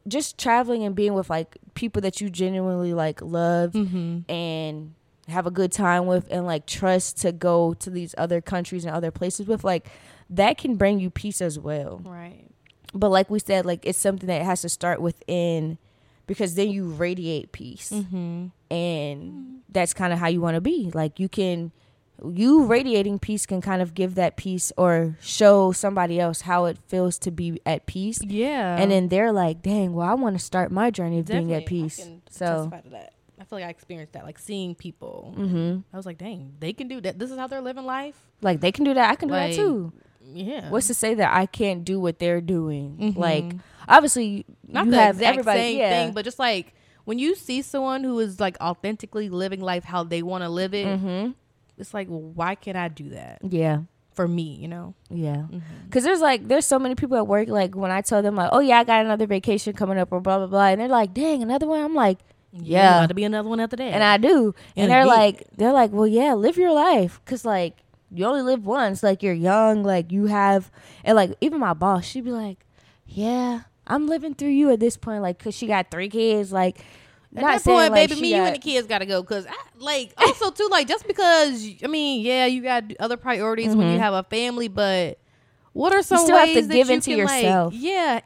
just 0.07 0.37
traveling 0.39 0.83
and 0.85 0.95
being 0.95 1.15
with 1.15 1.31
like 1.31 1.57
people 1.75 2.01
that 2.03 2.21
you 2.21 2.29
genuinely 2.31 2.93
like 2.95 3.21
love 3.23 3.73
Mm-hmm. 3.73 4.31
and 4.31 4.95
have 5.29 5.47
a 5.47 5.51
good 5.51 5.71
time 5.73 6.07
with 6.07 6.27
and 6.31 6.47
like 6.47 6.67
trust 6.67 7.19
to 7.23 7.33
go 7.33 7.75
to 7.75 7.91
these 7.91 8.15
other 8.19 8.41
countries 8.41 8.85
and 8.85 8.95
other 8.95 9.11
places 9.11 9.47
with 9.47 9.63
like 9.65 9.87
that 10.31 10.59
can 10.59 10.75
bring 10.77 10.99
you 11.01 11.11
peace 11.11 11.41
as 11.41 11.59
well 11.59 12.01
Right. 12.05 12.45
but 12.95 13.11
like 13.11 13.29
we 13.31 13.39
said 13.39 13.67
like 13.67 13.85
it's 13.85 13.99
something 13.99 14.27
that 14.27 14.43
has 14.43 14.63
to 14.63 14.69
start 14.69 15.01
within 15.01 15.79
because 16.27 16.55
then 16.55 16.71
you 16.71 16.89
radiate 16.91 17.53
peace 17.53 17.91
Mm-hmm. 17.91 18.47
and 18.71 19.61
that's 19.69 19.93
kind 19.95 20.13
of 20.13 20.19
how 20.19 20.29
you 20.29 20.41
want 20.41 20.55
to 20.55 20.61
be 20.61 20.91
like 20.95 21.19
you 21.21 21.29
can 21.29 21.73
you 22.35 22.65
radiating 22.65 23.19
peace 23.19 23.47
can 23.47 23.61
kind 23.61 23.81
of 23.81 23.95
give 23.95 24.17
that 24.17 24.37
peace 24.37 24.73
or 24.77 25.17
show 25.21 25.71
somebody 25.73 26.19
else 26.19 26.41
how 26.41 26.65
it 26.65 26.77
feels 26.89 27.17
to 27.19 27.31
be 27.31 27.61
at 27.65 27.87
peace 27.87 28.19
Yeah. 28.25 28.77
and 28.77 28.91
then 28.91 29.09
they're 29.09 29.31
like 29.33 29.63
dang 29.63 29.93
well 29.93 30.09
i 30.09 30.15
want 30.15 30.37
to 30.39 30.45
start 30.45 30.73
my 30.73 30.91
journey 30.91 31.21
of 31.21 31.27
being 31.27 31.53
at 31.53 31.61
Definitely, 31.61 31.83
peace 31.83 32.09
so. 32.31 32.73
I 33.41 33.45
feel 33.45 33.59
like 33.59 33.67
I 33.67 33.71
experienced 33.71 34.13
that, 34.15 34.25
like 34.25 34.39
seeing 34.39 34.75
people. 34.75 35.33
hmm 35.37 35.79
I 35.93 35.97
was 35.97 36.07
like, 36.07 36.19
dang, 36.19 36.55
they 36.59 36.73
can 36.73 36.89
do 36.89 37.01
that. 37.03 37.19
This 37.19 37.31
is 37.31 37.39
how 37.39 37.47
they're 37.47 37.61
living 37.61 37.85
life. 37.87 38.17
like 38.43 38.61
they 38.61 38.71
can 38.73 38.85
do 38.85 38.95
that 38.95 39.11
i 39.11 39.15
can 39.17 39.29
do 39.29 39.35
that 39.35 39.53
too 39.55 39.93
Yeah. 40.23 40.71
what's 40.71 40.87
to 40.87 40.95
say 40.95 41.15
that 41.15 41.35
i 41.35 41.45
can't 41.47 41.85
do 41.85 41.99
what 41.99 42.19
they're 42.21 42.41
doing 42.41 42.97
Mhm. 43.01 43.17
like 43.17 43.53
obviously 43.89 44.45
not 44.67 44.85
you 44.87 44.93
the 44.93 45.01
have 45.03 45.17
exact 45.17 45.31
everybody 45.39 45.61
same 45.61 45.79
yeah. 45.79 45.91
thing, 45.91 46.15
but 46.15 46.25
just 46.25 46.39
like 46.39 46.75
when 47.05 47.19
you 47.19 47.35
see 47.35 47.63
someone 47.63 48.05
who 48.05 48.19
is 48.21 48.39
like 48.39 48.57
authentically 48.61 49.29
living 49.29 49.61
life 49.61 49.83
how 49.85 50.05
they 50.05 50.23
want 50.23 50.45
to 50.45 50.49
live 50.51 50.75
it, 50.75 50.87
mm-hmm. 50.87 51.31
it's 51.79 51.95
like, 51.95 52.07
well, 52.11 52.21
why 52.21 52.55
can't 52.55 52.77
I 52.77 52.89
do 52.89 53.09
that 53.11 53.39
yeah 53.49 53.79
for 54.13 54.29
me? 54.29 54.59
You 54.61 54.69
know. 54.69 54.95
yeah 55.11 55.47
Mm-hmm. 55.51 55.89
Cause 55.91 56.03
there's 56.05 56.21
like 56.21 56.47
there's 56.47 56.67
so 56.67 56.79
many 56.79 56.95
people 56.95 57.17
at 57.17 57.27
work 57.27 57.49
like 57.49 57.75
when 57.75 57.91
I 57.91 58.03
tell 58.03 58.21
them 58.23 58.37
like 58.37 58.51
oh 58.53 58.61
yeah 58.61 58.81
I 58.81 58.85
got 58.85 59.05
another 59.05 59.27
vacation 59.27 59.73
coming 59.73 59.97
up 59.99 60.13
or 60.13 60.21
blah 60.21 60.37
blah 60.39 60.47
blah 60.49 60.67
and 60.67 60.81
they're 60.81 60.89
like 60.89 61.15
dang 61.15 61.43
another 61.43 61.67
one 61.67 61.81
I'm 61.83 61.95
like 61.95 62.19
Yeah. 62.53 63.07
to 63.07 63.15
be 63.15 63.25
another 63.25 63.49
one 63.49 63.61
after 63.61 63.77
that. 63.77 63.93
and 63.93 64.03
I 64.03 64.17
do 64.17 64.55
and 64.77 64.85
And 64.85 64.91
they're 64.91 65.01
again. 65.03 65.07
like 65.17 65.47
they're 65.57 65.73
like 65.73 65.93
well 65.93 66.07
yeah 66.07 66.35
live 66.35 66.57
your 66.57 66.73
life 66.73 67.21
cause 67.27 67.45
like 67.45 67.77
you 68.11 68.25
only 68.25 68.43
live 68.43 68.65
once 68.65 69.03
like 69.03 69.23
you're 69.23 69.35
young 69.35 69.83
like 69.83 70.11
you 70.13 70.27
have 70.27 70.71
and 71.05 71.15
like 71.17 71.33
even 71.43 71.61
my 71.61 71.75
boss 71.75 72.05
she'd 72.07 72.25
be 72.25 72.31
like 72.33 72.59
yeah 73.07 73.63
I'm 73.87 74.07
living 74.07 74.35
through 74.35 74.49
you 74.51 74.71
at 74.71 74.81
this 74.81 74.97
point 74.97 75.23
like 75.23 75.39
cause 75.39 75.55
she 75.55 75.67
got 75.67 75.91
three 75.91 76.09
kids 76.09 76.53
like 76.53 76.79
At 77.37 77.43
not 77.43 77.43
that 77.53 77.63
saying, 77.63 77.79
point, 77.79 77.93
like, 77.93 78.09
baby, 78.09 78.15
she 78.17 78.23
me, 78.23 78.35
you 78.37 78.43
and 78.43 78.55
the 78.55 78.59
kids 78.59 78.87
gotta 78.87 79.05
go. 79.05 79.23
Cause 79.23 79.47
I, 79.47 79.55
like 79.79 80.13
also 80.17 80.51
too, 80.51 80.67
like 80.71 80.89
just 80.89 81.07
because 81.07 81.69
I 81.85 81.87
mean, 81.87 82.25
yeah, 82.25 82.47
you 82.47 82.63
got 82.63 82.85
other 82.99 83.19
priorities 83.19 83.77
when 83.77 83.89
you 83.89 83.97
Mhm. 83.99 84.01
have 84.01 84.15
a 84.15 84.23
family, 84.23 84.69
but 84.69 85.19
what 85.75 85.93
are 85.93 86.03
some 86.03 86.19
still 86.25 86.37
have 86.39 86.49
ways 86.49 86.57
to 86.63 86.69
that 86.69 86.75
give 86.75 86.89
you 86.89 86.95
into 86.95 87.11
can, 87.17 87.25
like, 87.27 87.43
yourself. 87.45 87.75
yeah, 87.75 88.21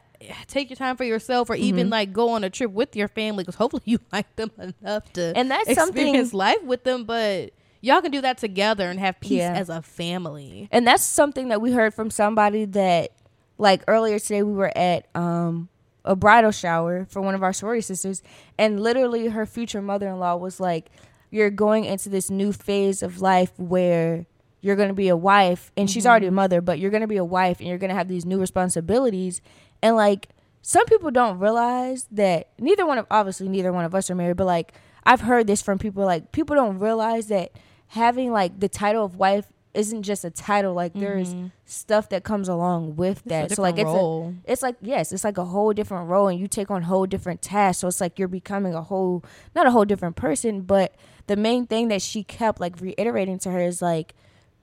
take 0.47 0.69
your 0.69 0.77
time 0.77 0.95
for 0.97 1.03
yourself, 1.03 1.49
or 1.49 1.55
even 1.55 1.87
Mhm. 1.87 1.91
like 1.91 2.13
go 2.13 2.29
on 2.29 2.43
a 2.43 2.49
trip 2.49 2.71
with 2.71 2.95
your 2.95 3.07
family. 3.07 3.43
Because 3.43 3.55
hopefully 3.55 3.81
you 3.85 3.99
like 4.11 4.35
them 4.35 4.51
enough 4.59 5.11
to 5.13 5.33
and 5.35 5.49
that's 5.51 5.73
something 5.73 6.01
experience 6.07 6.33
life 6.33 6.63
with 6.63 6.83
them. 6.83 7.05
But 7.05 7.51
y'all 7.81 8.01
can 8.01 8.11
do 8.11 8.21
that 8.21 8.37
together 8.37 8.89
and 8.89 8.99
have 8.99 9.19
peace 9.19 9.39
Yeah. 9.39 9.53
as 9.53 9.69
a 9.69 9.81
family. 9.81 10.67
And 10.71 10.85
that's 10.87 11.03
something 11.03 11.49
that 11.49 11.61
we 11.61 11.71
heard 11.71 11.93
from 11.93 12.09
somebody 12.09 12.65
that, 12.65 13.11
like 13.57 13.83
earlier 13.87 14.19
today, 14.19 14.43
we 14.43 14.53
were 14.53 14.75
at 14.77 15.07
um, 15.15 15.69
a 16.05 16.15
bridal 16.15 16.51
shower 16.51 17.05
for 17.09 17.21
one 17.21 17.35
of 17.35 17.43
our 17.43 17.53
sorority 17.53 17.81
sisters, 17.81 18.21
and 18.57 18.81
literally 18.81 19.27
her 19.27 19.45
future 19.45 19.81
mother 19.81 20.07
in 20.09 20.19
law 20.19 20.35
was 20.35 20.59
like, 20.59 20.89
"You're 21.31 21.49
going 21.49 21.85
into 21.85 22.09
this 22.09 22.29
new 22.29 22.51
phase 22.51 23.01
of 23.03 23.21
life 23.21 23.51
where 23.57 24.25
you're 24.59 24.75
going 24.77 24.87
to 24.89 24.93
be 24.95 25.07
a 25.09 25.15
wife, 25.17 25.71
and 25.77 25.89
she's 25.89 26.05
already 26.05 26.27
a 26.27 26.31
mother, 26.31 26.61
but 26.61 26.79
you're 26.79 26.89
going 26.91 27.01
to 27.01 27.07
be 27.07 27.17
a 27.17 27.23
wife, 27.25 27.59
and 27.59 27.67
you're 27.67 27.77
going 27.77 27.89
to 27.89 27.95
have 27.95 28.07
these 28.07 28.25
new 28.25 28.39
responsibilities, 28.39 29.41
and 29.83 29.95
like." 29.95 30.29
Some 30.65 30.85
people 30.85 31.11
don't 31.11 31.39
realize 31.39 32.07
that 32.11 32.47
neither 32.57 32.85
one 32.85 32.97
of 32.97 33.05
obviously 33.11 33.49
neither 33.49 33.73
one 33.73 33.83
of 33.83 33.93
us 33.93 34.09
are 34.09 34.15
married, 34.15 34.37
but 34.37 34.45
like 34.47 34.71
I've 35.05 35.19
heard 35.19 35.45
this 35.45 35.61
from 35.61 35.77
people 35.77 36.05
like 36.05 36.31
people 36.31 36.55
don't 36.55 36.79
realize 36.79 37.27
that 37.27 37.51
having 37.87 38.31
like 38.31 38.61
the 38.61 38.69
title 38.69 39.03
of 39.03 39.17
wife 39.17 39.51
isn't 39.73 40.03
just 40.03 40.23
a 40.23 40.29
title 40.29 40.73
like 40.73 40.93
there's 40.93 41.33
Mhm. 41.35 41.51
stuff 41.65 42.07
that 42.09 42.23
comes 42.23 42.47
along 42.47 42.95
with 42.95 43.17
It's 43.17 43.27
that 43.27 43.51
so 43.51 43.61
like 43.61 43.73
it's 43.77 43.91
different 43.91 44.35
a, 44.47 44.51
it's 44.53 44.63
like 44.63 44.77
yes 44.81 45.11
it's 45.11 45.25
like 45.25 45.37
a 45.37 45.43
whole 45.43 45.73
different 45.73 46.07
role 46.07 46.29
and 46.29 46.39
you 46.39 46.47
take 46.47 46.71
on 46.71 46.83
whole 46.83 47.05
different 47.05 47.41
tasks 47.41 47.81
so 47.81 47.89
it's 47.89 47.99
like 47.99 48.17
you're 48.17 48.29
becoming 48.29 48.73
a 48.73 48.83
whole 48.83 49.21
not 49.53 49.67
a 49.67 49.71
whole 49.71 49.83
different 49.83 50.15
person 50.15 50.61
but 50.61 50.95
the 51.27 51.35
main 51.35 51.65
thing 51.67 51.89
that 51.89 52.01
she 52.01 52.23
kept 52.23 52.61
like 52.61 52.79
reiterating 52.79 53.37
to 53.39 53.51
her 53.51 53.59
is 53.59 53.81
like 53.81 54.15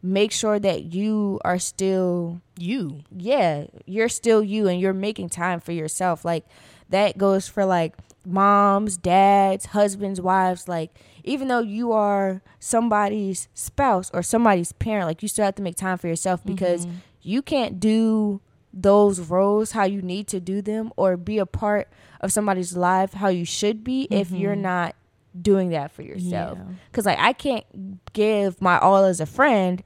make 0.03 0.33
sure 0.33 0.59
that 0.59 0.95
you 0.95 1.39
are 1.45 1.59
still 1.59 2.41
you. 2.59 3.01
yeah, 3.15 3.65
you're 3.87 4.09
still 4.09 4.43
you 4.43 4.67
and 4.69 4.81
you're 4.81 4.93
making 4.95 5.29
time 5.29 5.61
for 5.61 5.73
yourself. 5.73 6.25
Like 6.25 6.45
that 6.89 7.19
goes 7.19 7.49
for 7.49 7.65
like 7.65 7.95
moms, 8.27 8.97
dads, 8.97 9.67
husbands, 9.67 10.21
wives. 10.21 10.69
Like 10.69 10.91
even 11.25 11.49
though 11.49 11.61
you 11.61 11.93
are 11.93 12.43
somebody's 12.59 13.49
spouse 13.55 14.11
or 14.15 14.23
somebody's 14.23 14.73
parent, 14.73 15.07
like 15.07 15.23
you 15.23 15.29
still 15.29 15.45
have 15.45 15.55
to 15.57 15.63
make 15.63 15.77
time 15.77 15.99
for 15.99 16.09
yourself 16.09 16.45
because 16.45 16.87
Mhm. 16.87 16.93
you 17.23 17.43
can't 17.43 17.79
do 17.81 18.41
those 18.73 19.19
roles 19.21 19.73
how 19.73 19.83
you 19.85 20.01
need 20.01 20.29
to 20.29 20.39
do 20.41 20.63
them 20.63 20.93
or 20.97 21.17
be 21.17 21.39
a 21.39 21.45
part 21.47 21.89
of 22.21 22.33
somebody's 22.33 22.77
life 22.77 23.15
how 23.15 23.27
you 23.29 23.45
should 23.45 23.83
be 23.83 24.07
if 24.13 24.31
you're 24.31 24.55
Mhm. 24.55 24.61
not 24.61 24.95
doing 25.41 25.71
that 25.71 25.91
for 25.93 26.03
yourself 26.03 26.59
Yeah. 26.59 26.65
because 26.91 27.07
like 27.07 27.19
i 27.19 27.33
can't 27.33 27.65
give 28.13 28.61
my 28.61 28.79
all 28.79 29.05
as 29.05 29.21
a 29.21 29.27
friend 29.27 29.83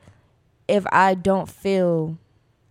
if 0.68 0.86
i 0.90 1.14
don't 1.14 1.48
feel 1.48 2.16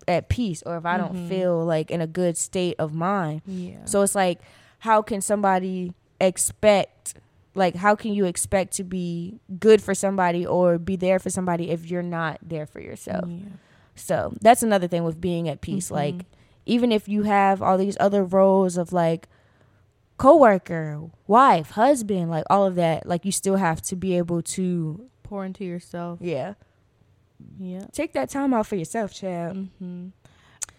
at 0.08 0.28
peace 0.30 0.64
or 0.66 0.78
if 0.78 0.86
i 0.86 0.98
don't 0.98 1.14
Mhm. 1.16 1.30
feel 1.30 1.64
like 1.66 1.92
in 1.92 2.02
a 2.02 2.08
good 2.08 2.36
state 2.38 2.76
of 2.80 2.94
mind 2.94 3.42
Yeah. 3.46 3.86
so 3.86 4.02
it's 4.02 4.16
like 4.16 4.40
how 4.80 5.02
can 5.02 5.22
somebody 5.22 5.94
expect 6.20 7.14
like 7.56 7.76
how 7.76 7.94
can 7.96 8.14
you 8.14 8.26
expect 8.26 8.74
to 8.78 8.84
be 8.84 9.40
good 9.60 9.82
for 9.82 9.94
somebody 9.94 10.44
or 10.46 10.80
be 10.80 10.96
there 10.96 11.20
for 11.20 11.30
somebody 11.30 11.70
if 11.70 11.90
you're 11.90 12.02
not 12.02 12.40
there 12.42 12.66
for 12.66 12.80
yourself 12.82 13.26
Yeah. 13.28 13.38
so 13.96 14.34
that's 14.42 14.64
another 14.64 14.88
thing 14.88 15.04
with 15.04 15.22
being 15.22 15.48
at 15.48 15.62
peace 15.62 15.90
Mhm. 15.90 15.96
like 15.96 16.26
even 16.66 16.92
if 16.92 17.08
you 17.08 17.24
have 17.24 17.62
all 17.62 17.78
these 17.78 17.98
other 18.00 18.24
roles 18.24 18.78
of 18.78 18.92
like 18.92 19.28
coworker, 20.24 21.10
wife, 21.28 21.72
husband, 21.72 22.30
like 22.30 22.46
all 22.50 22.66
of 22.66 22.76
that, 22.76 23.06
like 23.06 23.26
you 23.26 23.32
still 23.32 23.58
have 23.58 23.82
to 23.82 23.96
be 23.96 24.18
able 24.18 24.42
to 24.42 25.10
Pour 25.24 25.44
into 25.44 25.66
yourself. 25.66 26.20
Yeah. 26.22 26.54
Yeah. 27.60 27.88
Take 27.92 28.14
that 28.14 28.30
time 28.30 28.54
out 28.54 28.68
for 28.68 28.76
yourself, 28.76 29.14
child. 29.14 29.58
Mm-hmm. 29.58 30.10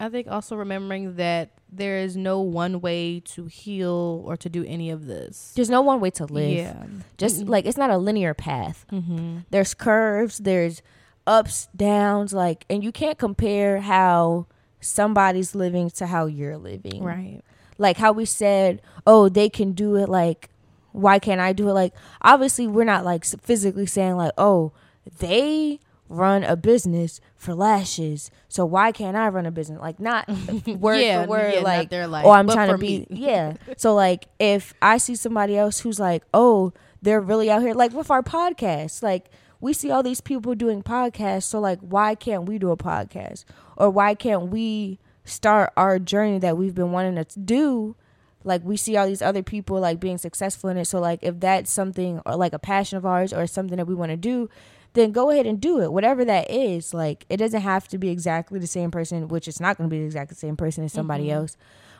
I 0.01 0.09
think 0.09 0.29
also 0.29 0.57
remembering 0.57 1.17
that 1.17 1.51
there 1.71 1.99
is 1.99 2.17
no 2.17 2.41
one 2.41 2.81
way 2.81 3.21
to 3.21 3.47
heal 3.47 4.23
or 4.25 4.37
to 4.39 4.49
do 4.49 4.65
any 4.65 4.91
of 4.91 5.07
this. 5.07 5.53
There's 5.55 5.71
no 5.71 5.83
one 5.83 6.01
way 6.01 6.11
to 6.13 6.25
live. 6.25 6.51
Yeah. 6.51 6.85
Just 7.19 7.45
Mm-mm. 7.45 7.49
like 7.51 7.67
it's 7.67 7.77
not 7.77 7.91
a 7.91 7.99
linear 7.99 8.33
path. 8.33 8.87
Mm-hmm. 8.91 9.41
There's 9.51 9.75
curves, 9.75 10.39
there's 10.39 10.81
ups, 11.27 11.69
downs, 11.77 12.33
like 12.33 12.65
and 12.71 12.83
you 12.83 12.93
can't 12.93 13.19
compare 13.19 13.81
how 13.81 14.47
somebody's 14.81 15.55
living 15.55 15.91
to 15.91 16.07
how 16.07 16.27
you're 16.27 16.57
living. 16.57 17.03
Right. 17.05 17.43
Like 17.79 17.97
how 17.97 18.13
we 18.13 18.25
said, 18.25 18.81
"Oh, 19.07 19.29
they 19.29 19.49
can 19.49 19.73
do 19.73 19.97
it 19.97 20.09
like 20.09 20.51
why 20.93 21.19
can't 21.19 21.41
I 21.41 21.53
do 21.53 21.69
it?" 21.69 21.73
Like 21.73 21.93
obviously 22.23 22.67
we're 22.67 22.85
not 22.85 23.05
like 23.05 23.25
physically 23.25 23.87
saying 23.87 24.17
like, 24.17 24.33
"Oh, 24.39 24.73
they 25.19 25.81
run 26.09 26.45
a 26.45 26.55
business 26.55 27.21
for 27.37 27.55
lashes, 27.55 28.31
so 28.49 28.65
why 28.65 28.93
can't 28.93 29.17
I 29.17 29.29
run 29.29 29.47
a 29.47 29.51
business?" 29.51 29.81
Like 29.81 29.99
not 29.99 30.29
word 30.67 31.01
Yeah, 31.01 31.25
for 31.25 31.31
word 31.31 31.55
yeah, 31.55 31.61
like 31.61 31.91
life, 31.93 32.25
oh 32.25 32.31
i'm 32.31 32.49
trying 32.49 32.71
to 32.71 32.79
be 32.79 33.07
yeah 33.11 33.55
so 33.77 33.95
like 33.95 34.27
if 34.39 34.75
i 34.81 34.99
see 34.99 35.15
somebody 35.17 35.57
else 35.57 35.81
who's 35.81 35.99
like 35.99 36.23
oh 36.33 36.73
they're 37.03 37.21
really 37.21 37.51
out 37.51 37.63
here 37.63 37.75
like 37.75 37.93
with 37.93 38.11
our 38.11 38.23
podcast 38.23 39.03
like 39.03 39.31
we 39.61 39.73
see 39.73 39.91
all 39.91 40.03
these 40.03 40.21
people 40.21 40.55
doing 40.55 40.83
podcasts 40.83 41.45
so 41.45 41.59
like 41.59 41.79
why 41.81 42.15
can't 42.15 42.45
we 42.47 42.59
do 42.59 42.71
a 42.71 42.77
podcast 42.77 43.45
or 43.77 43.91
why 43.91 44.15
can't 44.15 44.49
we 44.49 44.99
start 45.25 45.73
our 45.77 45.99
journey 45.99 46.39
that 46.39 46.57
we've 46.57 46.75
been 46.75 46.93
wanting 46.93 47.23
to 47.23 47.39
do. 47.39 47.97
Like 48.43 48.63
we 48.63 48.77
see 48.77 48.97
all 48.97 49.07
these 49.07 49.23
other 49.23 49.43
people 49.43 49.81
like 49.81 50.01
being 50.01 50.19
successful 50.19 50.71
in 50.71 50.77
it. 50.77 50.85
So 50.87 51.01
like 51.01 51.21
if 51.23 51.41
that's 51.41 51.71
something 51.71 52.21
or 52.27 52.37
like 52.37 52.53
a 52.53 52.59
passion 52.59 52.99
of 52.99 53.07
ours 53.07 53.33
or 53.33 53.47
something 53.47 53.77
that 53.77 53.87
we 53.87 53.95
want 53.95 54.11
to 54.11 54.17
do 54.17 54.49
then 54.93 55.11
go 55.11 55.31
ahead 55.31 55.45
and 55.45 55.61
do 55.61 55.81
it. 55.81 55.93
Whatever 55.93 56.25
that 56.25 56.51
is 56.51 56.95
like 56.95 57.27
it 57.29 57.39
doesn't 57.39 57.63
have 57.63 57.89
to 57.89 57.99
be 57.99 58.11
exactly 58.11 58.59
the 58.59 58.67
same 58.67 58.91
person 58.91 59.29
which 59.29 59.49
it's 59.49 59.61
not 59.61 59.77
going 59.77 59.89
to 59.89 59.95
be 59.95 60.03
exactly 60.03 60.35
the 60.35 60.39
same 60.39 60.57
person 60.57 60.85
as 60.85 60.93
somebody 60.93 61.25
mm-hmm. 61.25 61.39
else. 61.39 61.57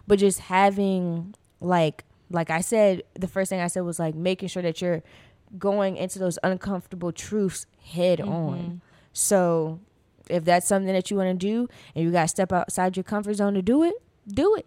But 0.07 0.19
just 0.19 0.41
having 0.41 1.35
like 1.61 2.05
like 2.31 2.51
i 2.51 2.61
said 2.61 3.03
the 3.15 3.29
first 3.29 3.49
thing 3.49 3.61
i 3.61 3.67
said 3.67 3.83
was 3.83 3.99
like 3.99 4.15
making 4.15 4.49
sure 4.49 4.63
that 4.63 4.81
you're 4.81 5.03
going 5.59 5.97
into 5.97 6.19
those 6.19 6.39
uncomfortable 6.43 7.13
truths 7.13 7.67
head 7.83 8.21
on. 8.21 8.59
Mm-hmm. 8.59 8.75
So 9.13 9.81
if 10.29 10.45
that's 10.45 10.67
something 10.67 10.93
that 10.93 11.11
you 11.11 11.17
want 11.17 11.29
to 11.29 11.47
do 11.47 11.69
and 11.95 12.05
you 12.05 12.11
got 12.11 12.23
to 12.23 12.29
step 12.29 12.53
outside 12.53 12.97
your 12.97 13.05
comfort 13.05 13.35
zone 13.35 13.55
to 13.55 13.63
do 13.63 13.83
it 13.83 13.95
do 14.27 14.55
it 14.55 14.65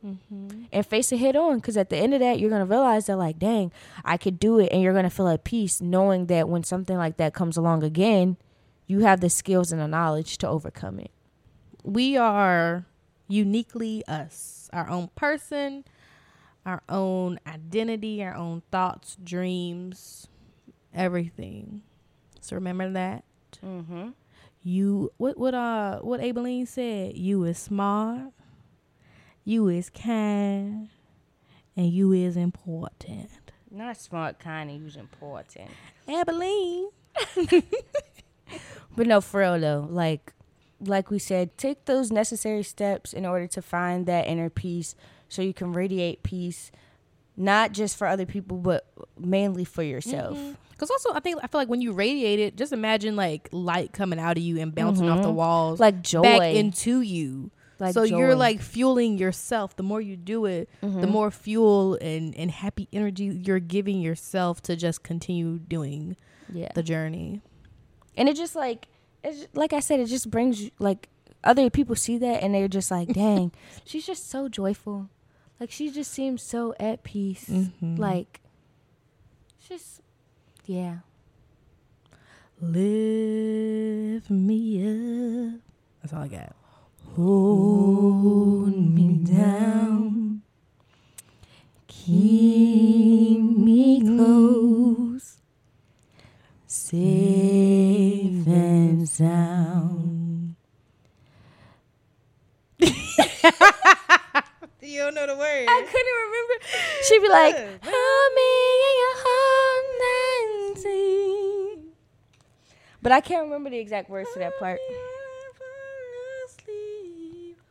and 0.72 0.86
face 0.86 1.12
it 1.12 1.18
head 1.18 1.36
on 1.36 1.56
because 1.56 1.76
at 1.78 1.90
the 1.90 1.98
end 1.98 2.14
of 2.14 2.20
that 2.20 2.40
you're 2.40 2.50
going 2.50 2.62
to 2.62 2.70
realize 2.70 3.08
that 3.08 3.18
like 3.18 3.40
dang 3.40 3.72
i 4.06 4.16
could 4.16 4.40
do 4.40 4.60
it 4.60 4.72
and 4.72 4.84
you're 4.84 4.94
going 4.94 5.04
to 5.04 5.10
feel 5.10 5.28
at 5.28 5.44
peace 5.44 5.82
knowing 5.82 6.28
that 6.28 6.48
when 6.48 6.64
something 6.64 6.96
like 6.96 7.18
that 7.18 7.34
comes 7.34 7.58
along 7.58 7.84
again 7.84 8.38
you 8.86 9.00
have 9.00 9.20
the 9.20 9.30
skills 9.32 9.72
and 9.72 9.82
the 9.82 9.88
knowledge 9.88 10.38
to 10.38 10.48
overcome 10.48 11.00
it 11.00 11.10
we 11.84 12.18
are 12.18 12.86
uniquely 13.28 14.04
us, 14.08 14.70
our 14.74 14.90
own 14.90 15.10
person, 15.16 15.86
our 16.66 16.82
own 16.90 17.40
identity, 17.48 18.24
our 18.24 18.36
own 18.36 18.62
thoughts, 18.72 19.18
dreams, 19.24 20.28
everything. 20.94 21.82
So 22.42 22.56
remember 22.56 22.90
that. 22.92 23.24
mm-hmm. 23.66 24.10
You 24.68 25.14
what 25.16 25.38
what 25.38 25.54
uh 25.54 26.00
what 26.00 26.20
Aibileen 26.20 26.68
said, 26.68 27.16
you 27.16 27.46
is 27.46 27.58
smart, 27.58 28.34
you 29.46 29.70
is 29.70 29.90
kind, 29.90 30.90
and 31.78 31.90
you 31.90 32.12
is 32.12 32.36
important. 32.36 33.30
not 33.72 33.96
smart 33.96 34.40
kind 34.40 34.70
and 34.70 34.82
use 34.84 34.98
important 34.98 35.70
Aibileen. 36.06 36.88
But 38.98 39.08
no, 39.08 39.22
for 39.22 39.40
real 39.40 39.58
though, 39.58 39.88
like 39.90 40.34
like 40.82 41.10
we 41.12 41.20
said, 41.20 41.58
take 41.58 41.86
those 41.86 42.12
necessary 42.12 42.64
steps 42.64 43.14
in 43.14 43.26
order 43.26 43.48
to 43.48 43.62
find 43.62 44.06
that 44.08 44.28
inner 44.28 44.50
peace 44.50 44.96
so 45.30 45.42
you 45.42 45.54
can 45.54 45.72
radiate 45.72 46.24
peace 46.24 46.74
not 47.38 47.72
just 47.72 47.96
for 47.96 48.06
other 48.06 48.26
people 48.26 48.58
but 48.58 48.86
mainly 49.18 49.64
for 49.64 49.84
yourself. 49.84 50.38
Because 50.78 50.92
also, 50.92 51.12
I 51.14 51.20
think 51.22 51.40
I 51.44 51.48
feel 51.48 51.60
like 51.60 51.70
when 51.70 51.82
you 51.82 51.92
radiate 51.92 52.40
it, 52.40 52.56
just 52.56 52.72
imagine 52.72 53.16
like 53.16 53.50
light 53.52 53.94
coming 53.94 54.20
out 54.20 54.38
of 54.38 54.44
you 54.44 54.60
and 54.60 54.74
bouncing 54.76 55.10
off 55.10 55.24
the 55.24 55.32
walls, 55.32 55.80
Like 55.80 56.04
joy. 56.04 56.22
back 56.22 56.54
into 56.56 57.02
you. 57.02 57.50
Like 57.80 57.94
so 57.94 58.04
you're 58.04 58.36
like 58.36 58.62
fueling 58.62 59.18
yourself. 59.18 59.76
The 59.76 59.84
more 59.84 60.02
you 60.02 60.16
do 60.18 60.46
it, 60.46 60.70
Mm-hmm. 60.84 61.02
the 61.02 61.08
more 61.08 61.32
fuel 61.32 61.96
and 62.00 62.36
and 62.36 62.50
happy 62.52 62.88
energy 62.94 63.26
you're 63.26 63.60
giving 63.60 64.02
yourself 64.02 64.62
to 64.64 64.76
just 64.76 65.02
continue 65.04 65.58
doing 65.60 66.16
yeah. 66.54 66.72
the 66.76 66.84
journey. 66.84 67.42
and 68.16 68.30
it 68.30 68.36
just 68.36 68.56
like 68.56 68.88
it's 69.24 69.48
like 69.56 69.74
I 69.74 69.80
said, 69.80 70.00
it 70.00 70.08
just 70.08 70.30
brings 70.32 70.70
like 70.80 71.10
other 71.44 71.70
people 71.70 71.96
see 71.96 72.18
that 72.20 72.42
and 72.44 72.54
they're 72.54 72.68
just 72.68 72.90
like, 72.92 73.10
dang, 73.14 73.52
she's 73.86 74.06
just 74.06 74.30
so 74.30 74.48
joyful. 74.50 75.10
Like 75.60 75.72
she 75.72 75.90
just 75.92 76.12
seems 76.12 76.42
so 76.44 76.74
at 76.80 77.04
peace. 77.04 77.46
Mm-hmm. 77.50 77.96
Like 77.98 78.42
just 79.68 80.02
yeah. 80.68 80.98
Lift 82.60 84.30
me 84.30 84.82
up. 84.84 85.62
That's 86.02 86.14
all 86.14 86.24
I 86.24 86.28
got. 86.28 86.56
Hold 87.16 88.76
me 88.76 89.20
down. 89.24 90.42
Keep 91.88 93.42
me 93.58 94.02
close. 94.02 95.38
Safe 96.68 98.48
and 98.48 99.08
sound. 99.08 100.56
You 104.80 105.00
don't 105.00 105.16
know 105.16 105.28
the 105.28 105.36
word. 105.36 105.66
I 105.68 105.82
couldn't 105.84 106.18
remember. 106.26 106.56
She'd 107.08 107.22
be 107.22 107.28
like, 107.30 107.56
Hold 107.84 108.30
me 108.36 108.52
in 108.88 108.94
your 109.04 109.18
arms 109.28 109.78
But 113.02 113.12
I 113.12 113.22
can't 113.22 113.44
remember 113.44 113.70
the 113.70 113.78
exact 113.80 114.10
words 114.10 114.30
to 114.34 114.40
that 114.40 114.58
part. 114.60 114.80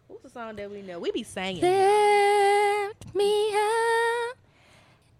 What's 0.08 0.22
the 0.22 0.30
song 0.30 0.56
that 0.56 0.70
we 0.70 0.82
know? 0.82 0.98
We 0.98 1.10
be 1.12 1.22
singing. 1.22 1.62
Lift 1.62 3.14
me 3.14 3.50
up. 3.54 4.36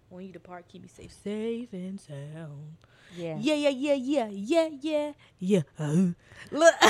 When 0.09 0.25
you 0.25 0.31
depart, 0.33 0.65
keep 0.67 0.81
me 0.83 0.87
safe, 0.87 1.11
safe 1.23 1.71
and 1.73 1.99
sound. 1.99 2.77
Yeah. 3.15 3.35
Yeah, 3.39 3.53
yeah, 3.55 3.69
yeah, 3.69 3.93
yeah, 3.93 4.27
yeah, 4.31 4.69
yeah, 4.81 5.11
yeah. 5.39 5.61
Look. 6.51 6.73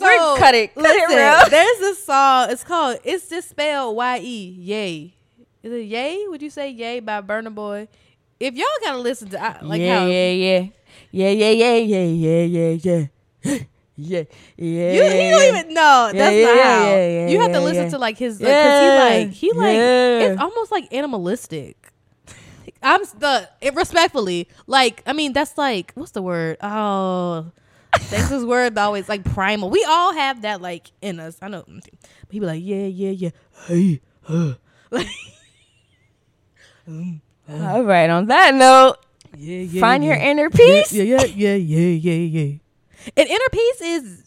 We're- 0.00 0.38
cut 0.38 0.54
it. 0.54 0.74
Cut 0.74 0.84
it, 0.86 1.08
listen. 1.08 1.50
There's 1.50 1.80
a 1.80 1.94
song. 2.00 2.50
It's 2.50 2.64
called. 2.64 2.98
It's 3.04 3.28
just 3.28 3.50
spelled 3.50 3.96
Y 3.96 4.18
E. 4.22 4.56
Yay. 4.60 5.14
Is 5.62 5.72
it 5.72 5.86
Yay? 5.86 6.26
Would 6.28 6.42
you 6.42 6.50
say 6.50 6.70
Yay 6.70 7.00
by 7.00 7.20
Burna 7.20 7.54
Boy? 7.54 7.88
If 8.38 8.54
y'all 8.54 8.66
gotta 8.82 8.98
listen 8.98 9.28
to 9.30 9.42
I- 9.42 9.60
like 9.62 9.80
yeah, 9.80 10.00
how 10.00 10.06
yeah, 10.06 10.30
yeah, 10.30 10.66
yeah, 11.10 11.28
yeah, 11.28 11.50
yeah, 11.50 11.74
yeah, 11.76 12.04
yeah, 12.04 12.42
yeah, 12.44 12.78
yeah, 12.82 13.06
yeah, 13.96 14.22
yeah. 14.56 14.92
You, 14.92 15.02
he 15.10 15.30
don't 15.30 15.56
even 15.56 15.74
know. 15.74 16.10
Yeah, 16.14 16.18
That's 16.18 16.36
yeah, 16.36 16.44
not 16.46 16.56
yeah, 16.56 16.78
how. 16.78 16.84
yeah, 16.84 17.08
yeah, 17.08 17.28
you 17.28 17.40
have 17.40 17.52
to 17.52 17.60
listen 17.60 17.84
yeah. 17.84 17.90
to 17.90 17.98
like 17.98 18.16
his, 18.16 18.40
like, 18.40 18.54
cause 18.54 18.80
he 18.80 18.88
like 18.88 19.30
he 19.30 19.52
like 19.52 19.76
Yeah. 19.76 20.18
it's 20.20 20.40
almost 20.40 20.72
like 20.72 20.92
animalistic. 20.92 21.76
I'm 22.82 23.02
the 23.18 23.48
it, 23.60 23.74
respectfully 23.74 24.48
like 24.66 25.02
I 25.06 25.12
mean 25.12 25.34
that's 25.34 25.58
like 25.58 25.92
what's 25.94 26.12
the 26.12 26.22
word? 26.22 26.56
Oh, 26.62 27.52
that's 28.08 28.30
this 28.30 28.42
word 28.42 28.78
always 28.78 29.06
like 29.06 29.22
primal. 29.24 29.68
We 29.68 29.84
all 29.86 30.14
have 30.14 30.42
that 30.42 30.62
like 30.62 30.90
in 31.02 31.20
us. 31.20 31.36
I 31.42 31.48
know. 31.48 31.64
People 32.30 32.48
like 32.48 32.62
yeah, 32.64 32.86
yeah, 32.86 33.10
yeah. 33.10 33.30
Hey, 33.66 34.00
uh. 34.26 34.54
like 34.90 35.06
All 37.48 37.84
right. 37.84 38.10
On 38.10 38.26
that 38.26 38.54
note, 38.54 38.96
yeah, 39.36 39.58
yeah. 39.58 39.80
find 39.80 40.04
yeah. 40.04 40.10
your 40.10 40.18
inner 40.18 40.50
peace. 40.50 40.92
Yeah, 40.92 41.02
yeah, 41.02 41.24
yeah, 41.24 41.54
yeah, 41.54 42.12
yeah, 42.12 42.40
yeah. 42.40 42.58
And 43.16 43.28
inner 43.28 43.50
peace 43.52 43.80
is 43.80 44.22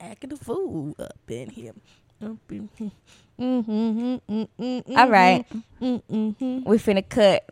acting 0.00 0.32
a 0.32 0.36
fool 0.36 0.94
up 0.98 1.18
in 1.28 1.50
here. 1.50 1.74
Up 2.22 2.38
in 2.50 2.70
here. 2.76 2.90
Mm-hmm, 3.38 4.32
mm-hmm, 4.32 4.98
All 4.98 5.10
right. 5.10 5.44
mm-hmm. 5.80 6.68
We 6.68 6.78
finna 6.78 7.06
cut. 7.06 7.44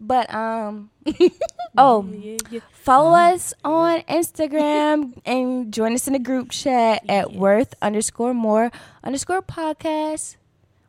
But 0.00 0.32
um, 0.32 0.90
oh, 1.78 2.08
Yeah, 2.10 2.36
yeah. 2.50 2.60
follow 2.72 3.16
us 3.16 3.52
on 3.64 4.00
Instagram 4.02 5.20
and 5.26 5.72
join 5.72 5.94
us 5.94 6.06
in 6.06 6.14
the 6.14 6.18
group 6.18 6.50
chat 6.50 7.02
at 7.08 7.32
worth 7.32 7.74
underscore 7.82 8.34
more 8.34 8.70
underscore 9.04 9.42
podcast 9.42 10.36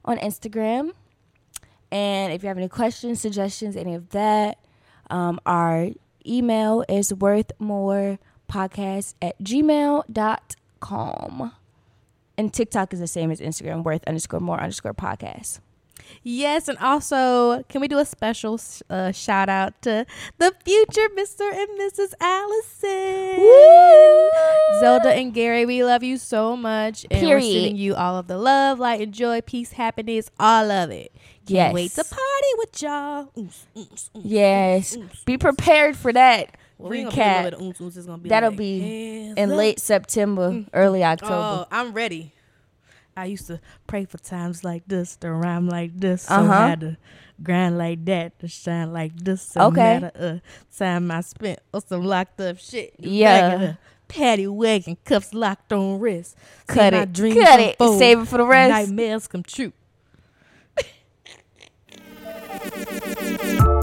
on 0.06 0.18
Instagram. 0.19 0.94
And 1.91 2.32
if 2.34 2.44
you 2.44 2.48
have 2.48 2.57
any 2.57 2.70
questions, 2.70 3.20
suggestions, 3.20 3.76
any 3.76 3.95
of 3.95 4.10
that, 4.10 4.60
um, 5.10 5.40
our 5.45 5.90
email 6.26 6.84
is 6.88 7.11
worthmorepodcast 7.11 7.60
more 7.60 8.20
podcast 8.49 9.14
at 9.22 9.40
gmail.com. 9.41 10.11
And 12.38 12.53
TikTok 12.53 12.94
is 12.94 12.99
the 12.99 13.07
same 13.07 13.32
as 13.32 13.40
Instagram, 13.41 13.84
worth 13.84 14.03
underscore 14.07 14.40
more 14.40 14.60
underscore 14.60 14.94
podcast. 14.94 15.60
Yes, 16.23 16.68
and 16.68 16.77
also, 16.80 17.64
can 17.69 17.81
we 17.81 17.88
do 17.88 17.99
a 17.99 18.06
special 18.06 18.60
uh, 18.90 19.11
shout 19.11 19.49
out 19.49 19.81
to 19.84 20.06
the 20.38 20.53
future 20.64 21.10
Mr. 21.18 21.52
and 21.52 21.69
Mrs. 21.80 22.14
Allison? 22.19 23.41
Woo! 23.41 24.80
Zelda 24.80 25.14
and 25.14 25.34
Gary, 25.34 25.65
we 25.65 25.84
love 25.84 26.03
you 26.03 26.18
so 26.18 26.56
much. 26.56 27.06
And 27.10 27.19
Period. 27.19 27.36
we're 27.36 27.52
sending 27.53 27.77
you 27.77 27.95
all 27.95 28.18
of 28.18 28.27
the 28.27 28.38
love, 28.38 28.80
light, 28.80 29.02
and 29.02 29.14
joy, 29.14 29.41
peace, 29.41 29.73
happiness, 29.73 30.30
all 30.40 30.72
of 30.72 30.91
it. 30.91 31.11
Can't 31.45 31.49
yes. 31.49 31.73
wait 31.73 31.91
to 31.91 32.03
party 32.03 32.53
with 32.57 32.81
y'all. 32.81 33.31
yes. 34.14 34.98
Be 35.26 35.38
prepared 35.38 35.95
for 35.98 36.14
that. 36.14 36.56
Well, 36.77 36.91
recap. 36.91 38.22
Be 38.23 38.30
That'll 38.30 38.52
like, 38.52 38.57
be 38.57 39.34
in 39.36 39.49
late 39.49 39.80
September, 39.80 40.52
mm. 40.52 40.69
early 40.73 41.03
October. 41.03 41.34
Oh, 41.34 41.68
I'm 41.72 41.91
ready. 41.91 42.34
I 43.20 43.26
used 43.26 43.48
to 43.48 43.60
pray 43.86 44.06
for 44.06 44.18
times 44.18 44.64
like 44.64 44.84
this, 44.88 45.18
to 45.18 45.32
rhyme 45.32 45.68
like 45.68 46.00
this, 46.00 46.24
so 46.24 46.36
uh-huh. 46.36 46.54
I 46.54 46.68
had 46.70 46.80
to 46.80 46.98
grind 47.44 47.78
like 47.78 48.06
that, 48.06 48.40
to 48.40 48.48
shine 48.48 48.94
like 48.94 49.16
this. 49.16 49.41
So 49.41 49.62
okay. 49.68 50.00
Matter, 50.00 50.41
uh, 50.41 50.78
time 50.78 51.12
I 51.12 51.22
spent 51.22 51.60
on 51.74 51.82
some 51.86 52.04
locked 52.04 52.40
up 52.40 52.58
shit. 52.60 52.94
Yeah. 52.98 53.74
Patty 54.08 54.48
wagon, 54.48 54.98
cuffs 55.04 55.34
locked 55.34 55.72
on 55.74 56.00
wrist. 56.00 56.36
Cut 56.66 56.94
it. 56.94 57.14
Cut 57.14 57.60
it. 57.60 57.76
Save 57.78 58.22
it 58.22 58.28
for 58.28 58.38
the 58.38 58.46
rest. 58.46 58.72
Nightmares 58.72 59.28
come 59.28 59.44
true. 59.44 59.74